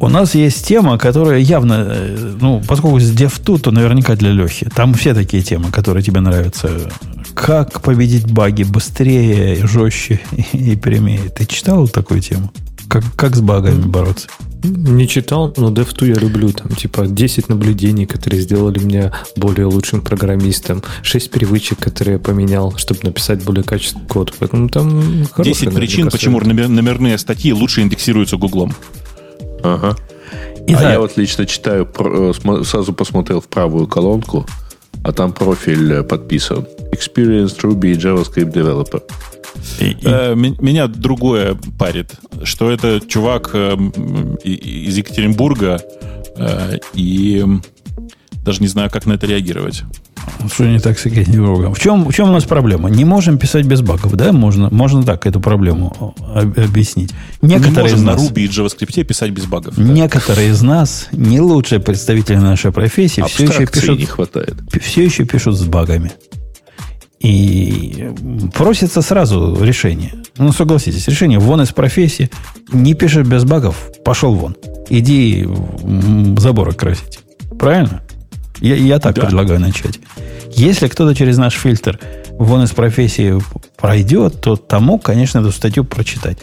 У 0.00 0.08
нас 0.08 0.36
есть 0.36 0.64
тема, 0.64 0.96
которая 0.96 1.40
явно, 1.40 1.84
э, 1.88 2.34
ну, 2.40 2.62
поскольку 2.68 3.00
с 3.00 3.10
DevTool, 3.12 3.58
то 3.58 3.72
наверняка 3.72 4.14
для 4.14 4.30
Лехи. 4.30 4.70
Там 4.72 4.94
все 4.94 5.12
такие 5.12 5.42
темы, 5.42 5.72
которые 5.72 6.04
тебе 6.04 6.20
нравятся. 6.20 6.88
Как 7.38 7.80
победить 7.82 8.30
баги 8.30 8.64
быстрее, 8.64 9.66
жестче 9.66 10.20
и 10.52 10.76
прямее. 10.76 11.30
Ты 11.30 11.46
читал 11.46 11.88
такую 11.88 12.20
тему? 12.20 12.52
Как, 12.88 13.04
как 13.16 13.36
с 13.36 13.40
багами 13.40 13.82
бороться? 13.82 14.28
Не 14.64 15.06
читал, 15.06 15.54
но 15.56 15.70
DevTool 15.70 16.08
я 16.08 16.14
люблю. 16.14 16.50
Там 16.52 16.74
типа 16.74 17.06
10 17.06 17.48
наблюдений, 17.48 18.06
которые 18.06 18.42
сделали 18.42 18.80
меня 18.80 19.12
более 19.36 19.66
лучшим 19.66 20.00
программистом. 20.00 20.82
6 21.02 21.30
привычек, 21.30 21.78
которые 21.78 22.14
я 22.14 22.18
поменял, 22.18 22.76
чтобы 22.76 23.00
написать 23.04 23.44
более 23.44 23.62
качественный 23.62 24.06
код. 24.06 24.34
Поэтому 24.38 24.68
там 24.68 25.26
10 25.38 25.74
причин, 25.74 26.10
почему 26.10 26.40
номерные 26.40 27.18
статьи 27.18 27.52
лучше 27.52 27.82
индексируются 27.82 28.36
Гуглом. 28.36 28.74
Ага. 29.62 29.96
И 30.66 30.74
а 30.74 30.80
да. 30.80 30.92
я 30.92 31.00
вот 31.00 31.16
лично 31.16 31.46
читаю, 31.46 31.88
э, 31.98 32.32
сразу 32.64 32.92
посмотрел 32.92 33.40
в 33.40 33.48
правую 33.48 33.86
колонку, 33.86 34.46
а 35.02 35.12
там 35.12 35.32
профиль 35.32 35.92
э, 35.92 36.02
подписан. 36.02 36.66
Experienced 36.98 37.60
Ruby 37.62 37.94
JavaScript 37.94 38.52
Developer. 38.52 39.02
И, 39.80 39.90
и... 39.90 39.98
Э, 40.04 40.34
меня 40.34 40.86
другое 40.86 41.56
парит, 41.78 42.12
что 42.44 42.70
это 42.70 43.00
чувак 43.06 43.50
э, 43.54 43.74
из 44.44 44.96
Екатеринбурга, 44.96 45.80
э, 46.36 46.78
и 46.94 47.44
даже 48.44 48.60
не 48.60 48.68
знаю, 48.68 48.90
как 48.90 49.06
на 49.06 49.14
это 49.14 49.26
реагировать. 49.26 49.84
Что 50.52 50.64
не 50.64 50.78
так 50.78 50.98
с 50.98 51.06
Екатеринбургом? 51.06 51.74
В 51.74 51.80
чем, 51.80 52.08
в 52.08 52.12
чем 52.12 52.30
у 52.30 52.32
нас 52.32 52.44
проблема? 52.44 52.90
Не 52.90 53.04
можем 53.04 53.38
писать 53.38 53.66
без 53.66 53.80
багов, 53.80 54.14
да? 54.14 54.32
Можно, 54.32 54.68
можно 54.70 55.02
так 55.02 55.26
эту 55.26 55.40
проблему 55.40 56.14
объяснить. 56.34 57.12
Некоторые 57.40 57.72
не 57.72 57.80
можем 57.80 57.98
из 57.98 58.02
нас, 58.02 58.22
на 58.22 58.26
Ruby 58.26 58.44
и 58.44 58.48
JavaScript 58.48 59.04
писать 59.04 59.30
без 59.30 59.46
багов. 59.46 59.74
Да. 59.76 59.82
Некоторые 59.82 60.50
из 60.50 60.62
нас, 60.62 61.08
не 61.12 61.40
лучшие 61.40 61.80
представители 61.80 62.36
нашей 62.36 62.72
профессии, 62.72 63.22
все 63.26 63.44
еще, 63.44 63.66
пишут, 63.66 63.98
не 63.98 64.06
хватает. 64.06 64.56
все 64.80 65.04
еще 65.04 65.24
пишут 65.24 65.56
с 65.56 65.64
багами. 65.64 66.12
И 67.20 68.10
просится 68.54 69.02
сразу 69.02 69.58
решение. 69.62 70.14
Ну, 70.36 70.52
согласитесь, 70.52 71.08
решение 71.08 71.38
вон 71.38 71.62
из 71.62 71.70
профессии. 71.70 72.30
Не 72.72 72.94
пишешь 72.94 73.26
без 73.26 73.44
багов, 73.44 73.90
пошел 74.04 74.34
вон. 74.34 74.56
Иди 74.88 75.48
заборы 76.38 76.72
красить. 76.72 77.20
Правильно? 77.58 78.02
Я, 78.60 78.76
я 78.76 78.98
так 78.98 79.14
да. 79.16 79.22
предлагаю 79.22 79.60
начать. 79.60 79.98
Если 80.54 80.88
кто-то 80.88 81.14
через 81.14 81.38
наш 81.38 81.54
фильтр 81.54 81.98
вон 82.32 82.62
из 82.64 82.70
профессии 82.70 83.40
пройдет, 83.76 84.40
то 84.40 84.56
тому, 84.56 84.98
конечно, 84.98 85.40
эту 85.40 85.52
статью 85.52 85.84
прочитать. 85.84 86.38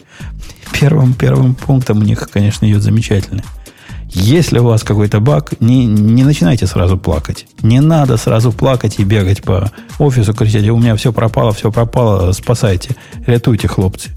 Первым, 0.74 1.14
первым 1.14 1.56
пунктом 1.56 2.00
у 2.00 2.04
них, 2.04 2.30
конечно, 2.30 2.66
идет 2.66 2.82
замечательно. 2.82 3.44
Если 4.16 4.60
у 4.60 4.64
вас 4.64 4.84
какой-то 4.84 5.20
баг, 5.20 5.60
не, 5.60 5.86
не 5.86 6.24
начинайте 6.24 6.68
сразу 6.68 6.98
плакать. 6.98 7.48
Не 7.62 7.82
надо 7.82 8.16
сразу 8.16 8.54
плакать 8.54 8.96
и 8.98 9.04
бегать 9.04 9.44
по 9.44 9.70
офису, 10.00 10.34
кричать, 10.34 10.68
у 10.70 10.78
меня 10.78 10.96
все 10.96 11.12
пропало, 11.12 11.52
все 11.52 11.70
пропало, 11.70 12.32
спасайте, 12.32 12.96
рятуйте, 13.28 13.68
хлопцы. 13.68 14.12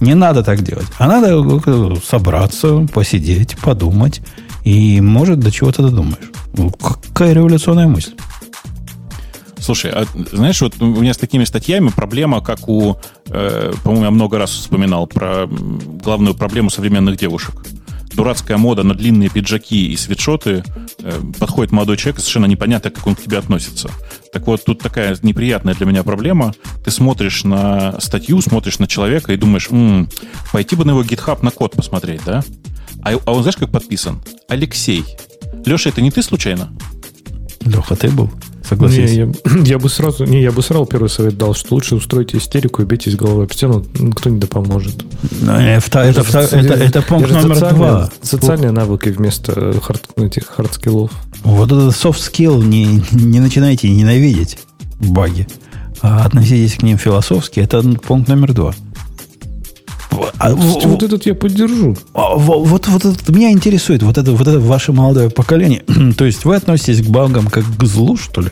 Не 0.00 0.14
надо 0.14 0.42
так 0.42 0.62
делать. 0.62 0.86
А 0.98 1.06
надо 1.06 1.60
э, 1.66 1.94
собраться, 2.02 2.88
посидеть, 2.92 3.58
подумать. 3.58 4.22
И, 4.64 5.00
может, 5.00 5.38
до 5.38 5.52
чего-то 5.52 5.82
додумаешь. 5.82 6.30
Ну, 6.56 6.70
какая 6.70 7.34
революционная 7.34 7.86
мысль. 7.86 8.14
Слушай, 9.58 9.92
а, 9.92 10.06
знаешь, 10.32 10.60
вот 10.60 10.80
у 10.80 10.86
меня 10.86 11.14
с 11.14 11.18
такими 11.18 11.44
статьями 11.44 11.90
проблема, 11.94 12.40
как 12.40 12.68
у, 12.68 12.96
э, 13.28 13.72
по-моему, 13.84 14.04
я 14.06 14.10
много 14.10 14.38
раз 14.38 14.50
вспоминал 14.50 15.06
про 15.06 15.46
главную 15.46 16.34
проблему 16.34 16.70
современных 16.70 17.16
девушек. 17.16 17.54
Дурацкая 18.14 18.56
мода 18.56 18.82
на 18.82 18.94
длинные 18.94 19.28
пиджаки 19.28 19.92
и 19.92 19.96
свитшоты 19.96 20.64
э, 20.98 21.20
подходит 21.38 21.72
молодой 21.72 21.96
человек, 21.96 22.20
совершенно 22.20 22.46
непонятно, 22.46 22.90
как 22.90 23.06
он 23.06 23.14
к 23.14 23.22
тебе 23.22 23.38
относится. 23.38 23.90
Так 24.32 24.46
вот, 24.46 24.64
тут 24.64 24.80
такая 24.80 25.16
неприятная 25.22 25.74
для 25.74 25.86
меня 25.86 26.02
проблема. 26.02 26.54
Ты 26.84 26.90
смотришь 26.90 27.44
на 27.44 28.00
статью, 28.00 28.40
смотришь 28.40 28.78
на 28.78 28.86
человека 28.86 29.32
и 29.32 29.36
думаешь, 29.36 29.68
м-м, 29.70 30.08
пойти 30.52 30.76
бы 30.76 30.84
на 30.84 30.90
его 30.90 31.02
GitHub 31.02 31.38
на 31.42 31.50
код 31.50 31.72
посмотреть, 31.72 32.22
да? 32.24 32.44
А, 33.02 33.12
а 33.12 33.32
он 33.32 33.42
знаешь, 33.42 33.56
как 33.56 33.70
подписан? 33.70 34.22
Алексей. 34.48 35.04
Леша, 35.64 35.90
это 35.90 36.00
не 36.00 36.10
ты 36.10 36.22
случайно? 36.22 36.72
Леха, 37.60 37.96
ты 37.96 38.08
был? 38.08 38.30
Согласись. 38.72 39.10
Не, 39.10 39.16
я, 39.16 39.28
я 39.64 39.78
бы 39.78 39.88
сразу, 39.88 40.24
не, 40.24 40.40
я 40.40 40.52
бы 40.52 40.62
сразу 40.62 40.86
первый 40.86 41.08
совет 41.08 41.36
дал, 41.36 41.54
что 41.54 41.74
лучше 41.74 41.94
устройте 41.94 42.38
истерику 42.38 42.82
и 42.82 42.84
бейтесь 42.84 43.16
головой 43.16 43.44
об 43.44 43.52
стену, 43.52 43.84
кто-нибудь 44.14 44.38
да 44.38 44.46
поможет. 44.46 45.04
Но 45.40 45.60
это, 45.60 46.00
это, 46.00 46.20
это, 46.20 46.56
это, 46.56 46.74
это 46.74 47.02
пункт 47.02 47.30
номер 47.30 47.58
два. 47.74 48.10
Социальные 48.22 48.72
навыки 48.72 49.10
вместо 49.10 49.78
hard, 49.80 50.08
этих 50.16 50.46
hard 50.46 50.67
skill 50.67 50.94
ов. 50.94 51.10
Вот 51.44 51.66
этот 51.70 51.94
soft 51.94 52.18
skill 52.18 52.64
не, 52.64 53.02
не 53.12 53.40
начинайте 53.40 53.90
ненавидеть 53.90 54.58
баги, 55.00 55.46
а 56.00 56.24
относитесь 56.24 56.76
к 56.76 56.82
ним 56.82 56.98
философски. 56.98 57.60
Это 57.60 57.82
пункт 57.82 58.28
номер 58.28 58.54
два. 58.54 58.74
А, 60.38 60.54
вот, 60.54 60.84
вот 60.84 61.02
этот 61.02 61.26
я 61.26 61.34
поддержу. 61.34 61.96
А, 62.14 62.34
вот, 62.34 62.66
вот, 62.66 62.88
вот 62.88 63.04
это 63.04 63.32
меня 63.32 63.50
интересует, 63.50 64.02
вот 64.02 64.18
это, 64.18 64.32
вот 64.32 64.46
это 64.46 64.58
ваше 64.58 64.92
молодое 64.92 65.30
поколение. 65.30 65.82
То 66.18 66.24
есть 66.24 66.44
вы 66.44 66.56
относитесь 66.56 67.04
к 67.04 67.08
багам 67.08 67.46
как 67.46 67.64
к 67.64 67.84
злу, 67.84 68.16
что 68.16 68.40
ли? 68.40 68.48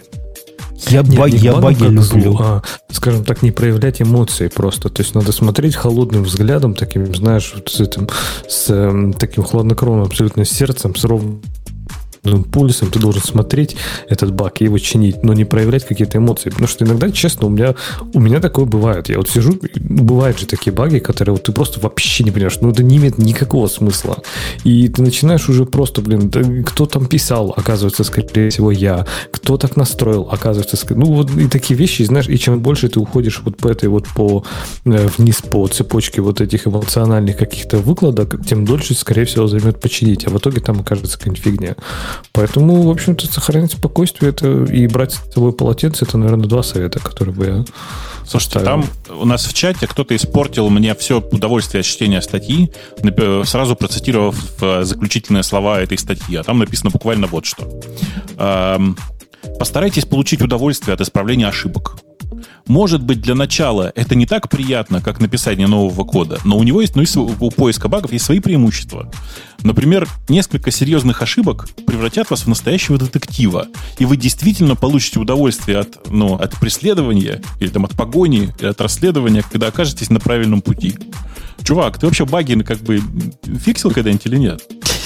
Я, 0.89 1.03
Нет, 1.03 1.19
баг, 1.19 1.33
я 1.33 1.57
баги 1.57 1.83
люблю. 1.85 2.03
Злу, 2.03 2.39
а, 2.41 2.63
скажем 2.91 3.25
так, 3.25 3.43
не 3.43 3.51
проявлять 3.51 4.01
эмоции 4.01 4.49
просто. 4.49 4.89
То 4.89 5.03
есть 5.03 5.15
надо 5.15 5.33
смотреть 5.33 5.77
холодным 5.77 6.25
взглядом, 6.25 6.75
таким, 6.75 7.15
знаешь, 7.15 7.53
вот 7.55 7.69
с 7.69 7.81
этим, 7.81 8.09
с 8.49 8.67
э, 8.71 9.13
таким 9.19 9.45
хладнокровным 9.45 10.05
абсолютно 10.05 10.45
сердцем, 10.45 10.95
с 10.95 11.05
ровным 11.05 11.43
пульсом, 12.23 12.91
ты 12.91 12.99
должен 12.99 13.23
смотреть 13.23 13.77
этот 14.09 14.33
баг 14.33 14.61
и 14.61 14.65
его 14.65 14.79
чинить, 14.79 15.23
но 15.23 15.33
не 15.33 15.45
проявлять 15.45 15.87
какие-то 15.87 16.19
эмоции. 16.19 16.51
Потому 16.51 16.69
что 16.69 16.85
иногда, 16.85 17.11
честно, 17.11 17.47
у 17.47 17.51
меня, 17.51 17.75
у 18.13 18.21
меня 18.21 18.41
такое 18.41 18.65
бывает. 18.65 19.09
Я 19.09 19.19
вот 19.19 19.29
сижу, 19.29 19.59
бывают 19.77 20.39
же 20.39 20.47
такие 20.47 20.73
баги, 20.73 20.99
которые 20.99 21.35
вот 21.35 21.45
ты 21.45 21.53
просто 21.53 21.81
вообще 21.81 22.25
не 22.25 22.31
понимаешь, 22.31 22.59
ну 22.61 22.71
это 22.71 22.83
не 22.83 22.99
имеет 22.99 23.19
никакого 23.19 23.67
смысла. 23.69 24.19
И 24.65 24.89
ты 24.89 25.03
начинаешь 25.03 25.49
уже 25.49 25.65
просто, 25.65 26.03
блин, 26.03 26.31
кто 26.65 26.87
там 26.87 27.07
писал, 27.07 27.55
оказывается, 27.57 28.05
скорее 28.05 28.51
всего, 28.51 28.71
я. 28.71 29.07
Кто 29.31 29.57
так 29.57 29.77
настроил, 29.77 30.29
оказывается, 30.31 30.77
ну 30.91 31.07
вот 31.07 31.31
и 31.37 31.49
такие 31.49 31.79
вещи, 31.79 32.03
знаешь, 32.03 32.29
и 32.29 32.39
чем 32.39 32.61
больше 32.61 32.89
ты 32.89 33.01
уходишь 33.01 33.41
вот 33.45 33.57
по 33.57 33.69
этой 33.69 33.89
вот 33.89 34.07
по 34.09 34.45
э, 34.85 35.09
вниз 35.19 35.43
по 35.43 35.67
цепочке 35.69 36.21
вот 36.21 36.41
этих 36.41 36.67
эмоциональных 36.67 37.37
каких-то 37.37 37.79
выкладок, 37.79 38.45
тем 38.47 38.65
дольше, 38.65 38.95
скорее 38.95 39.25
всего, 39.25 39.47
займет 39.47 39.81
починить. 39.81 40.27
А 40.27 40.31
в 40.31 40.39
итоге 40.39 40.61
там 40.61 40.81
окажется 40.81 41.19
какая-нибудь 41.19 41.43
фигня. 41.43 41.77
Поэтому, 42.33 42.83
в 42.83 42.91
общем-то, 42.91 43.27
сохранять 43.27 43.73
спокойствие 43.73 44.31
это 44.31 44.65
и 44.65 44.87
брать 44.87 45.13
с 45.13 45.33
собой 45.33 45.53
полотенце, 45.53 46.05
это, 46.05 46.19
наверное, 46.19 46.49
два 46.49 46.63
совета, 46.63 47.01
которые 47.01 47.35
бы 47.35 47.47
я 47.47 47.65
Слушайте, 48.27 48.61
там 48.61 48.85
у 49.09 49.25
нас 49.25 49.45
в 49.45 49.53
чате 49.55 49.89
кто-то 49.89 50.15
испортил 50.15 50.69
мне 50.71 50.95
все 50.95 51.21
удовольствие 51.21 51.81
от 51.81 51.87
чтения 51.87 52.23
статьи, 52.23 52.71
сразу 53.45 53.75
процитировав 53.75 54.37
э, 54.63 54.85
заключительные 54.85 55.43
слова 55.43 55.81
этой 55.81 55.99
статьи. 55.99 56.37
А 56.37 56.45
там 56.45 56.61
написано 56.61 56.91
буквально 56.91 57.27
вот 57.27 57.45
что. 57.45 57.69
Постарайтесь 59.59 60.05
получить 60.05 60.43
удовольствие 60.43 60.95
от 60.95 61.01
исправления 61.01 61.49
ошибок. 61.49 61.97
Может 62.67 63.03
быть, 63.03 63.21
для 63.21 63.35
начала 63.35 63.93
это 63.95 64.15
не 64.15 64.27
так 64.27 64.49
приятно, 64.49 65.01
как 65.01 65.21
написание 65.21 65.67
нового 65.67 66.05
кода, 66.05 66.39
но 66.45 66.57
у 66.57 66.63
него 66.63 66.81
есть, 66.81 66.97
ну, 66.97 67.05
у 67.41 67.51
поиска 67.51 67.89
багов 67.89 68.13
есть 68.13 68.25
свои 68.25 68.41
преимущества. 68.41 69.11
Например, 69.63 70.09
несколько 70.29 70.71
серьезных 70.71 71.23
ошибок 71.23 71.69
превратят 71.87 72.31
вас 72.31 72.43
в 72.43 72.47
настоящего 72.49 72.99
детектива, 72.99 73.67
и 73.99 74.05
вы 74.05 74.17
действительно 74.17 74.77
получите 74.77 75.19
удовольствие 75.21 75.79
от, 75.79 76.11
ну, 76.11 76.35
от 76.35 76.59
преследования, 76.59 77.43
или 77.59 77.69
там 77.69 77.85
от 77.85 77.93
погони, 77.93 78.53
или 78.59 78.69
от 78.69 78.81
расследования, 78.81 79.43
когда 79.51 79.69
окажетесь 79.69 80.11
на 80.11 80.21
правильном 80.21 80.63
пути. 80.63 80.95
Чувак, 81.63 81.99
ты 81.99 82.07
вообще 82.07 82.25
баги 82.25 82.55
как 82.63 82.79
бы 82.79 83.03
фиксил 83.65 83.91
когда-нибудь 83.91 84.27
или 84.27 84.37
нет? 84.37 84.63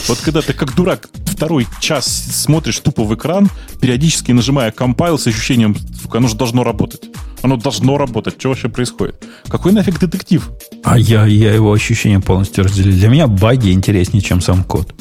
Вот 0.06 0.18
когда 0.18 0.42
ты 0.42 0.52
как 0.52 0.74
дурак 0.74 1.08
второй 1.26 1.66
час 1.80 2.06
смотришь 2.06 2.78
тупо 2.80 3.04
в 3.04 3.14
экран, 3.14 3.48
периодически 3.80 4.32
нажимая 4.32 4.70
компайл 4.70 5.18
с 5.18 5.26
ощущением, 5.26 5.76
сука, 6.02 6.18
оно 6.18 6.28
же 6.28 6.36
должно 6.36 6.62
работать. 6.62 7.02
Оно 7.42 7.56
должно 7.56 7.98
работать. 7.98 8.36
Что 8.38 8.50
вообще 8.50 8.68
происходит? 8.68 9.22
Какой 9.48 9.72
нафиг 9.72 9.98
детектив? 9.98 10.50
А 10.82 10.98
я, 10.98 11.26
я 11.26 11.52
его 11.52 11.72
ощущения 11.72 12.20
полностью 12.20 12.64
разделил. 12.64 12.96
Для 12.96 13.08
меня 13.08 13.26
баги 13.26 13.70
интереснее, 13.70 14.22
чем 14.22 14.40
сам 14.40 14.64
код. 14.64 14.94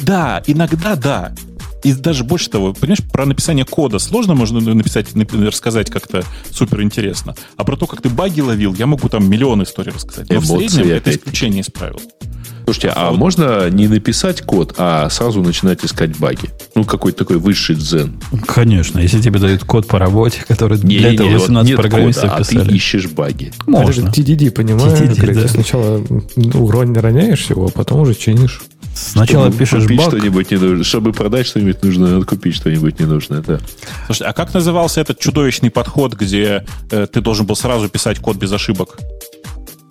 Да, 0.00 0.42
иногда 0.46 0.96
да. 0.96 1.32
И 1.84 1.92
даже 1.92 2.24
больше 2.24 2.48
того, 2.48 2.72
понимаешь, 2.72 3.02
про 3.12 3.26
написание 3.26 3.64
кода 3.64 3.98
сложно 3.98 4.34
можно 4.34 4.60
написать, 4.60 5.14
например, 5.14 5.48
рассказать 5.48 5.90
как-то 5.90 6.24
супер 6.50 6.82
интересно. 6.82 7.34
А 7.56 7.64
про 7.64 7.76
то, 7.76 7.86
как 7.86 8.00
ты 8.00 8.08
баги 8.08 8.40
ловил, 8.40 8.74
я 8.74 8.86
могу 8.86 9.08
там 9.08 9.28
миллион 9.28 9.62
историй 9.62 9.92
рассказать. 9.92 10.30
Но 10.30 10.36
Эмоции 10.36 10.66
в 10.66 10.70
среднем 10.70 10.96
это 10.96 11.10
исключение 11.10 11.60
из 11.60 11.70
правил. 11.70 12.00
Слушайте, 12.64 12.92
а 12.94 13.12
можно 13.12 13.68
не 13.70 13.88
написать 13.88 14.42
код, 14.42 14.74
а 14.78 15.08
сразу 15.10 15.42
начинать 15.42 15.84
искать 15.84 16.16
баги? 16.18 16.50
Ну, 16.74 16.84
какой-то 16.84 17.18
такой 17.18 17.36
высший 17.36 17.76
дзен. 17.76 18.20
Конечно, 18.46 18.98
если 18.98 19.20
тебе 19.20 19.38
дают 19.38 19.64
код 19.64 19.86
по 19.86 19.98
работе, 19.98 20.44
который 20.48 20.78
не, 20.80 20.98
для 20.98 21.14
этого 21.14 21.28
18 21.28 21.72
вот 21.72 21.80
программистов 21.80 22.30
кода, 22.30 22.44
писали. 22.44 22.60
А 22.60 22.64
ты 22.64 22.74
ищешь 22.74 23.08
баги. 23.08 23.52
Можно. 23.66 24.08
Это 24.08 24.20
TDD, 24.20 24.50
понимаешь? 24.50 24.98
TDD, 24.98 25.34
да. 25.34 25.42
Ты 25.42 25.48
сначала 25.48 26.02
урон 26.54 26.96
роняешь 26.96 27.46
его, 27.50 27.66
а 27.66 27.70
потом 27.70 28.00
уже 28.00 28.14
чинишь. 28.14 28.62
Сначала 28.94 29.46
чтобы 29.46 29.58
пишешь 29.58 29.82
купить 29.82 29.98
баг. 29.98 30.08
что-нибудь 30.08 30.50
не 30.50 30.56
нужно. 30.56 30.84
Чтобы 30.84 31.12
продать 31.12 31.46
что-нибудь 31.46 31.82
нужно, 31.82 32.08
надо 32.08 32.24
купить 32.24 32.54
что-нибудь 32.54 33.00
ненужное, 33.00 33.42
да. 33.42 33.58
Слушай, 34.06 34.28
а 34.28 34.32
как 34.32 34.54
назывался 34.54 35.00
этот 35.00 35.18
чудовищный 35.18 35.70
подход, 35.70 36.14
где 36.14 36.64
э, 36.90 37.06
ты 37.12 37.20
должен 37.20 37.44
был 37.44 37.56
сразу 37.56 37.88
писать 37.88 38.20
код 38.20 38.36
без 38.36 38.52
ошибок? 38.52 38.98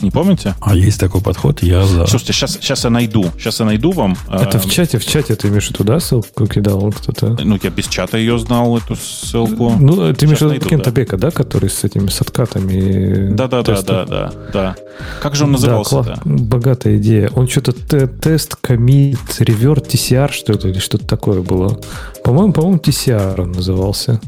Не 0.03 0.11
помните? 0.11 0.53
А 0.59 0.75
есть 0.75 0.99
такой 0.99 1.21
подход, 1.21 1.63
я 1.63 1.85
за. 1.85 2.05
Слушайте, 2.07 2.33
сейчас, 2.33 2.51
сейчас 2.55 2.83
я 2.83 2.89
найду. 2.89 3.25
Сейчас 3.37 3.61
я 3.61 3.65
найду 3.65 3.91
вам. 3.91 4.17
Это 4.29 4.59
в 4.59 4.69
чате, 4.69 4.97
в 4.99 5.05
чате 5.05 5.35
ты 5.35 5.47
имеешь 5.47 5.67
туда 5.69 5.99
ссылку 6.01 6.45
кидал 6.45 6.91
кто-то? 6.91 7.37
Ну, 7.41 7.57
я 7.63 7.69
без 7.69 7.87
чата 7.87 8.17
ее 8.17 8.37
знал, 8.37 8.77
эту 8.77 8.97
ссылку. 8.97 9.71
Ну, 9.79 10.13
ты 10.13 10.25
имеешь 10.25 10.39
в 10.39 10.51
виду 10.51 10.69
Кента 10.69 10.91
да. 10.91 11.31
Который 11.31 11.69
с 11.69 11.85
этими 11.85 12.09
с 12.09 12.19
откатами 12.19 13.33
Да, 13.33 13.47
да, 13.47 13.63
да, 13.63 13.81
да, 13.81 14.05
да, 14.05 14.33
да. 14.51 14.75
Как 15.21 15.35
же 15.35 15.45
он 15.45 15.53
назывался? 15.53 16.03
Да, 16.03 16.21
богатая 16.25 16.97
идея. 16.97 17.29
Он 17.33 17.47
что-то 17.47 17.71
тест, 18.07 18.57
комит, 18.57 19.19
реверт, 19.39 19.87
TCR, 19.93 20.33
что 20.33 20.53
ли, 20.53 20.71
или 20.71 20.79
что-то 20.79 21.07
такое 21.07 21.41
было. 21.41 21.79
По-моему, 22.25 22.51
по-моему, 22.51 22.77
TCR 22.77 23.41
он 23.41 23.53
назывался. 23.53 24.19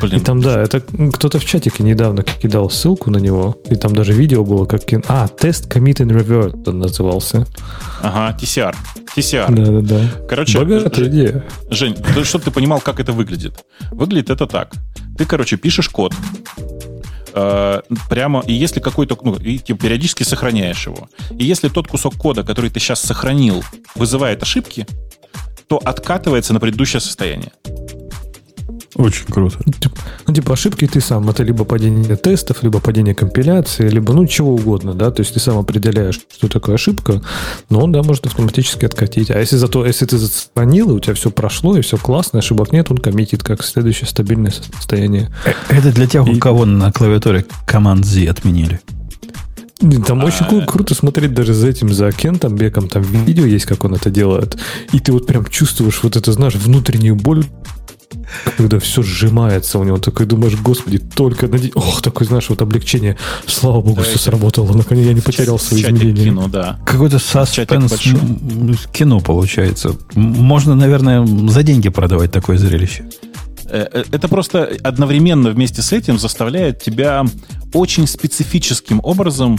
Блин. 0.00 0.20
И 0.20 0.24
там, 0.24 0.40
да, 0.40 0.60
это 0.60 0.80
кто-то 0.80 1.38
в 1.38 1.44
чатике 1.44 1.82
недавно 1.82 2.22
кидал 2.22 2.70
ссылку 2.70 3.10
на 3.10 3.18
него, 3.18 3.60
и 3.70 3.74
там 3.76 3.94
даже 3.94 4.12
видео 4.12 4.44
было, 4.44 4.66
как... 4.66 4.82
А, 5.08 5.28
тест 5.28 5.66
commit 5.74 5.96
and 5.96 6.10
revert 6.10 6.68
он 6.68 6.78
назывался. 6.78 7.46
Ага, 8.02 8.36
TCR. 8.40 8.74
TCR. 9.16 9.54
Да-да-да. 9.54 10.26
Короче, 10.28 10.58
Богатая 10.58 11.08
идея. 11.08 11.44
Жень, 11.70 11.96
чтобы 12.24 12.44
ты 12.44 12.50
понимал, 12.50 12.80
как 12.80 13.00
это 13.00 13.12
выглядит. 13.12 13.64
Выглядит 13.90 14.30
это 14.30 14.46
так. 14.46 14.72
Ты, 15.16 15.24
короче, 15.24 15.56
пишешь 15.56 15.88
код, 15.88 16.12
э, 17.34 17.80
прямо, 18.08 18.42
и 18.46 18.52
если 18.52 18.80
какой-то, 18.80 19.16
ну, 19.22 19.36
и 19.36 19.58
типа, 19.58 19.82
периодически 19.82 20.22
сохраняешь 20.22 20.86
его. 20.86 21.08
И 21.38 21.44
если 21.44 21.68
тот 21.68 21.88
кусок 21.88 22.14
кода, 22.16 22.42
который 22.42 22.70
ты 22.70 22.80
сейчас 22.80 23.00
сохранил, 23.00 23.62
вызывает 23.94 24.42
ошибки, 24.42 24.86
то 25.68 25.80
откатывается 25.82 26.52
на 26.52 26.60
предыдущее 26.60 27.00
состояние. 27.00 27.52
Очень 28.96 29.26
круто. 29.26 29.58
Ну, 30.26 30.34
типа, 30.34 30.52
ошибки 30.52 30.86
ты 30.86 31.00
сам. 31.00 31.28
Это 31.28 31.42
либо 31.42 31.64
падение 31.64 32.16
тестов, 32.16 32.62
либо 32.62 32.80
падение 32.80 33.14
компиляции, 33.14 33.88
либо, 33.88 34.12
ну, 34.12 34.26
чего 34.26 34.54
угодно, 34.54 34.94
да. 34.94 35.10
То 35.10 35.20
есть 35.20 35.34
ты 35.34 35.40
сам 35.40 35.58
определяешь, 35.58 36.20
что 36.32 36.48
такое 36.48 36.76
ошибка, 36.76 37.20
но 37.70 37.82
он, 37.82 37.92
да, 37.92 38.02
может 38.02 38.26
автоматически 38.26 38.84
откатить. 38.84 39.30
А 39.30 39.38
если 39.38 39.56
зато, 39.56 39.84
если 39.84 40.06
ты 40.06 40.18
сохранил, 40.18 40.90
и 40.90 40.94
у 40.94 41.00
тебя 41.00 41.14
все 41.14 41.30
прошло, 41.30 41.76
и 41.76 41.80
все 41.80 41.96
классно, 41.96 42.38
ошибок 42.38 42.72
нет, 42.72 42.90
он 42.90 42.98
коммитит 42.98 43.42
как 43.42 43.64
следующее 43.64 44.06
стабильное 44.06 44.52
состояние. 44.52 45.30
Э, 45.44 45.52
это 45.70 45.92
для 45.92 46.06
тех, 46.06 46.26
у 46.26 46.38
кого 46.38 46.64
на 46.64 46.92
клавиатуре 46.92 47.44
команд 47.66 48.04
Z 48.04 48.28
отменили. 48.28 48.80
Там 50.06 50.22
а... 50.22 50.24
очень 50.24 50.64
круто 50.66 50.94
смотреть 50.94 51.34
даже 51.34 51.52
за 51.52 51.68
этим, 51.68 51.92
за 51.92 52.10
Кентом 52.12 52.54
Беком. 52.54 52.88
Там 52.88 53.02
видео 53.02 53.44
есть, 53.44 53.66
как 53.66 53.84
он 53.84 53.94
это 53.94 54.08
делает. 54.08 54.56
И 54.92 55.00
ты 55.00 55.12
вот 55.12 55.26
прям 55.26 55.44
чувствуешь 55.46 56.00
вот 56.02 56.16
это, 56.16 56.32
знаешь, 56.32 56.54
внутреннюю 56.54 57.16
боль 57.16 57.44
когда 58.56 58.78
все 58.78 59.02
сжимается 59.02 59.78
у 59.78 59.84
него, 59.84 59.98
такой 59.98 60.26
думаешь, 60.26 60.56
господи, 60.56 60.98
только 60.98 61.48
на 61.48 61.58
Ох, 61.74 62.02
такой, 62.02 62.26
знаешь, 62.26 62.48
вот 62.48 62.62
облегчение. 62.62 63.16
Слава 63.46 63.76
богу, 63.76 63.96
Давайте. 63.96 64.18
все 64.18 64.24
сработало. 64.24 64.72
Наконец 64.74 65.06
я 65.06 65.12
не 65.12 65.20
потерял 65.20 65.58
свои 65.58 65.82
измерения. 65.82 66.24
Кино, 66.24 66.48
да. 66.48 66.78
Какой-то 66.84 67.18
саспенс 67.18 67.92
кино 68.92 69.20
получается. 69.20 69.96
Можно, 70.14 70.74
наверное, 70.74 71.26
за 71.26 71.62
деньги 71.62 71.88
продавать 71.88 72.32
такое 72.32 72.58
зрелище. 72.58 73.04
Э, 73.66 73.86
э, 73.92 74.04
это 74.12 74.28
просто 74.28 74.70
одновременно 74.82 75.50
вместе 75.50 75.82
с 75.82 75.92
этим 75.92 76.18
заставляет 76.18 76.82
тебя 76.82 77.24
очень 77.72 78.06
специфическим 78.06 79.00
образом 79.02 79.58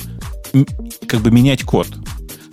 как 1.07 1.21
бы 1.21 1.31
менять 1.31 1.63
код. 1.63 1.87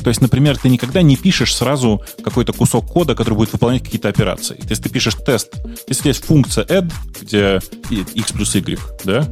То 0.03 0.09
есть, 0.09 0.21
например, 0.21 0.59
ты 0.59 0.69
никогда 0.69 1.03
не 1.03 1.17
пишешь 1.17 1.55
сразу 1.55 2.03
какой-то 2.25 2.53
кусок 2.53 2.87
кода, 2.87 3.15
который 3.15 3.35
будет 3.35 3.53
выполнять 3.53 3.83
какие-то 3.83 4.09
операции. 4.09 4.55
То 4.55 4.71
есть 4.71 4.83
ты 4.83 4.89
пишешь 4.89 5.15
тест. 5.15 5.55
Если 5.87 6.09
есть 6.09 6.25
функция 6.25 6.65
add, 6.65 6.93
где 7.21 7.61
x 7.91 8.33
плюс 8.33 8.55
y, 8.55 8.79
да, 9.05 9.29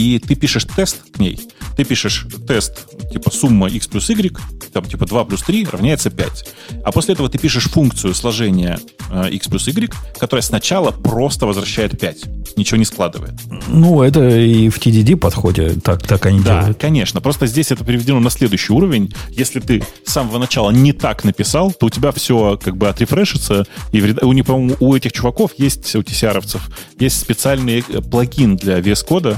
и 0.00 0.18
ты 0.18 0.34
пишешь 0.34 0.64
тест 0.64 0.96
к 1.12 1.18
ней, 1.18 1.38
ты 1.76 1.84
пишешь 1.84 2.26
тест, 2.46 2.86
типа 3.12 3.30
сумма 3.30 3.68
x 3.68 3.86
плюс 3.86 4.08
y, 4.08 4.34
там 4.72 4.84
типа 4.84 5.06
2 5.06 5.24
плюс 5.24 5.42
3 5.42 5.66
равняется 5.70 6.10
5. 6.10 6.48
А 6.84 6.92
после 6.92 7.14
этого 7.14 7.28
ты 7.28 7.38
пишешь 7.38 7.64
функцию 7.64 8.14
сложения 8.14 8.78
э, 9.10 9.30
x 9.32 9.48
плюс 9.48 9.66
y, 9.68 9.92
которая 10.18 10.42
сначала 10.42 10.90
просто 10.90 11.46
возвращает 11.46 12.00
5, 12.00 12.56
ничего 12.56 12.78
не 12.78 12.84
складывает. 12.84 13.34
Ну, 13.68 14.02
это 14.02 14.26
и 14.28 14.68
в 14.70 14.78
TDD 14.78 15.16
подходе 15.16 15.74
так, 15.82 16.06
так 16.06 16.24
они 16.26 16.40
да, 16.40 16.60
делают. 16.60 16.80
конечно. 16.80 17.20
Просто 17.20 17.46
здесь 17.46 17.70
это 17.70 17.84
приведено 17.84 18.20
на 18.20 18.30
следующий 18.30 18.72
уровень. 18.72 19.12
Если 19.30 19.60
ты 19.60 19.84
с 20.04 20.12
самого 20.12 20.38
начала 20.38 20.70
не 20.70 20.92
так 20.92 21.24
написал, 21.24 21.72
то 21.72 21.86
у 21.86 21.90
тебя 21.90 22.12
все 22.12 22.58
как 22.62 22.76
бы 22.76 22.88
отрефрешится. 22.88 23.66
И 23.92 24.00
вреда... 24.00 24.26
у, 24.26 24.44
по-моему, 24.44 24.76
у 24.80 24.94
этих 24.94 25.12
чуваков 25.12 25.52
есть, 25.58 25.94
у 25.94 26.00
TCR-овцев, 26.00 26.62
есть 26.98 27.20
специальный 27.20 27.84
э, 27.86 28.00
плагин 28.00 28.56
для 28.56 28.78
VS 28.78 29.04
кода, 29.06 29.36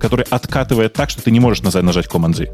который 0.00 0.24
откатывает 0.28 0.92
так, 0.92 1.10
что 1.10 1.22
ты 1.22 1.30
не 1.30 1.40
можешь 1.40 1.62
нажать, 1.62 1.84
нажать 1.84 2.06
Command-Z. 2.06 2.48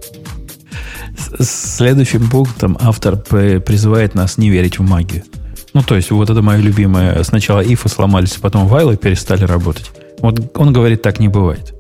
Следующим 1.40 2.28
пунктом 2.28 2.76
автор 2.80 3.16
призывает 3.16 4.14
нас 4.14 4.36
не 4.36 4.50
верить 4.50 4.78
в 4.78 4.82
магию. 4.82 5.24
Ну, 5.72 5.82
то 5.82 5.94
есть, 5.96 6.10
вот 6.10 6.30
это 6.30 6.42
мое 6.42 6.58
любимое. 6.58 7.22
Сначала 7.22 7.60
ифы 7.60 7.88
сломались, 7.88 8.32
потом 8.32 8.66
вайлы 8.66 8.96
перестали 8.96 9.44
работать. 9.44 9.90
Вот 10.20 10.56
он 10.56 10.72
говорит, 10.72 11.02
так 11.02 11.20
не 11.20 11.28
бывает. 11.28 11.74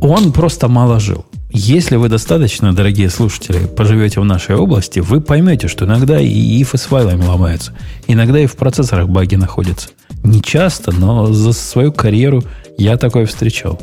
Он 0.00 0.32
просто 0.32 0.68
мало 0.68 1.00
жил. 1.00 1.24
Если 1.50 1.96
вы 1.96 2.10
достаточно, 2.10 2.74
дорогие 2.74 3.08
слушатели, 3.08 3.66
поживете 3.66 4.20
в 4.20 4.24
нашей 4.24 4.56
области, 4.56 5.00
вы 5.00 5.22
поймете, 5.22 5.68
что 5.68 5.86
иногда 5.86 6.20
и 6.20 6.28
ифы 6.28 6.76
с 6.76 6.82
файлами 6.82 7.24
ломаются. 7.24 7.72
Иногда 8.06 8.40
и 8.40 8.46
в 8.46 8.56
процессорах 8.56 9.08
баги 9.08 9.36
находятся. 9.36 9.88
Не 10.22 10.42
часто, 10.42 10.92
но 10.92 11.32
за 11.32 11.52
свою 11.54 11.92
карьеру 11.92 12.42
я 12.76 12.98
такое 12.98 13.24
встречал. 13.24 13.80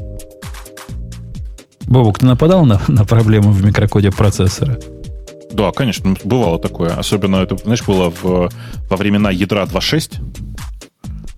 Бобук, 1.94 2.18
ты 2.18 2.26
нападал 2.26 2.66
на, 2.66 2.82
на 2.88 3.06
проблемы 3.06 3.52
в 3.52 3.64
микрокоде 3.64 4.12
процессора? 4.12 4.80
Да, 5.52 5.72
конечно, 5.72 6.16
бывало 6.24 6.58
такое. 6.58 6.90
Особенно 6.96 7.36
это, 7.38 7.56
знаешь, 7.56 7.84
было 7.84 8.10
в, 8.10 8.50
во 8.90 8.98
времена 8.98 9.30
ядра 9.30 9.64
2.6, 9.64 10.16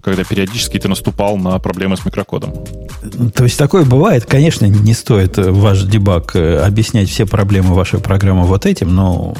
когда 0.02 0.24
периодически 0.24 0.80
ты 0.80 0.88
наступал 0.88 1.36
на 1.36 1.60
проблемы 1.60 1.98
с 1.98 2.06
микрокодом. 2.06 2.54
То 3.34 3.44
есть 3.44 3.58
такое 3.58 3.84
бывает. 3.84 4.26
Конечно, 4.26 4.66
не 4.66 4.94
стоит 4.94 5.38
ваш 5.38 5.82
дебаг 5.84 6.38
э, 6.38 6.60
объяснять 6.60 7.10
все 7.10 7.26
проблемы 7.26 7.74
вашей 7.74 8.00
программы 8.00 8.46
вот 8.46 8.66
этим, 8.66 8.96
но 8.96 9.36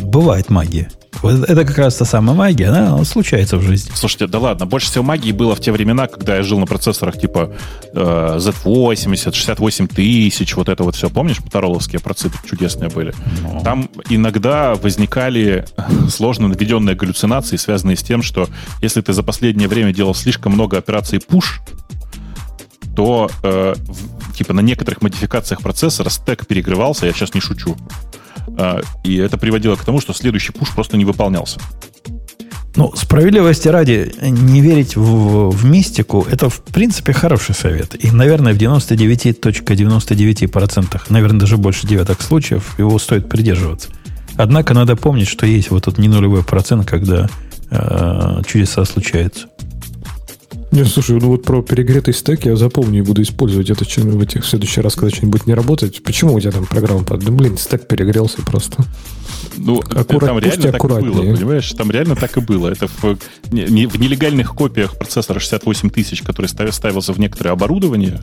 бывает 0.00 0.48
магия. 0.48 0.88
Вот 1.22 1.48
это 1.48 1.64
как 1.64 1.78
раз 1.78 1.96
та 1.96 2.04
самая 2.04 2.36
магия, 2.36 2.68
она 2.68 3.04
случается 3.04 3.56
в 3.56 3.62
жизни. 3.62 3.90
Слушайте, 3.94 4.26
да 4.26 4.38
ладно, 4.38 4.66
больше 4.66 4.88
всего 4.88 5.04
магии 5.04 5.32
было 5.32 5.54
в 5.54 5.60
те 5.60 5.72
времена, 5.72 6.06
когда 6.06 6.36
я 6.36 6.42
жил 6.42 6.58
на 6.58 6.66
процессорах 6.66 7.18
типа 7.18 7.52
э, 7.92 8.36
Z80, 8.38 9.32
68 9.32 9.88
тысяч, 9.88 10.54
вот 10.56 10.68
это 10.68 10.84
вот 10.84 10.94
все. 10.94 11.10
Помнишь, 11.10 11.40
мотороловские 11.40 12.00
процессы 12.00 12.36
чудесные 12.48 12.90
были? 12.90 13.14
Ну. 13.42 13.60
Там 13.62 13.90
иногда 14.08 14.74
возникали 14.74 15.64
сложно 16.08 16.48
наведенные 16.48 16.94
галлюцинации, 16.94 17.56
связанные 17.56 17.96
с 17.96 18.02
тем, 18.02 18.22
что 18.22 18.48
если 18.80 19.00
ты 19.00 19.12
за 19.12 19.22
последнее 19.22 19.68
время 19.68 19.92
делал 19.92 20.14
слишком 20.14 20.52
много 20.52 20.78
операций 20.78 21.18
push, 21.18 21.60
то 22.94 23.30
э, 23.44 23.74
в, 23.76 24.34
типа 24.34 24.52
на 24.52 24.60
некоторых 24.60 25.02
модификациях 25.02 25.62
процессора 25.62 26.10
стек 26.10 26.46
перегревался, 26.46 27.06
я 27.06 27.12
сейчас 27.12 27.32
не 27.32 27.40
шучу. 27.40 27.76
А, 28.56 28.80
и 29.04 29.16
это 29.16 29.38
приводило 29.38 29.76
к 29.76 29.84
тому, 29.84 30.00
что 30.00 30.12
следующий 30.12 30.52
пуш 30.52 30.74
просто 30.74 30.96
не 30.96 31.04
выполнялся. 31.04 31.60
Ну, 32.76 32.92
справедливости 32.94 33.66
ради, 33.66 34.12
не 34.22 34.60
верить 34.60 34.94
в, 34.94 35.50
в 35.50 35.64
мистику– 35.64 36.24
это, 36.30 36.48
в 36.48 36.62
принципе, 36.62 37.12
хороший 37.12 37.52
совет. 37.54 37.96
И, 38.02 38.12
наверное, 38.12 38.54
в 38.54 38.56
99.99%, 38.56 41.00
наверное, 41.08 41.40
даже 41.40 41.56
больше 41.56 41.88
девяток 41.88 42.22
случаев 42.22 42.78
его 42.78 42.96
стоит 43.00 43.28
придерживаться. 43.28 43.88
Однако 44.36 44.74
надо 44.74 44.94
помнить, 44.94 45.26
что 45.26 45.44
есть 45.44 45.72
вот 45.72 45.86
тот 45.86 45.98
не 45.98 46.06
нулевой 46.06 46.44
процент, 46.44 46.86
когда 46.86 47.28
э, 47.70 48.42
чудеса 48.46 48.84
случаются. 48.84 49.48
Не, 50.70 50.84
слушай, 50.84 51.18
ну 51.18 51.28
вот 51.28 51.44
про 51.44 51.62
перегретый 51.62 52.12
стек 52.12 52.44
я 52.44 52.54
запомню 52.54 52.98
и 52.98 53.02
буду 53.02 53.22
использовать 53.22 53.70
это 53.70 53.84
в, 53.84 54.20
этих, 54.20 54.44
в 54.44 54.46
следующий 54.48 54.82
раз, 54.82 54.94
когда 54.94 55.14
что-нибудь 55.14 55.46
не 55.46 55.54
работать. 55.54 56.02
Почему 56.02 56.34
у 56.34 56.40
тебя 56.40 56.52
там 56.52 56.66
программа 56.66 57.04
падает? 57.04 57.24
Да 57.24 57.32
блин, 57.32 57.56
стек 57.56 57.86
перегрелся 57.86 58.42
просто. 58.42 58.84
Ну, 59.56 59.80
Аккурат, 59.80 60.30
там 60.30 60.38
реально 60.38 60.72
так 60.72 60.84
и 60.84 60.88
было, 60.88 61.34
понимаешь? 61.34 61.72
Там 61.72 61.90
реально 61.90 62.16
так 62.16 62.36
и 62.36 62.40
было. 62.40 62.68
Это 62.68 62.86
в, 62.86 63.18
не, 63.50 63.86
в 63.86 63.98
нелегальных 63.98 64.54
копиях 64.54 64.96
процессора 64.96 65.40
68 65.40 65.90
тысяч, 65.90 66.22
который 66.22 66.46
ставился 66.46 67.12
в 67.12 67.18
некоторое 67.18 67.50
оборудование, 67.50 68.20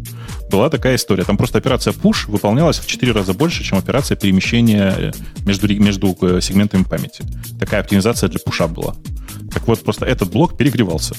была 0.51 0.69
такая 0.69 0.95
история. 0.95 1.23
Там 1.23 1.37
просто 1.37 1.57
операция 1.57 1.93
push 1.93 2.29
выполнялась 2.29 2.77
в 2.77 2.87
4 2.87 3.11
раза 3.11 3.33
больше, 3.33 3.63
чем 3.63 3.77
операция 3.77 4.15
перемещения 4.17 4.93
э, 4.97 5.11
между, 5.45 5.67
между 5.67 6.15
э, 6.21 6.39
сегментами 6.41 6.83
памяти. 6.83 7.23
Такая 7.59 7.81
оптимизация 7.81 8.29
для 8.29 8.39
пуша 8.39 8.67
была. 8.67 8.95
Так 9.51 9.67
вот, 9.67 9.83
просто 9.83 10.05
этот 10.05 10.31
блок 10.31 10.57
перегревался. 10.57 11.15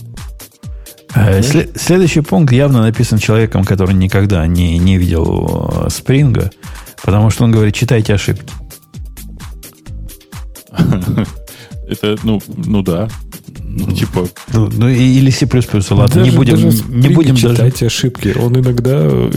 Э, 1.15 1.43
следующий 1.43 2.20
пункт 2.20 2.53
явно 2.53 2.83
написан 2.83 3.19
человеком, 3.19 3.65
который 3.65 3.95
никогда 3.95 4.47
не, 4.47 4.78
не 4.78 4.99
видел 4.99 5.87
спринга, 5.89 6.51
потому 7.03 7.31
что 7.31 7.45
он 7.45 7.53
говорит, 7.53 7.74
читайте 7.74 8.15
ошибки. 8.15 8.53
Это, 11.89 12.16
ну, 12.24 12.43
ну 12.49 12.83
да. 12.83 13.09
Ну, 13.77 13.93
типа... 13.93 14.27
Ну, 14.55 14.70
ну 14.73 14.89
или 14.89 15.31
C++, 15.31 15.47
ладно, 15.90 16.09
даже, 16.15 16.31
не 16.31 16.36
будем, 16.36 16.55
даже 16.62 16.82
не 16.89 17.09
будем 17.11 17.36
читать 17.36 17.74
даже... 17.74 17.86
ошибки. 17.86 18.35
Он 18.40 18.57
иногда, 18.57 19.01
э, 19.03 19.31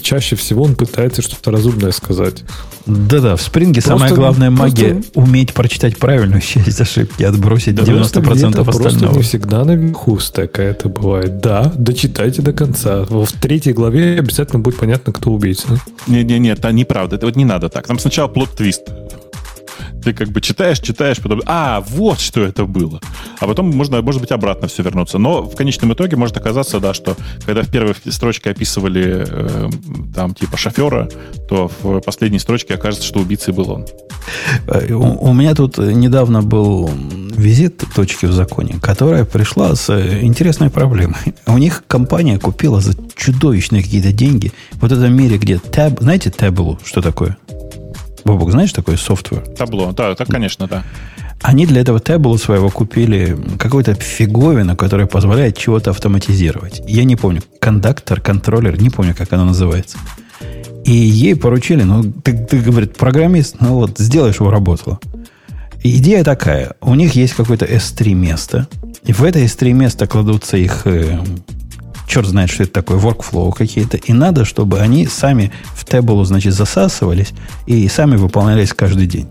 чаще 0.00 0.34
всего 0.34 0.64
он 0.64 0.74
пытается 0.74 1.20
что-то 1.20 1.50
разумное 1.50 1.92
сказать. 1.92 2.42
Да-да, 2.86 3.36
в 3.36 3.42
спринге 3.42 3.82
просто, 3.82 3.98
самая 3.98 4.14
главная 4.14 4.50
магия 4.50 4.94
просто... 4.94 5.20
уметь 5.20 5.52
прочитать 5.52 5.98
правильную 5.98 6.40
часть 6.40 6.80
ошибки, 6.80 7.22
отбросить 7.22 7.74
да 7.74 7.82
90% 7.82 8.02
остального. 8.02 8.64
Просто 8.64 9.06
не 9.08 9.22
всегда 9.22 9.64
наверху 9.64 10.18
стека 10.18 10.62
это 10.62 10.88
бывает. 10.88 11.40
Да, 11.40 11.70
дочитайте 11.76 12.40
до 12.40 12.54
конца. 12.54 13.04
В 13.04 13.26
третьей 13.40 13.74
главе 13.74 14.18
обязательно 14.18 14.60
будет 14.60 14.78
понятно, 14.78 15.12
кто 15.12 15.32
убийца. 15.32 15.68
Не-не-не, 16.06 16.50
это 16.50 16.72
неправда. 16.72 17.16
Это 17.16 17.26
вот 17.26 17.36
не 17.36 17.44
надо 17.44 17.68
так. 17.68 17.86
Там 17.86 17.98
сначала 17.98 18.28
плод-твист 18.28 18.82
ты 20.02 20.12
как 20.12 20.28
бы 20.28 20.40
читаешь, 20.40 20.80
читаешь, 20.80 21.18
потом, 21.18 21.40
а, 21.46 21.80
вот 21.80 22.20
что 22.20 22.42
это 22.42 22.64
было. 22.64 23.00
А 23.40 23.46
потом 23.46 23.70
можно, 23.70 24.02
может 24.02 24.20
быть, 24.20 24.30
обратно 24.30 24.68
все 24.68 24.82
вернуться. 24.82 25.18
Но 25.18 25.42
в 25.42 25.54
конечном 25.54 25.92
итоге 25.92 26.16
может 26.16 26.36
оказаться, 26.36 26.80
да, 26.80 26.94
что 26.94 27.16
когда 27.46 27.62
в 27.62 27.68
первой 27.68 27.94
строчке 28.10 28.50
описывали 28.50 29.24
э, 29.26 29.70
там 30.14 30.34
типа 30.34 30.56
шофера, 30.56 31.08
то 31.48 31.70
в 31.82 32.00
последней 32.00 32.38
строчке 32.38 32.74
окажется, 32.74 33.06
что 33.06 33.20
убийцей 33.20 33.52
был 33.52 33.70
он. 33.70 33.86
Э, 34.66 34.92
у, 34.92 35.30
у 35.30 35.32
меня 35.32 35.54
тут 35.54 35.78
недавно 35.78 36.42
был 36.42 36.90
визит 37.36 37.82
точки 37.94 38.26
в 38.26 38.32
законе, 38.32 38.78
которая 38.80 39.24
пришла 39.24 39.74
с 39.74 39.90
интересной 40.22 40.70
проблемой. 40.70 41.34
У 41.46 41.58
них 41.58 41.84
компания 41.86 42.38
купила 42.38 42.80
за 42.80 42.94
чудовищные 43.16 43.82
какие-то 43.82 44.12
деньги 44.12 44.52
вот 44.74 44.92
в 44.92 44.94
этом 44.94 45.14
мире, 45.14 45.38
где 45.38 45.58
таб, 45.58 46.00
знаете, 46.00 46.30
Tableau, 46.30 46.78
что 46.84 47.00
такое? 47.00 47.36
Бобок, 48.24 48.50
знаешь 48.50 48.72
такой 48.72 48.96
софтвер? 48.96 49.40
Табло, 49.56 49.92
да, 49.92 50.14
так, 50.14 50.28
конечно, 50.28 50.66
да. 50.66 50.84
Они 51.42 51.66
для 51.66 51.80
этого 51.80 51.98
Tableau 51.98 52.38
своего 52.38 52.70
купили 52.70 53.36
какую-то 53.58 53.94
фиговину, 53.94 54.76
которая 54.76 55.06
позволяет 55.06 55.56
чего-то 55.56 55.90
автоматизировать. 55.90 56.82
Я 56.86 57.04
не 57.04 57.16
помню, 57.16 57.42
кондуктор, 57.58 58.20
контроллер, 58.20 58.80
не 58.80 58.90
помню, 58.90 59.14
как 59.16 59.32
она 59.32 59.44
называется. 59.44 59.98
И 60.84 60.92
ей 60.92 61.34
поручили, 61.36 61.82
ну, 61.82 62.02
ты, 62.02 62.36
ты 62.36 62.60
говорит, 62.60 62.96
программист, 62.96 63.56
ну 63.60 63.74
вот, 63.74 63.98
сделаешь, 63.98 64.36
его 64.36 64.50
работало. 64.50 65.00
Идея 65.82 66.22
такая, 66.22 66.74
у 66.80 66.94
них 66.94 67.14
есть 67.14 67.34
какое-то 67.34 67.64
S3 67.64 68.14
место, 68.14 68.68
и 69.04 69.12
в 69.12 69.24
это 69.24 69.40
S3 69.40 69.72
место 69.72 70.06
кладутся 70.06 70.56
их 70.56 70.82
э, 70.84 71.18
черт 72.12 72.26
знает, 72.26 72.50
что 72.50 72.64
это 72.64 72.72
такое, 72.72 72.98
workflow 72.98 73.52
какие-то. 73.52 73.96
И 73.96 74.12
надо, 74.12 74.44
чтобы 74.44 74.80
они 74.80 75.06
сами 75.06 75.50
в 75.74 75.84
Table, 75.84 76.22
значит, 76.24 76.52
засасывались 76.52 77.32
и 77.66 77.88
сами 77.88 78.16
выполнялись 78.16 78.74
каждый 78.74 79.06
день. 79.06 79.28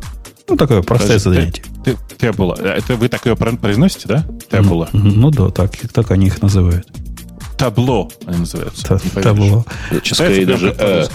Ну, 0.49 0.57
такое 0.57 0.81
простое 0.81 1.19
занятие. 1.19 1.63
Table. 2.19 2.59
Это 2.59 2.95
вы 2.95 3.07
так 3.07 3.25
ее 3.27 3.35
произносите, 3.35 4.07
да? 4.07 4.25
Table. 4.49 4.89
Ну, 4.93 5.11
ну 5.11 5.29
да, 5.29 5.49
так, 5.49 5.77
так 5.93 6.09
они 6.09 6.27
их 6.27 6.41
называют. 6.41 6.87
Табло 7.55 8.09
они 8.25 8.39
называются. 8.39 8.99
Табло. 9.21 9.63
Читается 10.01 10.45
даже 10.47 10.75
э, 10.79 11.05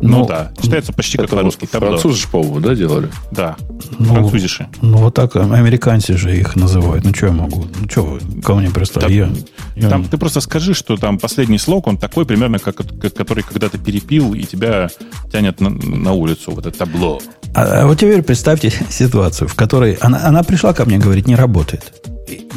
ну, 0.00 0.18
ну 0.18 0.26
да, 0.26 0.52
читается 0.60 0.92
почти 0.92 1.18
как 1.18 1.30
по-русски. 1.30 1.66
Французы 1.66 2.20
же, 2.20 2.28
по-моему, 2.28 2.60
да, 2.60 2.74
делали? 2.74 3.10
Да, 3.30 3.56
ну, 3.98 4.14
французиши. 4.14 4.68
Ну, 4.82 4.98
вот 4.98 5.14
так 5.14 5.34
американцы 5.36 6.16
же 6.16 6.36
их 6.36 6.56
называют. 6.56 7.04
Ну, 7.04 7.14
что 7.14 7.26
я 7.26 7.32
могу? 7.32 7.64
Ну, 7.80 7.88
что 7.88 8.18
ко 8.44 8.54
мне 8.54 8.70
просто... 8.70 9.06
я, 9.08 9.30
я... 9.76 9.88
Там, 9.88 10.04
ты 10.04 10.18
просто 10.18 10.40
скажи, 10.40 10.74
что 10.74 10.96
там 10.96 11.18
последний 11.18 11.58
слог, 11.58 11.86
он 11.86 11.96
такой 11.96 12.26
примерно, 12.26 12.58
как, 12.58 12.76
как 12.76 13.14
который 13.14 13.42
когда-то 13.44 13.78
перепил, 13.78 14.34
и 14.34 14.42
тебя 14.42 14.90
тянет 15.32 15.60
на, 15.60 15.70
на 15.70 16.12
улицу, 16.12 16.52
вот 16.52 16.66
это 16.66 16.78
табло. 16.78 17.20
А, 17.54 17.82
а 17.82 17.86
вот 17.86 17.98
теперь 17.98 18.22
представьте 18.22 18.72
ситуацию, 18.90 19.48
в 19.48 19.54
которой 19.54 19.94
она, 19.94 20.26
она 20.26 20.42
пришла 20.42 20.72
ко 20.74 20.84
мне, 20.84 20.98
говорит, 20.98 21.26
не 21.26 21.36
работает. 21.36 21.92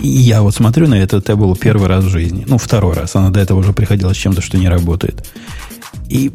И 0.02 0.08
я 0.08 0.42
вот 0.42 0.56
смотрю 0.56 0.88
на 0.88 0.96
это, 0.96 1.18
это 1.18 1.36
был 1.36 1.56
первый 1.56 1.88
раз 1.88 2.04
в 2.04 2.10
жизни. 2.10 2.46
Ну, 2.48 2.58
второй 2.58 2.94
раз. 2.94 3.16
Она 3.16 3.30
до 3.30 3.40
этого 3.40 3.60
уже 3.60 3.74
приходила 3.74 4.14
с 4.14 4.18
чем-то, 4.18 4.42
что 4.42 4.58
не 4.58 4.70
работает. 4.70 5.28
И 6.08 6.32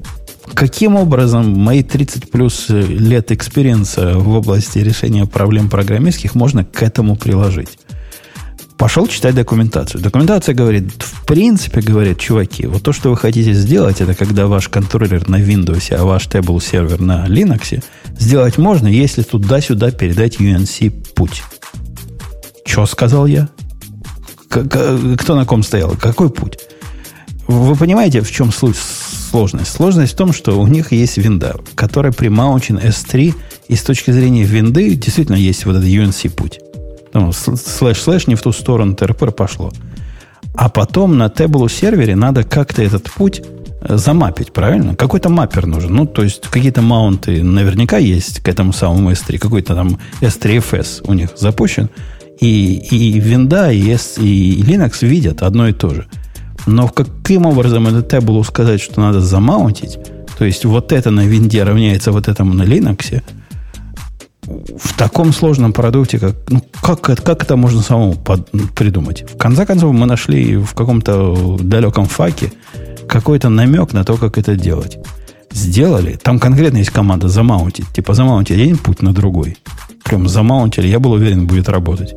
Каким 0.55 0.97
образом 0.97 1.51
мои 1.59 1.83
30 1.83 2.31
плюс 2.31 2.67
лет 2.69 3.33
experience 3.33 4.11
а 4.11 4.19
в 4.19 4.29
области 4.29 4.79
решения 4.79 5.27
проблем 5.27 5.71
программистских 5.71 6.35
можно 6.35 6.65
к 6.65 6.83
этому 6.83 7.17
приложить? 7.17 7.79
Пошел 8.77 9.07
читать 9.07 9.35
документацию. 9.35 10.03
Документация 10.03 10.55
говорит, 10.55 10.91
в 10.99 11.25
принципе, 11.25 11.81
говорит, 11.81 12.19
чуваки, 12.19 12.67
вот 12.67 12.83
то, 12.83 12.93
что 12.93 13.11
вы 13.11 13.17
хотите 13.17 13.53
сделать, 13.55 14.01
это 14.01 14.15
когда 14.15 14.47
ваш 14.47 14.69
контроллер 14.69 15.29
на 15.29 15.41
Windows, 15.41 15.95
а 15.95 16.05
ваш 16.05 16.27
Tableau 16.27 16.61
сервер 16.61 17.01
на 17.01 17.27
Linux, 17.27 17.83
сделать 18.19 18.59
можно, 18.59 18.89
если 18.89 19.23
туда-сюда 19.23 19.93
передать 19.93 20.37
UNC 20.37 21.15
путь. 21.15 21.43
Что 22.67 22.87
сказал 22.87 23.27
я? 23.27 23.49
Кто 24.49 25.35
на 25.37 25.45
ком 25.45 25.63
стоял? 25.63 25.97
Какой 25.97 26.31
путь? 26.31 26.59
Вы 27.47 27.77
понимаете, 27.77 28.21
в 28.21 28.31
чем 28.31 28.53
суть 28.53 28.77
сложность? 29.33 29.73
Сложность 29.73 30.13
в 30.13 30.17
том, 30.17 30.33
что 30.33 30.61
у 30.61 30.67
них 30.67 30.93
есть 30.93 31.17
винда, 31.17 31.57
которая 31.75 32.13
примаунчен 32.13 32.77
S3, 32.77 33.35
и 33.69 33.75
с 33.75 33.83
точки 33.83 34.11
зрения 34.11 34.45
винды 34.45 34.95
действительно 34.95 35.37
есть 35.37 35.65
вот 35.65 35.77
этот 35.77 35.89
UNC 35.89 36.31
путь. 36.31 36.61
Ну, 37.15 37.33
слэш-слэш 37.33 38.27
не 38.27 38.35
в 38.35 38.43
ту 38.43 38.53
сторону 38.53 38.95
ТРП 38.95 39.35
пошло. 39.35 39.73
А 40.55 40.69
потом 40.69 41.17
на 41.17 41.29
Tableau 41.29 41.71
сервере 41.71 42.15
надо 42.15 42.45
как-то 42.45 42.83
этот 42.83 43.11
путь 43.11 43.43
э, 43.81 43.97
замапить, 43.97 44.53
правильно? 44.53 44.95
Какой-то 44.97 45.31
маппер 45.31 45.67
нужен. 45.67 45.95
Ну, 45.95 46.07
то 46.07 46.23
есть 46.23 46.43
какие-то 46.49 46.83
маунты 46.83 47.43
наверняка 47.43 47.97
есть 47.97 48.41
к 48.41 48.49
этому 48.49 48.75
самому 48.75 49.13
S3. 49.13 49.39
Какой-то 49.39 49.75
там 49.75 49.99
S3FS 50.21 51.05
у 51.07 51.15
них 51.15 51.31
запущен. 51.37 51.89
И, 52.39 52.75
и 52.91 53.19
винда, 53.19 53.73
и, 53.73 53.91
S, 53.93 54.19
и 54.19 54.63
Linux 54.63 55.07
видят 55.07 55.43
одно 55.43 55.69
и 55.69 55.73
то 55.73 55.95
же– 55.95 56.07
но 56.67 56.89
каким 56.89 57.47
образом 57.47 57.87
это 57.89 58.03
таблу 58.03 58.43
сказать, 58.45 58.81
что 58.81 59.01
надо 59.01 59.21
замаунтить, 59.21 59.99
то 60.39 60.45
есть 60.45 60.65
вот 60.65 60.93
это 60.93 61.11
на 61.11 61.27
винде 61.27 61.63
равняется 61.63 62.13
вот 62.13 62.29
этому 62.29 62.55
на 62.55 62.63
Linux, 62.63 63.23
в 64.47 64.97
таком 64.97 65.33
сложном 65.33 65.73
продукте, 65.73 66.19
как, 66.19 66.35
ну, 66.49 66.63
как, 66.81 67.01
как 67.01 67.43
это 67.43 67.57
можно 67.57 67.81
самому 67.81 68.15
под, 68.15 68.51
придумать? 68.75 69.25
В 69.31 69.39
конце 69.39 69.65
концов, 69.67 69.93
мы 69.93 70.07
нашли 70.07 70.57
в 70.57 70.75
каком-то 70.75 71.59
далеком 71.61 72.07
факе 72.07 72.53
какой-то 73.07 73.49
намек 73.51 73.93
на 73.93 74.05
то, 74.05 74.17
как 74.17 74.39
это 74.39 74.57
делать. 74.57 74.99
Сделали. 75.53 76.19
Там 76.23 76.39
конкретно 76.39 76.79
есть 76.79 76.91
команда 76.91 77.29
замаунтить. 77.29 77.87
Типа 77.93 78.15
замаунтить 78.15 78.59
один 78.59 78.79
путь 78.79 79.03
на 79.03 79.13
другой. 79.13 79.59
Прям 80.03 80.27
замаунтили. 80.29 80.89
Я 80.89 80.99
был 80.99 81.13
уверен, 81.13 81.47
будет 81.47 81.69
работать. 81.69 82.15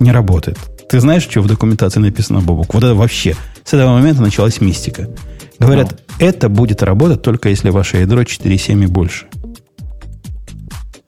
Не 0.00 0.10
работает. 0.10 0.58
Ты 0.92 1.00
знаешь, 1.00 1.22
что 1.22 1.40
в 1.40 1.46
документации 1.46 2.00
написано, 2.00 2.42
Бобук? 2.42 2.74
Вот 2.74 2.84
это 2.84 2.94
вообще 2.94 3.34
с 3.64 3.72
этого 3.72 3.92
момента 3.94 4.20
началась 4.20 4.60
мистика. 4.60 5.08
Говорят, 5.58 5.98
ну. 6.20 6.26
это 6.26 6.50
будет 6.50 6.82
работать 6.82 7.22
только 7.22 7.48
если 7.48 7.70
ваше 7.70 7.96
ядро 7.96 8.20
4,7 8.20 8.84
и 8.84 8.86
больше. 8.86 9.24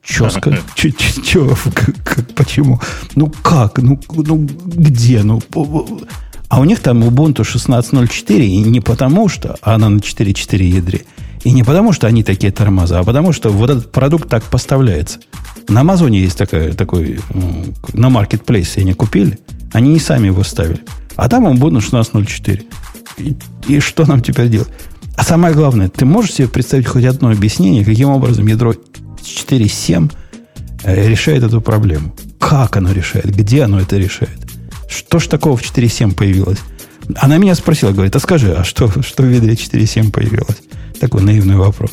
Че 0.03 0.31
сказать? 0.31 0.61
Почему? 2.35 2.81
Ну 3.13 3.31
как? 3.43 3.77
Ну, 3.77 3.99
ну 4.09 4.47
где? 4.65 5.21
Ну, 5.21 5.39
а 6.49 6.61
у 6.61 6.63
них 6.63 6.79
там 6.79 7.03
Ubuntu 7.03 7.43
16.04, 7.43 8.39
и 8.39 8.57
не 8.63 8.81
потому 8.81 9.29
что 9.29 9.55
она 9.61 9.89
на 9.89 9.99
4.4 9.99 10.63
ядре, 10.63 11.05
и 11.43 11.51
не 11.51 11.61
потому 11.61 11.93
что 11.93 12.07
они 12.07 12.23
такие 12.23 12.51
тормоза, 12.51 13.01
а 13.01 13.03
потому 13.03 13.33
что 13.33 13.51
вот 13.51 13.69
этот 13.69 13.91
продукт 13.91 14.29
так 14.29 14.45
поставляется. 14.45 15.19
На 15.67 15.81
Амазоне 15.81 16.21
есть 16.21 16.39
такая, 16.39 16.73
такой, 16.73 17.19
на 17.93 18.09
маркетплейсе 18.09 18.81
они 18.81 18.93
купили, 18.93 19.37
они 19.75 19.91
не 19.91 19.99
сами 19.99 20.27
его 20.27 20.41
ставили. 20.43 20.79
А 21.17 21.27
там 21.27 21.43
он 21.43 21.57
будет 21.57 21.73
на 21.73 21.77
16.04. 21.79 22.65
И, 23.17 23.35
и 23.67 23.79
что 23.81 24.05
нам 24.05 24.21
теперь 24.21 24.47
делать? 24.47 24.69
А 25.17 25.23
самое 25.23 25.53
главное, 25.53 25.89
ты 25.89 26.05
можешь 26.05 26.35
себе 26.35 26.47
представить 26.47 26.87
хоть 26.87 27.03
одно 27.03 27.29
объяснение, 27.29 27.83
каким 27.83 28.07
образом 28.07 28.47
ядро 28.47 28.71
4.7 28.71 30.11
э, 30.83 31.09
решает 31.09 31.43
эту 31.43 31.59
проблему? 31.59 32.15
Как 32.39 32.77
оно 32.77 32.93
решает? 32.93 33.35
Где 33.35 33.63
оно 33.63 33.81
это 33.81 33.97
решает? 33.97 34.39
Что 34.87 35.19
ж 35.19 35.27
такого 35.27 35.57
в 35.57 35.61
4.7 35.61 36.13
появилось? 36.13 36.59
Она 37.17 37.37
меня 37.37 37.53
спросила, 37.53 37.91
говорит, 37.91 38.15
а 38.15 38.19
скажи, 38.19 38.53
а 38.53 38.63
что, 38.63 38.89
что 39.01 39.23
в 39.23 39.29
ядре 39.29 39.55
4.7 39.55 40.09
появилось? 40.09 40.61
Такой 41.01 41.21
наивный 41.21 41.57
вопрос. 41.57 41.91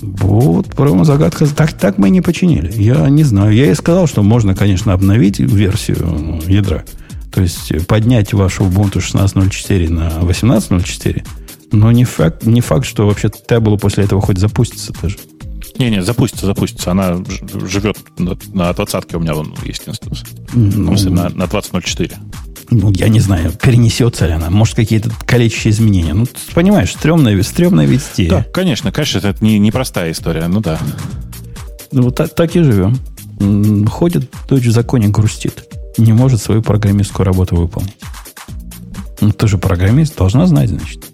Вот, 0.00 0.66
прямо 0.68 1.04
загадка. 1.04 1.46
Так, 1.46 1.72
так 1.72 1.98
мы 1.98 2.10
не 2.10 2.20
починили. 2.20 2.72
Я 2.80 3.08
не 3.08 3.24
знаю. 3.24 3.52
Я 3.52 3.66
ей 3.66 3.74
сказал, 3.74 4.06
что 4.06 4.22
можно, 4.22 4.54
конечно, 4.54 4.92
обновить 4.92 5.38
версию 5.38 6.40
ядра. 6.46 6.84
То 7.32 7.42
есть 7.42 7.86
поднять 7.86 8.32
вашу 8.32 8.64
Ubuntu 8.64 8.98
16.04 8.98 9.90
на 9.90 10.08
18.04, 10.22 11.24
но 11.72 11.92
не 11.92 12.04
факт, 12.04 12.46
не 12.46 12.60
факт, 12.60 12.86
что 12.86 13.06
вообще 13.06 13.28
табло 13.28 13.76
после 13.76 14.04
этого 14.04 14.20
хоть 14.20 14.38
запустится 14.38 14.92
даже. 15.00 15.18
Не-не, 15.78 16.02
запустится, 16.02 16.46
запустится. 16.46 16.90
Она 16.90 17.18
живет 17.66 17.96
на, 18.18 18.36
на 18.52 18.72
20 18.72 19.14
у 19.14 19.20
меня 19.20 19.34
вон 19.34 19.54
есть 19.64 19.82
инстанс. 19.86 20.24
Ну, 20.52 20.92
на, 21.10 21.28
на 21.28 21.44
20.04. 21.44 22.16
Ну, 22.70 22.90
я 22.90 23.08
не 23.08 23.20
знаю, 23.20 23.52
перенесется 23.52 24.26
ли 24.26 24.32
она. 24.32 24.50
Может, 24.50 24.76
какие-то 24.76 25.10
количественные 25.26 25.72
изменения. 25.72 26.14
Ну, 26.14 26.26
ты 26.26 26.54
понимаешь, 26.54 26.92
стрёмная, 26.92 27.42
стрёмная 27.42 27.86
вести. 27.86 28.28
Да, 28.28 28.44
конечно, 28.44 28.92
конечно, 28.92 29.18
это 29.18 29.42
не, 29.42 29.58
непростая 29.58 30.12
история. 30.12 30.46
Ну 30.48 30.60
да. 30.60 30.78
Ну, 31.92 32.10
так, 32.10 32.34
так 32.34 32.54
и 32.56 32.62
живем. 32.62 32.98
Ходит, 33.86 34.30
дочь 34.48 34.66
в 34.66 34.72
законе 34.72 35.08
грустит 35.08 35.64
не 35.98 36.12
может 36.12 36.40
свою 36.40 36.62
программистскую 36.62 37.26
работу 37.26 37.56
выполнить. 37.56 37.96
Ну, 39.20 39.32
ты 39.32 39.48
же 39.48 39.58
программист, 39.58 40.16
должна 40.16 40.46
знать, 40.46 40.70
значит. 40.70 41.04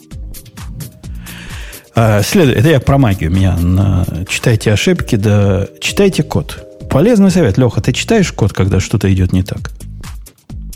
А, 1.94 2.22
следует, 2.22 2.58
это 2.58 2.68
я 2.68 2.80
про 2.80 2.98
магию. 2.98 3.30
Меня 3.30 3.56
на, 3.56 4.06
читайте 4.28 4.72
ошибки, 4.72 5.16
да 5.16 5.68
читайте 5.80 6.22
код. 6.22 6.64
Полезный 6.90 7.30
совет. 7.30 7.56
Леха, 7.56 7.80
ты 7.80 7.92
читаешь 7.92 8.30
код, 8.32 8.52
когда 8.52 8.78
что-то 8.78 9.12
идет 9.12 9.32
не 9.32 9.42
так? 9.42 9.70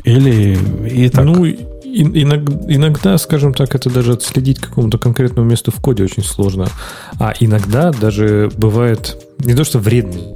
Или 0.05 0.59
и 0.89 1.09
так? 1.09 1.25
Ну, 1.25 1.47
иногда, 1.47 3.19
скажем 3.19 3.55
так, 3.55 3.75
это 3.75 3.91
даже 3.91 4.13
отследить 4.13 4.59
какому-то 4.59 4.99
конкретному 4.99 5.49
месту 5.49 5.71
в 5.71 5.81
коде 5.81 6.05
очень 6.05 6.23
сложно. 6.23 6.69
А 7.19 7.35
иногда 7.41 7.91
даже 7.93 8.51
бывает 8.57 9.17
не 9.39 9.55
то, 9.55 9.65
что 9.65 9.79
вредный 9.79 10.35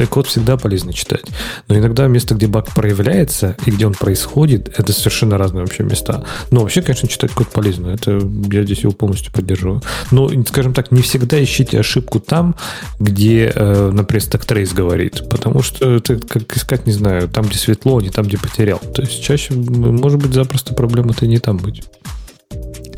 Читать 0.00 0.14
код 0.14 0.26
всегда 0.28 0.56
полезно 0.56 0.94
читать. 0.94 1.26
Но 1.68 1.76
иногда 1.76 2.06
место, 2.06 2.34
где 2.34 2.46
баг 2.46 2.74
проявляется 2.74 3.54
и 3.66 3.70
где 3.70 3.86
он 3.86 3.92
происходит, 3.92 4.72
это 4.78 4.94
совершенно 4.94 5.36
разные 5.36 5.60
вообще 5.60 5.82
места. 5.82 6.24
Но 6.50 6.62
вообще, 6.62 6.80
конечно, 6.80 7.06
читать 7.06 7.32
код 7.32 7.48
полезно. 7.48 7.88
Это 7.88 8.18
я 8.50 8.64
здесь 8.64 8.78
его 8.78 8.92
полностью 8.92 9.30
поддерживаю. 9.30 9.82
Но, 10.10 10.30
скажем 10.48 10.72
так, 10.72 10.90
не 10.90 11.02
всегда 11.02 11.44
ищите 11.44 11.78
ошибку 11.78 12.18
там, 12.18 12.56
где, 12.98 13.52
э, 13.54 13.90
например, 13.90 14.22
stack 14.22 14.46
trace 14.46 14.74
говорит. 14.74 15.28
Потому 15.28 15.60
что 15.60 15.96
это 15.96 16.16
как 16.16 16.56
искать, 16.56 16.86
не 16.86 16.94
знаю, 16.94 17.28
там, 17.28 17.44
где 17.44 17.58
светло, 17.58 17.98
а 17.98 18.00
не 18.00 18.08
там, 18.08 18.24
где 18.24 18.38
потерял. 18.38 18.78
То 18.78 19.02
есть 19.02 19.22
чаще, 19.22 19.52
может 19.52 20.18
быть, 20.18 20.32
запросто 20.32 20.72
проблема-то 20.72 21.26
не 21.26 21.40
там 21.40 21.58
быть. 21.58 21.82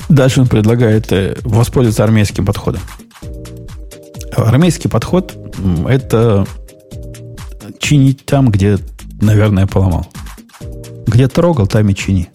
Дальше 0.09 0.41
он 0.43 0.47
предлагает 0.47 1.11
э, 1.11 1.37
воспользоваться 1.43 2.05
армейским 2.05 2.47
подходом. 2.47 2.83
Армейский 4.37 4.89
подход– 4.89 5.35
это 5.89 6.47
чинить 7.83 8.25
там, 8.25 8.51
где, 8.51 8.79
наверное, 9.21 9.67
поломал. 9.67 10.07
Где 11.07 11.29
трогал, 11.29 11.67
там 11.67 11.89
и 11.89 11.95
чини. 11.95 12.31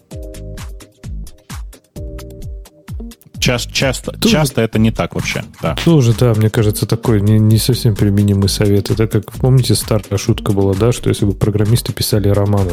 Часто, 3.40 3.72
часто, 3.72 4.28
часто 4.28 4.60
это 4.60 4.78
не 4.78 4.90
так 4.90 5.14
вообще. 5.14 5.42
Да. 5.62 5.74
Тоже, 5.82 6.12
да, 6.12 6.34
мне 6.34 6.50
кажется, 6.50 6.86
такой 6.86 7.20
не, 7.22 7.38
не 7.38 7.56
совсем 7.56 7.94
применимый 7.94 8.48
совет. 8.48 8.90
Это 8.90 9.06
как, 9.06 9.32
помните, 9.32 9.74
старая 9.74 10.18
шутка 10.18 10.52
была, 10.52 10.74
да, 10.74 10.92
что 10.92 11.08
если 11.08 11.24
бы 11.24 11.32
программисты 11.32 11.92
писали 11.92 12.28
романы, 12.28 12.72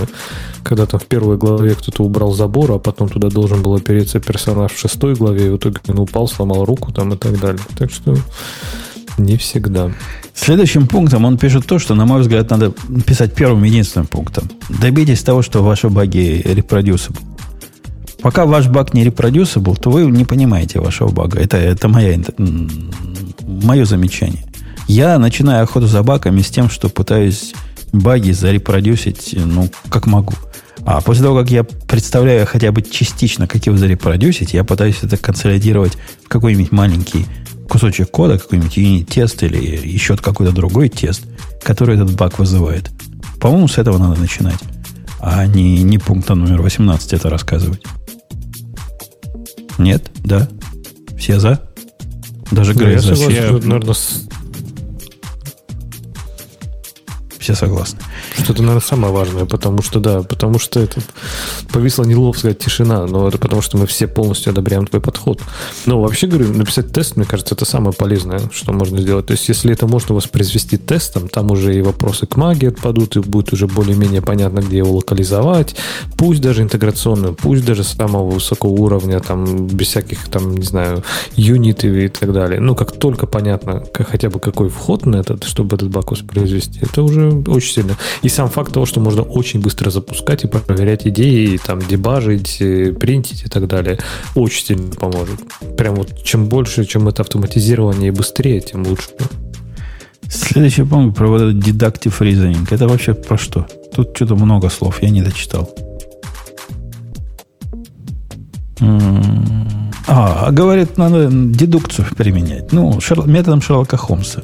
когда 0.64 0.86
там 0.86 1.00
в 1.00 1.06
первой 1.06 1.38
главе 1.38 1.76
кто-то 1.76 2.04
убрал 2.04 2.34
забор, 2.34 2.74
а 2.74 2.80
потом 2.80 3.08
туда 3.08 3.30
должен 3.30 3.62
был 3.62 3.76
опереться 3.76 4.20
персонаж 4.20 4.74
в 4.74 4.80
шестой 4.80 5.14
главе, 5.14 5.48
и 5.48 5.50
в 5.50 5.58
итоге 5.58 5.80
он 5.88 6.00
упал, 6.00 6.28
сломал 6.28 6.66
руку 6.66 6.92
там 6.92 7.14
и 7.14 7.18
так 7.18 7.40
далее. 7.40 7.62
Так 7.78 7.92
что 7.92 8.18
не 9.18 9.38
всегда. 9.38 9.92
Следующим 10.34 10.88
пунктом 10.88 11.26
он 11.26 11.38
пишет 11.38 11.66
то, 11.66 11.80
что, 11.80 11.96
на 11.96 12.06
мой 12.06 12.22
взгляд, 12.22 12.50
надо 12.50 12.74
писать 13.06 13.34
первым 13.34 13.64
единственным 13.64 14.08
пунктом. 14.08 14.50
Добейтесь 14.70 15.24
того, 15.24 15.42
что 15.42 15.64
ваши 15.64 15.90
баги 15.90 16.42
reproducible. 16.42 17.22
Пока 18.22 18.46
ваш 18.46 18.68
баг 18.68 18.94
не 18.94 19.06
reproducible, 19.06 19.80
то 19.80 19.92
вы 19.92 20.06
не 20.06 20.26
понимаете 20.26 20.80
вашего 20.80 21.10
бага. 21.10 21.40
Это, 21.40 21.58
это 21.58 21.88
моя, 21.88 22.20
мое 23.42 23.86
замечание. 23.86 24.44
Я 24.88 25.18
начинаю 25.20 25.64
охоту 25.64 25.88
за 25.88 26.04
багами 26.04 26.42
с 26.42 26.50
тем, 26.50 26.70
что 26.70 26.90
пытаюсь 26.90 27.54
баги 27.94 28.32
зарепродюсить, 28.32 29.36
ну, 29.36 29.70
как 29.90 30.06
могу. 30.08 30.34
А 30.86 31.02
после 31.02 31.24
того, 31.24 31.40
как 31.40 31.50
я 31.50 31.64
представляю 31.64 32.46
хотя 32.46 32.72
бы 32.72 32.82
частично, 32.82 33.48
как 33.48 33.66
его 33.66 33.78
зарепродюсить, 33.78 34.54
я 34.54 34.64
пытаюсь 34.64 34.98
это 35.02 35.18
консолидировать 35.18 35.98
в 36.24 36.28
какой-нибудь 36.28 36.72
маленький 36.72 37.26
кусочек 37.70 38.12
кода, 38.12 38.38
какой-нибудь 38.38 38.78
юнит-тест 38.78 39.44
или 39.44 39.58
еще 39.88 40.16
какой-то 40.18 40.54
другой 40.54 40.90
тест, 40.90 41.24
который 41.64 41.96
этот 41.96 42.16
баг 42.16 42.40
вызывает. 42.40 42.90
По-моему, 43.40 43.68
с 43.68 43.78
этого 43.78 43.98
надо 43.98 44.20
начинать, 44.20 44.60
а 45.20 45.46
не, 45.46 45.84
не 45.84 45.98
пункта 45.98 46.36
номер 46.36 46.62
18 46.62 47.14
это 47.14 47.30
рассказывать. 47.30 47.84
Нет? 49.78 50.10
Да? 50.24 50.48
Все 51.18 51.40
за? 51.40 51.62
Даже 52.52 52.74
да, 52.74 52.80
Грей 52.84 52.94
я 52.94 53.00
за. 53.02 53.16
что, 53.16 53.28
наверное, 53.68 53.94
с- 53.94 54.28
Все 57.46 57.54
согласны. 57.54 58.00
что 58.42 58.54
это, 58.54 58.64
наверное, 58.64 58.82
самое 58.82 59.14
важное, 59.14 59.46
потому 59.46 59.84
что, 59.84 60.00
да, 60.00 60.24
потому 60.24 60.58
что 60.58 60.80
это 60.80 61.00
повисла 61.72 62.04
неловкая 62.04 62.56
тишина, 62.56 63.06
но 63.06 63.28
это 63.28 63.38
потому 63.38 63.62
что 63.62 63.78
мы 63.78 63.86
все 63.86 64.08
полностью 64.08 64.50
одобряем 64.50 64.88
твой 64.88 65.00
подход. 65.00 65.40
Но 65.86 66.02
вообще, 66.02 66.26
говорю, 66.26 66.52
написать 66.52 66.92
тест, 66.92 67.18
мне 67.18 67.26
кажется, 67.26 67.54
это 67.54 67.66
самое 67.66 67.94
полезное, 67.94 68.42
что 68.52 68.74
можно 68.74 69.00
сделать. 69.00 69.28
То 69.28 69.34
есть, 69.34 69.48
если 69.48 69.72
это 69.72 69.86
можно 69.86 70.16
воспроизвести 70.16 70.78
тестом, 70.78 71.28
там 71.28 71.52
уже 71.52 71.78
и 71.78 71.84
вопросы 71.84 72.26
к 72.26 72.36
магии 72.36 72.70
отпадут, 72.70 73.16
и 73.16 73.20
будет 73.20 73.54
уже 73.54 73.68
более-менее 73.68 74.24
понятно, 74.24 74.62
где 74.62 74.78
его 74.78 74.96
локализовать, 74.96 75.76
пусть 76.18 76.42
даже 76.42 76.64
интеграционную, 76.64 77.36
пусть 77.36 77.64
даже 77.64 77.84
самого 77.84 78.32
высокого 78.32 78.72
уровня, 78.72 79.20
там, 79.20 79.68
без 79.68 79.90
всяких, 79.90 80.30
там, 80.30 80.56
не 80.56 80.66
знаю, 80.66 81.04
юнитов 81.36 81.92
и 81.92 82.08
так 82.08 82.34
далее. 82.34 82.60
Ну, 82.60 82.74
как 82.74 82.94
только 82.94 83.28
понятно, 83.28 83.84
как, 83.94 84.10
хотя 84.10 84.32
бы 84.32 84.40
какой 84.40 84.70
вход 84.70 85.06
на 85.06 85.18
этот, 85.18 85.44
чтобы 85.44 85.76
этот 85.76 85.90
баг 85.90 86.10
воспроизвести, 86.10 86.80
это 86.82 87.04
уже 87.04 87.35
очень 87.48 87.74
сильно. 87.74 87.98
И 88.22 88.30
сам 88.30 88.50
факт 88.50 88.74
того, 88.74 88.86
что 88.86 89.00
можно 89.00 89.22
очень 89.22 89.60
быстро 89.60 89.90
запускать 89.90 90.44
и 90.44 90.48
проверять 90.48 91.08
идеи, 91.08 91.54
и 91.54 91.58
там 91.58 91.80
дебажить, 91.80 92.58
принтить 93.00 93.44
и 93.46 93.50
так 93.50 93.68
далее, 93.68 94.00
очень 94.36 94.66
сильно 94.66 94.92
поможет. 94.92 95.40
Прям 95.78 95.96
вот 95.96 96.24
чем 96.24 96.48
больше, 96.48 96.86
чем 96.86 97.08
это 97.08 97.22
автоматизирование 97.22 98.10
и 98.10 98.12
быстрее, 98.12 98.62
тем 98.62 98.86
лучше. 98.86 99.10
Следующий 100.28 100.84
пункт 100.84 101.18
про 101.18 101.28
вот 101.28 101.42
этот 101.42 101.58
deductive 101.58 102.20
reasoning. 102.20 102.68
Это 102.72 102.88
вообще 102.88 103.14
про 103.14 103.38
что? 103.38 103.68
Тут 103.96 104.16
что-то 104.16 104.36
много 104.36 104.70
слов, 104.70 105.02
я 105.02 105.10
не 105.10 105.22
дочитал. 105.22 105.70
А, 110.08 110.52
говорит, 110.52 110.98
надо 110.98 111.30
дедукцию 111.32 112.08
применять. 112.16 112.72
Ну, 112.72 112.98
Шер- 113.00 113.28
методом 113.28 113.62
Шерлока 113.62 113.98
Холмса. 113.98 114.44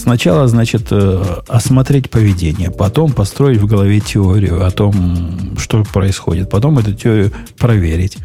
Сначала, 0.00 0.48
значит, 0.48 0.86
э, 0.92 1.22
осмотреть 1.46 2.08
поведение, 2.08 2.70
потом 2.70 3.12
построить 3.12 3.58
в 3.58 3.66
голове 3.66 4.00
теорию 4.00 4.64
о 4.64 4.70
том, 4.70 5.54
что 5.58 5.84
происходит, 5.84 6.48
потом 6.48 6.78
эту 6.78 6.94
теорию 6.94 7.32
проверить. 7.58 8.16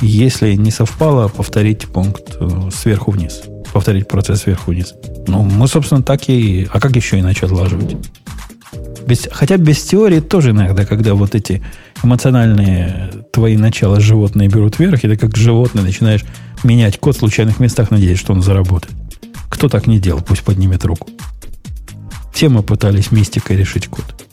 Если 0.00 0.54
не 0.54 0.70
совпало, 0.70 1.26
повторить 1.26 1.88
пункт 1.88 2.36
э, 2.38 2.70
сверху 2.72 3.10
вниз. 3.10 3.42
Повторить 3.72 4.06
процесс 4.06 4.42
сверху 4.42 4.70
вниз. 4.70 4.94
Ну, 5.26 5.42
мы, 5.42 5.66
собственно, 5.66 6.04
так 6.04 6.28
и... 6.28 6.68
А 6.72 6.78
как 6.78 6.94
еще 6.94 7.18
иначе 7.18 7.46
отлаживать? 7.46 7.96
Без, 9.04 9.28
хотя 9.32 9.56
без 9.56 9.82
теории 9.82 10.20
тоже 10.20 10.50
иногда, 10.50 10.86
когда 10.86 11.14
вот 11.14 11.34
эти 11.34 11.64
эмоциональные 12.04 13.10
твои 13.32 13.56
начала 13.56 13.98
животные 13.98 14.48
берут 14.48 14.78
вверх, 14.78 15.02
и 15.02 15.08
ты 15.08 15.16
как 15.16 15.36
животное 15.36 15.82
начинаешь 15.82 16.24
менять 16.62 17.00
код 17.00 17.16
в 17.16 17.18
случайных 17.18 17.58
местах, 17.58 17.90
надеясь, 17.90 18.20
что 18.20 18.32
он 18.32 18.40
заработает. 18.40 18.94
Кто 19.48 19.68
так 19.68 19.86
не 19.86 19.98
делал, 19.98 20.22
пусть 20.22 20.42
поднимет 20.42 20.84
руку. 20.84 21.08
Все 22.32 22.48
мы 22.48 22.62
пытались 22.62 23.12
мистикой 23.12 23.56
решить 23.56 23.86
код. 23.86 24.26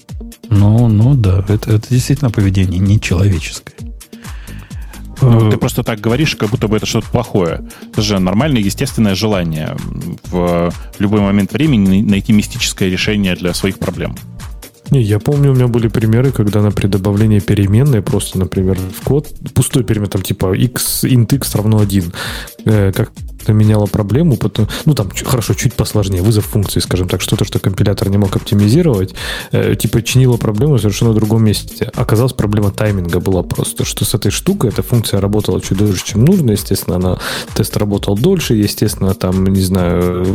Ну, 0.50 0.88
ну 0.88 1.16
да, 1.16 1.46
это, 1.48 1.72
это 1.72 1.90
действительно 1.90 2.32
поведение 2.32 2.80
нечеловеческое. 2.80 3.76
Ну, 5.22 5.48
Э, 5.48 5.52
ты 5.52 5.58
просто 5.58 5.84
так 5.84 6.00
говоришь, 6.00 6.36
как 6.36 6.50
будто 6.50 6.68
бы 6.68 6.78
это 6.78 6.86
что-то 6.86 7.08
плохое. 7.10 7.62
Это 7.92 8.02
же 8.02 8.20
нормальное, 8.20 8.62
естественное 8.62 9.16
желание 9.16 9.76
в 10.32 10.74
любой 11.00 11.22
момент 11.22 11.54
времени 11.54 12.02
найти 12.02 12.34
мистическое 12.34 12.90
решение 12.90 13.36
для 13.36 13.54
своих 13.54 13.78
проблем. 13.80 14.16
Не, 14.90 15.02
я 15.02 15.20
помню, 15.20 15.52
у 15.52 15.56
меня 15.56 15.68
были 15.68 15.88
примеры, 15.88 16.32
когда 16.32 16.62
на 16.62 16.72
при 16.72 16.88
добавлении 16.88 17.40
переменной 17.40 18.02
просто, 18.02 18.38
например, 18.40 18.78
в 18.78 19.06
код, 19.06 19.30
пустой 19.54 19.86
перемен, 19.86 20.10
там 20.10 20.22
типа 20.22 20.54
x, 20.54 21.06
int 21.06 21.34
x 21.34 21.56
равно 21.56 21.80
1, 21.80 22.14
э, 22.66 22.92
как 22.92 23.12
это 23.42 23.54
меняло 23.54 23.86
проблему, 23.86 24.38
потом, 24.38 24.68
ну 24.86 24.94
там 24.94 25.10
хорошо, 25.26 25.54
чуть 25.54 25.74
посложнее, 25.74 26.22
вызов 26.22 26.46
функции, 26.46 26.80
скажем 26.80 27.08
так, 27.08 27.22
что-то, 27.22 27.46
что 27.46 27.60
компилятор 27.60 28.10
не 28.10 28.18
мог 28.18 28.36
оптимизировать, 28.36 29.14
э, 29.52 29.76
типа 29.76 30.02
чинило 30.02 30.38
проблему 30.38 30.78
совершенно 30.78 31.12
в 31.12 31.16
другом 31.16 31.44
месте. 31.44 31.92
Оказалось, 31.96 32.34
проблема 32.34 32.72
тайминга 32.72 33.20
была 33.20 33.44
просто, 33.44 33.86
что 33.86 34.06
с 34.06 34.14
этой 34.14 34.32
штукой 34.32 34.70
эта 34.70 34.84
функция 34.84 35.20
работала 35.22 35.62
чуть 35.62 35.78
дольше, 35.78 36.06
чем 36.06 36.26
нужно, 36.26 36.52
естественно, 36.52 36.96
она, 36.98 37.18
тест 37.56 37.76
работал 37.78 38.18
дольше, 38.18 38.54
естественно, 38.56 39.14
там, 39.14 39.46
не 39.48 39.62
знаю, 39.62 40.26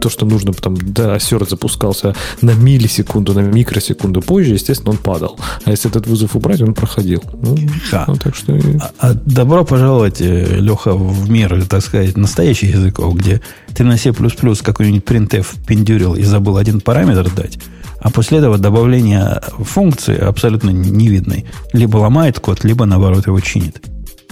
то, 0.00 0.08
что 0.08 0.26
нужно, 0.26 0.52
там, 0.52 0.76
да, 0.76 1.16
assert 1.16 1.48
запускался 1.48 2.14
на 2.40 2.52
миллисекунду, 2.52 3.34
на 3.34 3.40
микросекунду 3.40 4.20
позже, 4.22 4.54
естественно, 4.54 4.92
он 4.92 4.98
падал. 4.98 5.38
А 5.64 5.70
если 5.70 5.90
этот 5.90 6.06
вызов 6.06 6.36
убрать, 6.36 6.60
он 6.62 6.74
проходил. 6.74 7.22
Ну, 7.42 7.56
Да. 7.92 8.04
ну, 8.08 8.16
так 8.16 8.34
что... 8.36 8.52
А- 8.98 9.10
а 9.10 9.14
добро 9.14 9.64
пожаловать, 9.64 10.20
э, 10.20 10.56
Леха, 10.58 10.92
в 10.94 11.30
мир, 11.30 11.64
так 11.66 11.82
сказать, 11.82 12.16
настоящих 12.44 12.74
языков, 12.74 13.14
где 13.16 13.40
ты 13.74 13.84
на 13.84 13.96
C++ 13.96 14.12
какой-нибудь 14.12 15.04
printf 15.04 15.64
пиндюрил 15.66 16.14
и 16.14 16.22
забыл 16.22 16.58
один 16.58 16.80
параметр 16.80 17.30
дать, 17.34 17.58
а 18.00 18.10
после 18.10 18.38
этого 18.38 18.58
добавление 18.58 19.40
функции 19.60 20.18
абсолютно 20.18 20.70
невидной 20.70 21.46
либо 21.72 21.96
ломает 21.96 22.38
код, 22.40 22.62
либо 22.62 22.84
наоборот 22.84 23.26
его 23.26 23.40
чинит. 23.40 23.80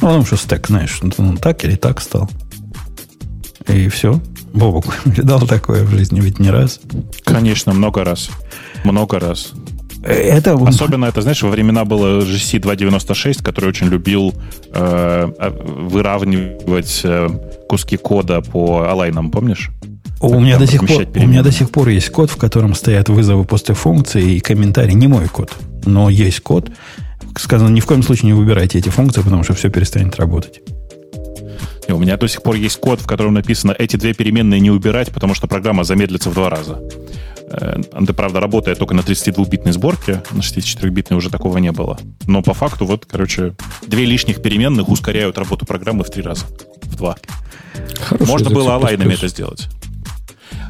Ну, 0.01 0.09
потому 0.09 0.27
что 0.27 0.37
стек, 0.37 0.67
знаешь, 0.67 1.01
он 1.17 1.39
так 1.39 1.65
или 1.65 1.77
так 1.77 2.01
стал. 2.01 2.29
И 3.67 3.89
все. 3.89 4.21
Бобок, 4.53 4.85
видал 5.07 5.41
такое 5.47 5.85
в 5.85 5.91
жизни 5.91 6.21
ведь 6.21 6.39
не 6.39 6.51
раз. 6.51 6.81
Конечно, 7.25 7.73
много 7.73 8.05
раз. 8.05 8.29
Много 8.85 9.21
раз. 9.21 9.53
Это 10.03 10.55
Особенно 10.55 11.05
это, 11.05 11.23
знаешь, 11.23 11.43
во 11.43 11.51
времена 11.51 11.85
было 11.85 12.23
GC 12.23 12.59
296, 12.59 13.43
который 13.43 13.69
очень 13.69 13.87
любил 13.87 14.35
э, 14.71 14.73
а, 14.75 15.51
выравнивать 15.51 17.03
э, 17.05 17.29
куски 17.69 17.97
кода 17.97 18.41
по 18.41 18.89
алайнам, 18.89 19.31
помнишь? 19.31 19.71
У 20.21 20.41
меня, 20.41 20.59
до 20.59 20.67
сих 20.67 20.87
пор, 20.87 21.05
у 21.17 21.27
меня 21.27 21.43
до 21.43 21.51
сих 21.51 21.71
пор 21.71 21.89
есть 21.89 22.11
код, 22.11 22.31
в 22.31 22.37
котором 22.37 22.75
стоят 22.75 23.09
вызовы 23.09 23.45
после 23.45 23.75
функции 23.75 24.35
и 24.35 24.41
комментарий. 24.41 24.95
Не 24.95 25.09
мой 25.09 25.29
код, 25.29 25.53
но 25.85 26.11
есть 26.11 26.41
код. 26.41 26.71
Сказано, 27.37 27.71
ни 27.71 27.81
в 27.81 27.87
коем 27.87 28.03
случае 28.03 28.27
не 28.27 28.33
выбирайте 28.33 28.79
эти 28.79 28.89
функции, 28.89 29.21
потому 29.21 29.43
что 29.43 29.55
все 29.55 29.69
перестанет 29.69 30.17
работать. 30.17 30.61
И 31.89 31.93
у 31.93 31.99
меня 31.99 32.17
до 32.17 32.29
сих 32.29 32.43
пор 32.43 32.55
есть 32.55 32.79
код, 32.79 33.01
в 33.01 33.07
котором 33.07 33.35
написано 33.35 33.75
эти 33.77 33.97
две 33.97 34.15
переменные 34.15 34.61
не 34.61 34.71
убирать, 34.71 35.11
потому 35.11 35.35
что 35.35 35.49
программа 35.49 35.83
замедлится 35.83 36.31
в 36.31 36.35
два 36.35 36.51
раза. 36.51 36.81
Это, 37.53 38.15
правда, 38.15 38.41
работает 38.41 38.79
только 38.79 38.95
на 38.95 39.01
32-битной 39.01 39.73
сборке, 39.73 40.23
на 40.31 40.41
64-битной 40.41 41.17
уже 41.17 41.31
такого 41.31 41.59
не 41.59 41.71
было. 41.73 41.99
Но 42.27 42.43
по 42.43 42.55
факту, 42.55 42.87
вот, 42.87 43.07
короче, 43.07 43.55
две 43.87 44.05
лишних 44.05 44.41
переменных 44.41 44.89
ускоряют 44.89 45.37
работу 45.39 45.67
программы 45.67 46.05
в 46.05 46.11
три 46.11 46.23
раза, 46.23 46.47
в 46.83 46.97
два. 46.97 47.17
Хороший 48.01 48.27
Можно 48.27 48.51
было 48.51 48.65
C++. 48.65 48.71
алайнами 48.73 49.15
это 49.15 49.29
сделать. 49.29 49.69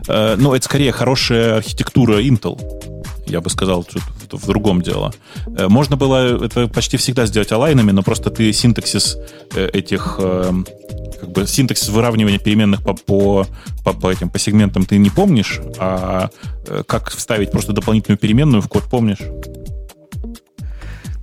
Э, 0.09 0.37
Но 0.37 0.57
это 0.57 0.65
скорее 0.65 0.93
хорошая 0.93 1.57
архитектура 1.57 2.21
Intel. 2.21 2.61
Я 3.27 3.41
бы 3.41 3.51
сказал, 3.51 3.87
в, 4.33 4.47
другом 4.47 4.83
дело. 4.83 5.13
Э, 5.57 5.69
Можно 5.69 5.97
было 5.97 6.45
это 6.45 6.69
почти 6.69 6.97
всегда 6.97 7.27
сделать 7.27 7.53
алайнами, 7.53 7.91
но 7.91 8.03
просто 8.03 8.31
ты 8.31 8.53
синтаксис 8.53 9.17
э, 9.55 9.69
этих 9.73 10.17
э, 10.19 10.53
как 11.21 11.31
бы 11.31 11.47
синтаксис 11.47 11.89
выравнивания 11.89 12.39
переменных 12.39 12.83
по, 12.83 12.95
по, 12.95 13.47
по, 13.85 13.93
по 13.93 14.11
этим 14.11 14.29
по 14.29 14.39
сегментам 14.39 14.85
ты 14.85 14.99
не 14.99 15.11
помнишь, 15.11 15.61
а 15.79 16.31
как 16.87 17.11
вставить 17.11 17.51
просто 17.53 17.73
дополнительную 17.73 18.19
переменную 18.19 18.63
в 18.63 18.69
код 18.69 18.85
помнишь. 18.91 19.21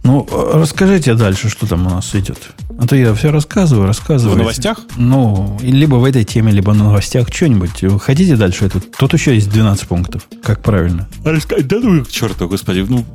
Ну, 0.03 0.27
расскажите 0.53 1.13
дальше, 1.13 1.49
что 1.49 1.67
там 1.67 1.85
у 1.85 1.89
нас 1.89 2.15
идет. 2.15 2.39
А 2.79 2.87
то 2.87 2.95
я 2.95 3.13
все 3.13 3.31
рассказываю, 3.31 3.85
рассказываю. 3.87 4.35
В 4.35 4.39
новостях? 4.39 4.79
Ну, 4.95 5.57
либо 5.61 5.95
в 5.95 6.05
этой 6.05 6.23
теме, 6.23 6.51
либо 6.51 6.73
на 6.73 6.85
новостях 6.85 7.27
что-нибудь. 7.33 7.83
Хотите 8.01 8.35
дальше 8.37 8.65
это? 8.65 8.79
Тут 8.79 9.13
еще 9.13 9.35
есть 9.35 9.49
12 9.51 9.87
пунктов. 9.87 10.27
Как 10.41 10.61
правильно? 10.61 11.07
Да 11.23 11.33
ну, 11.81 12.05
к 12.05 12.09
черту, 12.09 12.47
господи. 12.47 12.85
Ну, 12.87 13.05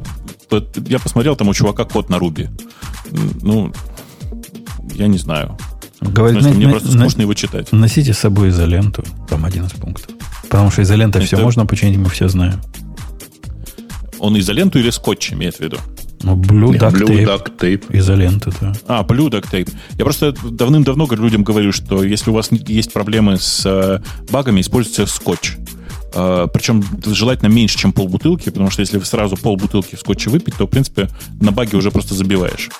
я 0.86 0.98
посмотрел, 0.98 1.36
там 1.36 1.48
у 1.48 1.54
чувака 1.54 1.84
код 1.84 2.10
на 2.10 2.18
Руби. 2.18 2.48
Ну, 3.42 3.72
я 4.94 5.06
не 5.06 5.18
знаю. 5.18 5.56
Говорит, 6.00 6.42
смысле, 6.42 6.50
на, 6.50 6.56
мне 6.56 6.66
на, 6.66 6.72
просто 6.72 6.98
скучно 6.98 7.22
его 7.22 7.34
читать. 7.34 7.72
Носите 7.72 8.12
с 8.12 8.18
собой 8.18 8.50
изоленту. 8.50 9.02
Там 9.28 9.44
11 9.44 9.80
пунктов. 9.80 10.14
Потому 10.42 10.70
что 10.70 10.82
изолента 10.82 11.20
все 11.20 11.38
можно 11.38 11.64
починить, 11.64 11.96
мы 11.96 12.10
все 12.10 12.28
знаем. 12.28 12.60
Он 14.18 14.38
изоленту 14.38 14.78
или 14.78 14.90
скотч 14.90 15.32
имеет 15.32 15.56
в 15.56 15.60
виду? 15.60 15.78
Ну, 16.24 16.36
Blue 16.36 16.72
Duct 16.72 16.92
Blue. 16.92 17.24
Duct 17.24 17.58
Tape. 17.58 17.84
Изолента, 17.90 18.50
да. 18.60 18.72
А, 18.88 19.02
Blue 19.02 19.28
Duct 19.28 19.50
Tape. 19.50 19.70
Я 19.98 20.04
просто 20.04 20.32
давным-давно 20.32 21.06
людям 21.10 21.44
говорю, 21.44 21.70
что 21.70 22.02
если 22.02 22.30
у 22.30 22.32
вас 22.32 22.50
есть 22.50 22.92
проблемы 22.92 23.36
с 23.36 23.62
э, 23.66 24.00
багами, 24.30 24.62
используйте 24.62 25.06
скотч. 25.06 25.56
Э, 26.14 26.46
причем 26.52 26.82
желательно 27.04 27.48
меньше, 27.48 27.76
чем 27.76 27.92
полбутылки, 27.92 28.48
потому 28.48 28.70
что 28.70 28.80
если 28.80 28.96
вы 28.96 29.04
сразу 29.04 29.36
полбутылки 29.36 29.96
в 29.96 30.00
скотче 30.00 30.30
выпить, 30.30 30.56
то, 30.56 30.66
в 30.66 30.70
принципе, 30.70 31.10
на 31.40 31.52
баге 31.52 31.76
уже 31.76 31.90
просто 31.90 32.14
забиваешь. 32.14 32.70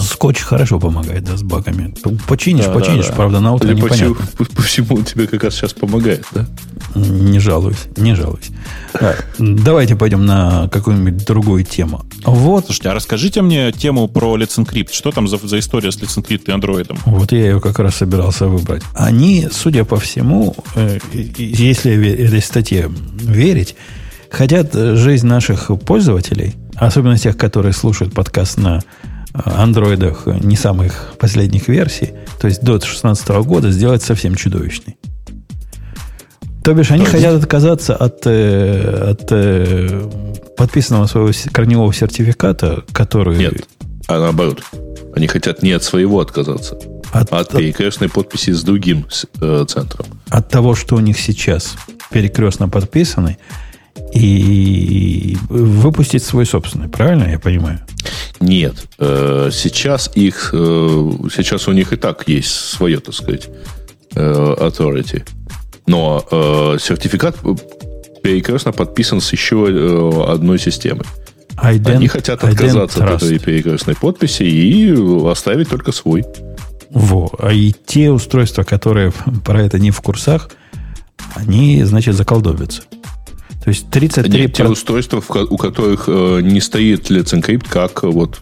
Скотч 0.00 0.40
хорошо 0.40 0.78
помогает, 0.78 1.24
да, 1.24 1.36
с 1.36 1.42
багами. 1.42 1.94
Починишь, 2.26 2.66
Да, 2.66 2.72
починишь, 2.72 3.06
да, 3.06 3.10
да. 3.10 3.16
правда, 3.16 3.40
на 3.40 3.52
утро 3.54 3.68
по 3.68 3.72
непонятно. 3.72 3.96
всему, 3.96 4.14
по, 4.36 4.44
по 4.56 4.62
всему 4.62 4.96
он 4.96 5.04
тебе 5.04 5.26
как 5.26 5.44
раз 5.44 5.54
сейчас 5.54 5.72
помогает, 5.72 6.24
да? 6.32 6.46
Не 6.94 7.38
жалуюсь, 7.38 7.86
не 7.96 8.14
жалуюсь. 8.14 8.50
А, 8.94 9.14
давайте 9.38 9.94
пойдем 9.96 10.26
на 10.26 10.68
какую-нибудь 10.68 11.24
другую 11.26 11.64
тему. 11.64 12.02
Вот, 12.24 12.66
Слушайте, 12.66 12.90
а 12.90 12.94
расскажите 12.94 13.40
мне 13.42 13.72
тему 13.72 14.08
про 14.08 14.36
Let's 14.36 14.58
Encrypt. 14.58 14.92
Что 14.92 15.10
там 15.10 15.28
за, 15.28 15.38
за 15.38 15.58
история 15.58 15.90
с 15.92 15.98
Let's 15.98 16.16
Encrypt 16.22 16.44
и 16.46 16.50
андроидом? 16.50 16.98
вот 17.06 17.32
я 17.32 17.38
ее 17.38 17.60
как 17.60 17.78
раз 17.78 17.96
собирался 17.96 18.46
выбрать. 18.46 18.82
Они, 18.94 19.48
судя 19.50 19.84
по 19.84 19.98
всему, 19.98 20.54
э, 20.74 20.98
если 21.12 22.12
этой 22.12 22.42
статье 22.42 22.90
верить, 23.20 23.74
хотят 24.30 24.74
э, 24.74 24.96
жизнь 24.96 25.26
наших 25.26 25.70
пользователей, 25.84 26.54
особенно 26.74 27.16
тех, 27.18 27.36
которые 27.36 27.72
слушают 27.72 28.12
подкаст 28.14 28.58
на 28.58 28.82
андроидах 29.32 30.22
э, 30.26 30.38
не 30.40 30.56
самых 30.56 31.14
последних 31.18 31.68
версий, 31.68 32.12
то 32.40 32.46
есть 32.46 32.60
до 32.60 32.72
2016 32.72 33.28
года, 33.44 33.70
сделать 33.70 34.02
совсем 34.02 34.34
чудовищной. 34.34 34.96
То 36.64 36.74
бишь, 36.74 36.90
они 36.90 37.04
хотят 37.04 37.34
отказаться 37.34 37.96
от, 37.96 38.26
э, 38.26 39.10
от 39.10 39.26
э, 39.30 40.10
подписанного 40.56 41.06
своего 41.06 41.30
корневого 41.52 41.92
сертификата, 41.94 42.84
который... 42.92 43.38
Нет, 43.38 43.66
а 44.06 44.18
наоборот. 44.18 44.62
Они 45.14 45.26
хотят 45.26 45.62
не 45.62 45.72
от 45.72 45.82
своего 45.82 46.20
отказаться, 46.20 46.78
от, 47.12 47.32
а 47.32 47.38
от 47.40 47.50
перекрестной 47.50 48.08
подписи 48.08 48.50
с 48.50 48.62
другим 48.62 49.06
э, 49.40 49.64
центром. 49.66 50.06
от 50.28 50.48
того, 50.48 50.74
что 50.74 50.96
у 50.96 51.00
них 51.00 51.18
сейчас 51.18 51.74
перекрестно 52.10 52.68
подписаны, 52.68 53.38
и 54.14 55.36
выпустить 55.48 56.22
свой 56.22 56.46
собственный. 56.46 56.88
Правильно 56.88 57.24
я 57.30 57.38
понимаю? 57.38 57.80
Нет, 58.40 58.86
э, 58.98 59.50
сейчас 59.52 60.10
их, 60.14 60.50
э, 60.52 61.10
сейчас 61.34 61.68
у 61.68 61.72
них 61.72 61.92
и 61.92 61.96
так 61.96 62.28
есть 62.28 62.50
свое, 62.50 63.00
так 63.00 63.14
сказать, 63.14 63.48
э, 64.14 64.54
authority. 64.60 65.24
Но 65.86 66.22
сертификат 66.78 67.36
перекрестно 68.22 68.72
подписан 68.72 69.20
с 69.20 69.32
еще 69.32 69.66
одной 70.28 70.58
системой. 70.58 71.06
Ident- 71.56 71.96
Они 71.96 72.08
хотят 72.08 72.44
отказаться 72.44 73.04
от 73.04 73.22
этой 73.22 73.38
перекрестной 73.38 73.96
подписи 73.96 74.42
и 74.42 74.94
оставить 75.30 75.70
только 75.70 75.92
свой. 75.92 76.24
Во. 76.90 77.30
А 77.38 77.52
и 77.52 77.72
те 77.86 78.10
устройства, 78.10 78.62
которые 78.62 79.12
про 79.44 79.62
это 79.62 79.78
не 79.78 79.90
в 79.90 80.00
курсах, 80.00 80.50
они, 81.34 81.82
значит, 81.84 82.14
заколдобятся. 82.14 82.82
То 83.68 83.72
есть 83.72 83.90
33... 83.90 84.30
Нет, 84.30 84.54
те 84.54 84.64
устройства, 84.64 85.22
у 85.50 85.58
которых 85.58 86.04
э, 86.06 86.40
не 86.40 86.58
стоит 86.58 87.10
Let's 87.10 87.38
Encrypt 87.38 87.68
как 87.68 88.02
э, 88.02 88.06
вот 88.06 88.40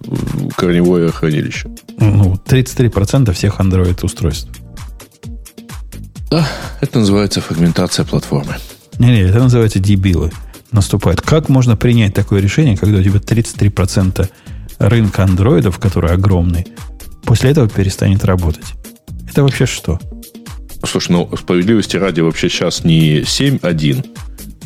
корневое 0.54 1.10
хранилище. 1.10 1.68
ну, 1.98 2.40
33% 2.46 3.32
всех 3.32 3.58
Android 3.58 3.98
устройств. 4.04 4.48
Это 6.80 7.00
называется 7.00 7.40
фрагментация 7.40 8.04
платформы. 8.04 8.54
Не-не, 9.00 9.22
это 9.22 9.40
называется 9.40 9.80
дебилы. 9.80 10.30
Наступает. 10.70 11.20
Как 11.22 11.48
можно 11.48 11.76
принять 11.76 12.14
такое 12.14 12.40
решение, 12.40 12.76
когда 12.76 13.00
у 13.00 13.02
тебя 13.02 13.18
33% 13.18 14.28
рынка 14.78 15.24
андроидов, 15.24 15.80
который 15.80 16.12
огромный, 16.12 16.68
после 17.24 17.50
этого 17.50 17.68
перестанет 17.68 18.24
работать? 18.24 18.74
Это 19.28 19.42
вообще 19.42 19.66
что? 19.66 19.98
Слушай, 20.84 21.10
ну, 21.10 21.36
справедливости 21.36 21.96
ради 21.96 22.20
вообще 22.20 22.48
сейчас 22.48 22.84
не 22.84 23.22
7.1 23.22 24.06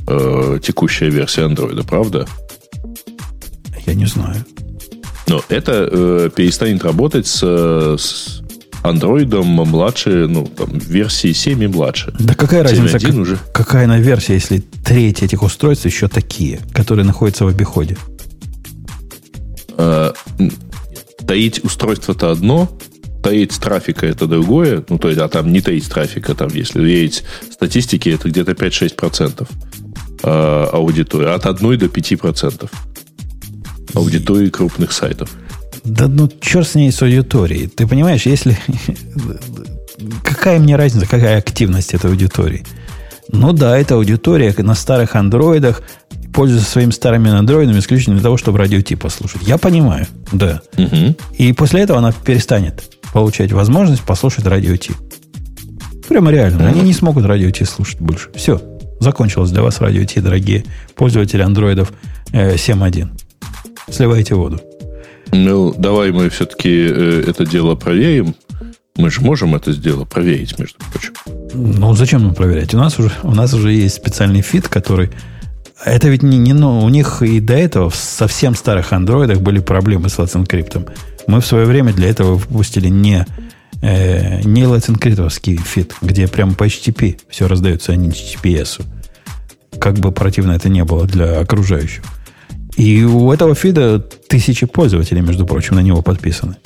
э, 0.06 0.58
текущая 0.62 1.10
версия 1.10 1.44
андроида, 1.44 1.84
правда? 1.84 2.26
Я 3.86 3.94
не 3.94 4.06
знаю. 4.06 4.44
Но 5.26 5.42
это 5.48 5.88
э, 5.90 6.30
перестанет 6.34 6.82
работать 6.84 7.26
с, 7.26 7.38
с 7.42 8.42
андроидом 8.82 9.46
младше, 9.46 10.26
ну, 10.28 10.46
там, 10.46 10.78
версии 10.78 11.32
7 11.32 11.62
и 11.62 11.66
младше. 11.68 12.12
Да 12.18 12.34
какая 12.34 12.62
разница, 12.62 12.96
7.1 12.96 13.06
как- 13.06 13.14
уже. 13.16 13.38
какая 13.52 13.84
она 13.84 13.98
версия, 13.98 14.34
если 14.34 14.58
треть 14.84 15.22
этих 15.22 15.42
устройств 15.42 15.86
еще 15.86 16.08
такие, 16.08 16.60
которые 16.72 17.04
находятся 17.04 17.44
в 17.44 17.48
обиходе? 17.48 17.96
Э, 19.76 20.12
таить 21.26 21.62
устройство-то 21.64 22.30
одно, 22.30 22.68
таить 23.22 23.58
трафика 23.60 24.06
это 24.06 24.26
другое. 24.26 24.84
Ну, 24.88 24.98
то 24.98 25.08
есть, 25.08 25.20
а 25.20 25.28
там 25.28 25.52
не 25.52 25.60
таить 25.60 25.88
трафика, 25.88 26.34
там, 26.34 26.48
если 26.52 26.82
верить 26.82 27.22
статистике, 27.50 28.12
это 28.12 28.28
где-то 28.28 28.52
5-6% 28.52 29.46
э, 30.22 30.66
аудитории. 30.72 31.34
От 31.34 31.46
1 31.46 31.78
до 31.78 31.86
5% 31.86 32.70
аудитории 33.94 34.50
крупных 34.50 34.92
сайтов. 34.92 35.30
Да 35.84 36.08
ну, 36.08 36.30
черт 36.40 36.68
с 36.68 36.74
ней 36.74 36.92
с 36.92 37.02
аудиторией. 37.02 37.68
Ты 37.68 37.86
понимаешь, 37.86 38.26
если... 38.26 38.58
Какая 40.24 40.58
мне 40.58 40.76
разница, 40.76 41.06
какая 41.06 41.36
активность 41.36 41.92
этой 41.92 42.10
аудитории? 42.10 42.64
Ну 43.28 43.52
да, 43.52 43.76
это 43.76 43.96
аудитория 43.96 44.54
на 44.56 44.74
старых 44.74 45.14
андроидах, 45.14 45.82
пользуется 46.32 46.70
своими 46.70 46.90
старыми 46.90 47.30
андроидами 47.30 47.78
исключительно 47.78 48.16
для 48.16 48.22
того, 48.22 48.38
чтобы 48.38 48.58
радио 48.58 48.80
Ти 48.80 48.96
послушать. 48.96 49.42
Я 49.42 49.58
понимаю, 49.58 50.06
да. 50.32 50.62
Мгм. 50.78 51.16
И 51.36 51.52
после 51.52 51.82
этого 51.82 51.98
она 51.98 52.12
перестанет 52.12 52.82
получать 53.12 53.52
возможность 53.52 54.02
послушать 54.02 54.46
радио 54.46 54.74
Ти. 54.76 54.92
Прямо 56.08 56.30
реально. 56.30 56.68
Они 56.68 56.80
не 56.80 56.94
смогут 56.94 57.26
радио 57.26 57.50
Ти 57.50 57.64
слушать 57.64 58.00
больше. 58.00 58.30
Все. 58.34 58.60
Закончилось 59.00 59.50
для 59.50 59.62
вас 59.62 59.80
радио 59.80 60.04
Ти, 60.04 60.20
дорогие 60.20 60.64
пользователи 60.94 61.42
андроидов 61.42 61.92
э, 62.32 62.54
7.1. 62.54 63.08
Сливайте 63.90 64.34
воду. 64.34 64.60
Ну, 65.32 65.74
давай 65.76 66.12
мы 66.12 66.28
все-таки 66.28 66.70
это 66.70 67.46
дело 67.46 67.76
проверим. 67.76 68.34
Мы 68.96 69.10
же 69.10 69.22
можем 69.22 69.54
это 69.54 69.72
дело 69.72 70.04
проверить, 70.04 70.58
между 70.58 70.78
прочим. 70.92 71.14
Ну, 71.54 71.94
зачем 71.94 72.22
нам 72.22 72.34
проверять? 72.34 72.74
У 72.74 72.78
нас 72.78 72.98
уже, 72.98 73.10
у 73.22 73.34
нас 73.34 73.54
уже 73.54 73.72
есть 73.72 73.94
специальный 73.94 74.42
фид, 74.42 74.68
который... 74.68 75.10
Это 75.82 76.08
ведь 76.08 76.22
не, 76.22 76.36
не 76.36 76.52
ну, 76.52 76.80
у 76.80 76.88
них 76.90 77.22
и 77.22 77.40
до 77.40 77.54
этого 77.54 77.88
в 77.88 77.96
совсем 77.96 78.54
старых 78.54 78.92
андроидах 78.92 79.40
были 79.40 79.60
проблемы 79.60 80.10
с 80.10 80.18
Encrypt. 80.18 80.90
Мы 81.26 81.40
в 81.40 81.46
свое 81.46 81.64
время 81.64 81.94
для 81.94 82.10
этого 82.10 82.34
выпустили 82.34 82.88
не, 82.88 83.24
э, 83.82 84.42
не 84.42 84.62
Encrypt 84.62 85.30
фид, 85.62 85.94
где 86.02 86.28
прям 86.28 86.54
по 86.54 86.66
HTTP 86.66 87.18
все 87.28 87.48
раздается, 87.48 87.92
а 87.92 87.96
не 87.96 88.08
HTTPS. 88.08 88.82
Как 89.78 89.98
бы 89.98 90.12
противно 90.12 90.52
это 90.52 90.68
не 90.68 90.84
было 90.84 91.06
для 91.06 91.40
окружающих. 91.40 92.02
И 92.76 93.04
у 93.04 93.32
этого 93.32 93.54
фида 93.54 93.98
тысячи 93.98 94.66
пользователей, 94.66 95.20
между 95.20 95.46
прочим, 95.46 95.76
на 95.76 95.80
него 95.80 96.02
подписаны. 96.02 96.56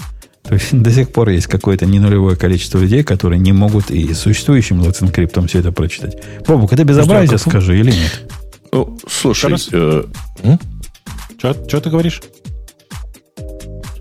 То 0.43 0.55
есть 0.55 0.79
до 0.79 0.91
сих 0.93 1.11
пор 1.11 1.31
есть 1.31 1.47
какое-то 1.47 1.87
ненулевое 1.87 2.37
количество 2.37 2.79
людей, 2.79 3.03
которые 3.03 3.39
не 3.39 3.53
могут 3.53 3.91
и 3.91 4.13
существующим 4.13 4.83
Encrypt 4.83 5.47
все 5.49 5.61
это 5.61 5.73
прочитать. 5.73 6.23
Бобук, 6.47 6.73
это 6.73 6.85
безобразие, 6.85 7.39
Подожди, 7.39 7.49
а 7.49 7.51
скажи, 7.51 7.81
или 7.81 7.93
нет? 7.93 8.31
Ну, 8.71 8.99
слушай, 9.09 9.55
э? 9.73 10.05
Что 11.39 11.81
ты 11.81 11.91
говоришь? 11.91 12.23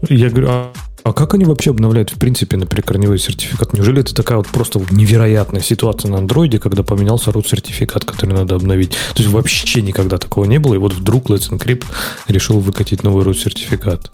Я 0.10 0.30
говорю, 0.30 0.48
а, 0.50 0.74
а 1.04 1.14
как 1.14 1.34
они 1.34 1.46
вообще 1.46 1.72
обновляют, 1.72 2.12
в 2.12 2.16
принципе, 2.18 2.58
на 2.58 2.66
прикорневой 2.66 3.20
сертификат? 3.20 3.74
Неужели 3.74 4.02
это 4.02 4.16
такая 4.16 4.38
вот 4.38 4.48
просто 4.48 4.82
невероятная 4.92 5.62
ситуация 5.62 6.10
на 6.10 6.20
андроиде, 6.20 6.60
когда 6.60 6.84
поменялся 6.84 7.32
root 7.32 7.48
сертификат, 7.48 8.06
который 8.06 8.34
надо 8.34 8.56
обновить? 8.56 8.92
То 9.14 9.22
есть 9.22 9.30
вообще 9.30 9.82
никогда 9.82 10.18
такого 10.18 10.46
не 10.46 10.60
было, 10.60 10.76
и 10.76 10.78
вот 10.78 10.94
вдруг 10.94 11.30
Let's 11.30 11.50
Encrypt 11.50 11.86
решил 12.28 12.60
выкатить 12.60 13.04
новый 13.04 13.26
root 13.26 13.36
сертификат. 13.36 14.12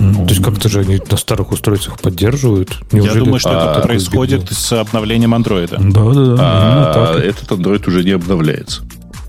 Ну, 0.00 0.26
То 0.26 0.34
есть 0.34 0.42
как-то 0.42 0.68
же 0.68 0.80
они 0.80 1.00
на 1.08 1.16
старых 1.16 1.52
устройствах 1.52 2.00
поддерживают? 2.00 2.80
Неужели... 2.90 3.18
Я 3.18 3.24
думаю, 3.24 3.38
что 3.38 3.50
А, 3.50 3.72
это 3.72 3.86
происходит 3.86 4.50
с 4.50 4.72
обновлением 4.72 5.34
андроида. 5.34 5.78
Да, 5.78 6.04
да, 6.12 6.26
да. 6.26 6.36
А 6.38 7.18
этот 7.20 7.48
Android 7.52 7.86
уже 7.86 8.02
не 8.02 8.10
обновляется. 8.10 8.82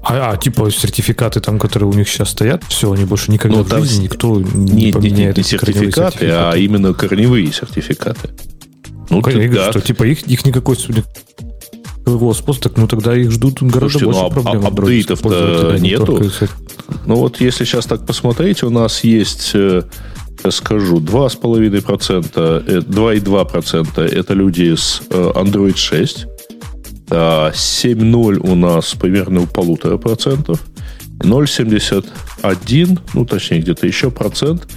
А, 0.08 0.32
а, 0.34 0.38
типа 0.38 0.70
сертификаты 0.72 1.40
там, 1.40 1.58
которые 1.60 1.90
у 1.90 1.94
них 1.94 2.08
сейчас 2.08 2.30
стоят, 2.30 2.64
все, 2.66 2.92
они 2.92 3.06
больше 3.06 3.32
никогда 3.32 3.58
Ну, 3.58 3.64
в 3.64 3.70
жизни 3.84 4.04
никто 4.04 4.40
не 4.40 4.72
Не, 4.72 4.86
не, 4.86 4.92
поменяет 4.94 5.38
не 5.38 5.42
эти 5.42 5.58
корневые 5.58 5.92
сертификаты, 5.92 6.30
а 6.30 6.54
именно 6.56 6.94
корневые 6.94 7.52
сертификаты. 7.52 8.30
Ну, 9.10 9.22
Ну, 9.22 9.30
я 9.30 9.34
ты- 9.34 9.50
да. 9.50 9.72
что 9.72 9.82
типа 9.82 10.04
их, 10.04 10.24
их 10.28 10.46
никакой 10.46 10.78
никакого 12.06 12.34
способа, 12.34 12.64
так 12.70 12.78
ну 12.78 12.88
тогда 12.88 13.16
их 13.16 13.32
ждут 13.32 13.62
гораздо 13.64 14.00
Слушайте, 14.00 14.06
ну, 14.06 14.12
больше 14.12 14.26
а- 14.26 14.30
проблем. 14.30 14.66
а- 14.66 14.68
апдейтов-то 14.68 15.78
не 15.80 15.90
нету? 15.90 16.06
только 16.06 16.50
Ну 17.06 17.16
вот 17.16 17.42
если 17.42 17.66
сейчас 17.66 17.86
так 17.88 18.06
посмотреть, 18.06 18.62
у 18.64 18.70
нас 18.70 19.04
есть, 19.04 19.52
э, 19.56 19.84
я 20.44 20.52
скажу, 20.52 21.00
2,5%, 21.00 22.64
э, 22.68 22.82
2,2% 22.82 24.02
это 24.04 24.34
люди 24.36 24.76
с 24.76 25.02
э, 25.10 25.32
Android 25.36 25.78
6, 25.78 26.26
а 26.26 26.35
7,0 27.10 28.38
у 28.38 28.56
нас 28.56 28.94
примерно 28.96 29.42
у 29.42 29.48
полутора 29.48 29.98
процентов, 29.98 30.64
0,71, 31.20 33.00
ну 33.14 33.26
точнее 33.26 33.60
где-то 33.60 33.88
еще 33.88 34.12
процент, 34.12 34.68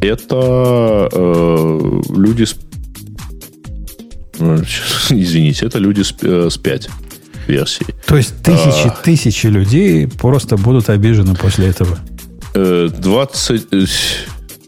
это 0.00 1.08
э, 1.12 2.00
люди 2.16 2.44
с... 2.44 2.56
э, 4.38 4.62
Извините, 5.10 5.66
это 5.66 5.78
люди 5.78 6.02
с, 6.02 6.14
э, 6.22 6.48
с 6.50 6.58
5 6.58 6.88
версий. 7.46 7.86
То 8.06 8.16
есть 8.16 8.42
тысячи, 8.42 8.92
тысячи 9.04 9.46
людей 9.46 10.08
просто 10.08 10.56
будут 10.56 10.90
обижены 10.90 11.34
после 11.34 11.68
этого. 11.68 11.98
Э, 12.54 12.88
20, 12.92 13.66
э, 13.72 13.84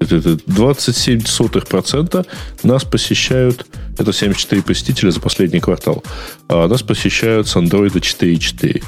27 0.01 1.25
сотых 1.27 1.67
процента 1.67 2.25
нас 2.63 2.85
посещают, 2.85 3.67
это 3.99 4.13
74 4.13 4.63
посетителя 4.63 5.11
за 5.11 5.21
последний 5.21 5.61
квартал, 5.61 6.03
а 6.49 6.69
нас 6.69 6.83
посещают 6.83 7.49
с 7.49 7.57
Android 7.57 7.93
4.4. 7.93 8.83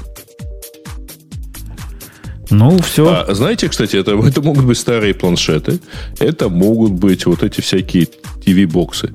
Ну, 2.50 2.78
все. 2.78 3.24
А, 3.28 3.34
знаете, 3.34 3.68
кстати, 3.68 3.96
это, 3.96 4.12
это 4.12 4.40
могут 4.40 4.64
быть 4.64 4.78
старые 4.78 5.14
планшеты, 5.14 5.80
это 6.20 6.48
могут 6.48 6.92
быть 6.92 7.26
вот 7.26 7.42
эти 7.42 7.60
всякие 7.60 8.08
TV-боксы 8.44 9.12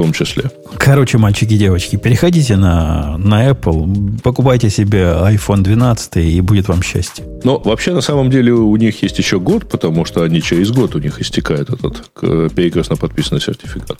том 0.00 0.12
числе. 0.14 0.50
Короче, 0.78 1.18
мальчики 1.18 1.52
и 1.52 1.58
девочки, 1.58 1.96
переходите 1.96 2.56
на, 2.56 3.18
на 3.18 3.50
Apple, 3.50 4.20
покупайте 4.22 4.70
себе 4.70 5.02
iPhone 5.02 5.60
12 5.60 6.16
и 6.16 6.40
будет 6.40 6.68
вам 6.68 6.82
счастье. 6.82 7.22
Но 7.44 7.58
вообще, 7.58 7.92
на 7.92 8.00
самом 8.00 8.30
деле, 8.30 8.52
у 8.52 8.74
них 8.76 9.02
есть 9.02 9.18
еще 9.18 9.38
год, 9.38 9.68
потому 9.68 10.06
что 10.06 10.22
они 10.22 10.40
через 10.40 10.70
год 10.70 10.94
у 10.94 10.98
них 10.98 11.20
истекает 11.20 11.68
этот 11.68 12.10
перекрестно 12.54 12.96
подписанный 12.96 13.42
сертификат. 13.42 13.98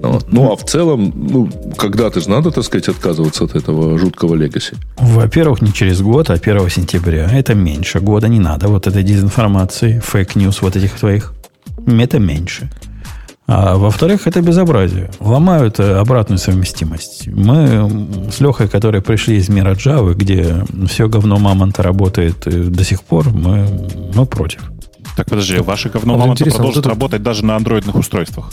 Вот. 0.00 0.26
Ну, 0.30 0.52
а 0.52 0.56
в 0.56 0.64
целом, 0.64 1.12
ну, 1.16 1.50
когда-то 1.76 2.20
же 2.20 2.30
надо, 2.30 2.52
так 2.52 2.64
сказать, 2.64 2.88
отказываться 2.88 3.44
от 3.44 3.56
этого 3.56 3.98
жуткого 3.98 4.36
legacy. 4.36 4.74
Во-первых, 4.96 5.60
не 5.60 5.72
через 5.72 6.02
год, 6.02 6.30
а 6.30 6.34
1 6.34 6.70
сентября. 6.70 7.28
Это 7.32 7.54
меньше 7.56 7.98
года, 7.98 8.28
не 8.28 8.38
надо 8.38 8.68
вот 8.68 8.86
этой 8.86 9.02
дезинформации, 9.02 10.00
fake 10.04 10.33
news 10.33 10.62
вот 10.62 10.76
этих 10.76 10.94
твоих. 11.00 11.32
Это 11.86 12.20
меньше. 12.20 12.70
А 13.52 13.74
во-вторых, 13.76 14.28
это 14.28 14.40
безобразие. 14.42 15.10
Ломают 15.18 15.80
э, 15.80 15.94
обратную 15.96 16.38
совместимость. 16.38 17.26
Мы 17.26 17.90
с 18.30 18.38
Лехой, 18.38 18.68
которые 18.68 19.02
пришли 19.02 19.38
из 19.38 19.48
мира 19.48 19.72
Java, 19.74 20.14
где 20.14 20.64
все 20.86 21.08
говно 21.08 21.36
мамонта 21.36 21.82
работает 21.82 22.46
э, 22.46 22.50
до 22.50 22.84
сих 22.84 23.02
пор, 23.02 23.30
мы, 23.30 23.66
мы 24.14 24.24
против. 24.24 24.60
Так, 25.16 25.28
подожди, 25.28 25.58
ваше 25.58 25.88
говно 25.88 26.14
интересно, 26.28 26.58
продолжит 26.58 26.76
вот 26.76 26.80
это- 26.86 26.88
работать 26.90 27.22
даже 27.24 27.44
на 27.44 27.56
андроидных 27.56 27.96
устройствах. 27.96 28.52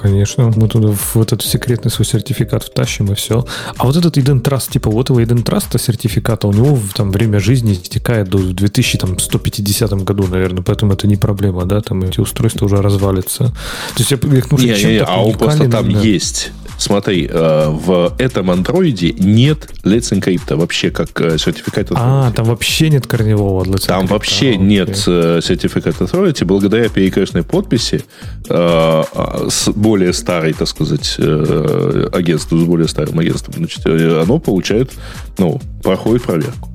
Конечно, 0.00 0.50
мы 0.56 0.68
туда 0.68 0.92
в 0.92 1.16
этот 1.16 1.42
секретный 1.42 1.90
свой 1.90 2.06
сертификат 2.06 2.64
втащим 2.64 3.12
и 3.12 3.14
все. 3.14 3.44
А 3.76 3.84
вот 3.84 3.96
этот 3.96 4.16
Eden 4.16 4.40
Trust, 4.42 4.72
типа 4.72 4.90
вот 4.90 5.06
этого 5.06 5.20
Eden 5.20 5.44
Trust 5.44 5.78
сертификата, 5.78 6.46
у 6.48 6.52
него 6.52 6.78
там 6.94 7.10
время 7.10 7.38
жизни 7.38 7.74
истекает 7.74 8.28
до 8.28 8.38
2150 8.38 9.92
году, 10.04 10.26
наверное, 10.26 10.62
поэтому 10.62 10.94
это 10.94 11.06
не 11.06 11.16
проблема, 11.16 11.66
да, 11.66 11.80
там 11.80 12.02
эти 12.02 12.20
устройства 12.20 12.66
уже 12.66 12.80
развалятся. 12.80 13.52
То 13.94 13.98
есть 13.98 14.10
я, 14.10 14.18
я 14.22 14.28
не, 14.28 14.76
чем 14.76 14.90
не, 14.90 14.98
так 15.00 15.08
а 15.10 15.22
он 15.22 15.34
просто 15.34 15.68
там 15.68 15.92
да. 15.92 16.00
есть. 16.00 16.52
Смотри, 16.80 17.28
э, 17.30 17.68
в 17.68 18.14
этом 18.16 18.50
андроиде 18.50 19.12
нет 19.12 19.68
Let's 19.84 20.18
Encrypt 20.18 20.56
вообще 20.56 20.90
как 20.90 21.20
э, 21.20 21.36
сертификат 21.36 21.88
А, 21.94 22.32
там 22.32 22.46
вообще 22.46 22.88
нет 22.88 23.06
корневого 23.06 23.64
Let's 23.64 23.86
Там 23.86 24.06
Encrypt. 24.06 24.08
вообще 24.08 24.52
А, 24.52 24.56
нет 24.56 25.04
э, 25.06 25.40
сертификата 25.42 26.04
authority. 26.04 26.46
Благодаря 26.46 26.88
перекрестной 26.88 27.42
подписи 27.42 27.96
э, 27.96 28.02
а, 28.48 29.46
с 29.50 29.68
более 29.68 30.14
старой, 30.14 30.54
так 30.54 30.68
сказать, 30.68 31.16
э, 31.18 32.08
агентству, 32.14 32.56
с 32.58 32.64
более 32.64 32.88
старым 32.88 33.18
агентством, 33.18 33.56
значит, 33.58 33.84
оно 33.84 34.38
получает, 34.38 34.90
ну, 35.36 35.60
проходит 35.82 36.22
проверку. 36.22 36.70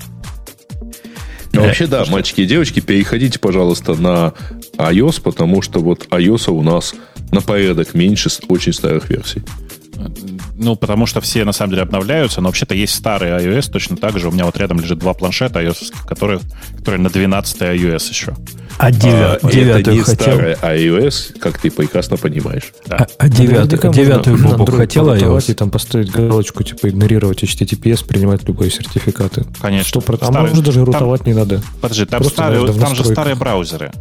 А 1.56 1.62
вообще, 1.62 1.88
да, 1.88 2.06
мальчики 2.10 2.42
и 2.42 2.46
девочки, 2.46 2.80
переходите, 2.80 3.40
пожалуйста, 3.40 3.96
на 3.96 4.34
iOS, 4.78 5.22
потому 5.24 5.64
что 5.64 5.80
вот 5.80 6.06
iOS 6.12 6.52
у 6.52 6.62
нас 6.62 6.94
на 7.32 7.42
порядок 7.42 7.96
меньше 7.96 8.30
очень 8.50 8.74
старых 8.74 9.10
версий. 9.10 9.42
Ну, 10.58 10.76
потому 10.76 11.06
что 11.06 11.22
все 11.22 11.44
на 11.46 11.52
самом 11.52 11.72
деле 11.72 11.82
обновляются, 11.84 12.42
но 12.42 12.50
вообще-то 12.50 12.74
есть 12.76 12.94
старый 12.96 13.32
iOS 13.32 13.70
точно 13.72 13.98
так 13.98 14.18
же. 14.20 14.30
У 14.30 14.32
меня 14.32 14.46
вот 14.46 14.58
рядом 14.58 14.80
лежит 14.80 15.00
два 15.00 15.14
планшета 15.14 15.62
iOS, 15.62 15.94
которые, 16.08 16.40
которые 16.78 17.02
на 17.02 17.10
12 17.10 17.62
iOS 17.62 18.10
еще. 18.10 18.36
А, 18.78 18.92
девя- 18.92 19.40
А, 19.42 19.48
это 19.48 19.52
девятую 19.52 19.96
не 19.98 20.02
хотел. 20.04 20.34
старая 20.34 20.56
iOS, 20.62 21.40
как 21.40 21.58
ты 21.60 21.72
прекрасно 21.72 22.18
понимаешь. 22.18 22.74
А, 22.90 23.08
а 23.18 23.30
девятую, 23.30 23.80
Наверняка 23.80 23.90
девятую 23.90 24.38
Android 24.38 24.78
хотел 24.78 25.10
iOS? 25.14 25.52
и 25.52 25.54
там 25.54 25.72
поставить 25.72 26.12
галочку, 26.12 26.64
типа 26.64 26.90
игнорировать 26.90 27.44
HTTPS, 27.44 28.06
принимать 28.06 28.44
любые 28.48 28.72
сертификаты. 28.72 29.46
Конечно. 29.62 29.88
Что 29.88 30.02
про- 30.02 30.16
А 30.16 30.26
Старый- 30.26 30.50
может 30.50 30.64
даже 30.66 30.80
там- 30.80 30.86
рутовать 30.86 31.26
не 31.26 31.34
надо. 31.34 31.62
Подожди, 31.82 32.06
там, 32.06 32.20
Просто, 32.20 32.34
старые, 32.34 32.62
наверное, 32.62 32.86
там 32.86 32.96
же 32.96 33.06
старые 33.06 33.36
браузеры. 33.36 33.92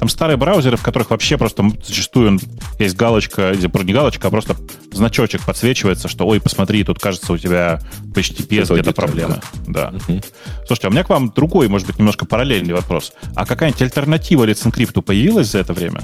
Там 0.00 0.08
старые 0.08 0.38
браузеры, 0.38 0.78
в 0.78 0.82
которых 0.82 1.10
вообще 1.10 1.36
просто 1.36 1.62
зачастую 1.84 2.40
есть 2.78 2.96
галочка, 2.96 3.52
не 3.54 3.92
галочка, 3.92 4.28
а 4.28 4.30
просто 4.30 4.56
значочек 4.92 5.42
подсвечивается, 5.42 6.08
что 6.08 6.26
ой, 6.26 6.40
посмотри, 6.40 6.82
тут 6.84 6.98
кажется 6.98 7.34
у 7.34 7.36
тебя 7.36 7.80
в 8.02 8.16
HTTPS 8.16 8.72
где-то 8.72 8.94
там, 8.94 8.94
проблема. 8.94 9.40
Да. 9.66 9.90
Мгм. 9.90 10.22
Слушайте, 10.66 10.86
а 10.86 10.88
у 10.88 10.92
меня 10.92 11.04
к 11.04 11.10
вам 11.10 11.30
другой, 11.36 11.68
может 11.68 11.86
быть, 11.86 11.98
немножко 11.98 12.24
параллельный 12.24 12.72
вопрос. 12.72 13.12
А 13.36 13.44
какая-нибудь 13.44 13.82
альтернатива 13.82 14.48
Let's 14.48 14.64
Encrypt 14.64 15.02
появилась 15.02 15.48
за 15.48 15.58
это 15.58 15.74
время? 15.74 16.00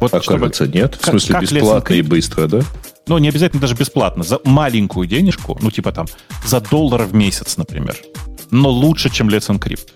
Вот 0.00 0.14
А 0.14 0.22
чтобы- 0.22 0.52
нет. 0.72 0.94
В 0.94 1.00
как- 1.00 1.10
смысле, 1.10 1.34
как 1.34 1.42
Let's 1.42 1.52
бесплатно 1.52 1.94
и 1.94 2.02
быстро, 2.02 2.46
да? 2.46 2.60
Ну, 3.08 3.18
не 3.18 3.28
обязательно 3.28 3.60
даже 3.60 3.74
бесплатно, 3.74 4.22
за 4.22 4.38
маленькую 4.44 5.08
денежку, 5.08 5.58
ну, 5.60 5.72
типа 5.72 5.90
там, 5.90 6.06
за 6.44 6.60
доллар 6.60 7.02
в 7.06 7.14
месяц, 7.14 7.56
например. 7.56 7.96
Но 8.52 8.70
лучше, 8.70 9.10
чем 9.10 9.28
Let's 9.30 9.48
Encrypt. 9.52 9.88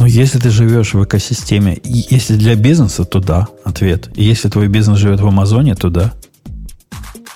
Ну, 0.00 0.06
если 0.06 0.38
ты 0.38 0.48
живешь 0.48 0.94
в 0.94 1.04
экосистеме, 1.04 1.78
если 1.84 2.34
для 2.34 2.54
бизнеса, 2.54 3.04
то 3.04 3.20
да, 3.20 3.48
ответ. 3.64 4.08
И 4.14 4.24
если 4.24 4.48
твой 4.48 4.68
бизнес 4.68 4.96
живет 4.96 5.20
в 5.20 5.26
Амазоне, 5.26 5.74
то 5.74 5.90
да. 5.90 6.14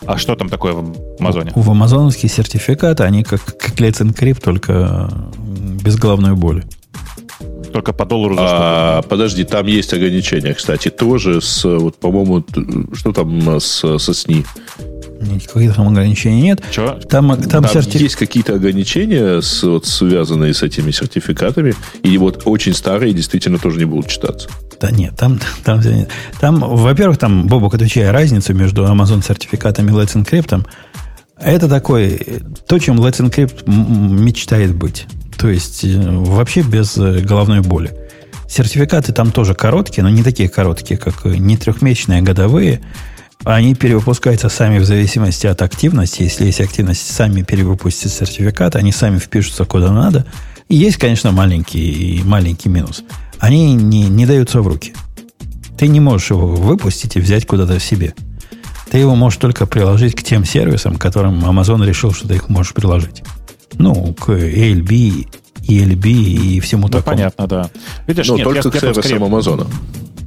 А 0.07 0.17
что 0.17 0.35
там 0.35 0.49
такое 0.49 0.73
в 0.73 0.95
Амазоне? 1.21 1.53
В 1.55 1.71
амазоновские 1.71 2.31
сертификаты, 2.31 3.03
они 3.03 3.23
как, 3.23 3.45
как 3.45 3.75
Let's 3.81 4.01
Encrypt, 4.01 4.43
только 4.43 5.11
без 5.85 5.97
головной 5.97 6.37
боли. 6.37 6.65
Только 7.71 7.93
по 7.93 8.07
доллару 8.07 8.35
за 8.35 8.47
что? 8.47 8.57
А, 8.59 9.03
подожди, 9.03 9.45
там 9.45 9.67
есть 9.67 9.93
ограничения, 9.93 10.55
кстати, 10.55 10.89
тоже 10.89 11.43
с, 11.43 11.65
вот, 11.65 11.97
по-моему, 11.97 12.47
что 12.95 13.13
там 13.13 13.61
с, 13.61 13.99
со 13.99 14.13
СНИ? 14.15 14.47
Никаких 15.25 15.75
там 15.75 15.89
ограничений 15.89 16.43
нет. 16.43 16.63
Чего? 16.71 16.93
Там, 17.09 17.37
там, 17.43 17.65
Там 17.65 17.65
серти- 17.65 17.99
есть 17.99 18.17
какие-то 18.17 18.55
ограничения, 18.55 19.41
с, 19.41 19.63
вот, 19.63 19.87
связанные 19.87 20.55
с 20.55 20.63
этими 20.63 20.91
сертификатами, 20.91 21.75
и 22.03 22.17
вот 22.19 22.43
очень 22.45 22.75
старые 22.75 23.13
действительно 23.13 23.59
тоже 23.59 23.79
не 23.79 23.85
будут 23.85 24.09
читаться. 24.09 24.49
Да 24.81 24.91
нет, 24.91 25.15
там, 25.17 25.41
там, 25.65 25.81
нет. 25.81 26.11
там, 26.41 26.61
во-первых, 26.61 27.19
там, 27.19 27.47
Бобок, 27.47 27.75
отвечая, 27.75 28.13
разницу 28.13 28.55
между 28.55 28.85
Amazon 28.85 29.25
сертификатами 29.25 29.91
и 29.91 29.95
Let's 29.95 30.15
Encrypt, 30.15 30.67
это 31.39 31.69
такой, 31.69 32.09
э, 32.09 32.41
то, 32.67 32.79
чем 32.79 33.01
Let's 33.01 33.21
Encrypt 33.21 33.69
мечтает 33.69 34.75
быть. 34.75 35.07
То 35.37 35.49
есть, 35.49 35.85
э, 35.85 35.99
вообще 35.99 36.63
без 36.63 36.97
э, 36.97 37.21
головной 37.21 37.61
боли. 37.61 37.93
Сертификаты 38.49 39.13
там 39.13 39.33
тоже 39.33 39.55
короткие, 39.55 40.05
но 40.05 40.11
не 40.11 40.23
такие 40.23 40.49
короткие, 40.49 40.97
как 40.99 41.27
э, 41.27 41.37
не 41.37 41.57
трехмесячные, 41.57 42.21
а 42.21 42.23
годовые. 42.23 42.81
Они 43.45 43.75
перевыпускаются 43.75 44.49
сами 44.49 44.79
в 44.79 44.85
зависимости 44.87 45.47
от 45.47 45.61
активности. 45.63 46.23
Если 46.23 46.47
есть 46.47 46.61
активность, 46.61 47.07
сами 47.13 47.43
перевыпустят 47.43 48.11
сертификат, 48.13 48.75
они 48.77 48.91
сами 48.91 49.19
впишутся 49.19 49.65
куда 49.67 49.93
надо. 49.93 50.25
И 50.69 50.77
есть, 50.77 50.97
конечно, 50.97 51.31
маленький, 51.31 52.23
маленький 52.25 52.71
минус. 52.71 53.03
Они 53.39 53.75
не, 53.75 54.05
не 54.09 54.25
даются 54.25 54.63
в 54.63 54.67
руки. 54.67 54.95
Ты 55.77 55.89
не 55.89 56.01
можешь 56.01 56.31
его 56.31 56.47
выпустить 56.47 57.17
и 57.17 57.21
взять 57.21 57.47
куда-то 57.47 57.79
в 57.79 57.83
себе. 57.85 58.15
Ты 58.91 58.99
его 58.99 59.15
можешь 59.15 59.39
только 59.39 59.67
приложить 59.67 60.15
к 60.15 60.23
тем 60.23 60.45
сервисам, 60.47 60.97
которым 60.97 61.45
Amazon 61.45 61.85
решил, 61.85 62.13
что 62.13 62.27
ты 62.29 62.37
их 62.37 62.49
можешь 62.49 62.73
приложить. 62.73 63.23
Ну, 63.75 64.15
к 64.15 64.31
ALB, 64.31 65.27
ELB 65.69 66.07
и 66.09 66.61
всему 66.61 66.83
Ну, 66.85 66.89
такому. 66.89 67.17
понятно, 67.17 67.47
да. 67.47 67.71
Видишь, 68.07 68.29
Но 68.29 68.37
нет, 68.37 68.45
только 68.45 68.59
я, 68.59 68.71
к 68.71 68.75
я 68.75 68.81
сервисам 68.81 69.03
скорее- 69.03 69.27
Амазона. 69.27 69.67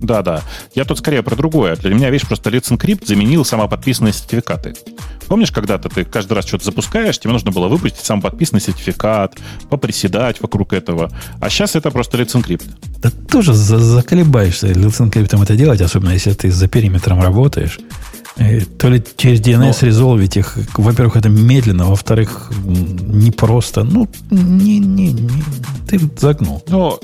Да, 0.02 0.22
да. 0.22 0.42
Я 0.76 0.86
тут 0.86 1.00
скорее 1.00 1.24
про 1.24 1.36
другое. 1.36 1.76
Для 1.76 1.94
меня, 1.94 2.10
видишь, 2.10 2.28
просто 2.28 2.50
Let's 2.50 2.70
Encrypt 2.72 3.06
заменил 3.06 3.44
самоподписанные 3.46 4.14
сертификаты. 4.14 4.74
Помнишь, 5.28 5.52
когда-то 5.52 5.90
ты 5.90 6.06
каждый 6.06 6.34
раз 6.34 6.46
что-то 6.48 6.66
запускаешь, 6.66 7.20
тебе 7.20 7.34
нужно 7.34 7.52
было 7.52 7.68
выпустить 7.68 8.06
самоподписанный 8.06 8.62
сертификат, 8.62 9.36
поприседать 9.70 10.42
вокруг 10.42 10.74
этого. 10.74 11.12
А 11.42 11.50
сейчас 11.50 11.76
это 11.76 11.92
просто 11.92 12.18
Let's 12.18 12.34
Encrypt. 12.34 12.64
Да 13.02 13.10
тоже 13.30 13.54
за- 13.54 13.80
заколебаешься 13.80 14.68
Let's 14.68 15.00
Encrypt 15.06 15.42
это 15.44 15.56
делать, 15.56 15.82
особенно 15.82 16.12
если 16.12 16.34
ты 16.34 16.52
за 16.52 16.68
периметром 16.68 17.22
работаешь. 17.22 17.80
Э, 18.38 18.62
То 18.62 18.90
ли 18.90 19.04
через 19.18 19.42
DNS 19.42 19.84
резолвить 19.84 20.38
их. 20.38 20.58
Во-первых, 20.78 21.16
это 21.16 21.28
медленно, 21.28 21.86
во-вторых, 21.88 22.52
непросто. 22.64 23.84
Ну, 23.84 24.08
не, 24.30 24.80
не, 24.80 25.12
не. 25.12 25.44
Ты 25.90 26.00
загнул. 26.20 26.64
Ну, 26.68 27.00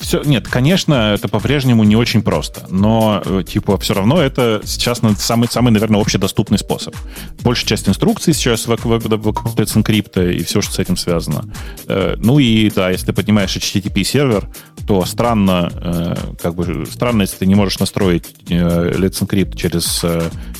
все, 0.00 0.22
нет, 0.22 0.46
конечно, 0.48 1.12
это 1.14 1.28
по-прежнему 1.28 1.84
не 1.84 1.96
очень 1.96 2.22
просто, 2.22 2.66
но 2.70 3.22
э, 3.24 3.42
типа 3.46 3.78
все 3.78 3.94
равно 3.94 4.20
это 4.22 4.60
сейчас 4.64 5.00
самый, 5.18 5.48
самый, 5.48 5.70
наверное, 5.72 6.00
общедоступный 6.00 6.58
способ. 6.58 6.94
Большая 7.42 7.66
часть 7.68 7.88
инструкций 7.88 8.32
сейчас 8.34 8.66
Let's 8.66 9.74
Encrypt 9.76 10.34
и 10.34 10.42
все, 10.44 10.60
что 10.60 10.72
с 10.74 10.78
этим 10.78 10.96
связано. 10.96 11.44
Э, 11.86 12.14
Ну 12.18 12.38
и 12.38 12.70
да, 12.70 12.90
если 12.90 13.06
ты 13.06 13.12
поднимаешь 13.12 13.56
HTTP 13.56 14.04
сервер, 14.04 14.48
то 14.86 15.04
странно, 15.04 15.70
э, 15.74 16.14
как 16.42 16.54
бы 16.54 16.86
странно, 16.90 17.22
если 17.22 17.36
ты 17.38 17.46
не 17.46 17.54
можешь 17.54 17.78
настроить 17.78 18.24
Let's 18.48 19.20
Encrypt 19.26 19.56
через 19.56 20.04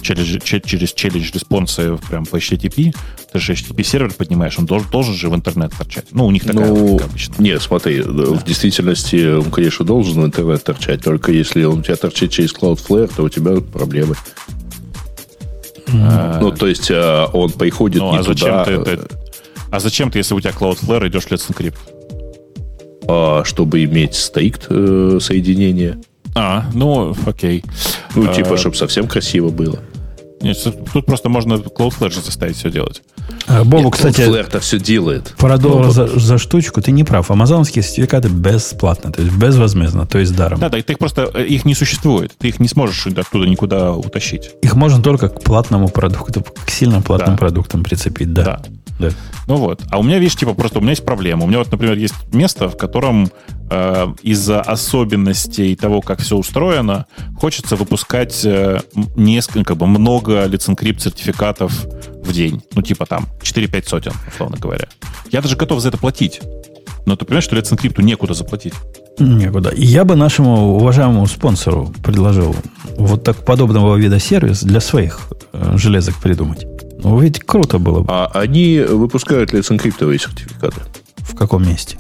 через 0.02 0.43
че- 0.43 0.60
через 0.60 0.94
challenge 0.94 1.31
респонсы 1.35 1.97
прям 2.09 2.24
по 2.27 2.36
HTTP. 2.36 2.93
Ты 3.32 3.39
же 3.39 3.52
HTTP 3.52 3.82
сервер 3.85 4.12
поднимаешь, 4.12 4.59
он 4.59 4.66
должен, 4.66 4.89
должен 4.90 5.15
же 5.15 5.28
в 5.28 5.35
интернет 5.35 5.73
торчать. 5.77 6.06
Ну, 6.12 6.27
у 6.27 6.31
них 6.31 6.44
такая 6.44 6.66
Ну, 6.66 6.98
обычно. 6.98 7.35
нет, 7.39 7.60
смотри, 7.62 8.01
в 8.01 8.43
действительности 8.44 9.27
он, 9.36 9.50
конечно, 9.50 9.84
должен 9.84 10.22
в 10.22 10.26
интернет 10.26 10.62
торчать, 10.64 11.02
только 11.02 11.32
если 11.32 11.64
он 11.64 11.80
у 11.80 11.82
тебя 11.82 11.96
торчит 11.96 12.30
через 12.30 12.52
Cloudflare, 12.55 13.10
то 13.14 13.24
у 13.24 13.28
тебя 13.28 13.60
проблемы. 13.60 14.14
Ну, 15.90 16.52
то 16.52 16.66
есть 16.66 16.90
э, 16.90 17.26
он 17.32 17.50
приходит 17.50 18.02
Ну, 18.02 18.12
не 18.12 18.18
а 18.18 18.22
зачем 18.22 18.64
туда, 18.64 18.64
ты, 18.64 18.78
ты- 18.96 18.98
А 19.70 19.80
зачем 19.80 20.10
ты, 20.10 20.18
если 20.18 20.34
у 20.34 20.40
тебя 20.40 20.52
Cloudflare, 20.52 21.09
идешь 21.09 21.24
в 21.24 21.32
Let's 21.32 21.48
Encrypt? 21.50 21.76
а, 23.09 23.42
чтобы 23.44 23.82
иметь 23.84 24.14
стейкт 24.14 24.66
э, 24.68 25.18
соединение. 25.20 25.98
А, 26.34 26.66
ну, 26.74 27.16
окей. 27.26 27.64
Ну, 28.14 28.30
А, 28.30 28.34
типа, 28.34 28.59
чтобы 28.59 28.76
совсем 28.76 29.09
красиво 29.09 29.48
было. 29.48 29.78
Нет, 30.40 30.56
тут 30.93 31.06
просто 31.06 31.28
можно 31.28 31.55
Cloudflare 31.55 32.10
же 32.10 32.20
заставить 32.20 32.56
все 32.56 32.70
делать. 32.70 33.02
А, 33.47 33.65
Бобу, 33.65 33.85
Нет, 33.85 33.93
кстати, 33.94 34.20
Cloudflare-то 34.20 34.60
все 34.60 34.78
делает. 34.78 35.35
про 35.36 35.59
доллар 35.59 35.86
Ну, 35.86 35.90
за, 35.90 36.06
за 36.19 36.39
штучку 36.39 36.81
ты 36.81 36.93
не 36.93 37.05
прав. 37.05 37.31
Амазонские 37.31 37.82
сертификаты 37.82 38.28
бесплатно, 38.28 39.12
то 39.12 39.23
есть 39.23 39.35
безвозмездно, 39.35 40.06
то 40.06 40.19
есть 40.19 40.35
даром. 40.36 40.60
Да, 40.60 40.69
да, 40.69 40.81
ты 40.81 40.93
их 40.93 40.98
просто, 40.98 41.31
э, 41.35 41.44
их 41.44 41.65
не 41.65 41.74
существует. 41.74 42.32
Ты 42.39 42.48
их 42.48 42.60
не 42.60 42.69
сможешь 42.69 43.06
оттуда 43.06 43.47
никуда 43.48 43.93
утащить. 43.93 44.51
Их 44.62 44.74
можно 44.74 45.02
только 45.02 45.28
к 45.28 45.43
платному 45.43 45.89
продукту, 45.89 46.43
к 46.43 46.70
сильно 46.70 47.02
платным 47.02 47.35
Да. 47.35 47.39
продуктам 47.39 47.82
прицепить, 47.82 48.32
да. 48.32 48.43
Да. 48.44 48.62
Да. 48.98 49.10
Ну 49.46 49.56
вот. 49.56 49.82
А 49.90 49.98
у 49.98 50.02
меня, 50.02 50.18
видишь, 50.18 50.36
типа, 50.36 50.54
просто 50.54 50.78
у 50.78 50.82
меня 50.82 50.90
есть 50.90 51.04
проблема. 51.04 51.44
У 51.44 51.46
меня 51.46 51.58
вот, 51.58 51.70
например, 51.70 51.96
есть 51.96 52.14
место, 52.32 52.68
в 52.68 52.76
котором 52.76 53.30
э, 53.70 54.08
из-за 54.22 54.60
особенностей 54.60 55.76
того, 55.76 56.00
как 56.00 56.20
все 56.20 56.36
устроено, 56.36 57.06
хочется 57.38 57.76
выпускать 57.76 58.44
э, 58.44 58.80
несколько, 59.16 59.68
как 59.68 59.76
бы 59.76 59.86
много 59.86 60.46
Encrypt 60.46 61.00
сертификатов 61.00 61.72
в 62.22 62.32
день. 62.32 62.62
Ну, 62.74 62.82
типа 62.82 63.06
там 63.06 63.26
4-5 63.42 63.88
сотен, 63.88 64.12
условно 64.26 64.56
говоря. 64.58 64.88
Я 65.30 65.42
даже 65.42 65.56
готов 65.56 65.80
за 65.80 65.88
это 65.88 65.98
платить. 65.98 66.40
Но 67.06 67.16
ты 67.16 67.24
понимаешь, 67.24 67.44
что 67.44 67.56
Encrypt 67.56 68.02
некуда 68.02 68.34
заплатить. 68.34 68.74
Некуда. 69.18 69.72
Я 69.74 70.04
бы 70.04 70.14
нашему 70.14 70.76
уважаемому 70.76 71.26
спонсору 71.26 71.92
предложил 72.04 72.54
вот 72.96 73.24
так 73.24 73.44
подобного 73.44 73.96
вида 73.96 74.18
сервис 74.18 74.62
для 74.62 74.80
своих 74.80 75.20
э, 75.52 75.72
железок 75.76 76.16
придумать. 76.16 76.66
Ну, 77.02 77.20
ведь 77.20 77.40
круто 77.40 77.78
было 77.78 78.00
бы. 78.00 78.06
А 78.08 78.30
они 78.34 78.80
выпускают 78.80 79.52
Encrypt 79.52 80.18
сертификаты. 80.18 80.80
В 81.18 81.36
каком 81.36 81.66
месте? 81.66 81.98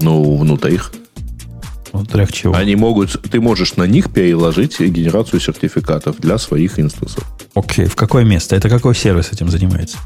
Ну, 0.00 0.36
внутри 0.36 0.74
их. 0.74 0.92
Внутрях 1.92 2.32
чего? 2.32 2.54
Они 2.54 2.76
могут, 2.76 3.20
ты 3.30 3.40
можешь 3.40 3.76
на 3.76 3.84
них 3.84 4.12
переложить 4.12 4.78
генерацию 4.80 5.40
сертификатов 5.40 6.18
для 6.18 6.38
своих 6.38 6.78
инстансов. 6.78 7.24
Окей, 7.54 7.86
в 7.86 7.96
какое 7.96 8.24
место? 8.24 8.54
Это 8.56 8.68
какой 8.68 8.94
сервис 8.94 9.32
этим 9.32 9.48
занимается? 9.48 9.98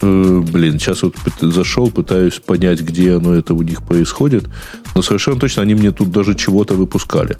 Э, 0.00 0.42
блин, 0.52 0.78
сейчас 0.78 1.02
вот 1.02 1.16
зашел, 1.40 1.90
пытаюсь 1.90 2.38
понять, 2.38 2.80
где 2.80 3.16
оно 3.16 3.34
это 3.34 3.54
у 3.54 3.62
них 3.62 3.82
происходит. 3.82 4.48
Но 4.94 5.02
совершенно 5.02 5.38
точно 5.38 5.62
они 5.62 5.74
мне 5.74 5.90
тут 5.90 6.10
даже 6.10 6.34
чего-то 6.34 6.74
выпускали. 6.74 7.36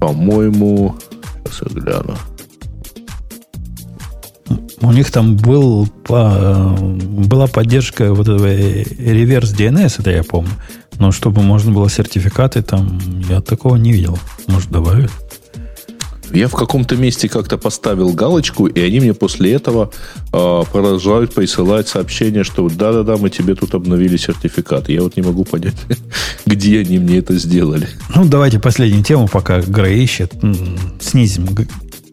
По-моему, 0.00 0.96
сейчас 1.44 1.68
я 1.72 1.80
гляну. 1.80 2.16
У 4.82 4.90
них 4.90 5.12
там 5.12 5.36
был, 5.36 5.88
была 6.08 7.46
поддержка 7.46 8.12
вот 8.12 8.28
этого 8.28 8.52
реверс 8.52 9.54
DNS, 9.54 10.00
это 10.00 10.10
я 10.10 10.24
помню. 10.24 10.50
Но 10.98 11.12
чтобы 11.12 11.42
можно 11.42 11.72
было 11.72 11.88
сертификаты, 11.88 12.62
там 12.62 13.00
я 13.28 13.40
такого 13.40 13.76
не 13.76 13.92
видел. 13.92 14.18
Может, 14.48 14.70
добавят? 14.70 15.10
Я 16.32 16.48
в 16.48 16.52
каком-то 16.52 16.96
месте 16.96 17.28
как-то 17.28 17.58
поставил 17.58 18.10
галочку, 18.12 18.66
и 18.66 18.80
они 18.80 19.00
мне 19.00 19.12
после 19.12 19.52
этого 19.52 19.90
э, 20.32 20.62
продолжают 20.72 21.34
присылать 21.34 21.88
сообщение, 21.88 22.42
что 22.42 22.68
да-да-да, 22.68 23.18
мы 23.18 23.28
тебе 23.28 23.54
тут 23.54 23.74
обновили 23.74 24.16
сертификат. 24.16 24.88
Я 24.88 25.02
вот 25.02 25.16
не 25.16 25.22
могу 25.22 25.44
понять, 25.44 25.76
где 26.46 26.80
они 26.80 26.98
мне 26.98 27.18
это 27.18 27.36
сделали. 27.36 27.86
Ну, 28.14 28.24
давайте 28.24 28.58
последнюю 28.58 29.04
тему, 29.04 29.28
пока 29.30 29.60
Грей 29.60 30.02
ищет. 30.02 30.32
Снизим 31.00 31.46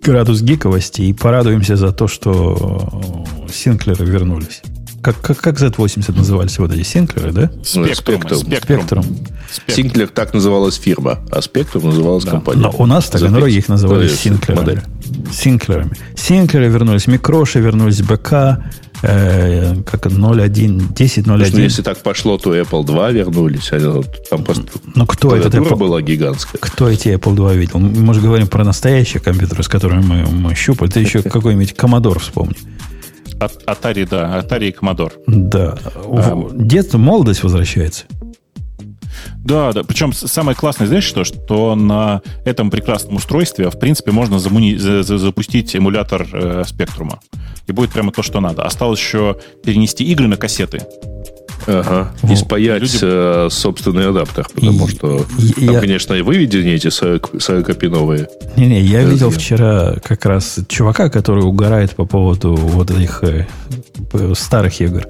градус 0.01 0.41
гиковости 0.41 1.01
и 1.01 1.13
порадуемся 1.13 1.75
за 1.75 1.91
то, 1.91 2.07
что 2.07 3.25
синклеры 3.51 4.05
вернулись. 4.05 4.61
Как, 5.01 5.19
как, 5.21 5.37
как 5.37 5.55
Z80 5.59 6.15
назывались 6.17 6.59
вот 6.59 6.71
эти 6.73 6.83
синклеры, 6.83 7.31
да? 7.31 7.51
Спектрум. 7.63 8.21
Spectrum. 8.21 8.59
Спектрум. 8.61 9.05
Синклер 9.67 10.07
так 10.09 10.33
называлась 10.33 10.75
фирма, 10.75 11.19
а 11.31 11.41
Спектрум 11.41 11.85
называлась 11.85 12.25
компания. 12.25 12.61
Но 12.61 12.71
у 12.77 12.85
нас 12.85 13.05
в 13.05 13.11
Таганроге 13.11 13.57
их 13.57 13.69
называли 13.69 14.07
синклерами. 14.07 14.59
модель. 14.65 14.81
Синклерами. 15.31 15.91
Синклеры 16.15 16.67
вернулись, 16.67 17.07
микроши 17.07 17.59
вернулись, 17.59 18.01
БК, 18.01 18.63
э, 19.01 19.81
как 19.83 20.05
0.1, 20.07 20.93
10.01. 20.93 21.23
Потому 21.23 21.45
что 21.45 21.61
если 21.61 21.81
так 21.81 21.97
пошло, 22.03 22.37
то 22.37 22.55
Apple 22.55 22.85
2 22.85 23.09
вернулись. 23.11 23.69
а 23.71 24.01
там 24.29 24.43
просто 24.43 24.63
Ну, 24.95 25.05
кто 25.07 25.35
этот 25.35 25.53
Apple? 25.55 25.75
была 25.77 26.01
гигантская. 26.01 26.59
Кто 26.59 26.89
эти 26.89 27.07
Apple 27.09 27.35
2 27.35 27.53
видел? 27.53 27.79
Мы 27.79 28.13
же 28.13 28.21
говорим 28.21 28.47
про 28.47 28.63
настоящие 28.63 29.21
компьютеры, 29.21 29.63
с 29.63 29.67
которыми 29.67 30.01
мы, 30.03 30.25
мы 30.29 30.55
щупали. 30.55 30.89
Ты 30.91 30.99
еще 30.99 31.21
какой-нибудь 31.23 31.71
Commodore 31.73 32.19
вспомни. 32.19 32.55
А- 33.39 33.47
Atari, 33.73 34.07
да, 34.09 34.39
Atari 34.39 34.69
и 34.69 34.71
Commodore. 34.71 35.13
Да. 35.27 35.77
В- 35.95 36.51
Детство, 36.57 36.97
молодость 36.97 37.43
возвращается. 37.43 38.05
Да, 39.43 39.71
да. 39.73 39.83
Причем 39.83 40.13
самое 40.13 40.55
классное, 40.55 40.87
знаешь 40.87 41.03
что? 41.03 41.23
Что 41.23 41.75
на 41.75 42.21
этом 42.45 42.69
прекрасном 42.69 43.15
устройстве, 43.15 43.69
в 43.69 43.79
принципе, 43.79 44.11
можно 44.11 44.35
замуни- 44.37 44.77
за- 44.77 45.03
за- 45.03 45.17
запустить 45.17 45.75
эмулятор 45.75 46.27
э, 46.31 46.63
спектрума. 46.67 47.19
И 47.67 47.71
будет 47.71 47.91
прямо 47.91 48.11
то, 48.11 48.21
что 48.23 48.39
надо. 48.39 48.63
Осталось 48.63 48.99
еще 48.99 49.37
перенести 49.63 50.03
игры 50.05 50.27
на 50.27 50.37
кассеты. 50.37 50.81
Ага. 51.69 52.11
И 52.29 52.35
спаять 52.35 52.81
Люди- 52.81 52.99
э, 53.01 53.47
собственный 53.51 54.09
адаптер, 54.09 54.47
потому 54.53 54.87
И- 54.87 54.91
что 54.91 55.25
и- 55.37 55.65
там, 55.65 55.73
я- 55.75 55.79
конечно, 55.79 56.13
и 56.15 56.21
выведения 56.21 56.75
эти 56.75 56.87
40-пиновые. 56.87 58.27
Не-не, 58.57 58.81
я 58.81 58.99
Подожди. 58.99 59.13
видел 59.13 59.29
вчера 59.31 59.95
как 60.03 60.25
раз 60.25 60.59
чувака, 60.67 61.09
который 61.09 61.43
угорает 61.43 61.95
по 61.95 62.05
поводу 62.05 62.55
вот 62.55 62.91
этих 62.91 63.23
э, 63.23 63.47
п- 64.11 64.33
старых 64.35 64.81
игр. 64.81 65.05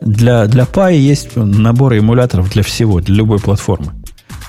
Для, 0.00 0.46
для 0.46 0.64
Pi 0.64 0.96
есть 0.96 1.30
набор 1.36 1.96
эмуляторов 1.96 2.50
для 2.52 2.62
всего, 2.62 3.00
для 3.00 3.16
любой 3.16 3.38
платформы. 3.38 3.92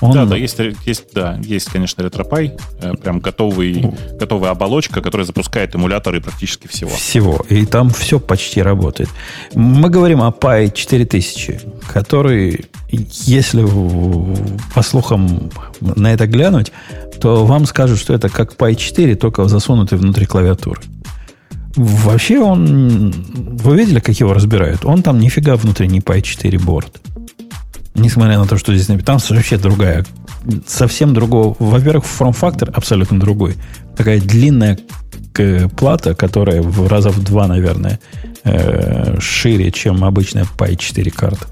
Он, 0.00 0.12
Да, 0.12 0.24
да, 0.26 0.36
есть, 0.36 0.58
есть, 0.84 1.14
да, 1.14 1.38
есть, 1.42 1.70
конечно, 1.70 2.02
RetroPie, 2.02 2.60
э, 2.80 2.94
прям 2.94 3.20
готовый, 3.20 3.92
готовая 4.18 4.50
оболочка, 4.50 5.00
которая 5.00 5.26
запускает 5.26 5.74
эмуляторы 5.74 6.20
практически 6.20 6.66
всего. 6.66 6.90
Всего. 6.90 7.44
И 7.48 7.64
там 7.64 7.90
все 7.90 8.20
почти 8.20 8.62
работает. 8.62 9.08
Мы 9.54 9.88
говорим 9.88 10.22
о 10.22 10.30
Pi 10.30 10.72
4000, 10.72 11.60
который, 11.92 12.66
если 12.88 13.66
по 14.74 14.82
слухам 14.82 15.50
на 15.80 16.12
это 16.12 16.26
глянуть, 16.26 16.72
то 17.20 17.46
вам 17.46 17.66
скажут, 17.66 17.98
что 17.98 18.12
это 18.12 18.28
как 18.28 18.54
Pi 18.54 18.74
4, 18.74 19.14
только 19.16 19.46
засунутый 19.46 19.98
внутри 19.98 20.26
клавиатуры. 20.26 20.80
Вообще 21.76 22.38
он... 22.38 23.10
Вы 23.10 23.76
видели, 23.76 24.00
как 24.00 24.18
его 24.18 24.32
разбирают? 24.32 24.84
Он 24.84 25.02
там 25.02 25.18
нифига 25.18 25.56
внутри 25.56 25.88
не 25.88 26.00
Pi 26.00 26.22
4 26.22 26.58
борт. 26.58 27.00
Несмотря 27.96 28.38
на 28.38 28.46
то, 28.46 28.58
что 28.58 28.74
здесь 28.74 28.88
написано, 28.88 29.18
там 29.18 29.36
вообще 29.36 29.56
другая, 29.56 30.04
совсем 30.66 31.14
другого. 31.14 31.56
Во-первых, 31.58 32.04
форм-фактор 32.04 32.70
абсолютно 32.74 33.18
другой. 33.18 33.56
Такая 33.96 34.20
длинная 34.20 34.78
плата, 35.76 36.14
которая 36.14 36.62
в 36.62 36.88
раза 36.88 37.10
в 37.10 37.22
два, 37.22 37.46
наверное, 37.46 38.00
э, 38.44 39.18
шире, 39.20 39.70
чем 39.70 40.04
обычная 40.04 40.44
Pi 40.44 40.76
4 40.76 41.10
карта. 41.10 41.46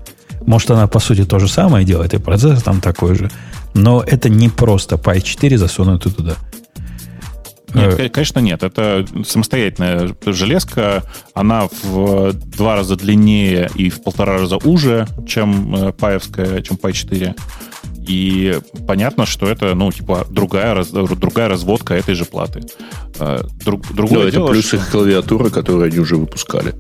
Может, 0.47 0.71
она, 0.71 0.87
по 0.87 1.01
сути, 1.01 1.25
то 1.25 1.39
же 1.39 1.49
самое 1.49 1.87
делает, 1.87 2.15
и 2.15 2.19
процессор 2.19 2.61
там 2.61 2.81
такой 2.81 3.15
же. 3.15 3.31
Но 3.75 4.03
это 4.07 4.29
не 4.29 4.49
просто 4.49 4.97
Pi 4.97 5.21
4 5.21 5.59
засунутый 5.59 6.13
туда. 6.13 6.37
Нет, 7.75 7.99
э, 7.99 8.09
конечно, 8.09 8.39
нет. 8.39 8.63
Это 8.63 9.07
самостоятельная 9.25 10.15
железка. 10.27 11.03
Она 11.35 11.69
в 11.83 12.33
два 12.33 12.77
раза 12.77 12.97
длиннее 12.97 13.71
и 13.75 13.91
в 13.91 14.03
полтора 14.03 14.39
раза 14.39 14.57
уже, 14.57 15.07
чем 15.27 15.75
э, 15.75 15.93
паевская, 15.93 16.63
чем 16.63 16.77
Pi 16.77 16.93
4. 16.93 17.35
И 18.07 18.59
понятно, 18.87 19.27
что 19.27 19.49
это, 19.49 19.75
ну, 19.75 19.91
типа, 19.91 20.27
другая, 20.29 20.75
раз, 20.75 20.91
другая 20.91 21.49
разводка 21.49 21.95
этой 21.95 22.15
же 22.15 22.25
платы. 22.25 22.63
Э, 23.19 23.43
друг, 23.65 23.93
другое 23.93 24.25
Но 24.25 24.31
дело, 24.31 24.45
это 24.45 24.53
плюс 24.53 24.67
что... 24.67 24.77
их 24.77 24.91
клавиатура, 24.91 25.51
которую 25.51 25.87
они 25.87 25.99
уже 25.99 26.17
выпускали. 26.17 26.75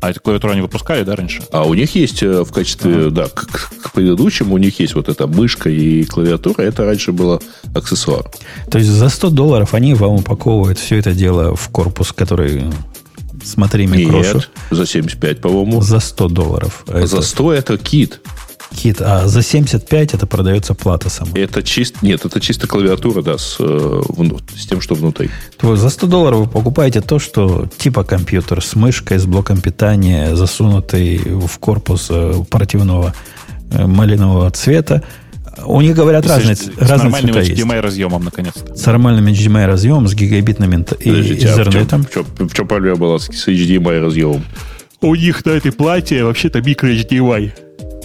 А 0.00 0.10
эту 0.10 0.20
клавиатуру 0.20 0.52
они 0.52 0.62
выпускали, 0.62 1.02
да, 1.02 1.16
раньше? 1.16 1.42
А 1.50 1.64
у 1.64 1.74
них 1.74 1.94
есть 1.96 2.22
э, 2.22 2.44
в 2.44 2.52
качестве, 2.52 3.06
ага. 3.06 3.10
да, 3.10 3.28
к, 3.28 3.46
к 3.82 3.92
предыдущему 3.92 4.54
у 4.54 4.58
них 4.58 4.78
есть 4.78 4.94
вот 4.94 5.08
эта 5.08 5.26
мышка 5.26 5.68
и 5.70 6.04
клавиатура. 6.04 6.62
Это 6.62 6.84
раньше 6.84 7.10
было 7.12 7.40
аксессуар. 7.74 8.30
То 8.70 8.78
есть 8.78 8.90
за 8.90 9.08
100 9.08 9.30
долларов 9.30 9.74
они 9.74 9.94
вам 9.94 10.12
упаковывают 10.12 10.78
все 10.78 10.98
это 10.98 11.12
дело 11.12 11.56
в 11.56 11.68
корпус, 11.70 12.12
который 12.12 12.64
Смотри, 13.44 13.86
микрошу. 13.86 14.38
Нет, 14.38 14.50
за 14.70 14.86
75, 14.86 15.40
по-моему. 15.40 15.80
За 15.80 16.00
100 16.00 16.28
долларов. 16.28 16.84
А 16.86 17.06
за 17.06 17.22
100 17.22 17.52
это, 17.52 17.74
это 17.74 17.84
кит 17.84 18.20
кит, 18.74 19.00
а 19.00 19.26
за 19.26 19.42
75 19.42 20.14
это 20.14 20.26
продается 20.26 20.74
плата 20.74 21.08
сама. 21.10 21.30
Это 21.34 21.62
чист, 21.62 22.02
нет, 22.02 22.24
это 22.24 22.40
чисто 22.40 22.66
клавиатура, 22.66 23.22
да, 23.22 23.38
с, 23.38 23.56
э, 23.58 24.02
с 24.56 24.66
тем, 24.66 24.80
что 24.80 24.94
внутри. 24.94 25.30
То 25.58 25.70
есть 25.72 25.82
за 25.82 25.90
100 25.90 26.06
долларов 26.06 26.40
вы 26.40 26.46
покупаете 26.46 27.00
то, 27.00 27.18
что 27.18 27.68
типа 27.78 28.04
компьютер 28.04 28.62
с 28.62 28.74
мышкой, 28.74 29.18
с 29.18 29.26
блоком 29.26 29.60
питания, 29.60 30.34
засунутый 30.34 31.18
в 31.18 31.58
корпус 31.58 32.08
э, 32.10 32.34
противного 32.50 33.14
э, 33.70 33.86
малинового 33.86 34.50
цвета. 34.50 35.02
У 35.64 35.80
них, 35.80 35.96
говорят, 35.96 36.24
с, 36.24 36.28
разные, 36.28 36.54
с 36.54 36.68
разные 36.78 37.10
нормальным 37.10 37.34
цвета 37.34 37.52
HDMI 37.52 37.74
есть. 37.74 37.84
разъемом, 37.84 38.24
наконец-то. 38.24 38.76
С 38.76 38.86
нормальным 38.86 39.26
HDMI 39.26 39.66
разъемом, 39.66 40.06
с 40.06 40.14
гигабитным. 40.14 40.72
А 40.72 40.94
в, 40.94 40.96
чем, 40.96 42.04
в, 42.04 42.10
чем, 42.12 42.48
в 42.48 42.54
чем 42.54 42.68
проблема 42.68 42.96
была 42.96 43.18
с 43.18 43.28
HDMI 43.28 44.00
разъемом? 44.00 44.44
У 45.00 45.14
них 45.14 45.44
на 45.44 45.50
этой 45.50 45.72
плате 45.72 46.22
вообще-то 46.24 46.60
микро 46.60 46.88
HDMI. 46.88 47.52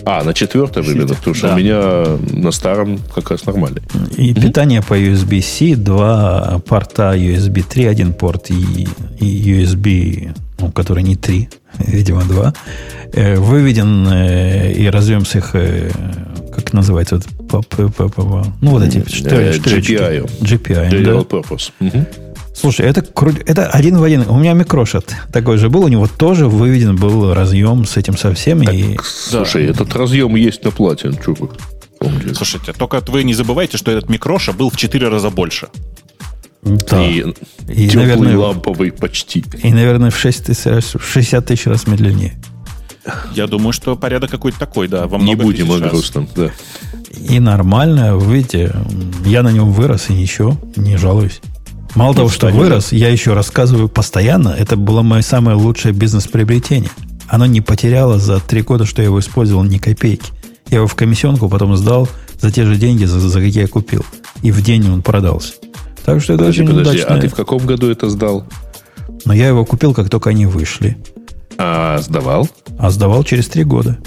А, 0.05 0.23
на 0.23 0.33
четвертом 0.33 0.85
именно, 0.85 1.07
потому 1.07 1.33
что 1.33 1.47
да. 1.47 1.53
у 1.53 1.57
меня 1.57 2.17
на 2.31 2.51
старом 2.51 2.99
как 3.13 3.31
раз 3.31 3.45
нормальный. 3.45 3.81
И 4.17 4.33
mm 4.33 4.41
питание 4.41 4.81
по 4.81 4.99
USB-C, 4.99 5.75
два 5.75 6.61
порта 6.67 7.15
USB 7.15 7.63
3, 7.63 7.85
один 7.85 8.13
порт 8.13 8.49
и, 8.49 8.87
и 9.19 9.53
USB, 9.53 10.35
ну, 10.59 10.71
который 10.71 11.03
не 11.03 11.15
3, 11.15 11.49
видимо, 11.79 12.23
2. 12.23 12.53
Э, 13.13 13.35
выведен 13.35 14.07
э, 14.07 14.73
и 14.73 14.87
разъем 14.87 15.25
с 15.25 15.35
их, 15.35 15.51
э, 15.53 15.91
как 16.53 16.73
называется, 16.73 17.21
ну, 18.61 18.71
вот 18.71 18.83
эти 18.83 19.03
четыре, 19.09 19.51
GPI. 19.51 20.29
GPI, 20.41 20.89
General 20.89 21.27
да? 21.29 21.37
Purpose. 21.37 21.71
Угу. 21.79 22.05
Слушай, 22.53 22.85
это 22.85 23.01
кру... 23.01 23.31
это 23.45 23.67
один 23.67 23.97
в 23.97 24.03
один. 24.03 24.29
У 24.29 24.37
меня 24.37 24.53
микрошет 24.53 25.15
такой 25.31 25.57
же 25.57 25.69
был, 25.69 25.83
у 25.83 25.87
него 25.87 26.07
тоже 26.07 26.47
выведен 26.47 26.95
был 26.95 27.33
разъем 27.33 27.85
с 27.85 27.97
этим 27.97 28.17
совсем. 28.17 28.63
Так, 28.63 28.73
и... 28.73 28.97
Слушай, 29.03 29.65
да. 29.65 29.71
этот 29.71 29.95
разъем 29.95 30.35
есть 30.35 30.63
на 30.63 30.71
плате, 30.71 31.11
что 31.11 31.33
вы 31.33 31.49
помните? 31.99 32.35
Слушайте, 32.35 32.73
только 32.73 33.01
вы 33.07 33.23
не 33.23 33.33
забывайте, 33.33 33.77
что 33.77 33.91
этот 33.91 34.09
микроша 34.09 34.53
был 34.53 34.69
в 34.69 34.77
4 34.77 35.09
раза 35.09 35.29
больше. 35.29 35.69
Да. 36.61 37.05
И, 37.05 37.25
и 37.67 37.87
теплый 37.87 37.95
наверное, 37.95 38.37
ламповый 38.37 38.91
почти. 38.91 39.43
И, 39.63 39.73
наверное, 39.73 40.11
в 40.11 40.17
6 40.17 40.45
тысяч, 40.45 40.83
60 40.99 41.45
тысяч 41.45 41.65
раз 41.65 41.87
медленнее. 41.87 42.33
Я 43.33 43.47
думаю, 43.47 43.73
что 43.73 43.97
порядок 43.97 44.31
какой-то 44.31 44.59
такой, 44.59 44.87
да. 44.87 45.07
Во 45.07 45.17
не 45.17 45.35
будем 45.35 45.71
о 45.71 45.79
грустном, 45.79 46.29
да. 46.35 46.51
И 47.29 47.39
нормально, 47.39 48.15
вы 48.15 48.37
видите, 48.37 48.73
я 49.25 49.43
на 49.43 49.51
нем 49.51 49.71
вырос 49.71 50.09
и 50.09 50.13
ничего, 50.13 50.57
не 50.75 50.97
жалуюсь. 50.97 51.41
Мало 51.95 52.15
того, 52.15 52.29
что 52.29 52.47
вырос, 52.47 52.91
я 52.91 53.09
еще 53.09 53.33
рассказываю 53.33 53.87
постоянно, 53.87 54.49
это 54.49 54.75
было 54.75 55.01
мое 55.03 55.21
самое 55.21 55.55
лучшее 55.55 55.93
бизнес-приобретение. 55.93 56.89
Оно 57.27 57.45
не 57.45 57.61
потеряло 57.61 58.19
за 58.19 58.39
три 58.39 58.61
года, 58.61 58.85
что 58.85 59.01
я 59.01 59.07
его 59.07 59.19
использовал, 59.19 59.63
ни 59.63 59.77
копейки. 59.77 60.31
Я 60.69 60.77
его 60.77 60.87
в 60.87 60.95
комиссионку 60.95 61.49
потом 61.49 61.75
сдал 61.77 62.09
за 62.39 62.51
те 62.51 62.65
же 62.65 62.75
деньги, 62.77 63.05
за, 63.05 63.19
за 63.19 63.39
какие 63.39 63.61
я 63.61 63.67
купил. 63.67 64.03
И 64.41 64.51
в 64.51 64.61
день 64.61 64.89
он 64.89 65.01
продался. 65.01 65.53
Так 66.03 66.21
что 66.21 66.33
это 66.33 66.43
подожди, 66.43 66.63
очень 66.63 66.71
подожди, 66.71 66.97
удачно. 66.99 67.15
А 67.15 67.21
ты 67.21 67.27
в 67.27 67.35
каком 67.35 67.65
году 67.65 67.89
это 67.89 68.09
сдал? 68.09 68.45
Но 69.25 69.33
я 69.33 69.47
его 69.47 69.63
купил, 69.65 69.93
как 69.93 70.09
только 70.09 70.31
они 70.31 70.45
вышли. 70.45 70.97
А 71.57 71.99
сдавал? 71.99 72.49
А 72.79 72.89
сдавал 72.89 73.23
через 73.23 73.47
три 73.47 73.63
года. 73.63 73.97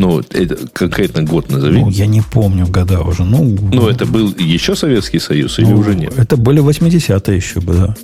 Ну, 0.00 0.20
это 0.20 0.56
конкретно 0.72 1.22
год 1.22 1.50
назови. 1.50 1.80
Ну, 1.80 1.90
я 1.90 2.06
не 2.06 2.22
помню 2.22 2.66
года 2.66 3.02
уже. 3.02 3.24
Ну, 3.24 3.56
ну 3.72 3.88
это 3.88 4.06
был 4.06 4.34
еще 4.38 4.74
Советский 4.74 5.18
Союз 5.18 5.58
ну, 5.58 5.66
или 5.66 5.74
уже 5.74 5.94
нет? 5.94 6.18
Это 6.18 6.38
были 6.38 6.62
80-е 6.62 7.36
еще 7.36 7.60
бы, 7.60 7.74
да. 7.74 7.96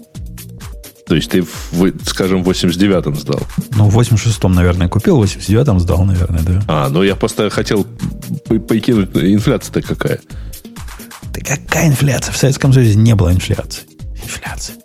То 1.07 1.15
есть 1.15 1.31
ты, 1.31 1.43
в, 1.43 1.93
скажем, 2.05 2.43
в 2.43 2.51
89-м 2.51 3.17
сдал? 3.17 3.41
Ну, 3.77 3.89
в 3.89 3.99
86-м, 3.99 4.53
наверное, 4.53 4.89
купил, 4.89 5.19
в 5.19 5.25
89-м 5.25 5.81
сдал, 5.81 6.05
наверное, 6.05 6.43
да. 6.43 6.63
А, 6.69 6.89
ну 6.91 7.03
я 7.03 7.17
просто 7.17 7.49
хотел 7.49 7.87
покинуть. 8.69 9.11
Инфляция-то 9.15 9.81
какая? 9.81 10.21
Да 11.33 11.41
какая 11.41 11.89
инфляция? 11.89 12.33
В 12.33 12.37
Советском 12.37 12.75
Союзе 12.75 12.97
не 12.97 13.15
было 13.15 13.33
инфляции. 13.33 13.85
Инфляция. 14.23 14.77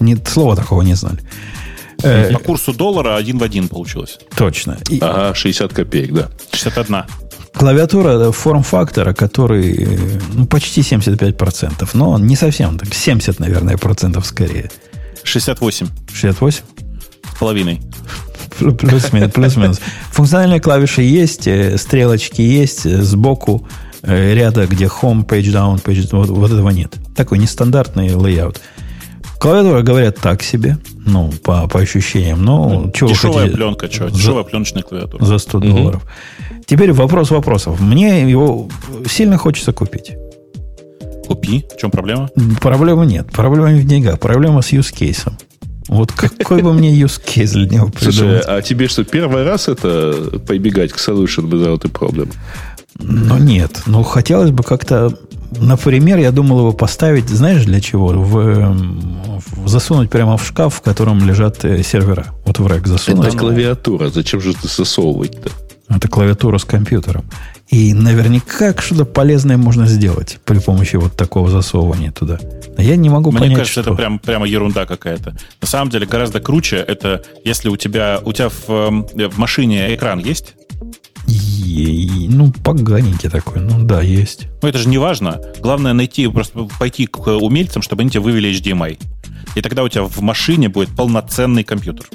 Нет, 0.00 0.28
слова 0.28 0.56
такого 0.56 0.82
не 0.82 0.94
знали. 0.94 1.20
Э, 2.02 2.32
По 2.32 2.38
курсу 2.38 2.72
доллара 2.72 3.16
один 3.16 3.38
в 3.38 3.42
один 3.42 3.68
получилось. 3.68 4.18
Точно. 4.36 4.78
И... 4.88 4.98
Ага, 5.00 5.34
60 5.34 5.72
копеек, 5.72 6.12
да. 6.12 6.28
61. 6.52 7.04
Клавиатура 7.54 8.30
форм-фактора, 8.30 9.14
который 9.14 9.88
ну, 10.32 10.46
почти 10.46 10.82
75%, 10.82 11.88
но 11.94 12.18
не 12.18 12.36
совсем, 12.36 12.78
так 12.78 12.94
70, 12.94 13.40
наверное, 13.40 13.76
процентов 13.76 14.26
скорее. 14.26 14.70
68. 15.24 15.88
68? 16.12 16.62
С 17.34 17.38
половиной. 17.38 17.80
Плюс-минус. 18.58 19.32
Плюс-минус. 19.32 19.80
Функциональные 20.12 20.60
клавиши 20.60 21.02
есть, 21.02 21.48
э, 21.48 21.78
стрелочки 21.78 22.42
есть, 22.42 22.86
э, 22.86 23.02
сбоку 23.02 23.66
ряда, 24.02 24.68
где 24.68 24.84
home, 24.84 25.26
page 25.26 25.52
down, 25.52 25.82
page 25.82 26.08
вот, 26.12 26.28
вот 26.28 26.52
этого 26.52 26.70
нет. 26.70 26.94
Такой 27.16 27.38
нестандартный 27.38 28.14
layout. 28.14 28.60
Клавиатура, 29.40 29.82
говорят, 29.82 30.16
так 30.16 30.42
себе. 30.42 30.78
Ну, 31.06 31.32
по, 31.42 31.68
по 31.68 31.80
ощущениям. 31.80 32.44
Но 32.44 32.68
ну, 32.68 32.92
чего 32.92 33.10
дешевая 33.10 33.38
хотите? 33.40 33.56
пленка, 33.56 33.90
что? 33.90 34.10
Дешевая 34.10 34.42
за, 34.42 34.50
пленочная 34.50 34.82
клавиатура. 34.82 35.24
За 35.24 35.38
100 35.38 35.58
угу. 35.58 35.66
долларов. 35.66 36.02
Теперь 36.66 36.92
вопрос 36.92 37.30
вопросов. 37.30 37.80
Мне 37.80 38.28
его 38.28 38.68
сильно 39.08 39.38
хочется 39.38 39.72
купить. 39.72 40.12
Купи. 41.26 41.64
В 41.74 41.78
чем 41.78 41.90
проблема? 41.90 42.30
Проблемы 42.60 43.06
нет. 43.06 43.30
Проблема 43.30 43.72
не 43.72 43.80
в 43.80 43.86
деньгах. 43.86 44.18
Проблема 44.18 44.62
с 44.62 44.72
use 44.72 44.92
case. 44.92 45.30
Вот 45.88 46.12
какой 46.12 46.62
бы 46.62 46.72
мне 46.72 46.90
use 46.90 47.20
case 47.22 47.52
для 47.52 47.68
него 47.68 47.86
придумать? 47.88 48.14
Слушай, 48.14 48.40
а 48.40 48.60
тебе 48.60 48.88
что, 48.88 49.04
первый 49.04 49.44
раз 49.44 49.68
это 49.68 50.40
побегать 50.46 50.92
к 50.92 50.96
solution 50.96 51.48
without 51.48 51.84
a 51.84 51.88
problem? 51.88 52.32
Ну, 52.98 53.38
нет. 53.38 53.82
Ну, 53.86 54.02
хотелось 54.02 54.50
бы 54.50 54.62
как-то 54.62 55.18
Например, 55.50 56.18
я 56.18 56.30
думал 56.30 56.60
его 56.60 56.72
поставить, 56.72 57.28
знаешь, 57.28 57.64
для 57.64 57.80
чего? 57.80 58.08
В, 58.08 58.74
в, 59.56 59.68
засунуть 59.68 60.10
прямо 60.10 60.36
в 60.36 60.46
шкаф, 60.46 60.74
в 60.74 60.80
котором 60.82 61.26
лежат 61.26 61.64
э, 61.64 61.82
сервера. 61.82 62.26
Вот 62.44 62.58
в 62.58 62.66
рэк 62.66 62.86
засунуть. 62.86 63.28
Это 63.28 63.38
клавиатура. 63.38 64.10
Зачем 64.10 64.40
же 64.40 64.54
ты 64.54 64.68
засовывать-то? 64.68 65.50
Это 65.88 66.06
клавиатура 66.08 66.58
с 66.58 66.64
компьютером. 66.64 67.24
И 67.68 67.94
наверняка 67.94 68.74
что-то 68.78 69.04
полезное 69.04 69.56
можно 69.56 69.86
сделать 69.86 70.38
при 70.44 70.58
помощи 70.58 70.96
вот 70.96 71.14
такого 71.14 71.50
засовывания 71.50 72.12
туда. 72.12 72.38
Я 72.76 72.96
не 72.96 73.08
могу 73.10 73.30
Мне 73.30 73.40
понять, 73.40 73.58
кажется, 73.58 73.82
что... 73.82 73.90
это 73.92 73.96
прям, 73.96 74.18
прямо 74.18 74.46
ерунда 74.46 74.86
какая-то. 74.86 75.34
На 75.60 75.66
самом 75.66 75.90
деле 75.90 76.06
гораздо 76.06 76.40
круче 76.40 76.76
это, 76.76 77.22
если 77.44 77.68
у 77.68 77.76
тебя, 77.76 78.20
у 78.24 78.32
тебя 78.32 78.48
в, 78.48 78.70
э, 78.70 79.28
в 79.28 79.38
машине 79.38 79.94
экран 79.94 80.18
есть, 80.18 80.54
и, 81.28 82.28
ну, 82.30 82.52
поганенький 82.52 83.28
такой. 83.28 83.60
Ну, 83.60 83.84
да, 83.84 84.00
есть. 84.02 84.48
Ну, 84.62 84.68
это 84.68 84.78
же 84.78 84.88
не 84.88 84.98
важно. 84.98 85.40
Главное 85.60 85.92
найти, 85.92 86.26
просто 86.26 86.68
пойти 86.78 87.06
к 87.06 87.26
умельцам, 87.28 87.82
чтобы 87.82 88.02
они 88.02 88.10
тебе 88.10 88.22
вывели 88.22 88.50
HDMI. 88.50 88.98
И 89.54 89.62
тогда 89.62 89.82
у 89.82 89.88
тебя 89.88 90.04
в 90.04 90.20
машине 90.20 90.68
будет 90.68 90.88
полноценный 90.90 91.64
компьютер. 91.64 92.06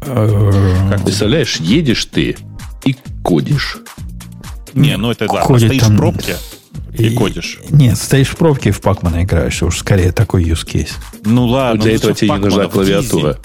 Как 0.00 1.02
представляешь, 1.04 1.56
едешь 1.56 2.04
ты 2.06 2.36
и 2.84 2.96
кодишь. 3.22 3.78
Не, 4.74 4.96
ну 4.96 5.10
это 5.10 5.30
ладно. 5.30 5.58
Стоишь 5.58 5.80
там... 5.80 5.94
в 5.94 5.96
пробке 5.98 6.36
и, 6.92 7.06
и 7.06 7.14
кодишь. 7.14 7.60
Нет, 7.70 7.96
стоишь 7.96 8.28
в 8.28 8.36
пробке 8.36 8.70
и 8.70 8.72
в 8.72 8.80
Пакмана 8.80 9.22
играешь. 9.22 9.62
Уж 9.62 9.78
скорее 9.78 10.12
такой 10.12 10.44
use 10.44 10.66
case. 10.66 10.92
Ну 11.24 11.46
ладно. 11.46 11.82
Для 11.82 11.94
этого 11.94 12.14
тебе 12.14 12.30
не 12.30 12.38
нужна 12.38 12.66
клавиатура. 12.66 13.38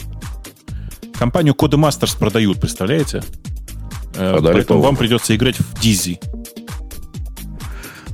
Компанию 1.17 1.53
Codemasters 1.53 2.17
продают, 2.17 2.59
представляете? 2.59 3.23
Э, 4.15 4.35
Подали 4.35 4.53
Поэтому 4.53 4.81
вам 4.81 4.95
придется 4.95 5.35
играть 5.35 5.55
в 5.57 5.79
Дизи. 5.81 6.19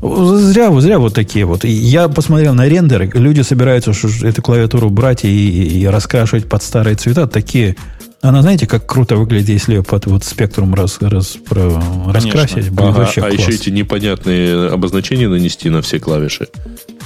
Зря, 0.01 0.69
зря 0.81 0.99
вот 0.99 1.13
такие 1.13 1.45
вот. 1.45 1.63
Я 1.63 2.09
посмотрел 2.09 2.53
на 2.53 2.67
рендеры, 2.67 3.09
люди 3.13 3.39
собираются 3.41 3.91
эту 4.21 4.41
клавиатуру 4.41 4.89
брать 4.89 5.23
и, 5.23 5.79
и 5.79 5.85
раскрашивать 5.85 6.49
под 6.49 6.61
старые 6.61 6.97
цвета. 6.97 7.25
Такие 7.25 7.77
Она, 8.21 8.41
знаете, 8.41 8.67
как 8.67 8.85
круто 8.85 9.15
выглядит, 9.15 9.47
если 9.49 9.75
ее 9.75 9.83
под 9.83 10.05
вот 10.07 10.25
спектрум 10.25 10.73
раз, 10.75 10.97
раз, 10.99 11.37
про, 11.47 11.81
раскрасить. 12.07 12.69
Будет 12.69 12.89
ага, 12.89 12.99
вообще 12.99 13.21
а 13.21 13.29
класс. 13.29 13.39
еще 13.39 13.51
эти 13.51 13.69
непонятные 13.69 14.67
обозначения 14.69 15.29
нанести 15.29 15.69
на 15.69 15.81
все 15.81 15.99
клавиши. 15.99 16.47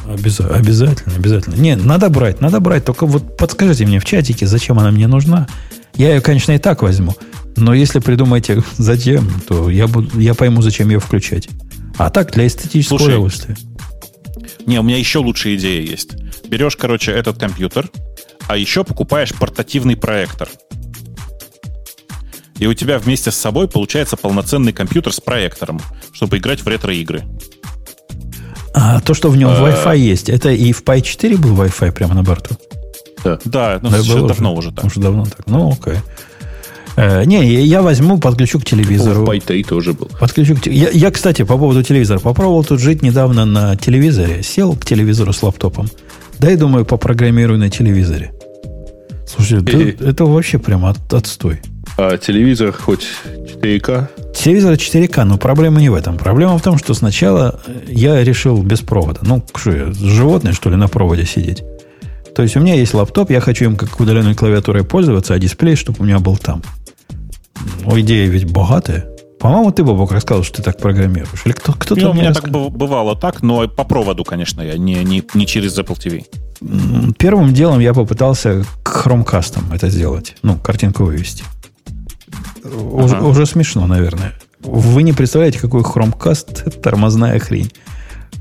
Обяза- 0.08 0.48
обязательно, 0.48 1.16
обязательно. 1.16 1.56
Не, 1.56 1.76
надо 1.76 2.10
брать, 2.10 2.42
надо 2.42 2.60
брать. 2.60 2.86
Только 2.86 3.06
вот 3.06 3.38
подскажите 3.38 3.86
мне 3.86 4.00
в 4.00 4.06
чатике, 4.06 4.48
зачем 4.48 4.80
она 4.80 4.90
мне 4.90 5.08
нужна. 5.08 5.48
Я 5.98 6.14
ее, 6.14 6.22
конечно, 6.22 6.52
и 6.52 6.60
так 6.60 6.82
возьму. 6.82 7.16
Но 7.56 7.74
если 7.74 8.00
придумаете, 8.00 8.64
зачем, 8.78 9.30
то 9.48 9.70
я, 9.70 9.88
буду, 9.88 10.20
я 10.20 10.34
пойму, 10.34 10.62
зачем 10.62 10.90
ее 10.90 11.00
включать. 11.00 11.50
А 11.98 12.10
так, 12.10 12.32
для 12.32 12.46
эстетического 12.46 13.00
Слушай, 13.00 13.14
удовольствия. 13.14 13.58
Не, 14.66 14.80
у 14.80 14.84
меня 14.84 14.98
еще 14.98 15.20
лучшая 15.20 15.56
идея 15.56 15.82
есть. 15.82 16.16
Берешь, 16.48 16.76
короче, 16.76 17.12
этот 17.12 17.40
компьютер, 17.40 17.90
а 18.48 18.58
еще 18.58 18.84
покупаешь 18.84 19.34
портативный 19.34 19.98
проектор. 19.98 20.48
И 22.60 22.68
у 22.68 22.74
тебя 22.74 23.00
вместе 23.00 23.32
с 23.32 23.36
собой 23.36 23.68
получается 23.68 24.18
полноценный 24.18 24.74
компьютер 24.74 25.14
с 25.14 25.20
проектором, 25.20 25.80
чтобы 26.12 26.38
играть 26.38 26.62
в 26.62 26.68
ретро-игры. 26.68 27.24
А 28.74 29.00
то, 29.02 29.14
что 29.14 29.30
в 29.30 29.38
нем 29.38 29.50
Wi-Fi 29.50 29.98
есть, 29.98 30.30
это 30.30 30.52
и 30.52 30.72
в 30.72 30.84
Pi 30.84 31.02
4 31.02 31.38
был 31.38 31.56
Wi-Fi 31.56 31.92
прямо 31.92 32.14
на 32.14 32.24
борту? 32.24 32.56
Да, 33.24 33.80
ну, 33.82 33.90
Да, 33.90 33.98
было 34.04 34.28
давно 34.28 34.54
уже 34.56 34.72
так. 34.72 34.86
Уже 34.86 35.00
давно 35.00 35.26
так. 35.26 35.46
Ну, 35.48 35.72
окей. 35.72 35.96
Э, 36.96 37.24
не, 37.26 37.46
я, 37.66 37.82
возьму, 37.82 38.20
подключу 38.20 38.60
к 38.60 38.66
телевизору. 38.66 39.24
В 39.24 39.30
Python 39.30 39.64
тоже 39.64 39.94
был. 39.94 40.10
Подключу 40.20 40.56
к 40.56 40.66
я, 40.66 40.90
я, 40.90 41.12
кстати, 41.12 41.44
по 41.44 41.58
поводу 41.58 41.84
телевизора. 41.84 42.20
Попробовал 42.20 42.64
тут 42.64 42.80
жить 42.80 43.04
недавно 43.04 43.46
на 43.46 43.76
телевизоре. 43.76 44.42
Сел 44.42 44.76
к 44.76 44.84
телевизору 44.86 45.32
с 45.32 45.44
лаптопом. 45.44 45.88
Да 46.40 46.50
и 46.52 46.56
думаю, 46.56 46.86
попрограммирую 46.86 47.60
на 47.60 47.70
телевизоре. 47.70 48.32
Слушай, 49.28 49.62
это, 49.62 50.06
это 50.06 50.26
вообще 50.26 50.58
прямо 50.58 50.90
от- 50.90 51.14
отстой. 51.14 51.60
А 51.98 52.18
телевизор 52.18 52.72
хоть 52.72 53.08
4К? 53.62 54.08
Телевизор 54.36 54.74
4К, 54.74 55.24
но 55.24 55.38
проблема 55.38 55.80
не 55.80 55.90
в 55.90 55.96
этом. 55.96 56.18
Проблема 56.18 56.58
в 56.58 56.62
том, 56.62 56.78
что 56.78 56.94
сначала 56.94 57.60
я 57.88 58.24
решил 58.24 58.62
без 58.62 58.82
провода. 58.82 59.20
Ну, 59.24 59.44
что 59.56 59.72
я, 59.72 59.92
животное, 59.92 60.54
что 60.54 60.70
ли, 60.70 60.76
на 60.76 60.88
проводе 60.88 61.26
сидеть? 61.26 61.64
То 62.38 62.44
есть 62.44 62.56
у 62.56 62.60
меня 62.60 62.76
есть 62.76 62.94
лаптоп, 62.94 63.32
я 63.32 63.42
хочу 63.42 63.66
им 63.66 63.76
как 63.76 64.00
удаленной 64.00 64.36
клавиатурой 64.36 64.84
пользоваться, 64.84 65.34
а 65.34 65.40
дисплей, 65.40 65.76
чтобы 65.76 65.98
у 66.02 66.04
меня 66.04 66.20
был 66.20 66.38
там. 66.38 66.62
Ну, 67.84 68.00
идея 68.00 68.28
ведь 68.28 68.46
богатая. 68.52 69.08
По-моему, 69.40 69.72
ты, 69.72 69.84
Бобок, 69.84 70.12
рассказал, 70.12 70.44
что 70.44 70.58
ты 70.58 70.62
так 70.62 70.78
программируешь. 70.78 71.42
Или 71.46 71.54
кто, 71.54 71.74
кто-то 71.74 72.00
Ну, 72.00 72.12
у 72.12 72.14
меня 72.14 72.30
раска- 72.30 72.42
так 72.42 72.50
быв- 72.52 72.70
бывало 72.70 73.16
так, 73.16 73.42
но 73.42 73.68
по 73.68 73.84
проводу, 73.84 74.24
конечно, 74.24 74.62
я 74.62 74.78
не, 74.78 75.04
не, 75.04 75.24
не 75.34 75.48
через 75.48 75.76
Apple 75.80 75.98
TV. 75.98 77.14
Первым 77.18 77.56
делом 77.56 77.80
я 77.80 77.96
попытался 77.96 78.64
к 78.84 78.88
Chromecast 78.88 79.59
ам 79.59 79.74
это 79.74 79.90
сделать. 79.90 80.36
Ну, 80.44 80.58
картинку 80.60 81.06
вывести. 81.06 81.44
Уже, 82.92 83.16
Ага. 83.16 83.26
уже 83.26 83.48
смешно, 83.48 83.88
наверное. 83.88 84.34
Вы 84.62 85.02
не 85.02 85.14
представляете, 85.14 85.58
какой 85.58 85.84
Chromecast 85.84 86.82
тормозная 86.84 87.40
хрень. 87.40 87.72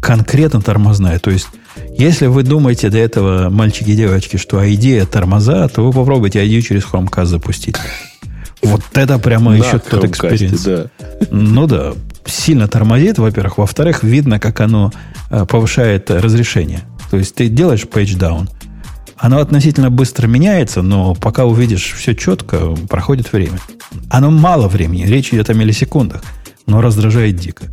Конкретно 0.02 0.60
тормозная. 0.60 1.18
То 1.18 1.30
есть, 1.30 1.48
если 1.96 2.26
вы 2.26 2.42
думаете 2.42 2.90
до 2.90 2.98
этого, 2.98 3.50
мальчики 3.50 3.90
и 3.90 3.96
девочки, 3.96 4.36
что 4.36 4.68
идея 4.74 5.06
тормоза, 5.06 5.68
то 5.68 5.84
вы 5.84 5.92
попробуйте 5.92 6.44
IDEA 6.44 6.60
через 6.62 6.84
Chromecast 6.84 7.30
запустить. 7.30 7.76
Вот 8.62 8.82
это 8.94 9.18
прямо 9.18 9.52
На 9.52 9.56
еще 9.56 9.78
тот 9.78 10.04
Chromecast, 10.04 10.08
experience. 10.08 10.62
да. 10.62 10.86
Ну 11.30 11.66
да, 11.66 11.92
сильно 12.24 12.68
тормозит, 12.68 13.18
во-первых. 13.18 13.58
Во-вторых, 13.58 14.02
видно, 14.02 14.40
как 14.40 14.60
оно 14.60 14.92
э, 15.30 15.44
повышает 15.46 16.10
разрешение. 16.10 16.80
То 17.10 17.16
есть 17.18 17.34
ты 17.34 17.48
делаешь 17.48 17.82
page 17.84 18.18
down, 18.18 18.48
оно 19.16 19.38
относительно 19.38 19.90
быстро 19.90 20.26
меняется, 20.26 20.82
но 20.82 21.14
пока 21.14 21.44
увидишь 21.46 21.94
все 21.96 22.14
четко, 22.14 22.74
проходит 22.88 23.32
время. 23.32 23.58
Оно 24.10 24.30
мало 24.30 24.68
времени, 24.68 25.04
речь 25.06 25.32
идет 25.32 25.48
о 25.48 25.54
миллисекундах, 25.54 26.22
но 26.66 26.80
раздражает 26.82 27.36
дико. 27.36 27.64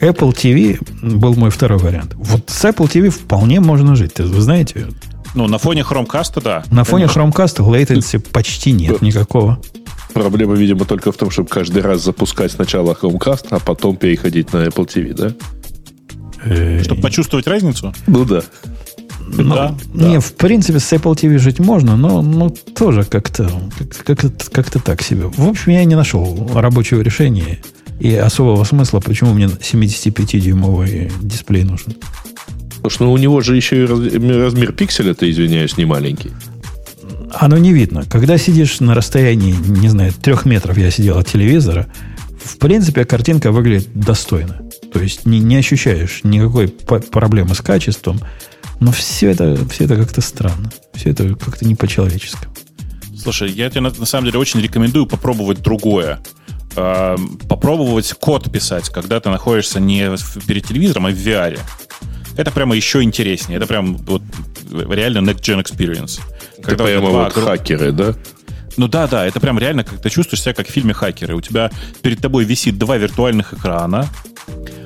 Apple 0.00 0.32
TV 0.32 0.78
был 1.02 1.34
мой 1.34 1.50
второй 1.50 1.78
вариант. 1.78 2.14
Вот 2.16 2.48
с 2.48 2.64
Apple 2.64 2.90
TV 2.90 3.10
вполне 3.10 3.60
можно 3.60 3.94
жить. 3.94 4.18
Вы 4.18 4.40
знаете, 4.40 4.86
Ну, 5.34 5.46
на 5.46 5.58
фоне 5.58 5.82
Chromecast, 5.82 6.42
да. 6.42 6.64
на 6.70 6.84
фоне. 6.84 7.04
Chromecast 7.04 7.58
latency 7.58 8.18
почти 8.18 8.72
нет 8.72 9.02
никакого. 9.02 9.60
Проблема, 10.12 10.54
видимо, 10.54 10.84
только 10.86 11.12
в 11.12 11.16
том, 11.16 11.30
чтобы 11.30 11.48
каждый 11.48 11.82
раз 11.82 12.02
запускать 12.02 12.50
сначала 12.50 12.96
Chromecast, 13.00 13.46
а 13.50 13.60
потом 13.60 13.96
переходить 13.96 14.52
на 14.52 14.66
Apple 14.66 14.86
TV, 14.86 15.14
да? 15.14 15.32
Э, 16.44 16.82
Чтобы 16.82 17.02
почувствовать 17.02 17.46
разницу? 17.46 17.94
Ну 18.06 18.24
да. 18.24 18.42
Ну, 19.20 19.54
Да, 19.54 19.74
Не, 19.94 20.18
в 20.18 20.32
принципе, 20.32 20.80
с 20.80 20.92
Apple 20.92 21.14
TV 21.14 21.38
жить 21.38 21.60
можно, 21.60 21.96
но 21.96 22.22
ну, 22.22 22.50
тоже 22.50 23.04
как-то 23.04 23.48
как, 23.78 24.18
как, 24.18 24.48
как-то 24.50 24.80
так 24.80 25.02
себе. 25.02 25.26
В 25.26 25.48
общем, 25.48 25.72
я 25.72 25.84
не 25.84 25.94
нашел 25.94 26.50
рабочего 26.54 27.00
решения 27.02 27.60
и 28.00 28.14
особого 28.14 28.64
смысла, 28.64 29.00
почему 29.00 29.34
мне 29.34 29.46
75-дюймовый 29.46 31.12
дисплей 31.22 31.64
нужен. 31.64 31.94
Потому 32.76 32.90
что 32.90 33.04
ну, 33.04 33.12
у 33.12 33.18
него 33.18 33.42
же 33.42 33.54
еще 33.56 33.84
и 33.84 33.86
раз- 33.86 34.00
размер 34.00 34.72
пикселя-то, 34.72 35.30
извиняюсь, 35.30 35.76
не 35.76 35.84
маленький. 35.84 36.30
Оно 37.32 37.58
не 37.58 37.72
видно. 37.72 38.04
Когда 38.10 38.38
сидишь 38.38 38.80
на 38.80 38.94
расстоянии, 38.94 39.54
не 39.54 39.88
знаю, 39.88 40.12
трех 40.14 40.46
метров 40.46 40.78
я 40.78 40.90
сидел 40.90 41.18
от 41.18 41.28
телевизора, 41.28 41.86
в 42.42 42.56
принципе, 42.56 43.04
картинка 43.04 43.52
выглядит 43.52 43.90
достойно. 43.94 44.62
То 44.92 45.00
есть 45.00 45.26
не, 45.26 45.38
не 45.38 45.56
ощущаешь 45.56 46.20
никакой 46.24 46.68
по- 46.68 47.00
проблемы 47.00 47.54
с 47.54 47.60
качеством, 47.60 48.18
но 48.80 48.92
все 48.92 49.30
это, 49.30 49.58
все 49.68 49.84
это 49.84 49.96
как-то 49.96 50.22
странно. 50.22 50.72
Все 50.94 51.10
это 51.10 51.34
как-то 51.34 51.66
не 51.66 51.74
по-человечески. 51.74 52.48
Слушай, 53.22 53.50
я 53.52 53.68
тебе 53.68 53.82
на, 53.82 53.90
на 53.90 54.06
самом 54.06 54.24
деле 54.24 54.38
очень 54.38 54.60
рекомендую 54.60 55.06
попробовать 55.06 55.60
другое. 55.60 56.20
Эм, 56.76 57.38
попробовать 57.48 58.12
код 58.12 58.50
писать, 58.50 58.88
когда 58.90 59.20
ты 59.20 59.28
находишься 59.28 59.80
не 59.80 60.16
перед 60.46 60.66
телевизором, 60.66 61.06
а 61.06 61.10
в 61.10 61.14
VR. 61.14 61.58
Это 62.36 62.52
прямо 62.52 62.76
еще 62.76 63.02
интереснее. 63.02 63.56
Это 63.56 63.66
прям 63.66 63.96
вот 63.96 64.22
реально 64.70 65.30
next 65.30 65.40
gen 65.40 65.62
experience. 65.62 66.20
Это 66.58 66.74
тебя 66.74 66.84
прямо 66.84 67.10
вот 67.10 67.32
хакеры, 67.32 67.92
да? 67.92 68.14
Ну 68.76 68.86
да, 68.86 69.08
да, 69.08 69.26
это 69.26 69.40
прям 69.40 69.58
реально, 69.58 69.84
как 69.84 70.00
ты 70.00 70.10
чувствуешь 70.10 70.42
себя 70.42 70.54
как 70.54 70.68
в 70.68 70.70
фильме 70.70 70.94
«Хакеры». 70.94 71.34
У 71.34 71.40
тебя 71.40 71.70
перед 72.02 72.20
тобой 72.20 72.44
висит 72.44 72.78
два 72.78 72.96
виртуальных 72.96 73.52
экрана, 73.52 74.08
э, 74.46 74.79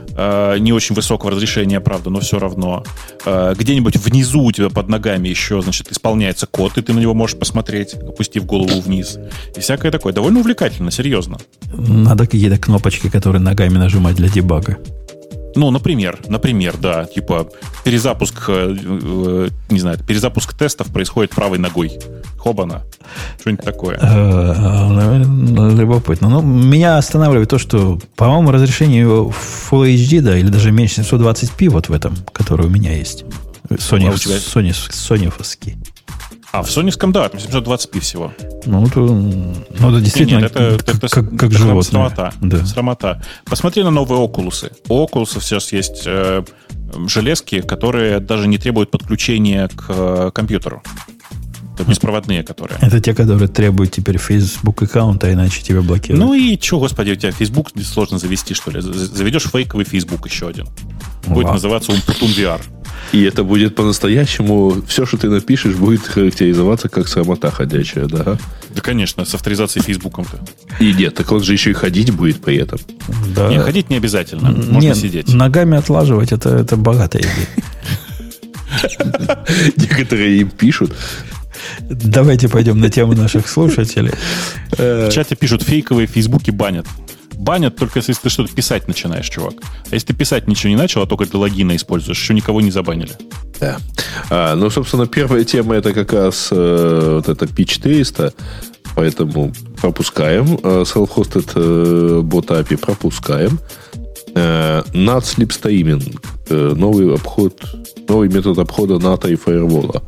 не 0.59 0.73
очень 0.73 0.95
высокого 0.95 1.32
разрешения, 1.32 1.81
правда, 1.81 2.11
но 2.11 2.20
все 2.20 2.39
равно. 2.39 2.85
Э, 3.24 3.55
где-нибудь 3.57 3.97
внизу 3.97 4.43
у 4.43 4.53
тебя 4.53 4.70
под 4.70 4.89
ногами 4.89 5.28
еще, 5.28 5.61
значит, 5.62 5.91
исполняется 5.91 6.47
код, 6.47 6.78
и 6.78 6.82
ты 6.82 6.93
на 6.93 7.01
него 7.01 7.15
можешь 7.15 7.36
посмотреть, 7.36 7.95
опустив 7.95 8.45
голову 8.47 8.81
вниз. 8.81 9.19
И 9.57 9.61
всякое 9.61 9.91
такое. 9.91 10.12
Довольно 10.12 10.41
увлекательно, 10.41 10.91
серьезно. 10.91 11.39
Надо 11.73 12.27
какие-то 12.27 12.59
кнопочки, 12.59 13.09
которые 13.09 13.41
ногами 13.41 13.77
нажимать 13.77 14.16
для 14.16 14.28
дебага. 14.28 14.78
Ну, 15.56 15.70
например, 15.70 16.18
например, 16.28 16.76
да, 16.76 17.05
типа 17.05 17.48
перезапуск, 17.85 18.44
э, 18.48 18.76
э, 18.76 19.48
не 19.70 19.81
знаю, 19.81 19.98
перезапуск 19.98 20.55
тестов 20.55 20.89
происходит 20.89 21.31
правой 21.31 21.59
ногой. 21.59 21.98
Хобана. 22.39 22.82
Что-нибудь 23.40 23.64
такое. 23.64 23.98
Э, 24.01 25.24
Любопытно. 25.74 26.28
Но 26.28 26.40
меня 26.43 26.98
останавливает 26.98 27.48
то, 27.48 27.59
что, 27.59 27.98
по-моему, 28.16 28.51
разрешение 28.51 29.06
Full 29.06 29.94
HD, 29.94 30.20
да, 30.20 30.36
или 30.36 30.48
даже 30.48 30.72
меньше 30.72 31.02
720p 31.02 31.68
вот 31.68 31.89
в 31.89 31.93
этом, 31.93 32.16
который 32.32 32.66
у 32.66 32.70
меня 32.70 32.97
есть. 32.97 33.24
Sony, 33.70 34.12
А 34.12 34.18
тебя? 34.18 34.36
Sony, 34.36 34.70
Sony 34.70 35.32
А, 36.55 36.62
в 36.62 36.70
соневском, 36.70 37.10
да, 37.10 37.28
там 37.28 37.40
720p 37.40 37.98
всего. 37.98 38.32
Ну, 38.64 38.86
то, 38.86 39.01
ну, 39.01 39.90
да, 39.90 39.98
действительно, 39.98 40.43
Нет, 40.43 40.52
это, 40.52 40.78
как, 40.78 40.94
это, 40.94 41.09
как, 41.09 41.31
как 41.31 41.51
это 41.51 41.59
животное. 41.59 41.82
срамота. 41.82 42.32
Да. 42.40 42.64
Срамота. 42.64 43.22
Посмотри 43.44 43.82
на 43.82 43.90
новые 43.90 44.20
окулусы. 44.20 44.70
У 44.89 45.02
окулусов 45.02 45.43
сейчас 45.43 45.72
есть 45.72 46.05
э, 46.06 46.44
железки, 47.09 47.60
которые 47.60 48.20
даже 48.20 48.47
не 48.47 48.59
требуют 48.59 48.93
подключения 48.93 49.66
к 49.66 49.86
э, 49.89 50.31
компьютеру. 50.32 50.81
Это 51.75 51.85
беспроводные, 51.85 52.43
которые. 52.45 52.79
Это 52.81 53.01
те, 53.01 53.15
которые 53.15 53.49
требуют 53.49 53.91
теперь 53.93 54.19
Facebook 54.19 54.83
аккаунта, 54.83 55.33
иначе 55.33 55.61
тебя 55.63 55.83
блокируют. 55.83 56.25
Ну 56.25 56.35
и 56.35 56.59
что, 56.61 56.79
господи, 56.79 57.11
у 57.11 57.17
тебя 57.17 57.33
Facebook 57.33 57.71
сложно 57.85 58.19
завести, 58.19 58.55
что 58.55 58.71
ли? 58.71 58.81
Заведешь 58.81 59.45
фейковый 59.51 59.85
Facebook 59.85 60.27
еще 60.27 60.49
один. 60.49 60.67
Будет 61.27 61.45
Ладно. 61.45 61.53
называться 61.55 61.93
Умпутун 61.93 62.31
VR. 62.31 62.61
И 63.13 63.23
это 63.23 63.45
будет 63.45 63.75
по-настоящему, 63.75 64.83
все, 64.87 65.05
что 65.07 65.17
ты 65.17 65.29
напишешь, 65.29 65.75
будет 65.75 66.03
характеризоваться 66.07 66.89
как 66.89 67.09
срамота 67.09 67.51
ходячая, 67.51 68.07
да? 68.07 68.39
Да, 68.75 68.81
конечно, 68.81 69.25
с 69.25 69.35
авторизацией 69.35 69.85
Фейсбуком-то. 69.85 70.39
И 70.81 70.93
нет, 70.93 71.15
так 71.15 71.31
он 71.31 71.43
же 71.43 71.53
еще 71.53 71.71
и 71.71 71.75
ходить 71.75 72.11
будет 72.13 72.41
при 72.41 72.57
этом. 72.57 72.79
да. 73.35 73.49
Не, 73.49 73.59
ходить 73.61 73.91
не 73.91 73.97
обязательно. 73.97 74.51
Можно 74.51 74.79
Нет, 74.79 74.97
сидеть. 74.97 75.33
Ногами 75.33 75.77
отлаживать 75.77 76.33
это, 76.33 76.51
это 76.51 76.77
богатая 76.77 77.23
идея. 77.23 77.49
Некоторые 79.77 80.41
им 80.41 80.51
пишут. 80.51 80.95
Давайте 81.81 82.49
пойдем 82.49 82.81
на 82.81 82.91
тему 82.91 83.15
наших 83.15 83.49
слушателей. 83.49 84.12
В 84.77 85.11
чате 85.11 85.36
пишут, 85.36 85.62
фейковые 85.62 86.07
фейсбуки 86.07 86.51
банят. 86.51 86.86
Банят 87.35 87.77
только 87.77 87.99
если 87.99 88.12
ты 88.12 88.28
что-то 88.28 88.55
писать 88.55 88.89
начинаешь, 88.89 89.28
чувак. 89.28 89.55
А 89.91 89.95
если 89.95 90.09
ты 90.09 90.15
писать 90.15 90.47
ничего 90.47 90.70
не 90.70 90.77
начал, 90.77 91.03
а 91.03 91.07
только 91.07 91.27
для 91.27 91.39
логина 91.39 91.74
используешь, 91.74 92.19
еще 92.19 92.32
никого 92.32 92.61
не 92.61 92.70
забанили. 92.70 93.12
Да. 93.61 93.78
А, 94.31 94.55
ну, 94.55 94.70
собственно, 94.70 95.07
первая 95.07 95.45
тема 95.45 95.74
это 95.74 95.93
как 95.93 96.12
раз 96.12 96.49
э, 96.51 97.12
вот 97.16 97.28
это 97.28 97.45
P400. 97.47 98.32
Поэтому 98.95 99.53
пропускаем. 99.81 100.59
Э, 100.62 100.85
self-hosted 100.85 101.51
э, 101.55 102.20
bot 102.23 102.47
API 102.47 102.77
пропускаем. 102.77 103.59
Э, 104.35 104.82
NAT 104.93 105.23
Sleep 105.23 105.49
Streaming. 105.49 106.19
Новый 106.51 107.15
обход, 107.15 107.59
новый 108.07 108.28
метод 108.28 108.59
обхода 108.59 108.99
НАТО 108.99 109.28
и 109.28 109.35
фаервола. 109.35 110.03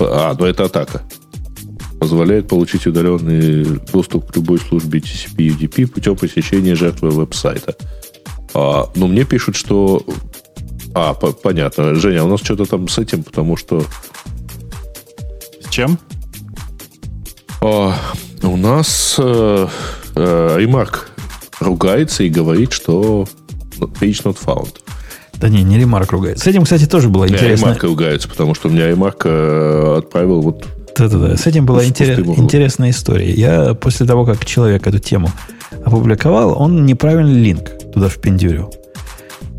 А, 0.00 0.34
ну 0.38 0.44
это 0.46 0.64
атака. 0.64 1.02
Позволяет 2.00 2.48
получить 2.48 2.86
удаленный 2.86 3.80
доступ 3.92 4.30
к 4.30 4.36
любой 4.36 4.58
службе 4.58 4.98
TCP 4.98 5.56
UDP 5.56 5.86
путем 5.86 6.16
посещения 6.16 6.74
жертвы 6.74 7.10
веб-сайта. 7.10 7.76
А, 8.52 8.90
но 8.94 9.06
мне 9.06 9.24
пишут, 9.24 9.56
что... 9.56 10.04
А, 10.94 11.14
по- 11.14 11.32
понятно. 11.32 11.94
Женя, 11.94 12.24
у 12.24 12.28
нас 12.28 12.40
что-то 12.40 12.66
там 12.66 12.88
с 12.88 12.98
этим, 12.98 13.22
потому 13.22 13.56
что... 13.56 13.84
С 15.60 15.68
чем? 15.70 15.98
А, 17.60 17.94
у 18.42 18.56
нас 18.56 19.16
э, 19.18 19.68
э, 20.14 20.56
Ремарк 20.58 21.10
ругается 21.60 22.24
и 22.24 22.28
говорит, 22.28 22.72
что 22.72 23.26
page 23.78 24.22
not 24.24 24.38
found. 24.44 24.83
Да 25.44 25.50
не, 25.50 25.62
не 25.62 25.78
ремарк 25.78 26.10
ругается. 26.10 26.42
С 26.42 26.46
этим, 26.46 26.62
кстати, 26.64 26.86
тоже 26.86 27.10
было 27.10 27.28
интересно. 27.28 27.66
Ремарк 27.66 27.84
ругается, 27.84 28.30
потому 28.30 28.54
что 28.54 28.68
у 28.68 28.72
меня 28.72 28.88
Ремарк 28.88 29.26
э, 29.26 29.96
отправил 29.98 30.40
вот... 30.40 30.66
Да-да-да. 30.96 31.36
С 31.36 31.46
этим 31.46 31.66
была 31.66 31.82
С 31.82 31.86
интерес- 31.86 32.26
интересная 32.38 32.88
история. 32.88 33.30
Я 33.30 33.74
после 33.74 34.06
того, 34.06 34.24
как 34.24 34.46
человек 34.46 34.86
эту 34.86 35.00
тему 35.00 35.30
опубликовал, 35.84 36.58
он 36.58 36.86
неправильный 36.86 37.38
линк 37.38 37.72
туда 37.92 38.08
впендюрил. 38.08 38.72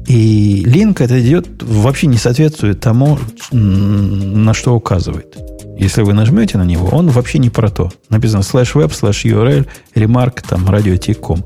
И 0.07 0.63
линк 0.65 1.01
это 1.01 1.21
идет, 1.21 1.61
вообще 1.61 2.07
не 2.07 2.17
соответствует 2.17 2.79
тому, 2.79 3.19
на 3.51 4.55
что 4.55 4.73
указывает. 4.73 5.37
Если 5.77 6.01
вы 6.01 6.13
нажмете 6.13 6.57
на 6.57 6.63
него, 6.63 6.87
он 6.87 7.09
вообще 7.09 7.37
не 7.37 7.51
про 7.51 7.69
то. 7.69 7.91
Написано 8.09 8.41
slash 8.41 8.73
web, 8.73 8.89
slash 8.89 9.23
URL, 9.23 9.67
ремарк, 9.93 10.41
там, 10.41 10.67
radio.com. 10.67 11.45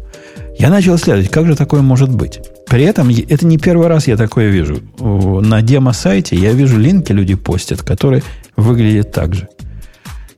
Я 0.60 0.70
начал 0.70 0.96
исследовать, 0.98 1.30
как 1.30 1.48
же 1.48 1.56
такое 1.56 1.82
может 1.82 2.10
быть. 2.10 2.40
При 2.68 2.84
этом 2.84 3.10
это 3.10 3.46
не 3.46 3.58
первый 3.58 3.88
раз 3.88 4.08
я 4.08 4.18
такое 4.18 4.50
вижу. 4.50 4.82
На 5.00 5.62
демо-сайте 5.62 6.36
я 6.36 6.52
вижу 6.52 6.78
линки, 6.78 7.14
люди 7.14 7.36
постят, 7.36 7.82
которые 7.82 8.22
выглядят 8.58 9.12
так 9.14 9.34
же. 9.36 9.48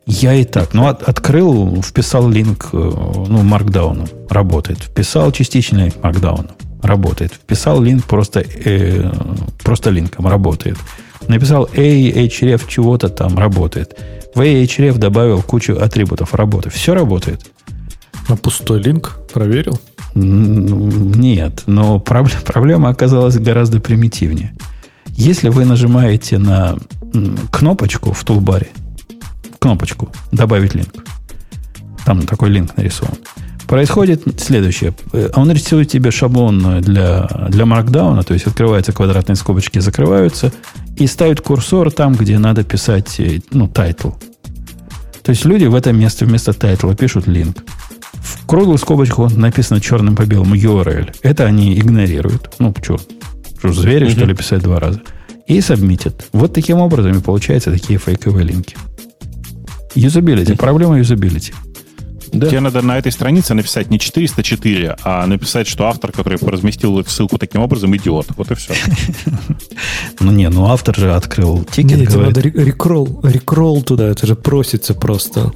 Я 0.06 0.34
и 0.36 0.44
так. 0.46 0.74
Ну, 0.74 0.88
от- 0.88 1.04
открыл, 1.04 1.82
вписал 1.82 2.30
линк, 2.30 2.70
э, 2.74 2.78
ну, 2.78 3.42
маркдауну. 3.44 4.08
Работает. 4.30 4.80
Вписал 4.80 5.32
частичный 5.32 5.84
линк 5.86 6.04
маркдауну. 6.04 6.50
Работает. 6.84 7.34
Вписал 7.34 7.82
линк 7.82 8.06
просто, 8.06 8.42
э, 8.66 9.12
просто 9.64 9.90
линком. 9.90 10.28
Работает. 10.28 10.78
Написал 11.28 11.68
A, 11.76 11.80
href 12.28 12.64
чего-то 12.68 13.10
там. 13.10 13.38
Работает. 13.38 13.98
В 14.36 14.42
A, 14.42 14.46
href 14.66 14.98
добавил 14.98 15.42
кучу 15.42 15.78
атрибутов. 15.80 16.34
Работает. 16.36 16.76
Все 16.76 16.94
работает. 16.94 17.42
А 18.28 18.36
пустой 18.36 18.82
линк 18.82 19.20
проверил? 19.34 19.80
Нет, 20.14 21.64
но 21.68 22.00
проблема, 22.00 22.90
оказалась 22.90 23.38
гораздо 23.38 23.80
примитивнее. 23.80 24.54
Если 25.08 25.50
вы 25.50 25.66
нажимаете 25.66 26.38
на 26.38 26.78
кнопочку 27.52 28.12
в 28.12 28.24
тулбаре, 28.24 28.70
кнопочку 29.60 30.10
«Добавить 30.32 30.74
линк», 30.76 31.04
там 32.06 32.22
такой 32.24 32.50
линк 32.50 32.76
нарисован, 32.78 33.16
происходит 33.68 34.24
следующее. 34.42 34.94
Э, 35.14 35.30
Он 35.36 35.52
рисует 35.52 35.90
тебе 35.90 36.12
шаблон 36.12 36.82
для, 36.82 37.28
для 37.50 37.66
маркдауна, 37.66 38.24
то 38.24 38.34
есть 38.34 38.48
открываются 38.48 38.92
квадратные 38.92 39.36
скобочки, 39.36 39.80
закрываются, 39.80 40.52
и 40.98 41.08
ставит 41.08 41.42
курсор 41.42 41.92
там, 41.92 42.16
где 42.16 42.38
надо 42.38 42.64
писать, 42.64 43.20
э, 43.20 43.40
ну, 43.52 43.68
тайтл. 43.68 44.12
То 45.24 45.30
есть 45.30 45.46
люди 45.46 45.66
в 45.66 45.76
это 45.76 45.94
место 45.94 46.26
вместо 46.26 46.52
тайтла 46.54 46.96
пишут 46.96 47.28
линк. 47.28 47.64
В 48.22 48.46
круглую 48.46 48.78
скобочку 48.78 49.30
написано 49.30 49.82
черным 49.82 50.16
по 50.16 50.26
белому 50.26 50.56
URL. 50.56 51.16
Это 51.22 51.46
они 51.46 51.78
игнорируют. 51.78 52.54
Ну, 52.60 52.74
что, 52.82 53.00
что 53.60 53.74
звери, 53.74 54.10
что 54.10 54.26
ли, 54.26 54.36
писать 54.36 54.62
два 54.62 54.80
раза. 54.80 55.02
И 55.48 55.60
сабмитят. 55.62 56.28
Вот 56.32 56.54
таким 56.54 56.78
образом 56.78 57.18
и 57.18 57.22
получаются 57.22 57.72
такие 57.72 58.00
фейковые 58.00 58.46
линки. 58.46 58.78
Юзабилити. 59.96 60.54
Проблема 60.54 60.98
юзабилити. 60.98 61.54
Тебе 62.32 62.62
надо 62.62 62.82
на 62.82 62.98
этой 62.98 63.12
странице 63.12 63.54
написать 63.54 63.90
не 63.90 64.00
404, 64.00 64.96
а 65.04 65.28
написать, 65.28 65.68
что 65.68 65.88
автор, 65.88 66.14
который 66.14 66.38
разместил 66.42 66.98
эту 67.00 67.10
ссылку 67.10 67.38
таким 67.38 67.62
образом, 67.62 67.96
идиот. 67.96 68.28
Вот 68.38 68.52
и 68.52 68.56
все. 68.56 68.74
Ну, 70.20 70.32
не, 70.32 70.48
ну 70.50 70.68
автор 70.68 70.96
же 70.96 71.14
открыл 71.14 71.64
тикет, 71.64 71.98
Нет, 71.98 72.16
надо 72.16 72.42
ре- 72.42 72.52
rickroll, 72.52 73.20
rickroll 73.24 73.82
туда, 73.82 74.08
это 74.08 74.28
же 74.28 74.36
просится 74.36 74.94
просто. 74.94 75.52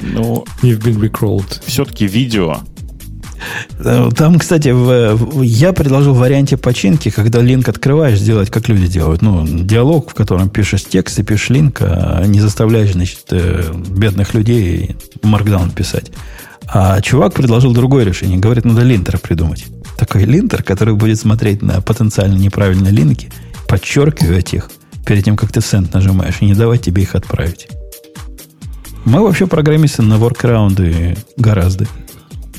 Ну, 0.00 0.44
You've 0.62 0.82
been 0.82 0.98
rickrolled. 1.00 1.60
все-таки 1.66 2.06
видео. 2.06 2.58
Э, 3.78 4.08
Там, 4.16 4.38
кстати, 4.38 4.70
в- 4.70 5.14
в- 5.14 5.42
я 5.42 5.72
предложил 5.72 6.14
в 6.14 6.18
варианте 6.18 6.56
починки, 6.56 7.10
когда 7.10 7.40
линк 7.42 7.68
открываешь, 7.68 8.18
сделать, 8.18 8.50
как 8.50 8.68
люди 8.68 8.86
делают. 8.86 9.22
Ну, 9.22 9.46
диалог, 9.46 10.10
в 10.10 10.14
котором 10.14 10.48
пишешь 10.48 10.84
текст 10.84 11.18
и 11.18 11.22
пишешь 11.22 11.50
линк, 11.50 11.78
а 11.82 12.24
не 12.26 12.40
заставляешь, 12.40 12.92
значит, 12.92 13.20
э, 13.30 13.72
бедных 13.88 14.34
людей 14.34 14.96
маркдаун 15.22 15.70
писать. 15.70 16.10
А 16.68 17.00
чувак 17.00 17.34
предложил 17.34 17.72
другое 17.72 18.04
решение. 18.04 18.38
Говорит, 18.38 18.64
надо 18.64 18.82
линтер 18.82 19.18
придумать. 19.18 19.66
Такой 19.98 20.24
линтер, 20.24 20.62
который 20.62 20.94
будет 20.94 21.18
смотреть 21.18 21.62
на 21.62 21.80
потенциально 21.80 22.36
неправильные 22.36 22.92
линки, 22.92 23.30
подчеркивать 23.68 24.52
их 24.54 24.70
перед 25.06 25.24
тем, 25.24 25.36
как 25.36 25.52
ты 25.52 25.60
сенд 25.60 25.92
нажимаешь, 25.94 26.36
и 26.40 26.46
не 26.46 26.54
давать 26.54 26.82
тебе 26.82 27.02
их 27.02 27.14
отправить. 27.14 27.68
Мы 29.06 29.22
вообще 29.22 29.46
программисты 29.46 30.02
на 30.02 30.18
воркраунды 30.18 31.16
гораздо. 31.36 31.86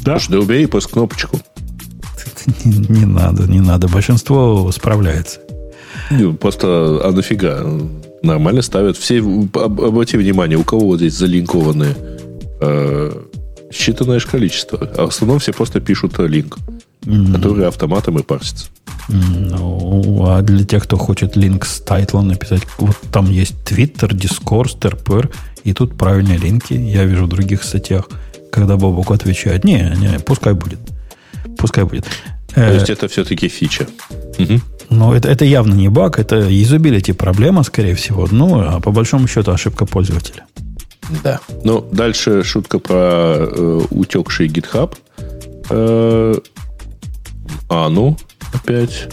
Да, 0.04 0.18
Слушай, 0.18 0.32
да 0.32 0.40
убери 0.40 0.66
просто 0.66 0.90
кнопочку. 0.94 1.40
Не, 2.64 2.78
не 3.00 3.06
надо, 3.06 3.44
не 3.44 3.60
надо. 3.60 3.88
Большинство 3.90 4.72
справляется. 4.72 5.42
Не, 6.10 6.32
Просто, 6.34 7.02
а 7.04 7.12
нафига? 7.12 7.66
Нормально 8.24 8.62
ставят. 8.62 8.96
Все, 8.98 9.20
об- 9.20 9.82
обрати 9.82 10.18
внимание, 10.18 10.58
у 10.58 10.64
кого 10.64 10.88
вот 10.88 10.98
здесь 11.00 11.16
залинкованные 11.18 11.96
э, 12.62 13.12
считанное 13.72 14.20
же 14.20 14.28
количество. 14.28 14.80
А 14.98 15.06
в 15.06 15.10
основном 15.10 15.40
все 15.40 15.52
просто 15.52 15.82
пишут 15.82 16.18
э, 16.20 16.28
линк, 16.28 16.58
который 17.34 17.68
автоматом 17.68 18.18
и 18.20 18.24
парсится. 18.24 18.68
Ну, 19.10 20.26
а 20.28 20.42
для 20.42 20.66
тех, 20.66 20.84
кто 20.84 20.98
хочет 20.98 21.36
линк 21.36 21.66
с 21.66 21.80
тайтлом 21.82 22.28
написать, 22.30 22.64
вот 22.78 22.96
там 23.12 23.30
есть 23.30 23.56
Twitter, 23.66 24.10
Discord, 24.10 24.78
Terper, 24.80 25.30
и 25.68 25.74
тут 25.74 25.98
правильные 25.98 26.38
линки. 26.38 26.74
Я 26.74 27.04
вижу 27.04 27.26
в 27.26 27.30
других 27.30 27.64
статьях, 27.64 28.08
когда 28.52 28.78
Бобок 28.78 29.12
отвечает, 29.12 29.66
не, 29.66 29.94
не, 29.98 30.20
пускай 30.20 30.54
будет. 30.54 30.80
Пускай 31.58 31.84
будет. 31.84 32.06
То 32.56 32.62
Э, 32.62 32.74
есть 32.76 32.90
это 32.90 33.08
все-таки 33.08 33.50
фича. 33.50 33.86
Мгм. 34.40 34.62
но 34.90 35.14
это, 35.14 35.28
это 35.28 35.44
явно 35.46 35.74
не 35.74 35.90
баг, 35.90 36.20
это 36.20 36.36
юзабилити 36.36 37.12
проблема, 37.14 37.64
скорее 37.64 37.94
всего. 37.96 38.28
Ну, 38.32 38.60
а 38.62 38.80
по 38.80 38.92
большому 38.92 39.28
счету 39.28 39.52
ошибка 39.52 39.86
пользователя. 39.86 40.46
Да. 41.24 41.40
Ну, 41.66 41.86
дальше 41.92 42.44
шутка 42.44 42.80
про 42.80 43.36
э, 43.38 43.82
утекший 43.90 44.48
GitHub. 44.48 44.96
Э, 45.70 46.34
а, 47.70 47.90
ну, 47.90 48.18
опять. 48.54 49.10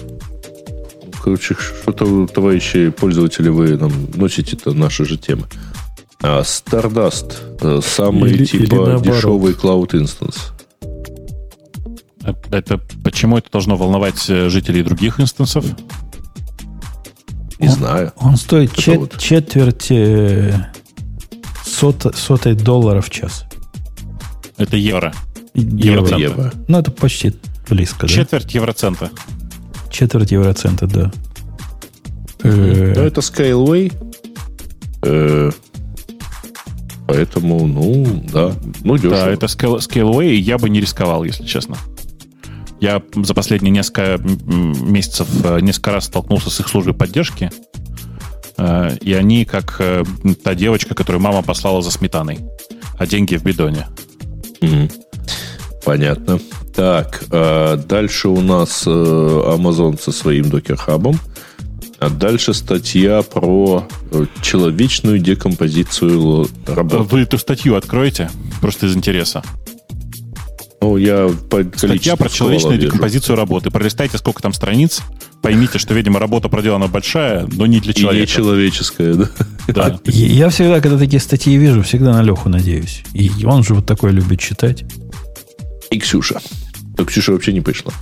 Короче, 1.22 1.54
что-то, 1.54 2.26
товарищи 2.26 2.90
пользователи, 2.90 3.48
вы 3.48 3.76
нам 3.76 3.92
носите-то 4.14 4.72
наши 4.72 5.04
же 5.04 5.16
темы. 5.16 5.42
А, 6.26 6.40
Stardust. 6.40 7.34
э, 7.60 7.80
Самый, 7.82 8.30
Или- 8.30 8.38
или 8.38 8.64
типа, 8.64 8.76
наоборот. 8.76 9.02
дешевый 9.02 9.52
Cloud 9.52 9.90
Instance. 9.90 10.36
Это, 12.22 12.56
это 12.56 12.80
почему 13.04 13.36
это 13.36 13.50
должно 13.50 13.76
волновать 13.76 14.24
э, 14.30 14.48
жителей 14.48 14.82
других 14.82 15.20
инстансов? 15.20 15.66
Не 17.58 17.68
О. 17.68 17.70
знаю. 17.72 18.12
Он 18.16 18.36
стоит 18.38 18.72
Это 18.72 18.80
чет- 18.82 18.98
вот. 18.98 19.18
четверть 19.18 19.90
э, 19.90 20.54
сот- 21.66 22.16
сотой 22.16 22.54
доллара 22.54 23.02
в 23.02 23.10
час. 23.10 23.44
Это 24.56 24.76
евро. 24.78 25.12
Евро. 25.52 25.76
Евроцента. 25.92 26.22
Евро. 26.22 26.52
Ну, 26.68 26.78
это 26.78 26.90
почти 26.90 27.34
близко, 27.68 28.06
да? 28.06 28.12
Четверть 28.12 28.54
евроцента. 28.54 29.10
Четверть 29.90 30.32
евроцента, 30.32 30.86
да. 30.86 31.12
Ну, 32.42 32.50
Э, 32.50 32.92
это 33.06 33.20
Scaleway. 33.20 33.92
Поэтому, 37.06 37.66
ну, 37.66 38.24
да. 38.32 38.52
Ну, 38.82 38.96
дешево. 38.96 39.16
Да, 39.16 39.30
это 39.30 39.46
Scale- 39.46 39.78
Scaleway, 39.78 40.30
и 40.30 40.36
я 40.36 40.58
бы 40.58 40.70
не 40.70 40.80
рисковал, 40.80 41.24
если 41.24 41.44
честно. 41.44 41.76
Я 42.80 43.02
за 43.14 43.34
последние 43.34 43.70
несколько 43.70 44.18
месяцев 44.22 45.28
э, 45.44 45.60
несколько 45.60 45.92
раз 45.92 46.06
столкнулся 46.06 46.50
с 46.50 46.60
их 46.60 46.68
службой 46.68 46.94
поддержки, 46.94 47.50
э, 48.56 48.96
и 49.00 49.12
они 49.12 49.44
как 49.44 49.76
э, 49.78 50.04
та 50.42 50.54
девочка, 50.54 50.94
которую 50.94 51.22
мама 51.22 51.42
послала 51.42 51.82
за 51.82 51.90
сметаной, 51.90 52.40
а 52.98 53.06
деньги 53.06 53.36
в 53.36 53.44
бидоне. 53.44 53.86
Понятно. 55.84 56.40
Так, 56.74 57.24
дальше 57.28 58.28
у 58.28 58.40
нас 58.40 58.86
Amazon 58.86 60.00
со 60.00 60.10
своим 60.12 60.48
докер-хабом. 60.50 61.20
А 61.98 62.10
дальше 62.10 62.52
статья 62.54 63.22
про 63.22 63.86
э, 64.10 64.26
человечную 64.42 65.18
декомпозицию 65.18 66.48
работы. 66.66 67.02
Вы 67.04 67.20
эту 67.20 67.38
статью 67.38 67.76
откроете, 67.76 68.30
просто 68.60 68.86
из 68.86 68.96
интереса. 68.96 69.42
Ну, 70.80 70.98
я 70.98 71.30
по 71.48 71.62
Статья 71.76 72.14
про 72.16 72.28
человечную 72.28 72.76
вижу. 72.76 72.88
декомпозицию 72.88 73.36
работы. 73.36 73.70
Пролистайте, 73.70 74.18
сколько 74.18 74.42
там 74.42 74.52
страниц. 74.52 75.00
Поймите, 75.40 75.78
что, 75.78 75.94
видимо, 75.94 76.18
работа 76.18 76.48
проделана 76.50 76.88
большая, 76.88 77.46
но 77.52 77.64
не 77.64 77.80
для 77.80 77.92
И 77.92 77.96
не 77.96 78.02
человека. 78.02 78.26
человеческая, 78.32 79.14
да? 79.14 79.28
Да. 79.68 79.98
Я 80.04 80.50
всегда, 80.50 80.80
когда 80.80 80.98
такие 80.98 81.20
статьи 81.20 81.56
вижу, 81.56 81.82
всегда 81.82 82.12
на 82.12 82.22
Леху 82.22 82.50
надеюсь. 82.50 83.02
И 83.14 83.30
он 83.46 83.62
же 83.64 83.74
вот 83.74 83.86
такой 83.86 84.12
любит 84.12 84.40
читать. 84.40 84.84
И 85.90 85.98
Ксюша. 85.98 86.40
Но 86.98 87.04
Ксюша 87.06 87.32
вообще 87.32 87.54
не 87.54 87.62
пришла. 87.62 87.92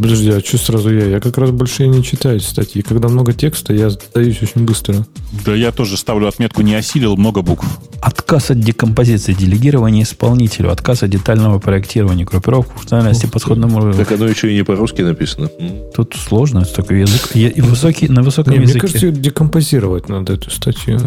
Подожди, 0.00 0.30
а 0.30 0.40
что 0.40 0.56
сразу 0.58 0.92
я? 0.94 1.06
Я 1.06 1.20
как 1.20 1.36
раз 1.38 1.50
больше 1.50 1.86
не 1.86 2.02
читаю 2.02 2.40
статьи. 2.40 2.82
Когда 2.82 3.08
много 3.08 3.32
текста, 3.32 3.72
я 3.74 3.90
сдаюсь 3.90 4.40
очень 4.42 4.64
быстро. 4.64 5.06
Да 5.44 5.54
я 5.54 5.72
тоже 5.72 5.96
ставлю 5.96 6.26
отметку 6.28 6.62
«не 6.62 6.74
осилил», 6.74 7.16
много 7.16 7.42
букв. 7.42 7.66
Отказ 8.00 8.50
от 8.50 8.60
декомпозиции, 8.60 9.34
делегирование 9.34 10.04
исполнителю, 10.04 10.70
отказ 10.70 11.02
от 11.02 11.10
детального 11.10 11.58
проектирования, 11.58 12.24
группировку, 12.24 12.72
функциональности 12.78 13.26
Ух 13.26 13.32
по 13.32 13.38
ты. 13.38 13.44
сходному... 13.44 13.92
Так 13.92 14.12
оно 14.12 14.26
еще 14.26 14.50
и 14.50 14.54
не 14.54 14.64
по-русски 14.64 15.02
написано. 15.02 15.48
Тут 15.94 16.14
сложно, 16.16 16.60
это 16.60 16.74
такой 16.76 17.00
язык. 17.00 17.30
Я- 17.34 17.48
и 17.50 17.60
высокий, 17.60 18.08
на 18.08 18.22
высоком 18.22 18.52
Не, 18.54 18.58
мне 18.60 18.68
языке. 18.68 18.80
кажется, 18.80 19.06
её 19.06 19.14
декомпозировать 19.16 20.08
надо 20.08 20.32
эту 20.32 20.50
статью. 20.50 20.98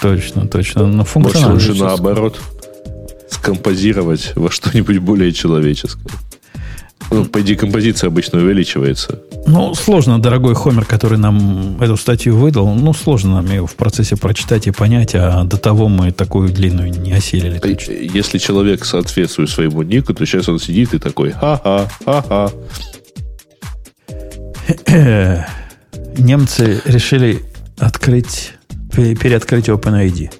Точно, 0.00 0.48
точно. 0.48 0.82
На 0.86 0.88
Может, 0.96 1.08
функционально. 1.12 1.54
лучше 1.54 1.74
наоборот 1.74 2.40
скомпозировать 3.30 4.32
во 4.34 4.50
что-нибудь 4.50 4.98
более 4.98 5.32
человеческое. 5.32 6.02
Ну, 7.10 7.24
по 7.26 7.40
декомпозиции 7.42 8.06
обычно 8.06 8.38
увеличивается. 8.40 9.20
Ну, 9.46 9.74
сложно, 9.74 10.18
дорогой 10.20 10.54
Хомер, 10.54 10.84
который 10.84 11.18
нам 11.18 11.80
эту 11.80 11.96
статью 11.96 12.36
выдал, 12.36 12.74
ну, 12.74 12.92
сложно 12.94 13.36
нам 13.36 13.46
ее 13.46 13.66
в 13.66 13.74
процессе 13.76 14.16
прочитать 14.16 14.66
и 14.66 14.70
понять, 14.70 15.14
а 15.14 15.44
до 15.44 15.56
того 15.56 15.88
мы 15.88 16.12
такую 16.12 16.48
длинную 16.48 16.90
не 16.90 17.12
осилили. 17.12 17.58
точно. 17.58 17.92
Если 17.92 18.38
человек 18.38 18.84
соответствует 18.84 19.50
своему 19.50 19.82
нику, 19.82 20.14
то 20.14 20.24
сейчас 20.26 20.48
он 20.48 20.58
сидит 20.58 20.94
и 20.94 20.98
такой 20.98 21.30
ха-ха, 21.32 21.88
ха-ха. 22.04 22.50
Немцы 26.18 26.80
решили 26.84 27.42
открыть, 27.78 28.52
пе- 28.94 29.14
переоткрыть 29.14 29.68
OpenID. 29.68 30.30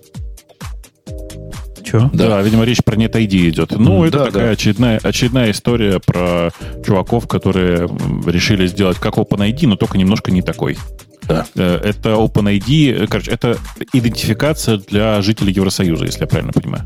Че? 1.94 2.10
Да. 2.12 2.42
видимо, 2.42 2.64
речь 2.64 2.82
про 2.84 2.96
NetID 2.96 3.48
идет. 3.50 3.70
Ну, 3.78 4.04
это 4.04 4.18
да, 4.18 4.24
такая 4.26 4.46
да. 4.46 4.50
очередная, 4.50 5.00
очередная 5.02 5.50
история 5.52 6.00
про 6.00 6.50
чуваков, 6.84 7.28
которые 7.28 7.88
решили 8.26 8.66
сделать 8.66 8.98
как 8.98 9.14
OpenID, 9.14 9.68
но 9.68 9.76
только 9.76 9.96
немножко 9.96 10.32
не 10.32 10.42
такой. 10.42 10.76
Да. 11.28 11.46
Э, 11.54 11.80
Это 11.84 12.10
OpenID, 12.10 13.04
э, 13.04 13.06
короче, 13.06 13.30
это 13.30 13.58
идентификация 13.92 14.78
для 14.78 15.22
жителей 15.22 15.52
Евросоюза, 15.52 16.06
если 16.06 16.22
я 16.22 16.26
правильно 16.26 16.52
понимаю. 16.52 16.84